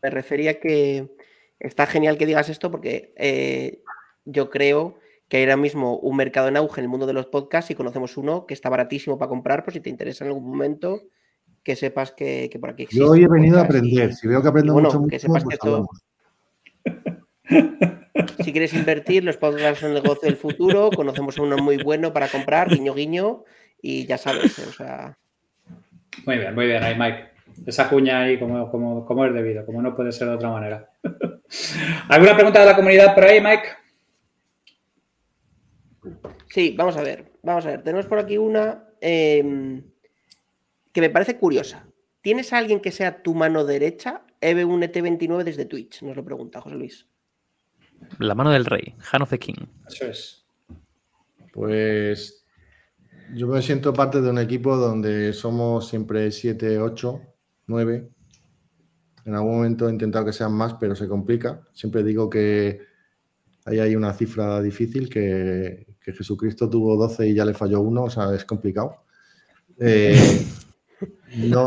Me 0.02 0.10
refería 0.10 0.60
que 0.60 1.16
está 1.60 1.86
genial 1.86 2.18
que 2.18 2.26
digas 2.26 2.50
esto 2.50 2.72
porque 2.72 3.14
eh, 3.18 3.84
yo 4.26 4.50
creo 4.50 4.98
que 5.30 5.38
hay 5.38 5.44
ahora 5.44 5.58
mismo 5.58 5.98
un 6.00 6.18
mercado 6.18 6.48
en 6.48 6.58
auge 6.58 6.82
en 6.82 6.86
el 6.86 6.90
mundo 6.90 7.06
de 7.06 7.14
los 7.14 7.28
podcasts 7.28 7.70
y 7.72 7.76
conocemos 7.76 8.18
uno 8.18 8.48
que 8.48 8.56
está 8.56 8.68
baratísimo 8.68 9.18
para 9.18 9.30
comprar, 9.30 9.64
por 9.64 9.72
si 9.72 9.80
te 9.80 9.90
interesa 9.90 10.26
en 10.26 10.32
algún 10.32 10.50
momento, 10.50 11.04
que 11.64 11.76
sepas 11.76 12.12
que, 12.12 12.50
por 12.60 12.72
aquí 12.72 12.84
existe. 12.84 13.06
Yo 13.06 13.12
hoy 13.12 13.24
he 13.24 13.28
venido 13.28 13.60
a 13.60 13.62
aprender, 13.62 14.16
si 14.16 14.28
veo 14.28 14.42
que 14.42 14.48
aprendo 14.48 14.74
mucho, 14.74 15.06
que 15.08 15.20
sepas 15.20 15.44
pues 15.44 15.60
Si 18.44 18.52
quieres 18.52 18.74
invertir, 18.74 19.24
los 19.24 19.38
podcasts 19.38 19.82
son 19.82 19.90
el 19.90 20.02
negocio 20.02 20.28
del 20.28 20.36
futuro, 20.36 20.90
conocemos 20.90 21.38
uno 21.38 21.58
muy 21.58 21.78
bueno 21.78 22.12
para 22.12 22.28
comprar, 22.28 22.70
guiño 22.70 22.96
guiño, 22.96 23.44
y 23.82 24.08
ya 24.08 24.18
sabes, 24.18 24.58
o 24.58 24.72
sea... 24.74 25.16
Muy 26.26 26.38
bien, 26.38 26.56
muy 26.56 26.66
bien, 26.66 26.84
ahí 26.84 26.98
Mike. 26.98 27.30
Esa 27.68 27.88
cuña 27.88 28.22
ahí 28.22 28.40
como, 28.40 28.70
como, 28.72 29.06
como 29.06 29.26
es 29.26 29.34
debido, 29.34 29.64
como 29.66 29.82
no 29.82 29.96
puede 29.96 30.12
ser 30.12 30.28
de 30.28 30.34
otra 30.36 30.50
manera. 30.50 30.90
¿Alguna 32.10 32.36
pregunta 32.36 32.62
de 32.62 32.66
la 32.66 32.76
comunidad 32.76 33.14
por 33.14 33.26
ahí, 33.26 33.40
Mike? 33.42 33.70
Sí, 36.50 36.76
vamos 36.78 36.98
a 36.98 37.02
ver, 37.02 37.32
vamos 37.44 37.66
a 37.66 37.70
ver. 37.70 37.84
Tenemos 37.84 38.06
por 38.06 38.20
aquí 38.20 38.38
una 38.38 38.86
em, 39.02 39.84
que 40.92 41.02
me 41.02 41.10
parece 41.10 41.38
curiosa. 41.38 41.88
¿Tienes 42.22 42.52
a 42.54 42.58
alguien 42.58 42.80
que 42.80 42.92
sea 42.92 43.22
tu 43.22 43.34
mano 43.34 43.66
derecha? 43.66 44.24
EB1ET29 44.42 45.44
desde 45.44 45.66
Twitch, 45.66 46.02
nos 46.04 46.16
lo 46.16 46.24
pregunta 46.24 46.62
José 46.62 46.76
Luis. 46.76 47.08
La 48.20 48.36
mano 48.36 48.52
del 48.52 48.66
rey, 48.66 48.96
Han 49.12 49.22
of 49.22 49.30
the 49.30 49.40
King. 49.40 49.66
Eso 49.88 50.06
es. 50.06 50.46
Pues 51.54 52.46
yo 53.34 53.48
me 53.48 53.62
siento 53.62 53.94
parte 53.94 54.22
de 54.22 54.30
un 54.30 54.40
equipo 54.40 54.78
donde 54.78 55.34
somos 55.34 55.88
siempre 55.88 56.32
7, 56.32 56.80
8, 56.80 57.22
9. 57.68 58.10
En 59.26 59.36
algún 59.36 59.58
momento 59.58 59.88
he 59.88 59.92
intentado 59.92 60.26
que 60.26 60.34
sean 60.34 60.54
más, 60.54 60.76
pero 60.76 60.96
se 60.96 61.08
complica. 61.08 61.62
Siempre 61.74 62.04
digo 62.04 62.30
que 62.30 62.89
ahí 63.66 63.80
hay 63.80 63.96
una 63.96 64.14
cifra 64.14 64.62
difícil 64.62 65.10
que, 65.10 65.88
Jesucristo 66.02 66.68
tuvo 66.68 66.96
12 66.96 67.28
y 67.28 67.36
ya 67.36 67.46
le 67.46 67.54
falló 67.54 67.82
uno, 67.82 68.06
o 68.06 68.10
sea, 68.10 68.34
es 68.34 68.44
complicado. 68.44 69.04
Eh, 69.80 70.18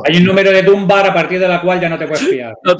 hay 0.05 0.17
un 0.17 0.25
número 0.25 0.51
de 0.51 0.65
Dunbar 0.65 1.07
a 1.07 1.15
partir 1.15 1.39
de 1.39 1.47
la 1.47 1.63
cual 1.63 1.81
ya 1.81 1.89
no 1.89 1.97
te 1.97 2.09
puedes 2.09 2.27
fiar. 2.27 2.53
No, 2.65 2.77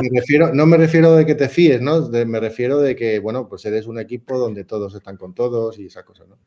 me 0.00 0.20
refiero, 0.20 0.54
no 0.54 0.64
me 0.64 0.78
refiero 0.78 1.14
de 1.14 1.26
que 1.26 1.34
te 1.34 1.50
fíes, 1.50 1.82
¿no? 1.82 2.08
me 2.08 2.40
refiero 2.40 2.78
de 2.78 2.96
que, 2.96 3.18
bueno, 3.18 3.46
pues 3.46 3.66
eres 3.66 3.86
un 3.86 3.98
equipo 3.98 4.38
donde 4.38 4.64
todos 4.64 4.94
están 4.94 5.18
con 5.18 5.34
todos 5.34 5.78
y 5.78 5.86
esa 5.86 6.02
cosa, 6.02 6.24
¿no? 6.26 6.38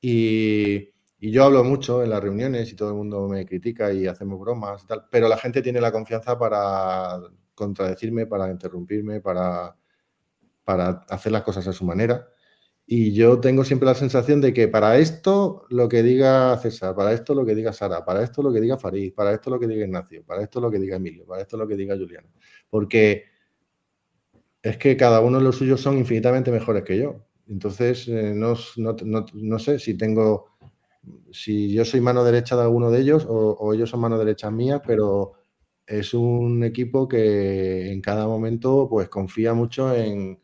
Y, 0.00 0.88
y 1.18 1.30
yo 1.30 1.44
hablo 1.44 1.62
mucho 1.62 2.02
en 2.02 2.10
las 2.10 2.22
reuniones 2.22 2.72
y 2.72 2.76
todo 2.76 2.88
el 2.88 2.96
mundo 2.96 3.28
me 3.28 3.44
critica 3.44 3.92
y 3.92 4.06
hacemos 4.06 4.40
bromas 4.40 4.82
y 4.84 4.86
tal, 4.86 5.04
pero 5.10 5.28
la 5.28 5.36
gente 5.36 5.60
tiene 5.60 5.80
la 5.80 5.92
confianza 5.92 6.38
para 6.38 7.20
contradecirme, 7.54 8.26
para 8.26 8.50
interrumpirme, 8.50 9.20
para, 9.20 9.76
para 10.70 11.04
hacer 11.08 11.32
las 11.32 11.42
cosas 11.42 11.66
a 11.66 11.72
su 11.72 11.84
manera. 11.84 12.28
Y 12.86 13.12
yo 13.12 13.40
tengo 13.40 13.64
siempre 13.64 13.86
la 13.86 13.94
sensación 13.96 14.40
de 14.40 14.54
que 14.54 14.68
para 14.68 14.98
esto 14.98 15.64
lo 15.68 15.88
que 15.88 16.04
diga 16.04 16.56
César, 16.58 16.94
para 16.94 17.12
esto 17.12 17.34
lo 17.34 17.44
que 17.44 17.56
diga 17.56 17.72
Sara, 17.72 18.04
para 18.04 18.22
esto 18.22 18.40
lo 18.40 18.52
que 18.52 18.60
diga 18.60 18.78
Farid, 18.78 19.12
para 19.12 19.32
esto 19.32 19.50
lo 19.50 19.58
que 19.58 19.66
diga 19.66 19.84
Ignacio, 19.84 20.22
para 20.24 20.42
esto 20.42 20.60
lo 20.60 20.70
que 20.70 20.78
diga 20.78 20.94
Emilio, 20.94 21.26
para 21.26 21.42
esto 21.42 21.56
lo 21.56 21.66
que 21.66 21.74
diga 21.74 21.96
Juliana. 21.96 22.28
Porque 22.68 23.24
es 24.62 24.76
que 24.76 24.96
cada 24.96 25.20
uno 25.20 25.38
de 25.38 25.44
los 25.44 25.56
suyos 25.56 25.80
son 25.80 25.98
infinitamente 25.98 26.52
mejores 26.52 26.84
que 26.84 26.98
yo. 26.98 27.26
Entonces, 27.48 28.06
eh, 28.06 28.32
no, 28.32 28.54
no, 28.76 29.58
sé 29.58 29.80
si 29.80 29.94
tengo, 29.96 30.50
si 31.32 31.72
yo 31.72 31.84
soy 31.84 32.00
mano 32.00 32.22
derecha 32.22 32.54
de 32.54 32.62
alguno 32.62 32.92
de 32.92 33.00
ellos 33.00 33.26
o, 33.28 33.56
o 33.58 33.74
ellos 33.74 33.90
son 33.90 34.00
mano 34.00 34.18
derecha 34.18 34.52
mía, 34.52 34.82
pero 34.86 35.32
es 35.84 36.14
un 36.14 36.62
equipo 36.62 37.08
que 37.08 37.90
en 37.90 38.00
cada 38.00 38.28
momento 38.28 38.86
pues 38.88 39.08
confía 39.08 39.52
mucho 39.52 39.92
en, 39.92 40.38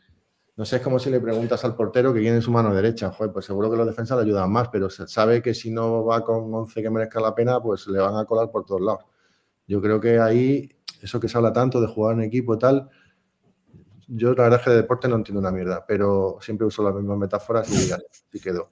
no 0.57 0.65
sé, 0.65 0.77
es 0.77 0.83
como 0.83 0.99
si 0.99 1.11
le 1.11 1.21
preguntas 1.21 1.63
al 1.67 1.77
portero 1.77 2.15
que 2.15 2.21
tiene 2.21 2.41
su 2.41 2.51
mano 2.51 2.75
derecha. 2.75 3.13
Joder, 3.13 3.31
pues 3.31 3.45
seguro 3.45 3.71
que 3.71 3.77
los 3.77 3.87
defensas 3.87 4.17
le 4.17 4.25
ayudan 4.25 4.51
más, 4.51 4.69
pero 4.69 4.89
sabe 4.89 5.43
que 5.43 5.53
si 5.53 5.71
no 5.71 6.05
va 6.07 6.25
con 6.25 6.53
11 6.53 6.83
que 6.83 6.89
merezca 6.89 7.21
la 7.21 7.35
pena, 7.35 7.61
pues 7.61 7.87
le 7.89 7.99
van 7.99 8.17
a 8.17 8.25
colar 8.25 8.51
por 8.51 8.65
todos 8.65 8.81
lados. 8.81 9.05
Yo 9.67 9.83
creo 9.83 10.01
que 10.01 10.19
ahí, 10.19 10.71
eso 11.03 11.21
que 11.21 11.29
se 11.29 11.37
habla 11.37 11.53
tanto 11.53 11.79
de 11.79 11.89
jugar 11.89 12.15
en 12.15 12.23
equipo 12.23 12.55
y 12.55 12.59
tal, 12.59 12.89
yo 14.09 14.33
la 14.35 14.45
verdad 14.45 14.61
es 14.61 14.65
que 14.65 14.71
de 14.71 14.77
deporte 14.77 15.09
no 15.09 15.17
entiendo 15.17 15.41
una 15.41 15.51
mierda, 15.51 15.85
pero 15.87 16.39
siempre 16.41 16.67
uso 16.67 16.83
las 16.83 16.95
mismas 16.95 17.19
metáforas 17.19 17.69
y 17.71 17.93
así 17.93 18.41
quedó. 18.43 18.71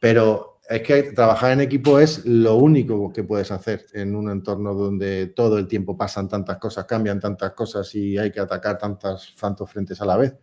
Pero 0.00 0.60
es 0.68 0.82
que 0.82 1.02
trabajar 1.12 1.52
en 1.52 1.60
equipo 1.60 1.98
es 1.98 2.24
lo 2.24 2.56
único 2.56 3.12
que 3.12 3.24
puedes 3.24 3.50
hacer 3.50 3.84
en 3.92 4.16
un 4.16 4.30
entorno 4.30 4.72
donde 4.72 5.26
todo 5.28 5.58
el 5.58 5.68
tiempo 5.68 5.98
pasan 5.98 6.28
tantas 6.28 6.56
cosas, 6.56 6.86
cambian 6.86 7.20
tantas 7.20 7.52
cosas 7.52 7.94
y 7.94 8.16
hay 8.16 8.32
que 8.32 8.40
atacar 8.40 8.78
tantas, 8.78 9.34
tantos 9.38 9.70
frentes 9.70 10.00
a 10.00 10.06
la 10.06 10.16
vez. 10.16 10.34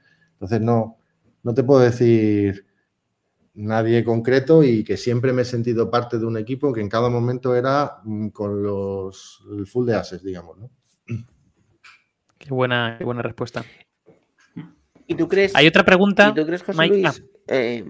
Entonces 0.43 0.59
no, 0.59 0.97
no 1.43 1.53
te 1.53 1.63
puedo 1.63 1.79
decir 1.79 2.65
nadie 3.53 4.03
concreto 4.03 4.61
y 4.61 4.83
que 4.83 4.97
siempre 4.97 5.31
me 5.31 5.43
he 5.43 5.45
sentido 5.45 5.89
parte 5.89 6.19
de 6.19 6.25
un 6.25 6.35
equipo 6.35 6.73
que 6.73 6.81
en 6.81 6.89
cada 6.89 7.07
momento 7.07 7.55
era 7.55 7.99
mm, 8.03 8.27
con 8.29 8.61
los 8.61 9.41
el 9.57 9.65
full 9.65 9.87
de 9.87 9.95
ases, 9.95 10.21
digamos, 10.21 10.57
¿no? 10.57 10.69
Qué 12.37 12.49
buena, 12.49 12.99
buena 13.01 13.21
respuesta. 13.21 13.63
¿Y 15.07 15.15
tú 15.15 15.29
crees? 15.29 15.55
Hay 15.55 15.65
otra 15.65 15.85
pregunta. 15.85 16.33
¿Y 16.35 16.41
tú 16.41 16.45
crees, 16.45 16.61
José 16.61 16.87
Luis? 16.87 17.05
Ah. 17.07 17.13
Eh, 17.47 17.85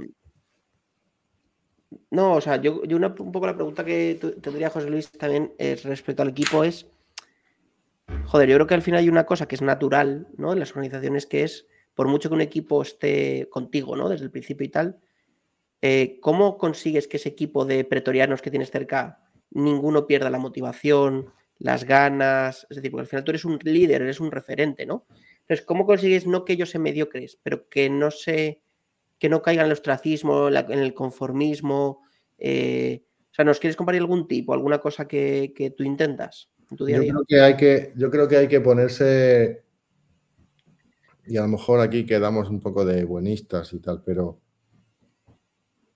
no, 2.12 2.34
o 2.34 2.42
sea, 2.42 2.62
yo, 2.62 2.82
un 2.82 3.32
poco 3.32 3.48
la 3.48 3.56
pregunta 3.56 3.84
que 3.84 4.20
tendría 4.44 4.70
José 4.70 4.92
Luis 4.92 5.12
también 5.12 5.56
es 5.58 5.84
respecto 5.86 6.22
al 6.22 6.30
equipo 6.30 6.64
es, 6.64 6.86
joder, 8.26 8.48
yo 8.48 8.58
creo 8.58 8.68
que 8.68 8.76
al 8.76 8.84
final 8.84 9.00
hay 9.00 9.10
una 9.10 9.26
cosa 9.26 9.48
que 9.48 9.56
es 9.56 9.64
natural, 9.64 10.28
¿no? 10.38 10.54
En 10.54 10.60
las 10.60 10.70
organizaciones 10.70 11.26
que 11.26 11.46
es 11.46 11.66
por 11.94 12.08
mucho 12.08 12.30
que 12.30 12.36
un 12.36 12.42
equipo 12.42 12.82
esté 12.82 13.48
contigo, 13.50 13.96
¿no? 13.96 14.10
Desde 14.10 14.26
el 14.26 14.32
principio 14.32 14.66
y 14.66 14.70
tal, 14.70 15.00
eh, 15.82 16.20
¿cómo 16.22 16.58
consigues 16.58 17.08
que 17.08 17.18
ese 17.18 17.30
equipo 17.30 17.66
de 17.66 17.84
pretorianos 17.84 18.42
que 18.42 18.50
tienes 18.50 18.72
cerca, 18.72 19.20
ninguno 19.52 20.08
pierda 20.08 20.30
la 20.30 20.40
motivación, 20.40 21.32
las 21.60 21.84
ganas, 21.86 22.68
es 22.70 22.78
decir, 22.78 22.92
porque 22.92 23.02
al 23.02 23.08
final 23.08 23.24
tú 23.24 23.32
eres 23.32 23.46
un 23.46 23.60
líder, 23.64 24.02
eres 24.02 24.20
un 24.20 24.32
referente, 24.32 24.86
¿no? 24.86 25.06
Entonces, 25.42 25.66
¿cómo 25.66 25.86
consigues 25.86 26.26
no 26.26 26.46
que 26.46 26.54
ellos 26.54 26.70
se 26.70 26.80
mediocres, 26.80 27.40
pero 27.42 27.68
que 27.70 27.90
no 27.90 28.12
se, 28.12 28.62
que 29.20 29.30
no 29.30 29.42
caigan 29.42 29.66
en 29.66 29.68
el 29.68 29.74
ostracismo, 29.74 30.48
en, 30.48 30.80
el 30.80 30.94
conformismo? 30.94 32.02
Eh, 32.38 33.04
o 33.32 33.34
sea, 33.34 33.46
¿nos 33.46 33.60
quieres 33.60 33.76
compartir 33.76 34.02
algún 34.02 34.28
tipo, 34.28 34.54
alguna 34.54 34.80
cosa 34.80 35.08
que, 35.08 35.74
tú 35.78 35.84
intentas 35.84 36.50
en 36.70 36.78
tu 36.78 36.86
día 36.86 36.98
a 36.98 37.00
día? 37.00 37.14
Yo 37.14 37.24
creo, 37.24 37.26
que 37.28 37.42
hay 37.42 37.58
que, 37.58 37.94
yo 37.96 38.12
creo 38.12 38.28
que 38.28 38.38
hay 38.38 38.48
que 38.48 38.62
ponerse, 38.62 39.63
y 41.26 41.38
a 41.38 41.42
lo 41.42 41.48
mejor 41.48 41.80
aquí 41.80 42.06
quedamos 42.06 42.50
un 42.50 42.60
poco 42.60 42.86
de 42.86 43.06
buenistas 43.06 43.74
y 43.74 43.80
tal, 43.80 44.04
pero 44.04 44.40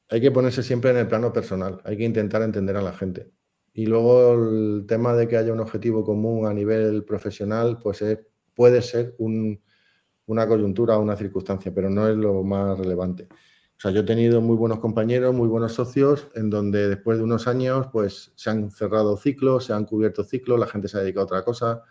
hay 0.09 0.21
que 0.21 0.31
ponerse 0.31 0.63
siempre 0.63 0.91
en 0.91 0.97
el 0.97 1.07
plano 1.07 1.33
personal, 1.33 1.81
hay 1.83 1.97
que 1.97 2.05
intentar 2.05 2.41
entender 2.41 2.77
a 2.77 2.81
la 2.81 2.93
gente. 2.93 3.31
Y 3.73 3.85
luego 3.85 4.33
el 4.33 4.85
tema 4.87 5.13
de 5.13 5.27
que 5.27 5.37
haya 5.37 5.53
un 5.53 5.59
objetivo 5.59 6.03
común 6.03 6.47
a 6.47 6.53
nivel 6.53 7.03
profesional, 7.03 7.77
pues 7.81 8.01
es 8.01 8.19
puede 8.55 8.81
ser 8.81 9.15
una 9.19 10.47
coyuntura 10.47 10.97
o 10.97 11.01
una 11.01 11.15
circunstancia, 11.15 11.71
pero 11.71 11.91
no 11.91 12.07
es 12.07 12.17
lo 12.17 12.41
más 12.41 12.77
relevante. 12.79 13.27
O 13.31 13.79
sea, 13.79 13.91
yo 13.91 13.99
he 13.99 14.03
tenido 14.03 14.41
muy 14.41 14.55
buenos 14.55 14.79
compañeros, 14.79 15.35
muy 15.35 15.47
buenos 15.47 15.73
socios, 15.73 16.27
en 16.33 16.49
donde 16.49 16.89
después 16.89 17.19
de 17.19 17.23
unos 17.23 17.47
años, 17.47 17.85
pues 17.91 18.31
se 18.33 18.49
han 18.49 18.71
cerrado 18.71 19.15
ciclos, 19.15 19.65
se 19.65 19.73
han 19.73 19.85
cubierto 19.85 20.23
ciclos, 20.23 20.59
la 20.59 20.65
gente 20.65 20.87
se 20.87 20.97
ha 20.97 21.01
dedicado 21.01 21.21
a 21.21 21.25
otra 21.25 21.45
cosa 21.45 21.83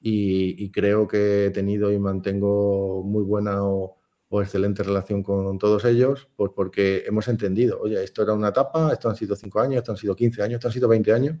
y, 0.00 0.70
creo 0.70 1.08
que 1.08 1.46
he 1.46 1.50
tenido 1.50 1.92
y 1.92 1.98
mantengo 1.98 3.02
muy 3.04 3.24
buena 3.24 3.64
o, 3.64 3.96
excelente 4.42 4.82
relación 4.82 5.22
con 5.22 5.58
todos 5.58 5.84
ellos, 5.86 6.28
pues 6.36 6.52
porque 6.54 7.04
hemos 7.06 7.28
entendido, 7.28 7.80
oye, 7.80 8.02
esto 8.04 8.22
era 8.22 8.34
una 8.34 8.48
etapa, 8.48 8.92
esto 8.92 9.08
han 9.08 9.16
sido 9.16 9.34
cinco 9.36 9.60
años, 9.60 9.78
esto 9.78 9.92
han 9.92 9.98
sido 9.98 10.14
15 10.14 10.42
años, 10.42 10.54
esto 10.56 10.68
han 10.68 10.74
sido 10.74 10.88
20 10.88 11.12
años 11.12 11.36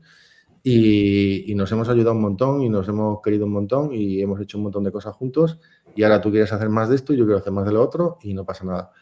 y, 0.62 1.54
nos 1.54 1.70
hemos 1.72 1.88
ayudado 1.88 2.12
un 2.12 2.20
montón 2.20 2.62
y 2.62 2.68
nos 2.68 2.88
hemos 2.88 3.20
querido 3.22 3.46
un 3.46 3.52
montón 3.52 3.92
y 3.92 4.20
hemos 4.20 4.40
hecho 4.40 4.58
un 4.58 4.64
montón 4.64 4.84
de 4.84 4.92
cosas 4.92 5.14
juntos 5.14 5.58
y 5.94 6.02
ahora 6.02 6.20
tú 6.20 6.30
quieres 6.30 6.52
hacer 6.52 6.68
más 6.68 6.88
de 6.88 6.96
esto 6.96 7.12
y 7.12 7.16
yo 7.16 7.24
quiero 7.24 7.38
hacer 7.38 7.52
más 7.52 7.64
de 7.66 7.72
lo 7.72 7.82
otro 7.82 8.18
y 8.22 8.34
no 8.34 8.44
pasa 8.44 8.64
nada. 8.64 8.92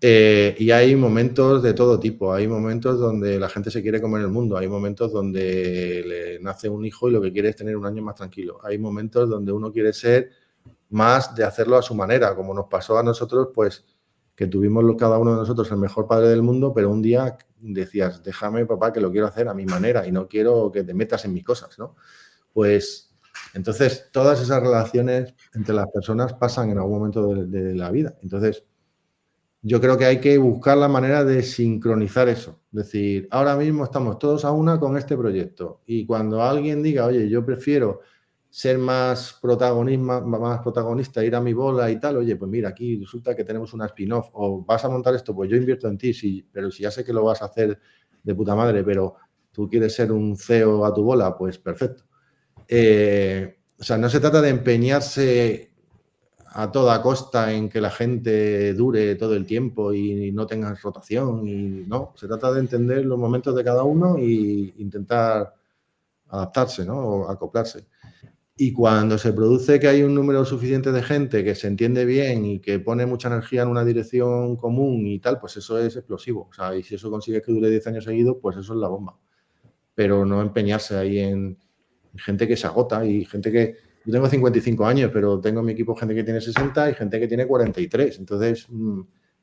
Eh, 0.00 0.54
y 0.58 0.70
hay 0.70 0.94
momentos 0.94 1.62
de 1.62 1.74
todo 1.74 1.98
tipo, 1.98 2.32
hay 2.32 2.46
momentos 2.46 3.00
donde 3.00 3.38
la 3.38 3.48
gente 3.48 3.70
se 3.70 3.82
quiere 3.82 4.00
comer 4.00 4.22
el 4.22 4.28
mundo, 4.28 4.56
hay 4.56 4.68
momentos 4.68 5.12
donde 5.12 6.04
le 6.06 6.38
nace 6.40 6.68
un 6.68 6.84
hijo 6.84 7.08
y 7.08 7.12
lo 7.12 7.20
que 7.20 7.32
quiere 7.32 7.48
es 7.48 7.56
tener 7.56 7.76
un 7.76 7.84
año 7.84 8.00
más 8.02 8.14
tranquilo, 8.14 8.60
hay 8.62 8.78
momentos 8.78 9.28
donde 9.28 9.50
uno 9.50 9.72
quiere 9.72 9.92
ser 9.92 10.30
más 10.90 11.34
de 11.34 11.42
hacerlo 11.42 11.76
a 11.76 11.82
su 11.82 11.96
manera, 11.96 12.36
como 12.36 12.54
nos 12.54 12.66
pasó 12.66 12.96
a 12.96 13.02
nosotros, 13.02 13.48
pues 13.52 13.84
que 14.38 14.46
tuvimos 14.46 14.84
cada 14.96 15.18
uno 15.18 15.32
de 15.32 15.38
nosotros 15.38 15.68
el 15.72 15.78
mejor 15.78 16.06
padre 16.06 16.28
del 16.28 16.42
mundo, 16.42 16.72
pero 16.72 16.90
un 16.90 17.02
día 17.02 17.36
decías, 17.58 18.22
déjame 18.22 18.66
papá 18.66 18.92
que 18.92 19.00
lo 19.00 19.10
quiero 19.10 19.26
hacer 19.26 19.48
a 19.48 19.54
mi 19.54 19.66
manera 19.66 20.06
y 20.06 20.12
no 20.12 20.28
quiero 20.28 20.70
que 20.70 20.84
te 20.84 20.94
metas 20.94 21.24
en 21.24 21.32
mis 21.32 21.42
cosas, 21.42 21.76
¿no? 21.76 21.96
Pues 22.52 23.16
entonces 23.54 24.10
todas 24.12 24.40
esas 24.40 24.62
relaciones 24.62 25.34
entre 25.54 25.74
las 25.74 25.86
personas 25.92 26.34
pasan 26.34 26.70
en 26.70 26.78
algún 26.78 26.98
momento 26.98 27.34
de, 27.34 27.74
la 27.74 27.90
vida. 27.90 28.16
Entonces 28.22 28.64
yo 29.62 29.80
creo 29.80 29.98
que 29.98 30.04
hay 30.04 30.20
que 30.20 30.38
buscar 30.38 30.78
la 30.78 30.88
manera 30.88 31.24
de 31.24 31.42
sincronizar 31.42 32.28
eso. 32.28 32.60
Es 32.72 32.78
decir, 32.84 33.28
ahora 33.30 33.56
mismo 33.56 33.84
estamos 33.84 34.18
todos 34.18 34.44
a 34.44 34.52
una 34.52 34.78
con 34.78 34.96
este 34.96 35.16
proyecto 35.16 35.82
y 35.86 36.06
cuando 36.06 36.42
alguien 36.42 36.82
diga, 36.82 37.06
oye, 37.06 37.28
yo 37.28 37.44
prefiero 37.44 38.00
ser 38.50 38.78
más 38.78 39.38
protagonista, 39.42 41.24
ir 41.24 41.34
a 41.34 41.40
mi 41.40 41.52
bola 41.52 41.90
y 41.90 42.00
tal, 42.00 42.16
oye, 42.18 42.36
pues 42.36 42.50
mira, 42.50 42.70
aquí 42.70 42.98
resulta 42.98 43.36
que 43.36 43.44
tenemos 43.44 43.74
una 43.74 43.86
spin-off, 43.86 44.30
o 44.32 44.64
vas 44.64 44.84
a 44.84 44.88
montar 44.88 45.14
esto, 45.14 45.34
pues 45.34 45.50
yo 45.50 45.56
invierto 45.56 45.86
en 45.86 45.98
ti, 45.98 46.14
sí, 46.14 46.46
pero 46.50 46.70
si 46.70 46.82
ya 46.82 46.90
sé 46.90 47.04
que 47.04 47.12
lo 47.12 47.24
vas 47.24 47.42
a 47.42 47.46
hacer 47.46 47.78
de 48.22 48.34
puta 48.34 48.54
madre, 48.54 48.82
pero 48.82 49.16
tú 49.52 49.68
quieres 49.68 49.94
ser 49.94 50.12
un 50.12 50.36
CEO 50.36 50.84
a 50.84 50.94
tu 50.94 51.02
bola, 51.02 51.36
pues 51.36 51.58
perfecto. 51.58 52.04
Eh, 52.66 53.58
o 53.78 53.82
sea, 53.82 53.98
no 53.98 54.08
se 54.08 54.20
trata 54.20 54.40
de 54.40 54.48
empeñarse 54.48 55.67
a 56.60 56.72
toda 56.72 57.00
costa 57.00 57.52
en 57.52 57.68
que 57.68 57.80
la 57.80 57.90
gente 57.90 58.74
dure 58.74 59.14
todo 59.14 59.36
el 59.36 59.46
tiempo 59.46 59.92
y 59.92 60.32
no 60.32 60.44
tenga 60.44 60.74
rotación, 60.74 61.46
y 61.46 61.84
no, 61.86 62.12
se 62.16 62.26
trata 62.26 62.52
de 62.52 62.58
entender 62.58 63.06
los 63.06 63.16
momentos 63.16 63.54
de 63.54 63.62
cada 63.62 63.84
uno 63.84 64.16
e 64.18 64.74
intentar 64.78 65.54
adaptarse, 66.26 66.84
¿no? 66.84 66.98
O 66.98 67.30
acoplarse. 67.30 67.86
Y 68.56 68.72
cuando 68.72 69.18
se 69.18 69.32
produce 69.32 69.78
que 69.78 69.86
hay 69.86 70.02
un 70.02 70.16
número 70.16 70.44
suficiente 70.44 70.90
de 70.90 71.00
gente 71.00 71.44
que 71.44 71.54
se 71.54 71.68
entiende 71.68 72.04
bien 72.04 72.44
y 72.44 72.58
que 72.58 72.80
pone 72.80 73.06
mucha 73.06 73.28
energía 73.28 73.62
en 73.62 73.68
una 73.68 73.84
dirección 73.84 74.56
común 74.56 75.06
y 75.06 75.20
tal, 75.20 75.38
pues 75.38 75.56
eso 75.58 75.78
es 75.78 75.94
explosivo. 75.94 76.48
O 76.50 76.52
sea, 76.52 76.74
y 76.74 76.82
si 76.82 76.96
eso 76.96 77.08
consigue 77.08 77.40
que 77.40 77.52
dure 77.52 77.70
10 77.70 77.86
años 77.86 78.04
seguidos, 78.04 78.38
pues 78.42 78.56
eso 78.56 78.72
es 78.72 78.80
la 78.80 78.88
bomba. 78.88 79.16
Pero 79.94 80.26
no 80.26 80.42
empeñarse 80.42 80.96
ahí 80.96 81.20
en 81.20 81.56
gente 82.16 82.48
que 82.48 82.56
se 82.56 82.66
agota 82.66 83.04
y 83.06 83.24
gente 83.26 83.52
que... 83.52 83.87
Yo 84.08 84.12
tengo 84.12 84.26
55 84.26 84.86
años, 84.86 85.10
pero 85.12 85.38
tengo 85.38 85.60
en 85.60 85.66
mi 85.66 85.72
equipo 85.72 85.94
gente 85.94 86.14
que 86.14 86.24
tiene 86.24 86.40
60 86.40 86.92
y 86.92 86.94
gente 86.94 87.20
que 87.20 87.28
tiene 87.28 87.46
43. 87.46 88.18
Entonces, 88.18 88.66
mm, 88.70 89.00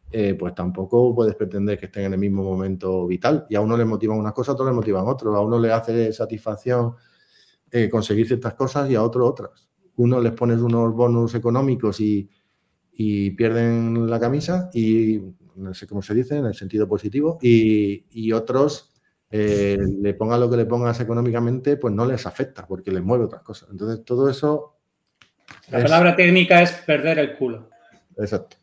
eh, 0.09 0.34
pues 0.34 0.55
tampoco 0.55 1.13
puedes 1.13 1.36
pretender 1.36 1.78
que 1.78 1.86
estén 1.86 2.05
en 2.05 2.13
el 2.13 2.20
mismo 2.20 2.43
momento 2.43 3.05
vital. 3.05 3.45
Y 3.47 3.53
a 3.53 3.61
uno 3.61 3.78
le 3.78 3.86
motivan 3.86 4.18
unas 4.18 4.34
cosas, 4.34 4.49
a 4.49 4.53
otro 4.53 4.66
le 4.66 4.72
motivan 4.72 5.05
otros. 5.05 5.36
A 5.36 5.39
uno 5.39 5.59
le 5.59 5.72
hace 5.72 6.11
satisfacción 6.11 6.95
eh, 7.70 7.88
conseguir 7.91 8.26
ciertas 8.26 8.55
cosas 8.55 8.89
y 8.89 8.95
a 8.95 9.03
otros 9.03 9.30
otras. 9.30 9.70
Uno 9.97 10.20
les 10.20 10.32
pones 10.32 10.59
unos 10.59 10.95
bonus 10.95 11.36
económicos 11.36 11.99
y, 11.99 12.28
pierden 13.38 14.09
la 14.09 14.20
camisa, 14.20 14.72
y 14.74 15.22
no 15.57 15.76
sé 15.76 15.86
cómo 15.86 16.01
se 16.01 16.16
dice, 16.16 16.38
en 16.38 16.45
el 16.45 16.55
sentido 16.55 16.88
positivo, 16.88 17.38
y, 17.39 18.32
otros 18.32 18.95
eh, 19.32 19.78
le 20.01 20.13
pongas 20.13 20.39
lo 20.39 20.49
que 20.49 20.57
le 20.57 20.65
pongas 20.65 20.99
económicamente, 20.99 21.78
pues 21.78 21.93
no 21.93 22.05
les 22.05 22.26
afecta 22.26 22.65
porque 22.65 22.91
les 22.91 23.03
mueve 23.03 23.26
otras 23.26 23.41
cosas. 23.41 23.69
Entonces, 23.71 24.05
todo 24.05 24.30
eso. 24.30 24.78
La 25.69 25.82
palabra 25.82 26.15
técnica 26.15 26.61
es 26.61 26.71
perder 26.71 27.19
el 27.19 27.36
culo. 27.38 27.69
Exacto. 28.17 28.57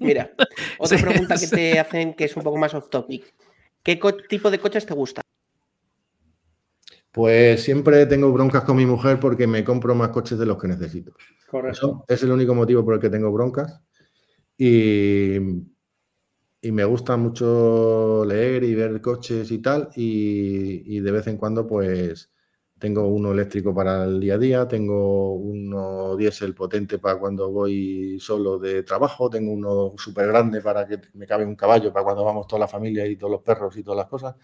Mira, 0.00 0.30
otra 0.78 0.98
pregunta 0.98 1.36
que 1.36 1.46
te 1.46 1.78
hacen 1.78 2.14
que 2.14 2.24
es 2.24 2.36
un 2.36 2.42
poco 2.42 2.58
más 2.58 2.74
off 2.74 2.88
topic. 2.90 3.34
¿Qué 3.82 3.98
tipo 4.28 4.50
de 4.50 4.58
coches 4.58 4.84
te 4.84 4.94
gustan? 4.94 5.22
Pues 7.12 7.62
siempre 7.62 8.06
tengo 8.06 8.30
broncas 8.32 8.62
con 8.62 8.76
mi 8.76 8.86
mujer 8.86 9.18
porque 9.18 9.46
me 9.46 9.64
compro 9.64 9.94
más 9.94 10.10
coches 10.10 10.38
de 10.38 10.46
los 10.46 10.60
que 10.60 10.68
necesito. 10.68 11.12
Correcto. 11.50 12.04
es 12.06 12.22
el 12.22 12.30
único 12.30 12.54
motivo 12.54 12.84
por 12.84 12.94
el 12.94 13.00
que 13.00 13.10
tengo 13.10 13.32
broncas. 13.32 13.80
Y, 14.56 15.38
y 16.62 16.72
me 16.72 16.84
gusta 16.84 17.16
mucho 17.16 18.24
leer 18.26 18.64
y 18.64 18.74
ver 18.74 19.00
coches 19.00 19.50
y 19.50 19.58
tal. 19.58 19.88
Y, 19.96 21.00
de 21.00 21.10
vez 21.12 21.26
en 21.26 21.36
cuando, 21.36 21.66
pues 21.66 22.30
tengo 22.78 23.06
uno 23.08 23.32
eléctrico 23.32 23.74
para 23.74 24.04
el 24.04 24.20
día 24.20 24.34
a 24.34 24.38
día, 24.38 24.68
tengo 24.68 25.34
uno 25.34 26.16
diésel 26.16 26.54
potente 26.54 26.98
para 26.98 27.18
cuando 27.18 27.50
voy 27.50 28.18
solo 28.20 28.58
de 28.58 28.82
trabajo, 28.84 29.28
tengo 29.28 29.52
uno 29.52 29.94
súper 29.98 30.28
grande 30.28 30.62
para 30.62 30.86
que 30.86 30.98
me 31.14 31.26
cabe 31.26 31.44
un 31.44 31.56
caballo 31.56 31.92
para 31.92 32.04
cuando 32.04 32.24
vamos 32.24 32.46
toda 32.46 32.60
la 32.60 32.68
familia 32.68 33.06
y 33.06 33.16
todos 33.16 33.32
los 33.32 33.42
perros 33.42 33.76
y 33.76 33.82
todas 33.82 33.98
las 33.98 34.06
cosas 34.06 34.34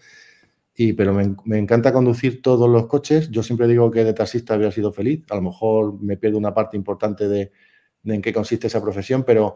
pero 0.95 1.13
me, 1.13 1.57
encanta 1.57 1.91
conducir 1.91 2.41
todos 2.41 2.69
los 2.69 2.85
coches. 2.85 3.31
Yo 3.31 3.41
siempre 3.41 3.67
digo 3.67 3.89
que 3.89 4.03
de 4.03 4.13
taxista 4.13 4.53
había 4.53 4.71
sido 4.71 4.91
feliz. 4.91 5.25
A 5.31 5.35
lo 5.35 5.41
mejor 5.41 5.99
me 5.99 6.17
pierdo 6.17 6.37
una 6.37 6.53
parte 6.53 6.77
importante 6.77 7.27
de, 7.27 7.51
en 8.03 8.21
qué 8.21 8.31
consiste 8.31 8.67
esa 8.67 8.81
profesión, 8.81 9.23
pero 9.23 9.55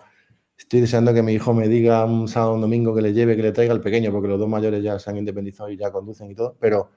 estoy 0.61 0.81
deseando 0.81 1.13
que 1.13 1.23
mi 1.23 1.33
hijo 1.33 1.53
me 1.53 1.67
diga 1.67 2.05
un 2.05 2.27
sábado 2.27 2.53
un 2.53 2.61
domingo 2.61 2.93
que 2.93 3.01
le 3.01 3.13
lleve, 3.13 3.35
que 3.35 3.41
le 3.41 3.51
traiga 3.51 3.73
al 3.73 3.81
pequeño, 3.81 4.11
porque 4.11 4.27
los 4.27 4.39
dos 4.39 4.47
mayores 4.47 4.83
ya 4.83 4.99
se 4.99 5.09
han 5.09 5.17
independizado 5.17 5.69
y 5.69 5.77
ya 5.77 5.91
conducen 5.91 6.29
y 6.29 6.35
todo. 6.35 6.55
Pero 6.59 6.91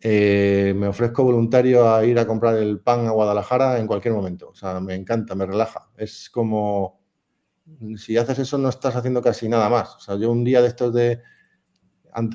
eh, 0.00 0.72
me 0.74 0.88
ofrezco 0.88 1.22
voluntario 1.22 1.88
a 1.88 2.04
ir 2.04 2.18
a 2.18 2.26
comprar 2.26 2.56
el 2.56 2.80
pan 2.80 3.06
a 3.06 3.10
Guadalajara 3.10 3.78
en 3.78 3.86
cualquier 3.86 4.14
momento. 4.14 4.48
O 4.48 4.54
sea, 4.54 4.80
me 4.80 4.94
encanta, 4.94 5.34
me 5.34 5.44
relaja. 5.44 5.90
Es 5.96 6.30
como 6.30 7.00
si 7.96 8.16
haces 8.16 8.38
eso 8.38 8.58
no 8.58 8.70
estás 8.70 8.96
haciendo 8.96 9.20
casi 9.22 9.48
nada 9.48 9.68
más. 9.68 9.96
O 9.96 10.00
sea, 10.00 10.16
yo 10.16 10.30
un 10.30 10.42
día 10.42 10.62
de 10.62 10.68
estos 10.68 10.92
de 10.94 11.20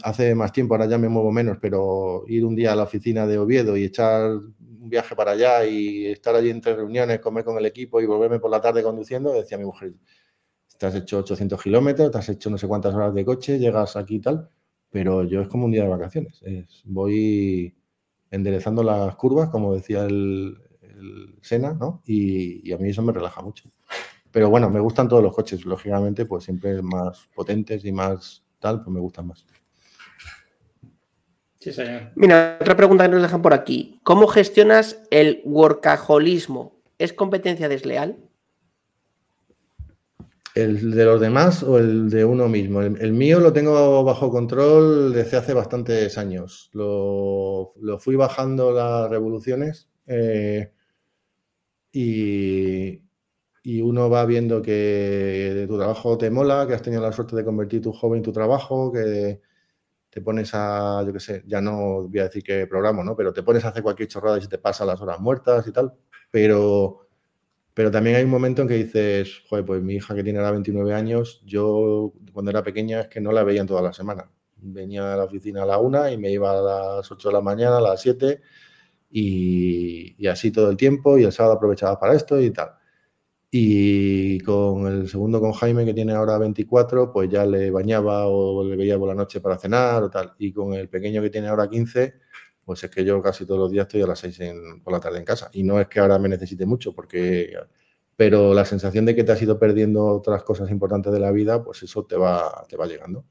hace 0.04 0.36
más 0.36 0.52
tiempo, 0.52 0.76
ahora 0.76 0.86
ya 0.86 0.98
me 0.98 1.10
muevo 1.10 1.32
menos, 1.32 1.58
pero 1.60 2.26
ir 2.28 2.46
un 2.46 2.56
día 2.56 2.74
a 2.74 2.76
la 2.76 2.84
oficina 2.84 3.26
de 3.26 3.38
Oviedo 3.40 3.76
y 3.76 3.86
echar 3.86 4.32
un 4.34 4.90
viaje 4.90 5.16
para 5.16 5.32
allá 5.32 5.66
y 5.66 6.06
estar 6.08 6.36
allí 6.36 6.50
entre 6.50 6.76
reuniones, 6.76 7.20
comer 7.20 7.44
con 7.44 7.58
el 7.58 7.66
equipo 7.66 8.02
y 8.02 8.06
volverme 8.06 8.40
por 8.40 8.52
la 8.52 8.62
tarde 8.62 8.84
conduciendo, 8.84 9.32
decía 9.34 9.58
mi 9.58 9.66
mujer, 9.66 9.94
te 10.80 10.88
has 10.88 10.96
hecho 10.96 11.20
800 11.20 11.62
kilómetros, 11.62 12.10
te 12.10 12.18
has 12.18 12.30
hecho 12.30 12.50
no 12.50 12.58
sé 12.58 12.68
cuántas 12.68 12.96
horas 12.96 13.14
de 13.14 13.26
coche, 13.26 13.60
llegas 13.60 13.98
aquí 13.98 14.16
y 14.16 14.22
tal, 14.22 14.50
pero 14.90 15.24
yo 15.26 15.42
es 15.42 15.50
como 15.50 15.66
un 15.66 15.72
día 15.72 15.84
de 15.84 15.90
vacaciones, 15.90 16.42
voy 16.86 17.76
enderezando 18.32 18.82
las 18.82 19.16
curvas, 19.16 19.50
como 19.50 19.76
decía 19.76 20.06
el, 20.06 20.58
Sena, 21.42 21.74
¿no? 21.74 22.02
Y, 22.06 22.68
y, 22.68 22.74
a 22.74 22.78
mí 22.78 22.90
eso 22.90 23.02
me 23.02 23.14
relaja 23.14 23.42
mucho. 23.42 23.70
Pero 24.32 24.50
bueno, 24.50 24.70
me 24.70 24.82
gustan 24.82 25.08
todos 25.08 25.24
los 25.24 25.34
coches, 25.34 25.66
lógicamente, 25.66 26.26
pues 26.26 26.44
siempre 26.44 26.82
más 26.82 27.30
potentes 27.34 27.86
y 27.86 27.92
más 27.94 28.44
tal, 28.60 28.84
pues 28.84 28.94
me 28.94 29.00
gustan 29.00 29.28
más. 29.28 29.46
Sí, 31.60 31.72
señor. 31.72 32.12
Mira, 32.16 32.58
otra 32.60 32.76
pregunta 32.76 33.06
que 33.06 33.12
nos 33.12 33.22
dejan 33.22 33.42
por 33.42 33.54
aquí. 33.54 34.00
¿Cómo 34.04 34.28
gestionas 34.28 35.02
el 35.10 35.42
workaholismo? 35.46 36.82
¿Es 36.98 37.14
competencia 37.14 37.70
desleal? 37.70 38.29
¿El 40.56 40.92
de 40.92 41.06
los 41.06 41.22
demás 41.22 41.64
o 41.64 41.78
el 41.78 42.10
de 42.10 42.26
uno 42.26 42.50
mismo? 42.50 42.82
El, 42.82 43.14
mío 43.14 43.40
lo 43.40 43.54
tengo 43.54 44.04
bajo 44.04 44.32
control 44.32 45.14
desde 45.14 45.38
hace 45.38 45.54
bastantes 45.54 46.18
años. 46.18 46.70
Lo, 46.74 47.74
fui 48.00 48.16
bajando 48.16 48.72
las 48.72 49.10
revoluciones 49.10 49.90
eh, 50.08 50.72
y, 51.92 53.02
y, 53.64 53.82
uno 53.82 54.10
va 54.10 54.26
viendo 54.26 54.62
que 54.62 55.66
tu 55.68 55.78
trabajo 55.78 56.18
te 56.18 56.30
mola, 56.32 56.66
que 56.68 56.74
has 56.74 56.82
tenido 56.82 57.02
la 57.02 57.12
suerte 57.12 57.36
de 57.36 57.46
convertir 57.46 57.82
tu 57.82 57.92
hobby 57.94 58.18
en 58.18 58.24
tu 58.24 58.32
trabajo, 58.32 58.92
que 58.92 59.42
te 60.10 60.22
pones 60.22 60.52
a, 60.54 61.04
yo 61.06 61.14
qué 61.14 61.20
sé, 61.20 61.44
ya 61.46 61.62
no 61.62 62.08
voy 62.08 62.20
a 62.20 62.24
decir 62.24 62.44
que 62.44 62.68
programa, 62.68 63.04
¿no? 63.04 63.16
Pero 63.16 63.32
te 63.34 63.44
pones 63.44 63.64
a 63.66 63.70
hacer 63.70 63.84
cualquier 63.84 64.08
chorrada 64.10 64.38
y 64.38 64.42
se 64.42 64.48
te 64.48 64.58
pasa 64.58 64.86
las 64.86 65.00
horas 65.02 65.20
muertas 65.20 65.68
y 65.68 65.72
tal. 65.72 65.94
Pero 66.32 67.09
pero 67.80 67.92
también 67.92 68.18
hay 68.18 68.26
un 68.26 68.30
momento 68.30 68.62
en 68.62 68.68
que 68.68 68.74
dices, 68.74 69.42
joder, 69.48 69.64
pues 69.64 69.82
mi 69.82 69.94
hija 69.94 70.14
que 70.14 70.22
tiene 70.22 70.40
ahora 70.40 70.52
29 70.52 70.94
años, 70.94 71.42
yo 71.46 72.12
cuando 72.34 72.52
era 72.52 72.62
pequeña 72.62 73.00
es 73.00 73.08
que 73.08 73.22
no 73.22 73.32
la 73.32 73.46
veía 73.46 73.66
toda 73.66 73.82
la 73.82 73.94
semana. 73.94 74.30
Venía 74.58 75.14
a 75.14 75.16
la 75.16 75.24
oficina 75.24 75.64
a 75.64 75.66
la 75.66 75.78
una 75.78 76.12
y 76.12 76.18
me 76.18 76.30
iba 76.30 76.52
a 76.52 76.62
las 76.98 77.10
8 77.10 77.30
de 77.30 77.34
la 77.34 77.40
mañana, 77.40 77.78
a 77.78 77.82
las 77.82 78.02
7 78.02 78.42
y, 79.10 80.28
así 80.28 80.52
todo 80.52 80.70
el 80.70 80.76
tiempo 80.76 81.18
y 81.18 81.24
el 81.24 81.32
sábado 81.32 81.56
aprovechaba 81.56 81.98
para 81.98 82.16
esto 82.16 82.42
y 82.42 82.52
tal. 82.52 82.72
Y 83.50 84.42
con 84.42 84.86
el 84.86 85.08
segundo, 85.08 85.40
con 85.40 85.54
Jaime, 85.54 85.86
que 85.86 85.94
tiene 85.94 86.12
ahora 86.12 86.38
24, 86.38 87.14
pues 87.14 87.30
ya 87.30 87.46
le 87.46 87.72
bañaba 87.72 88.28
o 88.28 88.62
le 88.62 88.76
veía 88.76 89.00
por 89.00 89.08
la 89.08 89.16
noche 89.16 89.40
para 89.40 89.58
cenar 89.58 90.04
o 90.04 90.10
tal. 90.10 90.34
Y 90.38 90.52
con 90.52 90.74
el 90.74 90.90
pequeño 90.90 91.22
que 91.22 91.30
tiene 91.30 91.48
ahora 91.48 91.70
15, 91.70 92.14
pues 92.70 92.84
es 92.84 92.92
que 92.92 93.04
yo 93.04 93.20
casi 93.20 93.48
todos 93.48 93.62
los 93.62 93.72
días 93.72 93.88
estoy 93.88 94.04
a 94.04 94.06
las 94.06 94.20
6 94.20 94.40
por 94.84 94.94
la 94.94 95.00
tarde 95.00 95.18
en 95.18 95.26
casa. 95.26 95.50
Y 95.54 95.64
no 95.64 95.80
es 95.80 95.88
que 95.88 96.00
ahora 96.00 96.20
me 96.20 96.30
necesite 96.30 96.68
mucho, 96.68 96.94
porque 96.94 97.52
pero 98.16 98.54
la 98.54 98.64
sensación 98.64 99.06
de 99.06 99.16
que 99.16 99.24
te 99.24 99.32
has 99.32 99.42
ido 99.42 99.58
perdiendo 99.58 100.06
otras 100.06 100.44
cosas 100.44 100.70
importantes 100.70 101.12
de 101.12 101.20
la 101.20 101.32
vida, 101.32 101.64
pues 101.64 101.82
eso 101.82 102.06
te 102.06 102.16
va, 102.16 102.64
te 102.70 102.78
va 102.78 102.86
llegando. 102.86 103.26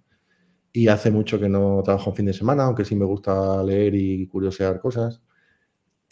Y 0.73 0.89
hace 0.89 1.12
mucho 1.12 1.39
que 1.39 1.48
no 1.48 1.81
trabajo 1.85 2.10
en 2.10 2.16
fin 2.16 2.27
de 2.27 2.32
semana, 2.32 2.65
aunque 2.65 2.85
sí 2.85 2.97
me 2.97 3.05
gusta 3.05 3.62
leer 3.62 3.94
y 3.94 4.27
curiosear 4.27 4.81
cosas. 4.81 5.23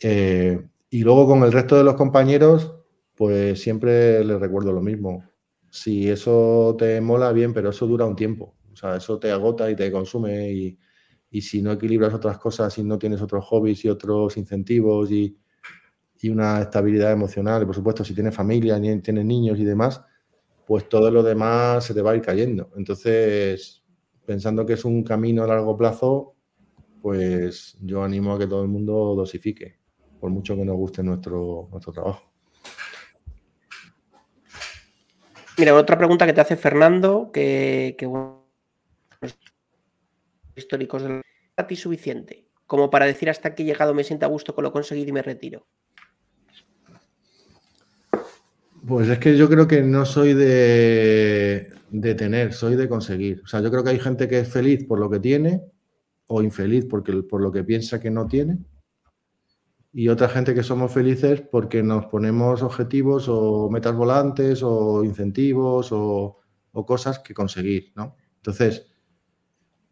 Eh, 0.01 0.69
y 0.89 1.01
luego 1.03 1.27
con 1.27 1.43
el 1.43 1.51
resto 1.51 1.77
de 1.77 1.83
los 1.83 1.95
compañeros, 1.97 2.77
pues 3.17 3.61
siempre 3.61 4.23
les 4.25 4.39
recuerdo 4.39 4.73
lo 4.73 4.83
mismo. 4.83 5.25
Si 5.69 6.09
eso 6.09 6.77
te 6.79 7.01
mola, 7.01 7.33
bien, 7.33 7.53
pero 7.53 7.71
eso 7.71 7.89
dura 7.89 8.05
un 8.05 8.15
tiempo. 8.15 8.55
O 8.73 8.77
sea, 8.77 8.95
eso 8.95 9.19
te 9.19 9.33
agota 9.33 9.69
y 9.69 9.75
te 9.75 9.91
consume 9.91 10.53
y, 10.53 10.79
y 11.37 11.43
si 11.43 11.61
no 11.61 11.71
equilibras 11.71 12.15
otras 12.15 12.39
cosas 12.39 12.79
y 12.79 12.83
no 12.83 12.99
tienes 12.99 13.21
otros 13.21 13.45
hobbies 13.45 13.85
y 13.85 13.91
otros 13.91 14.39
incentivos 14.39 15.11
y, 15.11 15.37
y 16.23 16.31
una 16.31 16.63
estabilidad 16.63 17.13
emocional, 17.13 17.63
y 17.63 17.67
por 17.67 17.75
supuesto 17.75 18.03
si 18.03 18.15
tienes 18.15 18.35
familia, 18.35 18.81
tienes 18.81 19.25
niños 19.27 19.59
y 19.59 19.65
demás, 19.65 20.01
pues 20.67 20.89
todo 20.89 21.11
lo 21.11 21.23
demás 21.23 21.85
se 21.85 21.93
te 21.93 22.01
va 22.01 22.13
a 22.13 22.17
ir 22.17 22.23
cayendo. 22.23 22.71
Entonces, 22.75 23.85
pensando 24.25 24.65
que 24.65 24.73
es 24.73 24.85
un 24.87 25.05
camino 25.05 25.45
a 25.45 25.47
largo 25.47 25.77
plazo, 25.77 26.37
pues 27.03 27.77
yo 27.83 28.03
animo 28.03 28.33
a 28.33 28.39
que 28.39 28.47
todo 28.47 28.63
el 28.63 28.69
mundo 28.69 29.15
dosifique, 29.15 29.79
por 30.19 30.31
mucho 30.31 30.57
que 30.57 30.65
nos 30.65 30.77
guste 30.77 31.03
nuestro, 31.03 31.69
nuestro 31.71 31.93
trabajo. 31.93 32.33
Mira, 35.59 35.75
otra 35.75 35.99
pregunta 35.99 36.25
que 36.25 36.33
te 36.33 36.41
hace 36.41 36.57
Fernando, 36.57 37.31
que, 37.31 37.95
que 37.99 38.07
históricos 40.57 41.03
de 41.03 41.23
a 41.57 41.67
ti 41.67 41.77
suficiente 41.77 42.47
como 42.67 42.91
para 42.91 43.07
decir 43.07 43.31
hasta 43.31 43.49
aquí 43.49 43.63
he 43.63 43.67
llegado, 43.67 43.95
me 43.95 44.05
siento 44.05 44.27
a 44.27 44.29
gusto 44.29 44.55
con 44.55 44.65
lo 44.65 44.73
conseguido 44.73 45.09
y 45.09 45.13
me 45.13 45.23
retiro? 45.23 45.67
Pues 48.87 49.09
es 49.09 49.19
que 49.19 49.37
yo 49.37 49.49
creo 49.49 49.67
que 49.67 49.83
no 49.83 50.05
soy 50.05 50.35
de, 50.35 51.73
de, 51.91 52.15
tener, 52.15 52.53
soy 52.53 52.77
de 52.77 52.89
conseguir. 52.89 53.43
O 53.45 53.47
sea, 53.47 53.61
yo 53.61 53.71
creo 53.71 53.83
que 53.83 53.91
hay 53.91 53.99
gente 53.99 54.29
que 54.29 54.41
es 54.41 54.49
feliz 54.49 54.85
por 54.85 55.01
lo 55.01 55.11
que 55.11 55.19
tiene 55.19 55.63
o 56.29 56.43
infeliz 56.43 56.87
porque, 56.87 57.13
por 57.23 57.41
lo 57.41 57.51
que 57.51 57.65
piensa 57.65 58.01
que 58.01 58.11
no 58.11 58.27
tiene. 58.27 58.59
Y 59.93 60.09
otra 60.09 60.29
gente 60.29 60.55
que 60.55 60.63
somos 60.63 60.93
felices 60.93 61.41
porque 61.41 61.83
nos 61.83 62.07
ponemos 62.07 62.63
objetivos 62.63 63.29
o 63.29 63.71
metas 63.71 63.95
volantes 63.95 64.63
o 64.63 65.03
incentivos 65.05 65.91
o, 65.91 66.39
o 66.73 66.87
cosas 66.87 67.21
que 67.21 67.33
conseguir, 67.33 67.93
¿no? 67.97 68.15
Entonces, 68.37 68.87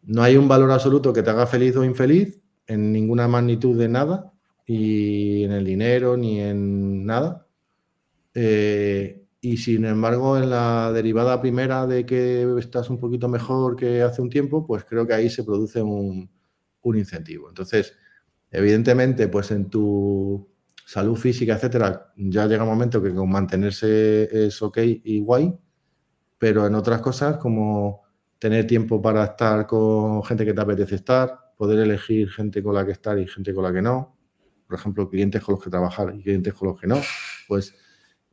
no 0.07 0.23
hay 0.23 0.37
un 0.37 0.49
valor 0.49 0.71
absoluto 0.71 1.13
que 1.13 1.23
te 1.23 1.31
haga 1.31 1.47
feliz 1.47 1.77
o 1.77 1.85
infeliz 1.85 2.41
en 2.67 2.93
ninguna 2.93 3.29
magnitud 3.29 3.79
de 3.79 3.89
nada, 3.89 4.33
y 4.67 5.45
en 5.45 5.53
el 5.53 5.65
dinero 5.65 6.17
ni 6.17 6.41
en 6.41 7.05
nada. 7.05 7.47
Eh, 8.35 9.23
y 9.41 9.57
sin 9.59 9.85
embargo, 9.85 10.39
en 10.39 10.51
la 10.51 10.91
derivada 10.93 11.41
primera 11.41 11.87
de 11.87 12.07
que 12.07 12.49
estás 12.59 12.89
un 12.89 12.99
poquito 12.99 13.29
mejor 13.29 13.77
que 13.77 14.03
hace 14.03 14.23
un 14.23 14.31
tiempo, 14.31 14.67
pues 14.67 14.85
creo 14.85 15.07
que 15.07 15.15
ahí 15.15 15.29
se 15.29 15.45
produce 15.45 15.83
un, 15.83 16.31
un 16.83 16.99
incentivo. 16.99 17.49
Entonces, 17.49 17.95
evidentemente, 18.51 19.29
pues 19.29 19.51
en 19.51 19.69
tu 19.69 20.49
salud 20.87 21.17
física, 21.17 21.55
etcétera, 21.55 22.13
ya 22.17 22.47
llega 22.47 22.63
un 22.63 22.71
momento 22.71 23.03
que 23.03 23.15
con 23.15 23.31
mantenerse 23.31 24.47
es 24.47 24.61
ok 24.63 24.79
y 24.83 25.21
guay, 25.21 25.55
pero 26.39 26.67
en 26.67 26.75
otras 26.75 27.01
cosas 27.01 27.37
como 27.37 28.04
tener 28.45 28.66
tiempo 28.66 29.01
para 29.01 29.25
estar 29.25 29.66
con 29.66 30.23
gente 30.23 30.45
que 30.45 30.53
te 30.53 30.61
apetece 30.61 30.97
estar, 30.97 31.55
poder 31.57 31.79
elegir 31.79 32.29
gente 32.29 32.62
con 32.62 32.75
la 32.75 32.85
que 32.85 32.93
estar 32.93 33.19
y 33.19 33.27
gente 33.27 33.55
con 33.55 33.65
la 33.65 33.73
que 33.73 33.81
no, 33.81 34.19
por 34.66 34.79
ejemplo, 34.79 35.09
clientes 35.09 35.43
con 35.43 35.55
los 35.55 35.65
que 35.65 35.71
trabajar 35.71 36.15
y 36.15 36.23
clientes 36.23 36.53
con 36.53 36.69
los 36.69 36.79
que 36.79 36.87
no, 36.87 37.01
pues 37.49 37.75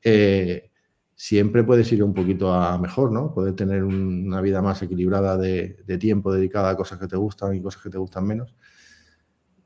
eh, 0.03 0.69
siempre 1.15 1.63
puedes 1.63 1.89
ir 1.93 2.03
un 2.03 2.13
poquito 2.13 2.53
a 2.53 2.77
mejor, 2.77 3.13
¿no? 3.13 3.33
Poder 3.33 3.55
tener 3.55 3.85
una 3.85 4.41
vida 4.41 4.61
más 4.61 4.81
equilibrada 4.81 5.37
de, 5.37 5.77
de, 5.87 5.97
tiempo 5.97 6.33
dedicada 6.33 6.71
a 6.71 6.75
cosas 6.75 6.99
que 6.99 7.07
te 7.07 7.15
gustan 7.15 7.55
y 7.55 7.61
cosas 7.61 7.81
que 7.81 7.89
te 7.89 7.97
gustan 7.97 8.27
menos. 8.27 8.53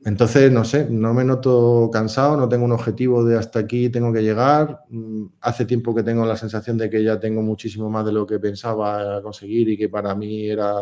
Entonces, 0.05 0.51
no 0.51 0.63
sé, 0.63 0.87
no 0.87 1.15
me 1.15 1.23
noto 1.23 1.89
cansado, 1.91 2.37
no 2.37 2.47
tengo 2.47 2.63
un 2.63 2.71
objetivo 2.71 3.25
de 3.25 3.39
hasta 3.39 3.57
aquí 3.57 3.89
tengo 3.89 4.13
que 4.13 4.21
llegar. 4.21 4.81
Mm, 4.89 5.25
hace 5.41 5.65
tiempo 5.65 5.95
que 5.95 6.03
tengo 6.03 6.23
la 6.27 6.37
sensación 6.37 6.77
de 6.77 6.91
que 6.91 7.03
ya 7.03 7.19
tengo 7.19 7.41
muchísimo 7.41 7.89
más 7.89 8.05
de 8.05 8.11
lo 8.11 8.27
que 8.27 8.37
pensaba 8.39 9.19
conseguir 9.23 9.67
y 9.67 9.77
que 9.77 9.89
para 9.89 10.13
mí 10.13 10.47
era 10.47 10.75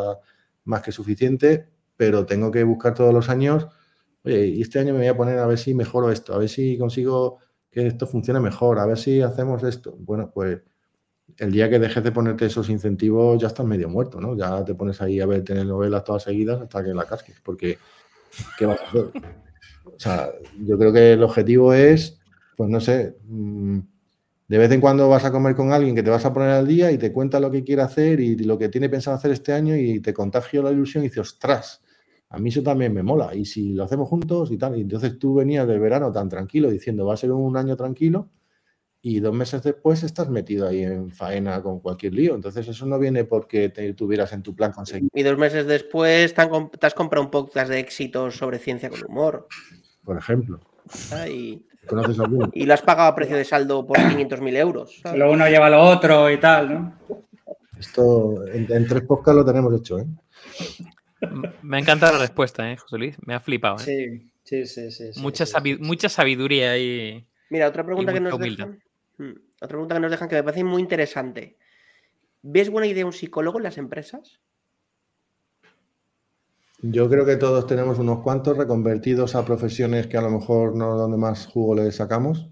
más 0.65 0.81
que 0.81 0.91
suficiente, 0.91 1.69
pero 1.95 2.25
tengo 2.25 2.51
que 2.51 2.63
buscar 2.65 2.93
todos 2.93 3.13
los 3.13 3.29
años, 3.29 3.67
oye, 4.25 4.47
y 4.47 4.61
este 4.61 4.79
año 4.79 4.91
me 4.93 4.99
voy 4.99 5.07
a 5.07 5.15
poner 5.15 5.39
a 5.39 5.47
ver 5.47 5.57
si 5.57 5.73
mejoro 5.73 6.11
esto, 6.11 6.33
a 6.33 6.37
ver 6.39 6.49
si 6.49 6.77
consigo 6.77 7.39
que 7.71 7.87
esto 7.87 8.05
funcione 8.07 8.41
mejor, 8.41 8.77
a 8.79 8.85
ver 8.85 8.97
si 8.97 9.21
hacemos 9.21 9.63
esto. 9.63 9.95
Bueno, 9.99 10.31
pues 10.33 10.61
el 11.37 11.51
día 11.51 11.69
que 11.69 11.79
dejes 11.79 12.03
de 12.03 12.11
ponerte 12.11 12.45
esos 12.47 12.69
incentivos 12.69 13.41
ya 13.41 13.47
estás 13.47 13.65
medio 13.65 13.89
muerto, 13.89 14.19
¿no? 14.19 14.35
Ya 14.37 14.65
te 14.65 14.75
pones 14.75 15.01
ahí 15.01 15.21
a 15.21 15.25
ver 15.25 15.43
tener 15.43 15.65
novelas 15.65 16.03
todas 16.03 16.23
seguidas 16.23 16.61
hasta 16.61 16.83
que 16.83 16.93
la 16.93 17.05
casques, 17.05 17.41
porque 17.41 17.77
¿qué 18.57 18.65
vas 18.65 18.79
a 18.79 18.87
hacer? 18.87 19.11
O 19.85 19.99
sea, 19.99 20.31
yo 20.65 20.77
creo 20.77 20.91
que 20.91 21.13
el 21.13 21.23
objetivo 21.23 21.73
es, 21.73 22.19
pues 22.57 22.69
no 22.69 22.79
sé, 22.79 23.15
mm, 23.27 23.79
de 24.47 24.57
vez 24.57 24.71
en 24.71 24.81
cuando 24.81 25.09
vas 25.09 25.25
a 25.25 25.31
comer 25.31 25.55
con 25.55 25.71
alguien 25.71 25.95
que 25.95 26.03
te 26.03 26.09
vas 26.09 26.25
a 26.25 26.33
poner 26.33 26.49
al 26.49 26.67
día 26.67 26.91
y 26.91 26.97
te 26.97 27.11
cuenta 27.11 27.39
lo 27.39 27.49
que 27.49 27.63
quiere 27.63 27.81
hacer 27.81 28.19
y 28.19 28.35
lo 28.37 28.57
que 28.57 28.69
tiene 28.69 28.89
pensado 28.89 29.15
hacer 29.15 29.31
este 29.31 29.53
año 29.53 29.75
y 29.75 29.99
te 29.99 30.13
contagio 30.13 30.61
la 30.61 30.71
ilusión 30.71 31.03
y 31.03 31.07
dices, 31.07 31.21
ostras, 31.21 31.81
a 32.29 32.39
mí 32.39 32.49
eso 32.49 32.61
también 32.61 32.93
me 32.93 33.03
mola. 33.03 33.33
Y 33.35 33.45
si 33.45 33.73
lo 33.73 33.83
hacemos 33.83 34.09
juntos 34.09 34.51
y 34.51 34.57
tal, 34.57 34.77
y 34.77 34.81
entonces 34.81 35.17
tú 35.17 35.35
venías 35.35 35.67
del 35.67 35.79
verano 35.79 36.11
tan 36.11 36.29
tranquilo 36.29 36.69
diciendo, 36.69 37.05
va 37.05 37.13
a 37.13 37.17
ser 37.17 37.31
un 37.31 37.55
año 37.55 37.75
tranquilo 37.75 38.29
y 39.05 39.19
dos 39.19 39.33
meses 39.35 39.61
después 39.61 40.01
estás 40.03 40.29
metido 40.29 40.65
ahí 40.65 40.81
en 40.81 41.11
faena 41.11 41.61
con 41.61 41.81
cualquier 41.81 42.13
lío. 42.13 42.35
Entonces 42.35 42.65
eso 42.69 42.85
no 42.85 42.97
viene 42.97 43.25
porque 43.25 43.67
te 43.67 43.93
tuvieras 43.93 44.31
en 44.31 44.41
tu 44.41 44.55
plan 44.55 44.71
conseguir. 44.71 45.09
Y 45.13 45.23
dos 45.23 45.37
meses 45.37 45.67
después 45.67 46.33
te, 46.33 46.41
has 46.87 46.93
comprado 46.93 47.25
un 47.25 47.29
podcast 47.29 47.69
de 47.69 47.79
éxitos 47.79 48.37
sobre 48.37 48.59
ciencia 48.59 48.89
con 48.89 49.03
humor. 49.05 49.49
Por 50.05 50.17
ejemplo. 50.17 50.61
y, 51.29 51.65
¿Conoces 51.85 52.17
alguno? 52.17 52.49
Y 52.53 52.65
lo 52.65 52.73
has 52.73 52.81
pagado 52.81 53.09
a 53.09 53.15
precio 53.15 53.35
de 53.35 53.43
saldo 53.43 53.85
por 53.85 53.97
500.000 53.97 54.55
euros. 54.55 55.01
Lo 55.13 55.29
uno 55.33 55.49
lleva 55.49 55.69
lo 55.69 55.81
otro 55.81 56.31
y 56.31 56.39
tal, 56.39 56.73
¿no? 56.73 56.93
Esto 57.77 58.47
en, 58.47 58.87
tres 58.87 59.03
podcasts 59.03 59.35
lo 59.35 59.43
tenemos 59.43 59.77
hecho, 59.77 59.99
¿eh? 59.99 60.05
Me 61.61 61.75
ha 61.75 61.79
encantado 61.81 62.13
la 62.13 62.19
respuesta, 62.19 62.71
¿eh, 62.71 62.77
José 62.77 62.97
Luis? 62.97 63.17
Me 63.25 63.33
ha 63.33 63.41
flipado. 63.41 63.75
¿eh? 63.85 64.21
Sí, 64.45 64.65
sí, 64.65 64.89
sí, 64.89 65.11
sí. 65.11 65.19
Mucha, 65.19 65.43
mucha 65.79 66.07
sabiduría 66.07 66.71
ahí. 66.71 67.27
Mira, 67.49 67.67
otra 67.67 67.85
pregunta 67.85 68.13
que 68.13 68.21
nos 68.21 68.39
dejan. 68.39 68.79
Hmm. 69.17 69.33
Otra 69.55 69.67
pregunta 69.67 69.95
que 69.95 70.01
nos 70.01 70.11
dejan 70.11 70.29
que 70.29 70.35
me 70.35 70.43
parece 70.43 70.63
muy 70.63 70.81
interesante. 70.81 71.57
¿Ves 72.41 72.69
buena 72.69 72.87
idea 72.87 73.05
un 73.05 73.13
psicólogo 73.13 73.59
en 73.59 73.63
las 73.63 73.77
empresas? 73.77 74.41
Yo 76.81 77.09
creo 77.09 77.25
que 77.25 77.37
todos 77.37 77.65
tenemos 77.65 77.97
unos 77.99 78.21
cuantos 78.21 78.57
reconvertidos 78.57 79.35
a 79.35 79.45
profesiones 79.45 80.07
que 80.07 80.17
a 80.17 80.21
lo 80.21 80.29
mejor 80.29 80.75
no 80.75 80.97
donde 80.97 81.17
más 81.17 81.45
jugo 81.47 81.75
le 81.75 81.89
sacamos. 81.93 82.49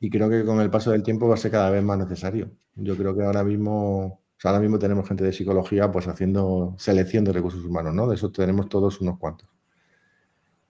Y 0.00 0.10
creo 0.10 0.28
que 0.28 0.44
con 0.44 0.60
el 0.60 0.70
paso 0.70 0.90
del 0.90 1.04
tiempo 1.04 1.28
va 1.28 1.34
a 1.34 1.38
ser 1.38 1.52
cada 1.52 1.70
vez 1.70 1.84
más 1.84 1.98
necesario. 1.98 2.50
Yo 2.74 2.96
creo 2.96 3.16
que 3.16 3.22
ahora 3.22 3.44
mismo, 3.44 4.24
ahora 4.42 4.58
mismo 4.58 4.78
tenemos 4.78 5.06
gente 5.06 5.22
de 5.22 5.32
psicología 5.32 5.90
pues 5.92 6.08
haciendo 6.08 6.74
selección 6.78 7.24
de 7.24 7.32
recursos 7.32 7.64
humanos, 7.64 7.94
¿no? 7.94 8.08
De 8.08 8.16
eso 8.16 8.32
tenemos 8.32 8.68
todos 8.68 9.00
unos 9.00 9.18
cuantos. 9.18 9.47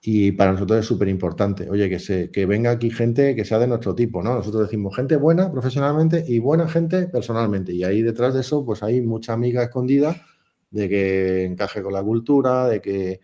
Y 0.01 0.31
para 0.31 0.53
nosotros 0.53 0.79
es 0.79 0.85
súper 0.85 1.09
importante. 1.09 1.69
Oye, 1.69 1.89
que, 1.89 1.99
se, 1.99 2.31
que 2.31 2.45
venga 2.45 2.71
aquí 2.71 2.89
gente 2.89 3.35
que 3.35 3.43
sea 3.43 3.59
de 3.59 3.67
nuestro 3.67 3.95
tipo, 3.95 4.23
¿no? 4.23 4.35
Nosotros 4.35 4.63
decimos 4.63 4.95
gente 4.95 5.17
buena 5.17 5.51
profesionalmente 5.51 6.23
y 6.27 6.39
buena 6.39 6.69
gente 6.69 7.07
personalmente. 7.07 7.73
Y 7.73 7.83
ahí 7.83 8.01
detrás 8.01 8.33
de 8.33 8.41
eso, 8.41 8.65
pues 8.65 8.81
hay 8.81 9.01
mucha 9.01 9.33
amiga 9.33 9.63
escondida 9.63 10.25
de 10.71 10.87
que 10.89 11.45
encaje 11.45 11.81
con 11.81 11.93
la 11.93 12.03
cultura, 12.03 12.67
de 12.67 12.81
que, 12.81 13.19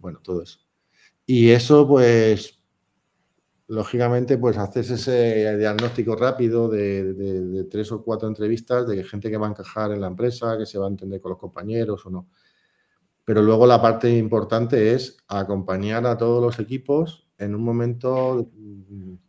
bueno, 0.00 0.20
todo 0.22 0.42
eso. 0.42 0.58
Y 1.24 1.50
eso, 1.50 1.86
pues, 1.88 2.60
lógicamente, 3.68 4.36
pues 4.38 4.58
haces 4.58 4.90
ese 4.90 5.56
diagnóstico 5.56 6.16
rápido 6.16 6.68
de, 6.68 7.66
tres 7.70 7.90
o 7.92 8.02
cuatro 8.02 8.28
entrevistas 8.28 8.86
de 8.86 9.02
gente 9.04 9.30
que 9.30 9.36
va 9.38 9.46
a 9.46 9.50
encajar 9.50 9.92
en 9.92 10.00
la 10.00 10.08
empresa, 10.08 10.58
que 10.58 10.66
se 10.66 10.78
va 10.78 10.86
a 10.86 10.90
entender 10.90 11.20
con 11.20 11.30
los 11.30 11.38
compañeros 11.38 12.04
o 12.04 12.10
no. 12.10 12.28
Pero 13.24 13.42
luego 13.42 13.66
la 13.66 13.80
parte 13.80 14.10
importante 14.16 14.94
es 14.94 15.16
acompañar 15.28 16.06
a 16.06 16.16
todos 16.16 16.42
los 16.42 16.58
equipos 16.58 17.28
en 17.38 17.54
un 17.54 17.62
momento 17.62 18.50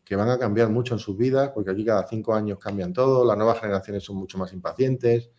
que 0.04 0.16
van 0.16 0.30
a 0.30 0.38
cambiar 0.38 0.70
mucho 0.70 0.96
en 0.96 1.00
sus 1.00 1.18
vidas, 1.18 1.52
porque 1.54 1.72
aquí 1.72 1.86
cada 1.86 2.08
cinco 2.08 2.34
años 2.34 2.60
cambian 2.60 2.94
todo, 2.94 3.26
las 3.26 3.38
nuevas 3.38 3.60
generaciones 3.60 4.04
son 4.04 4.18
mucho 4.18 4.38
más 4.38 4.54
impacientes, 4.54 5.32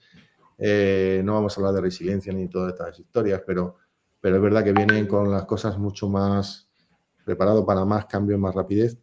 eh, 0.58 1.20
no 1.24 1.34
vamos 1.34 1.56
a 1.56 1.60
hablar 1.60 1.74
de 1.74 1.80
resiliencia 1.82 2.32
ni 2.32 2.42
de 2.42 2.48
todas 2.48 2.72
estas 2.72 2.98
historias, 2.98 3.42
pero, 3.46 3.76
pero 4.20 4.36
es 4.36 4.42
verdad 4.42 4.64
que 4.64 4.72
vienen 4.72 5.06
con 5.06 5.30
las 5.30 5.44
cosas 5.44 5.78
mucho 5.78 6.08
más 6.08 6.68
preparado 7.24 7.64
para 7.64 7.84
más 7.84 8.06
cambios, 8.06 8.38
más 8.38 8.54
rapidez. 8.54 8.98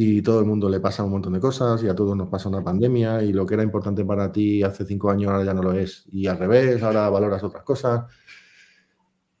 Y 0.00 0.22
todo 0.22 0.38
el 0.38 0.46
mundo 0.46 0.70
le 0.70 0.78
pasa 0.78 1.02
un 1.02 1.10
montón 1.10 1.32
de 1.32 1.40
cosas 1.40 1.82
y 1.82 1.88
a 1.88 1.94
todos 1.96 2.16
nos 2.16 2.28
pasa 2.28 2.48
una 2.48 2.62
pandemia 2.62 3.20
y 3.24 3.32
lo 3.32 3.44
que 3.44 3.54
era 3.54 3.64
importante 3.64 4.04
para 4.04 4.30
ti 4.30 4.62
hace 4.62 4.84
cinco 4.84 5.10
años 5.10 5.28
ahora 5.28 5.44
ya 5.44 5.52
no 5.52 5.60
lo 5.60 5.72
es. 5.72 6.04
Y 6.12 6.28
al 6.28 6.38
revés, 6.38 6.80
ahora 6.84 7.10
valoras 7.10 7.42
otras 7.42 7.64
cosas. 7.64 8.04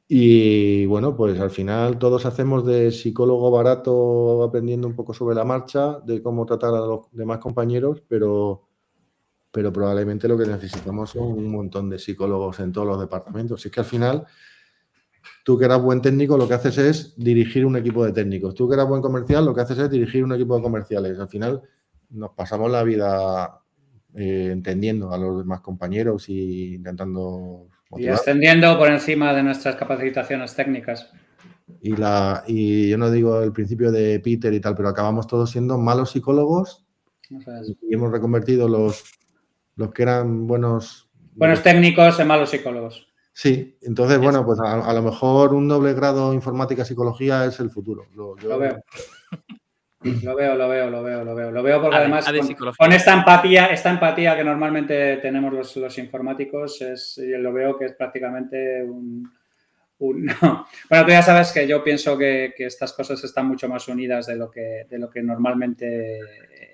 Y 0.08 0.84
bueno, 0.86 1.14
pues 1.14 1.38
al 1.38 1.52
final 1.52 1.96
todos 2.00 2.26
hacemos 2.26 2.66
de 2.66 2.90
psicólogo 2.90 3.52
barato 3.52 4.42
aprendiendo 4.42 4.88
un 4.88 4.96
poco 4.96 5.14
sobre 5.14 5.36
la 5.36 5.44
marcha, 5.44 6.00
de 6.00 6.20
cómo 6.20 6.44
tratar 6.44 6.74
a 6.74 6.80
los 6.80 7.08
demás 7.12 7.38
compañeros, 7.38 8.02
pero, 8.08 8.66
pero 9.52 9.72
probablemente 9.72 10.26
lo 10.26 10.36
que 10.36 10.46
necesitamos 10.46 11.10
son 11.10 11.22
un 11.38 11.52
montón 11.52 11.88
de 11.88 12.00
psicólogos 12.00 12.58
en 12.58 12.72
todos 12.72 12.88
los 12.88 12.98
departamentos. 12.98 13.64
Y 13.64 13.68
es 13.68 13.72
que 13.72 13.80
al 13.80 13.86
final 13.86 14.26
Tú 15.48 15.58
que 15.58 15.64
eras 15.64 15.80
buen 15.80 16.02
técnico, 16.02 16.36
lo 16.36 16.46
que 16.46 16.52
haces 16.52 16.76
es 16.76 17.14
dirigir 17.16 17.64
un 17.64 17.74
equipo 17.74 18.04
de 18.04 18.12
técnicos. 18.12 18.54
Tú 18.54 18.68
que 18.68 18.74
eras 18.74 18.86
buen 18.86 19.00
comercial, 19.00 19.46
lo 19.46 19.54
que 19.54 19.62
haces 19.62 19.78
es 19.78 19.90
dirigir 19.90 20.22
un 20.22 20.34
equipo 20.34 20.54
de 20.54 20.60
comerciales. 20.60 21.18
Al 21.18 21.30
final 21.30 21.62
nos 22.10 22.32
pasamos 22.32 22.70
la 22.70 22.82
vida 22.82 23.62
eh, 24.14 24.50
entendiendo 24.52 25.10
a 25.10 25.16
los 25.16 25.38
demás 25.38 25.62
compañeros 25.62 26.28
y 26.28 26.74
intentando... 26.74 27.66
Y 27.96 28.08
ascendiendo 28.08 28.76
por 28.76 28.90
encima 28.90 29.32
de 29.32 29.42
nuestras 29.42 29.76
capacitaciones 29.76 30.54
técnicas. 30.54 31.10
Y, 31.80 31.96
la, 31.96 32.44
y 32.46 32.90
yo 32.90 32.98
no 32.98 33.10
digo 33.10 33.42
el 33.42 33.52
principio 33.52 33.90
de 33.90 34.20
Peter 34.20 34.52
y 34.52 34.60
tal, 34.60 34.76
pero 34.76 34.90
acabamos 34.90 35.26
todos 35.26 35.50
siendo 35.50 35.78
malos 35.78 36.10
psicólogos 36.10 36.84
y 37.30 37.94
hemos 37.94 38.12
reconvertido 38.12 38.68
los, 38.68 39.02
los 39.76 39.94
que 39.94 40.02
eran 40.02 40.46
buenos... 40.46 41.08
Buenos 41.36 41.62
técnicos 41.62 42.20
en 42.20 42.26
malos 42.26 42.50
psicólogos. 42.50 43.08
Sí, 43.38 43.78
entonces, 43.82 44.18
bueno, 44.18 44.44
pues 44.44 44.58
a, 44.58 44.92
lo 44.92 45.00
mejor 45.00 45.54
un 45.54 45.68
doble 45.68 45.94
grado 45.94 46.34
informática-psicología 46.34 47.44
es 47.44 47.60
el 47.60 47.70
futuro. 47.70 48.06
Lo, 48.16 48.34
veo. 48.58 48.82
Lo 50.24 50.34
veo, 50.34 50.56
lo 50.56 50.68
veo, 50.68 50.90
lo 50.90 51.04
veo, 51.04 51.24
lo 51.24 51.34
veo. 51.36 51.52
Lo 51.52 51.62
veo 51.62 51.80
porque 51.80 51.96
además 51.98 52.28
con, 52.76 52.92
esta 52.92 53.14
empatía, 53.14 53.66
esta 53.66 53.90
empatía 53.90 54.36
que 54.36 54.42
normalmente 54.42 55.18
tenemos 55.18 55.76
los, 55.76 55.98
informáticos, 55.98 56.82
es, 56.82 57.20
lo 57.22 57.52
veo 57.52 57.78
que 57.78 57.84
es 57.84 57.92
prácticamente 57.92 58.82
un, 58.82 59.30
Bueno, 60.00 61.04
tú 61.04 61.10
ya 61.10 61.22
sabes 61.22 61.52
que 61.52 61.64
yo 61.68 61.84
pienso 61.84 62.18
que, 62.18 62.52
estas 62.58 62.92
cosas 62.92 63.22
están 63.22 63.46
mucho 63.46 63.68
más 63.68 63.86
unidas 63.86 64.26
de 64.26 64.34
lo 64.34 64.50
que, 64.50 64.84
de 64.90 64.98
lo 64.98 65.08
que 65.08 65.22
normalmente 65.22 66.18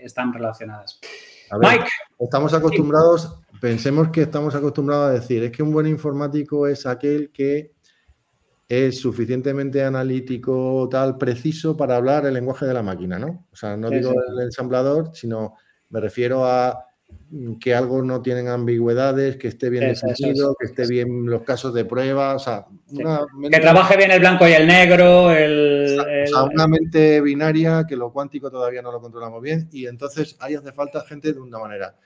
están 0.01 0.33
relacionadas. 0.33 0.99
Mike. 1.61 1.89
Estamos 2.19 2.55
acostumbrados 2.55 3.44
pensemos 3.65 4.11
que 4.11 4.21
estamos 4.21 4.55
acostumbrados 4.55 5.09
a 5.09 5.13
decir, 5.15 5.43
es 5.43 5.51
que 5.51 5.63
un 5.63 5.73
buen 5.73 5.87
informático 5.87 6.67
es 6.67 6.85
aquel 6.85 7.31
que 7.31 7.73
es 8.69 9.01
suficientemente 9.01 9.83
analítico, 9.83 10.87
tal, 10.91 11.17
preciso 11.17 11.75
para 11.75 11.97
hablar 11.97 12.27
el 12.27 12.35
lenguaje 12.35 12.67
de 12.67 12.75
la 12.75 12.83
máquina, 12.83 13.19
¿no? 13.19 13.47
O 13.51 13.57
sea, 13.57 13.75
no 13.75 13.89
digo 13.89 14.11
el 14.11 14.45
ensamblador, 14.45 15.13
sino 15.15 15.55
me 15.89 15.99
refiero 16.01 16.45
a 16.45 16.89
que 17.59 17.75
algo 17.75 18.03
no 18.03 18.21
tienen 18.21 18.49
ambigüedades, 18.49 19.39
que 19.39 19.49
esté 19.49 19.71
bien 19.71 19.95
definido, 19.95 20.55
que 20.61 20.67
esté 20.67 20.87
bien 20.87 21.25
los 21.25 21.41
casos 21.41 21.73
de 21.73 21.87
prueba, 21.87 22.35
o 22.35 22.39
sea, 22.39 22.67
que 23.51 23.61
trabaje 23.61 23.97
bien 23.97 24.11
el 24.11 24.21
blanco 24.21 24.47
y 24.47 24.53
el 24.53 24.67
negro, 24.67 25.31
el, 25.31 25.99
o 25.99 26.27
sea, 26.27 26.43
una 26.43 26.69
mente 26.69 27.19
binaria 27.23 27.87
que 27.89 27.97
lo 27.97 28.13
cuántico 28.13 28.51
todavía 28.51 28.83
no 28.83 28.93
lo 28.93 29.01
controlamos 29.01 29.41
bien 29.41 29.71
y 29.73 29.87
entonces 29.87 30.37
ahí 30.41 30.55
hace 30.55 30.71
falta 30.73 31.01
gente 31.07 31.33
de 31.33 31.41
una 31.41 31.59
manera. 31.59 31.97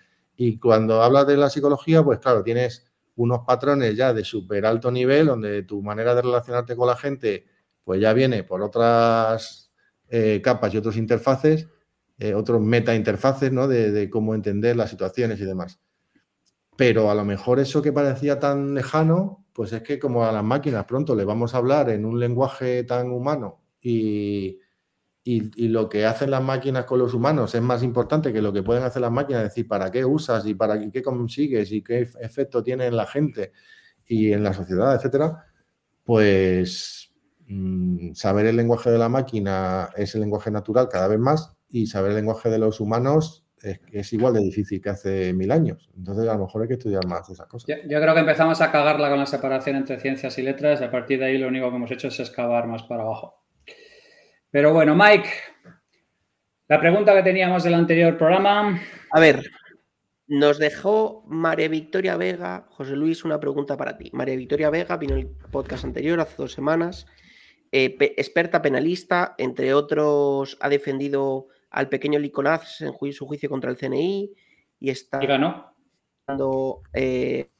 Y 0.40 0.56
cuando 0.60 1.02
hablas 1.02 1.26
de 1.26 1.36
la 1.36 1.50
psicología, 1.50 2.04
pues 2.04 2.20
claro, 2.20 2.44
tienes 2.44 2.86
unos 3.16 3.40
patrones 3.44 3.96
ya 3.96 4.14
de 4.14 4.22
súper 4.22 4.66
alto 4.66 4.88
nivel, 4.92 5.26
donde 5.26 5.64
tu 5.64 5.82
manera 5.82 6.14
de 6.14 6.22
relacionarte 6.22 6.76
con 6.76 6.86
la 6.86 6.94
gente, 6.94 7.44
pues 7.82 8.00
ya 8.00 8.12
viene 8.12 8.44
por 8.44 8.62
otras 8.62 9.72
eh, 10.08 10.40
capas 10.40 10.72
y 10.72 10.76
otros 10.76 10.96
interfaces, 10.96 11.66
eh, 12.20 12.34
otros 12.34 12.60
meta 12.60 12.94
interfaces, 12.94 13.50
¿no? 13.50 13.66
De, 13.66 14.08
cómo 14.10 14.32
entender 14.32 14.76
las 14.76 14.90
situaciones 14.90 15.40
y 15.40 15.44
demás. 15.44 15.80
Pero 16.76 17.10
a 17.10 17.16
lo 17.16 17.24
mejor 17.24 17.58
eso 17.58 17.82
que 17.82 17.92
parecía 17.92 18.38
tan 18.38 18.74
lejano, 18.76 19.44
pues 19.52 19.72
es 19.72 19.82
que 19.82 19.98
como 19.98 20.24
a 20.24 20.30
las 20.30 20.44
máquinas 20.44 20.84
pronto 20.84 21.16
le 21.16 21.24
vamos 21.24 21.52
a 21.52 21.58
hablar 21.58 21.90
en 21.90 22.04
un 22.04 22.20
lenguaje 22.20 22.84
tan 22.84 23.10
humano 23.10 23.60
y, 23.82 24.60
y, 25.24 25.68
lo 25.68 25.88
que 25.88 26.06
hacen 26.06 26.30
las 26.30 26.42
máquinas 26.42 26.86
con 26.86 26.98
los 26.98 27.12
humanos 27.12 27.54
es 27.54 27.60
más 27.60 27.82
importante 27.82 28.32
que 28.32 28.40
lo 28.40 28.52
que 28.52 28.62
pueden 28.62 28.82
hacer 28.84 29.02
las 29.02 29.12
máquinas, 29.12 29.42
decir, 29.42 29.68
para 29.68 29.90
qué 29.90 30.04
usas 30.04 30.46
y 30.46 30.54
para 30.54 30.90
qué 30.90 31.02
consigues 31.02 31.70
y 31.72 31.82
qué 31.82 32.08
efecto 32.20 32.62
tiene 32.62 32.86
en 32.86 32.96
la 32.96 33.06
gente 33.06 33.52
y 34.06 34.32
en 34.32 34.42
la 34.42 34.54
sociedad, 34.54 34.94
etcétera, 34.94 35.44
pues 36.02 37.12
mm, 37.46 38.14
saber 38.14 38.46
el 38.46 38.56
lenguaje 38.56 38.90
de 38.90 38.98
la 38.98 39.10
máquina 39.10 39.90
es 39.96 40.14
el 40.14 40.22
lenguaje 40.22 40.50
natural 40.50 40.88
cada 40.88 41.08
vez 41.08 41.18
más 41.18 41.54
y 41.68 41.86
saber 41.86 42.12
el 42.12 42.16
lenguaje 42.16 42.48
de 42.48 42.58
los 42.58 42.80
humanos 42.80 43.44
es, 43.92 44.12
igual 44.12 44.34
de 44.34 44.40
difícil 44.40 44.80
que 44.80 44.90
hace 44.90 45.34
mil 45.34 45.50
años. 45.50 45.90
Entonces, 45.96 46.28
a 46.28 46.34
lo 46.34 46.46
mejor 46.46 46.62
hay 46.62 46.68
que 46.68 46.74
estudiar 46.74 47.06
más 47.06 47.28
esas 47.28 47.46
cosas. 47.48 47.66
Yo, 47.68 47.74
yo, 47.88 48.00
creo 48.00 48.14
que 48.14 48.20
empezamos 48.20 48.60
a 48.60 48.70
cagarla 48.70 49.10
con 49.10 49.18
la 49.18 49.26
separación 49.26 49.76
entre 49.76 49.98
ciencias 49.98 50.38
y 50.38 50.42
letras. 50.42 50.80
Y 50.80 50.84
a 50.84 50.90
partir 50.90 51.18
de 51.18 51.26
ahí, 51.26 51.38
lo 51.38 51.48
único 51.48 51.68
que 51.68 51.76
hemos 51.76 51.90
hecho 51.90 52.08
es 52.08 52.20
excavar 52.20 52.66
más 52.68 52.84
para 52.84 53.02
abajo. 53.02 53.37
Pero 54.50 54.72
bueno, 54.72 54.94
Mike, 54.94 55.28
la 56.68 56.80
pregunta 56.80 57.14
que 57.14 57.22
teníamos 57.22 57.64
del 57.64 57.74
anterior 57.74 58.16
programa. 58.16 58.80
A 59.10 59.20
ver, 59.20 59.42
nos 60.26 60.58
dejó 60.58 61.24
María 61.26 61.68
Victoria 61.68 62.16
Vega, 62.16 62.66
José 62.70 62.96
Luis, 62.96 63.24
una 63.24 63.40
pregunta 63.40 63.76
para 63.76 63.96
ti. 63.96 64.10
María 64.12 64.36
Victoria 64.36 64.70
Vega 64.70 64.96
vino 64.96 65.14
en 65.14 65.20
el 65.20 65.26
podcast 65.50 65.84
anterior 65.84 66.20
hace 66.20 66.36
dos 66.36 66.52
semanas, 66.52 67.06
eh, 67.72 67.96
experta 68.16 68.62
penalista, 68.62 69.34
entre 69.36 69.74
otros 69.74 70.56
ha 70.60 70.68
defendido 70.68 71.48
al 71.70 71.90
pequeño 71.90 72.18
Licolaz 72.18 72.80
en 72.80 72.92
su 73.12 73.26
juicio 73.26 73.50
contra 73.50 73.70
el 73.70 73.76
CNI 73.76 74.32
y 74.80 74.90
está... 74.90 75.22
Y 75.22 75.26
ganó. 75.26 75.74
Eh, 76.94 77.50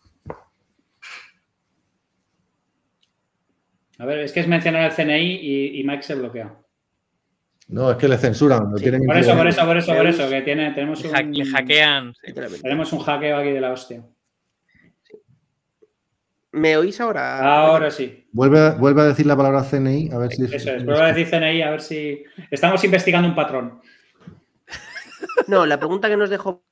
a 3.98 4.04
ver, 4.06 4.20
es 4.20 4.32
que 4.32 4.40
es 4.40 4.48
mencionar 4.48 4.90
el 4.90 4.94
CNI 4.94 5.78
y 5.80 5.84
Mike 5.84 6.02
se 6.02 6.14
bloquea. 6.14 6.54
No, 7.68 7.90
es 7.90 7.98
que 7.98 8.08
le 8.08 8.16
censuran. 8.16 8.70
por 8.70 8.82
eso, 8.82 9.36
por 9.36 9.46
eso, 9.46 9.66
por 9.66 9.76
eso, 9.76 9.94
por 9.94 10.06
eso, 10.06 10.28
que 10.28 10.40
tiene, 10.40 10.72
tenemos 10.72 11.04
un, 11.04 11.32
le 11.32 11.44
hackean. 11.44 12.14
Tenemos 12.62 12.92
un 12.94 13.00
hackeo 13.00 13.36
aquí 13.36 13.50
de 13.50 13.60
la 13.60 13.72
hostia. 13.72 14.02
¿Me 16.50 16.78
oís 16.78 16.98
ahora? 16.98 17.40
Ahora 17.40 17.90
sí. 17.90 18.26
Vuelve, 18.32 18.70
vuelve 18.70 19.02
a 19.02 19.04
decir 19.04 19.26
la 19.26 19.36
palabra 19.36 19.62
CNI, 19.62 20.10
a 20.12 20.18
ver 20.18 20.32
si... 20.32 20.44
Eso 20.44 20.70
es, 20.70 20.84
vuelve 20.84 21.02
a 21.02 21.12
decir 21.12 21.28
CNI, 21.28 21.62
a 21.62 21.70
ver 21.70 21.82
si... 21.82 22.24
Estamos 22.50 22.82
investigando 22.84 23.28
un 23.28 23.34
patrón. 23.34 23.80
No, 25.46 25.66
la 25.66 25.78
pregunta 25.78 26.08
que 26.08 26.16
nos 26.16 26.30
dejó... 26.30 26.64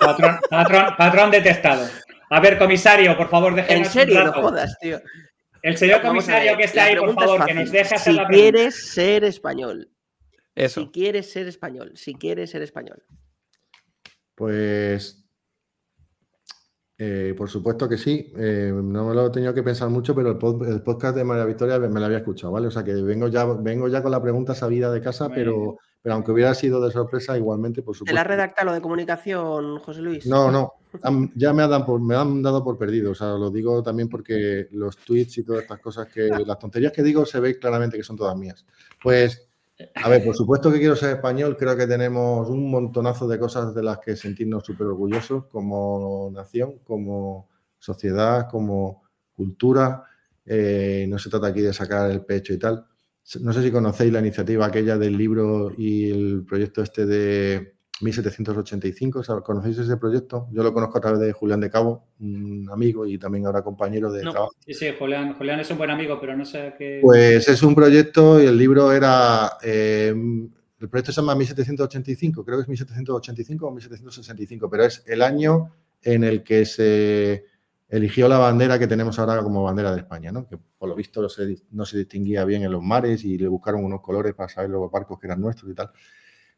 patrón, 0.00 0.38
patrón, 0.48 0.84
patrón 0.96 1.30
detectado. 1.30 1.86
A 2.30 2.40
ver, 2.40 2.58
comisario, 2.58 3.16
por 3.16 3.28
favor, 3.28 3.54
déjenos 3.54 3.86
En 3.86 3.92
serio, 3.92 4.24
no 4.24 4.32
jodas, 4.32 4.78
tío. 4.80 5.00
El 5.62 5.76
señor 5.76 6.02
comisario 6.02 6.56
que 6.56 6.64
está 6.64 6.84
ahí, 6.84 6.96
por 6.96 7.14
favor, 7.14 7.44
que 7.44 7.54
nos 7.54 7.70
deje 7.70 7.94
hacer 7.94 8.12
si 8.12 8.18
la 8.18 8.26
pregunta. 8.26 8.30
Si 8.30 8.50
quieres 8.50 8.92
ser 8.92 9.24
español. 9.24 9.90
Eso. 10.54 10.80
Si 10.82 10.88
quieres 10.88 11.32
ser 11.32 11.48
español. 11.48 11.92
Si 11.94 12.14
quieres 12.14 12.50
ser 12.50 12.62
español. 12.62 13.02
Pues 14.34 15.24
Eh, 17.00 17.32
por 17.38 17.48
supuesto 17.48 17.88
que 17.88 17.96
sí, 17.96 18.32
eh, 18.36 18.72
no 18.74 19.08
me 19.08 19.14
lo 19.14 19.26
he 19.26 19.30
tenido 19.30 19.54
que 19.54 19.62
pensar 19.62 19.88
mucho, 19.88 20.16
pero 20.16 20.30
el, 20.30 20.82
podcast 20.82 21.16
de 21.16 21.22
María 21.22 21.44
Victoria 21.44 21.78
me 21.78 22.00
lo 22.00 22.06
había 22.06 22.18
escuchado, 22.18 22.52
¿vale? 22.52 22.66
O 22.66 22.70
sea 22.72 22.82
que 22.82 22.92
vengo 22.92 23.28
ya, 23.28 23.44
vengo 23.44 23.86
ya 23.86 24.02
con 24.02 24.10
la 24.10 24.20
pregunta 24.20 24.52
sabida 24.52 24.90
de 24.90 25.00
casa, 25.00 25.28
pero, 25.28 25.78
pero 26.02 26.14
aunque 26.14 26.32
hubiera 26.32 26.54
sido 26.54 26.80
de 26.80 26.90
sorpresa, 26.90 27.36
igualmente, 27.36 27.82
por 27.82 27.94
supuesto. 27.94 28.12
¿Te 28.12 28.14
la 28.14 28.24
redacta 28.24 28.64
lo 28.64 28.72
de 28.72 28.80
comunicación, 28.80 29.78
José 29.78 30.00
Luis? 30.00 30.26
No, 30.26 30.50
no, 30.50 30.74
ya 31.34 31.52
me 31.52 31.62
han, 31.62 31.84
por, 31.84 32.00
me 32.00 32.14
han 32.14 32.42
dado 32.42 32.62
por 32.64 32.78
perdido, 32.78 33.12
o 33.12 33.14
sea, 33.14 33.28
lo 33.32 33.50
digo 33.50 33.82
también 33.82 34.08
porque 34.08 34.68
los 34.72 34.96
tweets 34.98 35.38
y 35.38 35.44
todas 35.44 35.62
estas 35.62 35.80
cosas 35.80 36.08
que, 36.08 36.28
las 36.46 36.58
tonterías 36.58 36.92
que 36.92 37.02
digo 37.02 37.26
se 37.26 37.40
ve 37.40 37.58
claramente 37.58 37.96
que 37.96 38.04
son 38.04 38.16
todas 38.16 38.36
mías. 38.36 38.64
Pues 39.02 39.48
a 39.94 40.08
ver, 40.08 40.24
por 40.24 40.34
supuesto 40.34 40.72
que 40.72 40.78
quiero 40.78 40.96
ser 40.96 41.16
español, 41.16 41.56
creo 41.56 41.76
que 41.76 41.86
tenemos 41.86 42.48
un 42.48 42.68
montonazo 42.68 43.28
de 43.28 43.38
cosas 43.38 43.74
de 43.74 43.82
las 43.82 43.98
que 43.98 44.16
sentirnos 44.16 44.64
súper 44.64 44.88
orgullosos 44.88 45.46
como 45.46 46.30
nación, 46.32 46.80
como 46.84 47.48
sociedad, 47.78 48.48
como 48.50 49.04
cultura. 49.36 50.02
Eh, 50.44 51.06
no 51.08 51.18
se 51.18 51.30
trata 51.30 51.48
aquí 51.48 51.60
de 51.60 51.72
sacar 51.72 52.10
el 52.10 52.24
pecho 52.24 52.52
y 52.52 52.58
tal. 52.58 52.86
No 53.40 53.52
sé 53.52 53.62
si 53.62 53.70
conocéis 53.70 54.12
la 54.12 54.20
iniciativa 54.20 54.66
aquella 54.66 54.96
del 54.96 55.16
libro 55.16 55.72
y 55.76 56.10
el 56.10 56.44
proyecto 56.46 56.82
este 56.82 57.04
de 57.04 57.74
1785. 58.00 59.22
¿Conocéis 59.42 59.78
ese 59.78 59.96
proyecto? 59.96 60.48
Yo 60.52 60.62
lo 60.62 60.72
conozco 60.72 60.98
a 60.98 61.00
través 61.00 61.20
de 61.20 61.32
Julián 61.32 61.60
de 61.60 61.70
Cabo, 61.70 62.08
un 62.20 62.68
amigo 62.72 63.06
y 63.06 63.18
también 63.18 63.46
ahora 63.46 63.62
compañero 63.62 64.10
de 64.10 64.22
trabajo. 64.22 64.52
Sí, 64.60 64.72
sí, 64.72 64.86
Julián, 64.98 65.34
Julián, 65.34 65.60
es 65.60 65.70
un 65.70 65.78
buen 65.78 65.90
amigo, 65.90 66.18
pero 66.20 66.36
no 66.36 66.44
sé 66.44 66.74
qué. 66.78 67.00
Pues 67.02 67.48
es 67.48 67.62
un 67.62 67.74
proyecto 67.74 68.42
y 68.42 68.46
el 68.46 68.56
libro 68.56 68.92
era. 68.92 69.58
Eh, 69.62 70.14
el 70.80 70.88
proyecto 70.88 71.12
se 71.12 71.20
llama 71.20 71.34
1785, 71.34 72.44
creo 72.44 72.58
que 72.58 72.62
es 72.62 72.68
1785 72.68 73.66
o 73.66 73.70
1765, 73.72 74.70
pero 74.70 74.84
es 74.84 75.02
el 75.06 75.22
año 75.22 75.72
en 76.02 76.22
el 76.22 76.44
que 76.44 76.64
se 76.64 77.44
eligió 77.88 78.28
la 78.28 78.38
bandera 78.38 78.78
que 78.78 78.86
tenemos 78.86 79.18
ahora 79.18 79.42
como 79.42 79.62
bandera 79.62 79.92
de 79.92 80.00
España, 80.00 80.30
¿no? 80.30 80.46
que 80.46 80.58
por 80.78 80.88
lo 80.88 80.94
visto 80.94 81.22
no 81.22 81.84
se, 81.86 81.98
distinguía 81.98 82.44
bien 82.44 82.62
en 82.62 82.72
los 82.72 82.82
mares 82.82 83.24
y 83.24 83.38
le 83.38 83.48
buscaron 83.48 83.84
unos 83.84 84.02
colores 84.02 84.34
para 84.34 84.48
saber 84.48 84.70
los 84.70 84.90
barcos 84.90 85.18
que 85.18 85.26
eran 85.26 85.40
nuestros 85.40 85.70
y 85.70 85.74
tal. 85.74 85.90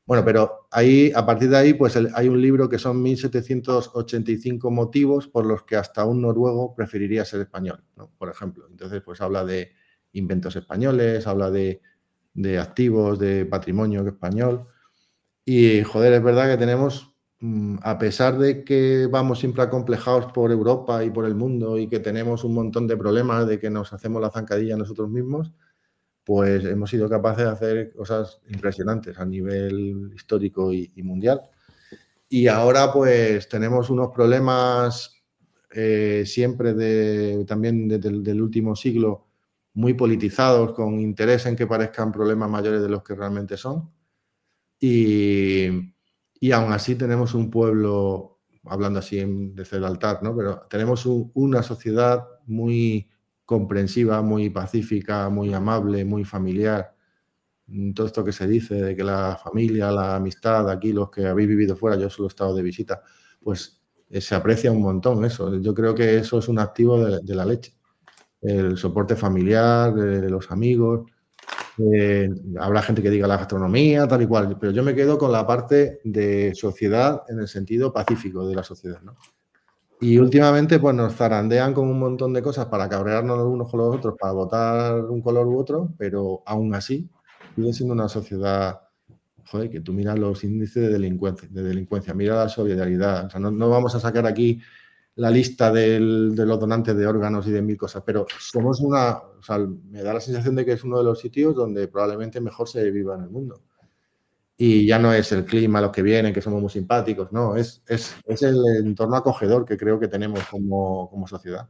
Bueno, 0.05 0.25
pero 0.25 0.67
ahí, 0.73 1.13
a 1.15 1.25
partir 1.25 1.51
de 1.51 1.57
ahí, 1.57 1.75
pues 1.75 1.97
hay 1.97 2.29
un 2.29 2.43
libro 2.43 2.69
que 2.69 2.79
son 2.79 3.01
1785 3.01 4.71
motivos 4.71 5.29
por 5.29 5.47
los 5.47 5.63
que 5.63 5.77
hasta 5.77 6.05
un 6.05 6.21
noruego 6.21 6.75
preferiría 6.75 7.25
ser 7.25 7.43
español, 7.43 7.85
¿no? 7.97 8.11
por 8.19 8.29
ejemplo. 8.29 8.67
Entonces, 8.69 9.03
pues 9.05 9.21
habla 9.21 9.45
de 9.45 9.73
inventos 10.13 10.57
españoles, 10.57 11.29
habla 11.29 11.51
de, 11.51 11.81
activos, 12.59 13.21
de 13.21 13.47
patrimonio 13.47 14.05
español. 14.05 14.67
Y, 15.45 15.83
joder, 15.83 16.15
es 16.15 16.23
verdad 16.25 16.51
que 16.51 16.57
tenemos, 16.57 17.10
a 17.83 17.99
pesar 17.99 18.37
de 18.39 18.65
que 18.65 19.07
vamos 19.11 19.39
siempre 19.39 19.63
acomplejados 19.63 20.31
por 20.33 20.51
Europa 20.53 21.03
y 21.05 21.11
por 21.11 21.25
el 21.25 21.35
mundo 21.35 21.79
y 21.79 21.89
que 21.89 21.99
tenemos 21.99 22.45
un 22.45 22.53
montón 22.53 22.87
de 22.87 22.99
problemas 22.99 23.47
de 23.47 23.59
que 23.59 23.71
nos 23.71 23.93
hacemos 23.95 24.21
la 24.21 24.31
zancadilla 24.31 24.77
nosotros 24.77 25.09
mismos, 25.09 25.53
pues 26.23 26.65
hemos 26.67 26.91
sido 26.91 27.09
capaces 27.09 27.45
de 27.45 27.51
hacer 27.51 27.93
cosas 27.95 28.41
impresionantes 28.49 29.19
a 29.19 29.25
nivel 29.25 30.13
histórico 30.15 30.73
y, 30.73 30.93
mundial. 31.03 31.41
Y 32.29 32.47
ahora 32.47 32.93
pues 32.93 33.49
tenemos 33.49 33.89
unos 33.89 34.11
problemas 34.15 35.17
eh, 35.71 36.25
siempre 36.27 36.75
de, 36.75 37.45
también 37.47 37.89
desde 37.89 38.31
el 38.33 38.43
último 38.43 38.77
siglo 38.77 39.29
muy 39.73 39.95
politizados, 39.95 40.73
con 40.75 41.01
interés 41.01 41.47
en 41.47 41.57
que 41.57 41.67
parezcan 41.67 42.13
problemas 42.13 42.51
mayores 42.51 42.83
de 42.83 42.89
los 42.89 43.03
que 43.03 43.15
realmente 43.15 43.57
son. 43.57 43.91
Y, 44.79 45.95
y 46.41 46.53
aún 46.53 46.73
así 46.73 46.97
tenemos 46.97 47.35
un 47.35 47.51
pueblo, 47.51 48.41
hablando 48.65 48.99
así 48.99 49.23
desde 49.55 49.77
el 49.77 49.85
altar, 49.85 50.23
¿no? 50.23 50.35
pero 50.35 50.67
tenemos 50.71 51.07
una 51.07 51.63
sociedad 51.63 52.27
muy 52.47 53.11
comprensiva, 53.45 54.23
muy 54.23 54.49
pacífica, 54.49 55.29
muy 55.29 55.53
amable, 55.53 56.05
muy 56.05 56.25
familiar. 56.25 56.95
Mm, 57.67 57.93
todo 57.93 58.07
esto 58.07 58.25
que 58.25 58.33
se 58.33 58.47
dice 58.47 58.75
de 58.75 58.97
que 58.97 59.05
la 59.05 59.39
familia, 59.43 59.91
la 59.91 60.17
amistad, 60.17 60.71
aquí 60.71 60.93
los 60.93 61.11
que 61.11 61.27
habéis 61.27 61.49
vivido 61.49 61.77
fuera, 61.77 61.97
yo 61.97 62.09
solo 62.09 62.29
he 62.29 62.31
estado 62.31 62.55
de 62.55 62.63
visita, 62.63 63.03
pues 63.43 63.81
eh, 64.09 64.21
se 64.21 64.35
aprecia 64.35 64.73
un 64.73 64.83
montón 64.83 65.25
eso. 65.25 65.57
Yo 65.61 65.75
creo 65.75 65.95
que 65.95 66.19
eso 66.19 66.39
es 66.39 66.49
un 66.49 66.59
activo 66.59 67.05
de, 67.05 67.35
la 67.35 67.45
leche. 67.45 67.75
El 68.41 68.77
soporte 68.79 69.17
familiar, 69.17 69.95
de, 69.95 70.31
los 70.31 70.51
amigos. 70.51 71.11
Eh, 71.95 72.29
habrá 72.59 72.83
gente 72.83 73.03
que 73.03 73.11
diga 73.11 73.27
la 73.27 73.37
gastronomía, 73.37 74.07
tal 74.09 74.23
y 74.23 74.27
cual, 74.27 74.57
pero 74.59 74.73
yo 74.73 74.83
me 74.83 74.95
quedo 74.95 75.19
con 75.19 75.33
la 75.33 75.47
parte 75.47 76.01
de 76.05 76.55
sociedad 76.55 77.23
en 77.29 77.41
el 77.41 77.49
sentido 77.49 77.93
pacífico 77.93 78.47
de 78.47 78.55
la 78.55 78.63
sociedad. 78.63 79.01
¿no? 79.03 79.17
Y 80.01 80.19
últimamente 80.19 80.79
pues 80.79 80.95
nos 80.95 81.15
zarandean 81.15 81.75
con 81.75 81.89
un 81.89 81.99
montón 81.99 82.33
de 82.33 82.43
cosas 82.43 82.67
para 82.67 82.89
cabrearnos 82.89 83.37
los 83.39 83.47
unos 83.47 83.71
con 83.71 83.81
los 83.81 83.97
otros, 83.97 84.15
para 84.19 84.33
votar 84.33 85.05
un 85.05 85.21
color 85.21 85.47
u 85.47 85.59
otro, 85.59 85.93
pero 85.99 86.43
aún 86.47 86.75
así 86.75 87.09
sigue 87.55 87.73
siendo 87.73 87.95
una 87.95 88.09
sociedad, 88.09 88.81
joder, 89.47 89.71
que 89.71 89.81
tú 89.81 89.93
miras 89.93 90.19
los 90.19 90.43
índices 90.43 90.83
de 90.85 90.89
delincuencia, 90.89 91.49
de 91.51 91.63
delincuencia 91.63 92.15
mira 92.15 92.35
la 92.35 92.49
solidaridad. 92.49 93.27
O 93.27 93.31
sea, 93.31 93.41
no, 93.41 93.69
vamos 93.69 93.95
a 93.95 94.01
sacar 94.01 94.27
aquí 94.27 94.61
la 95.21 95.31
lista 95.31 95.71
de 95.71 96.01
los 96.01 96.59
donantes 96.59 96.97
de 96.97 97.07
órganos 97.07 97.47
y 97.47 97.51
de 97.51 97.61
mil 97.61 97.77
cosas, 97.77 98.03
pero 98.07 98.27
somos 98.39 98.81
una, 98.81 99.19
o 99.19 99.43
sea, 99.43 99.59
me 99.59 100.03
da 100.03 100.15
la 100.15 100.21
sensación 100.21 100.57
de 100.57 100.65
que 100.65 100.73
es 100.73 100.83
uno 100.83 100.97
de 100.97 101.05
los 101.05 101.21
sitios 101.21 101.55
donde 101.55 101.89
probablemente 101.89 102.41
mejor 102.41 102.67
se 102.67 102.91
viva 102.91 103.17
en 103.17 103.25
el 103.25 103.29
mundo 103.31 103.61
y 104.57 104.87
ya 104.87 104.99
no 104.99 105.13
es 105.13 105.31
el 105.33 105.45
clima, 105.45 105.83
los 105.83 105.91
que 105.91 106.01
vienen, 106.03 106.33
que 106.33 106.41
somos 106.41 106.63
muy 106.63 106.71
simpáticos, 106.71 107.33
no, 107.33 107.55
es, 107.55 107.83
es, 107.87 108.17
es 108.27 108.43
el 108.43 108.57
entorno 108.79 109.17
acogedor 109.17 109.67
que 109.67 109.77
creo 109.77 110.01
que 110.01 110.09
tenemos 110.09 110.41
como, 110.51 111.11
como, 111.11 111.27
sociedad. 111.27 111.67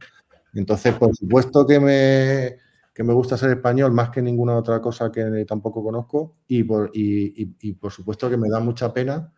Entonces, 0.53 0.95
por 0.95 1.13
supuesto 1.13 1.67
que 1.67 1.79
me, 1.79 2.57
que 2.93 3.03
me 3.03 3.13
gusta 3.13 3.35
ser 3.35 3.49
español 3.49 3.91
más 3.91 4.11
que 4.11 4.21
ninguna 4.21 4.55
otra 4.55 4.81
cosa 4.81 5.11
que 5.11 5.43
tampoco 5.45 5.83
conozco 5.83 6.37
y 6.47 6.63
por, 6.63 6.89
y, 6.93 7.43
y, 7.43 7.55
y 7.59 7.73
por 7.73 7.91
supuesto 7.91 8.29
que 8.29 8.37
me 8.37 8.49
da 8.49 8.61
mucha 8.61 8.93
pena 8.93 9.33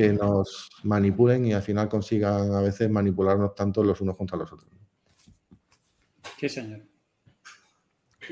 que 0.00 0.12
nos 0.14 0.70
manipulen 0.84 1.44
y 1.46 1.52
al 1.52 1.62
final 1.62 1.88
consigan 1.88 2.54
a 2.54 2.62
veces 2.62 2.88
manipularnos 2.88 3.54
tanto 3.54 3.84
los 3.84 4.00
unos 4.00 4.16
contra 4.16 4.38
los 4.38 4.50
otros. 4.50 4.70
Sí, 6.38 6.48
señor. 6.48 6.80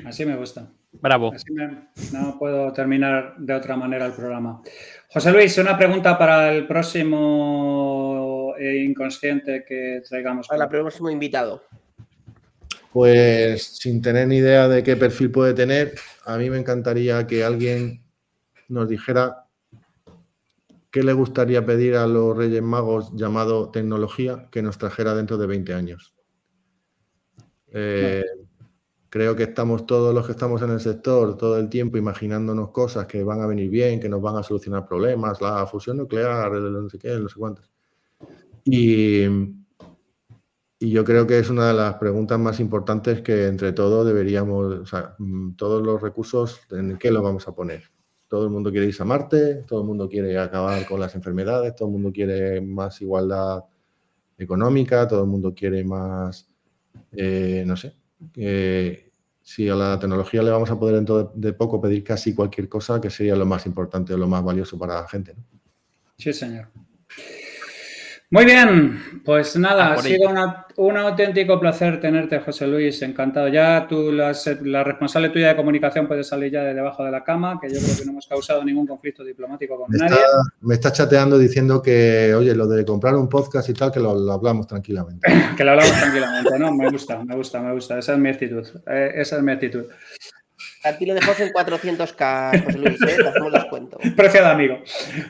Así 0.03 0.25
me 0.25 0.35
gusta. 0.35 0.71
Bravo. 0.91 1.31
no 2.13 2.39
puedo 2.39 2.73
terminar 2.73 3.35
de 3.37 3.53
otra 3.53 3.77
manera 3.77 4.07
el 4.07 4.13
programa. 4.13 4.63
José 5.09 5.31
Luis, 5.31 5.55
una 5.59 5.77
pregunta 5.77 6.17
para 6.17 6.51
el 6.51 6.65
próximo 6.65 8.55
eh, 8.57 8.83
inconsciente 8.83 9.63
que 9.67 10.01
traigamos. 10.07 10.47
Para 10.47 10.63
el 10.63 10.69
próximo 10.69 11.11
invitado. 11.11 11.63
Pues 12.91 13.77
sin 13.77 14.01
tener 14.01 14.27
ni 14.27 14.37
idea 14.37 14.67
de 14.67 14.81
qué 14.81 14.95
perfil 14.95 15.29
puede 15.29 15.53
tener, 15.53 15.93
a 16.25 16.37
mí 16.37 16.49
me 16.49 16.57
encantaría 16.57 17.27
que 17.27 17.43
alguien 17.43 18.03
nos 18.67 18.89
dijera 18.89 19.48
qué 20.91 21.03
le 21.03 21.13
gustaría 21.13 21.65
pedir 21.65 21.95
a 21.95 22.07
los 22.07 22.35
Reyes 22.35 22.63
Magos 22.63 23.11
llamado 23.13 23.69
tecnología 23.69 24.47
que 24.51 24.61
nos 24.61 24.77
trajera 24.77 25.15
dentro 25.15 25.37
de 25.37 25.47
20 25.47 25.73
años. 25.73 26.13
Eh, 27.71 28.23
Creo 29.09 29.35
que 29.35 29.43
estamos 29.43 29.87
todos 29.87 30.13
los 30.13 30.25
que 30.27 30.33
estamos 30.33 30.61
en 30.61 30.69
el 30.69 30.79
sector 30.79 31.35
todo 31.35 31.57
el 31.57 31.67
tiempo 31.67 31.97
imaginándonos 31.97 32.69
cosas 32.69 33.07
que 33.07 33.23
van 33.23 33.41
a 33.41 33.47
venir 33.47 33.69
bien, 33.69 33.99
que 33.99 34.07
nos 34.07 34.21
van 34.21 34.35
a 34.35 34.43
solucionar 34.43 34.87
problemas, 34.87 35.41
la 35.41 35.65
fusión 35.65 35.97
nuclear, 35.97 36.53
el 36.53 36.71
no 36.71 36.89
sé 36.89 36.99
qué, 36.99 37.17
no 37.17 37.27
sé 37.27 37.39
cuántas. 37.39 37.71
Y, 38.63 39.23
y 40.77 40.91
yo 40.91 41.03
creo 41.03 41.25
que 41.25 41.39
es 41.39 41.49
una 41.49 41.69
de 41.69 41.73
las 41.73 41.95
preguntas 41.95 42.37
más 42.37 42.59
importantes 42.59 43.21
que 43.21 43.47
entre 43.47 43.73
todos 43.73 44.05
deberíamos, 44.05 44.79
o 44.79 44.85
sea, 44.85 45.15
mm, 45.17 45.55
todos 45.55 45.83
los 45.83 45.99
recursos, 45.99 46.61
¿en 46.69 46.95
qué 46.99 47.09
los 47.09 47.23
vamos 47.23 47.47
a 47.47 47.55
poner? 47.55 47.89
Todo 48.29 48.45
el 48.45 48.51
mundo 48.51 48.71
quiere 48.71 48.85
irse 48.87 49.03
a 49.03 49.05
Marte, 49.05 49.63
todo 49.67 49.81
el 49.81 49.87
mundo 49.87 50.07
quiere 50.07 50.37
acabar 50.39 50.85
con 50.85 51.01
las 51.01 51.13
enfermedades, 51.15 51.75
todo 51.75 51.89
el 51.89 51.93
mundo 51.93 52.11
quiere 52.13 52.61
más 52.61 53.01
igualdad 53.01 53.65
económica, 54.37 55.05
todo 55.07 55.23
el 55.23 55.29
mundo 55.29 55.53
quiere 55.53 55.83
más, 55.83 56.47
eh, 57.11 57.63
no 57.65 57.75
sé, 57.75 57.95
si 59.41 59.67
a 59.67 59.75
la 59.75 59.99
tecnología 59.99 60.43
le 60.43 60.51
vamos 60.51 60.69
a 60.69 60.77
poder 60.79 60.95
dentro 60.95 61.31
de, 61.33 61.53
poco 61.53 61.81
pedir 61.81 62.03
casi 62.03 62.35
cualquier 62.35 62.69
cosa, 62.69 63.01
que 63.01 63.09
sería 63.09 63.35
lo 63.35 63.47
más 63.47 63.65
importante 63.65 64.13
o 64.13 64.17
lo 64.17 64.27
más 64.27 64.43
valioso 64.43 64.77
para 64.77 65.01
la 65.01 65.07
gente. 65.07 65.35
Sí, 66.17 66.31
señor. 66.31 66.67
Muy 68.31 68.45
bien, 68.45 69.21
pues 69.25 69.57
nada, 69.57 69.93
ha 69.93 69.97
sido 70.03 70.29
un 70.75 70.97
auténtico 70.97 71.59
placer 71.59 71.99
tenerte, 71.99 72.39
José 72.39 72.67
Luis, 72.67 73.01
encantado. 73.01 73.47
Ya 73.47 73.87
tú, 73.89 74.11
la, 74.11 74.33
responsable 74.83 75.29
tuya 75.29 75.47
de 75.47 75.55
comunicación 75.55 76.07
puede 76.07 76.23
salir 76.23 76.51
ya 76.51 76.61
de 76.61 76.75
debajo 76.75 77.03
de 77.03 77.09
la 77.09 77.23
cama, 77.23 77.59
que 77.59 77.73
yo 77.73 77.79
creo 77.79 77.97
que 77.97 78.05
no 78.05 78.11
hemos 78.11 78.27
causado 78.27 78.63
ningún 78.63 78.85
conflicto 78.85 79.23
diplomático 79.23 79.79
con 79.79 79.89
nadie. 79.97 80.15
me 80.61 80.75
está 80.75 80.91
chateando 80.91 81.39
diciendo 81.39 81.81
que, 81.81 82.35
oye, 82.35 82.53
lo 82.53 82.67
de 82.67 82.85
comprar 82.85 83.15
un 83.15 83.27
podcast 83.27 83.67
y 83.67 83.73
tal, 83.73 83.91
que 83.91 83.99
lo, 83.99 84.11
hablamos 84.31 84.67
tranquilamente. 84.67 85.27
que 85.57 85.63
lo 85.63 85.71
hablamos 85.71 85.99
tranquilamente, 85.99 86.59
¿no? 86.59 86.71
Me 86.71 86.87
gusta, 86.91 87.23
me 87.23 87.35
gusta, 87.35 87.59
me 87.61 87.73
gusta. 87.73 87.97
Esa 87.97 88.13
es 88.13 88.19
mi 88.19 88.29
actitud, 88.29 88.67
eh, 88.85 89.11
esa 89.15 89.37
es 89.37 89.41
mi 89.41 89.53
actitud. 89.53 89.85
A 90.83 90.97
ti 90.97 91.05
lo 91.05 91.13
dejamos 91.13 91.39
en 91.41 91.49
400k, 91.49 92.63
José 92.63 92.77
Luis, 92.77 93.01
¿eh? 93.01 93.17
hacemos 93.27 93.51
descuento. 93.51 93.97
Preciado 94.15 94.47
amigo. 94.47 94.81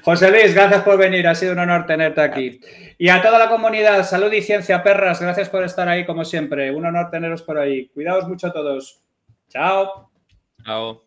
José 0.03 0.29
Luis, 0.29 0.53
gracias 0.53 0.83
por 0.83 0.97
venir, 0.97 1.27
ha 1.27 1.33
sido 1.33 1.53
un 1.53 1.59
honor 1.59 1.87
tenerte 1.87 2.21
aquí. 2.21 2.59
Y 2.99 3.09
a 3.09 3.21
toda 3.21 3.39
la 3.39 3.49
comunidad, 3.49 4.05
salud 4.05 4.31
y 4.31 4.43
ciencia, 4.43 4.83
perras, 4.83 5.19
gracias 5.19 5.49
por 5.49 5.63
estar 5.63 5.89
ahí 5.89 6.05
como 6.05 6.23
siempre. 6.23 6.71
Un 6.71 6.85
honor 6.85 7.09
teneros 7.09 7.41
por 7.41 7.57
ahí. 7.57 7.87
Cuidaos 7.89 8.27
mucho 8.27 8.47
a 8.47 8.53
todos. 8.53 9.01
Chao. 9.49 10.11
Chao. 10.63 11.03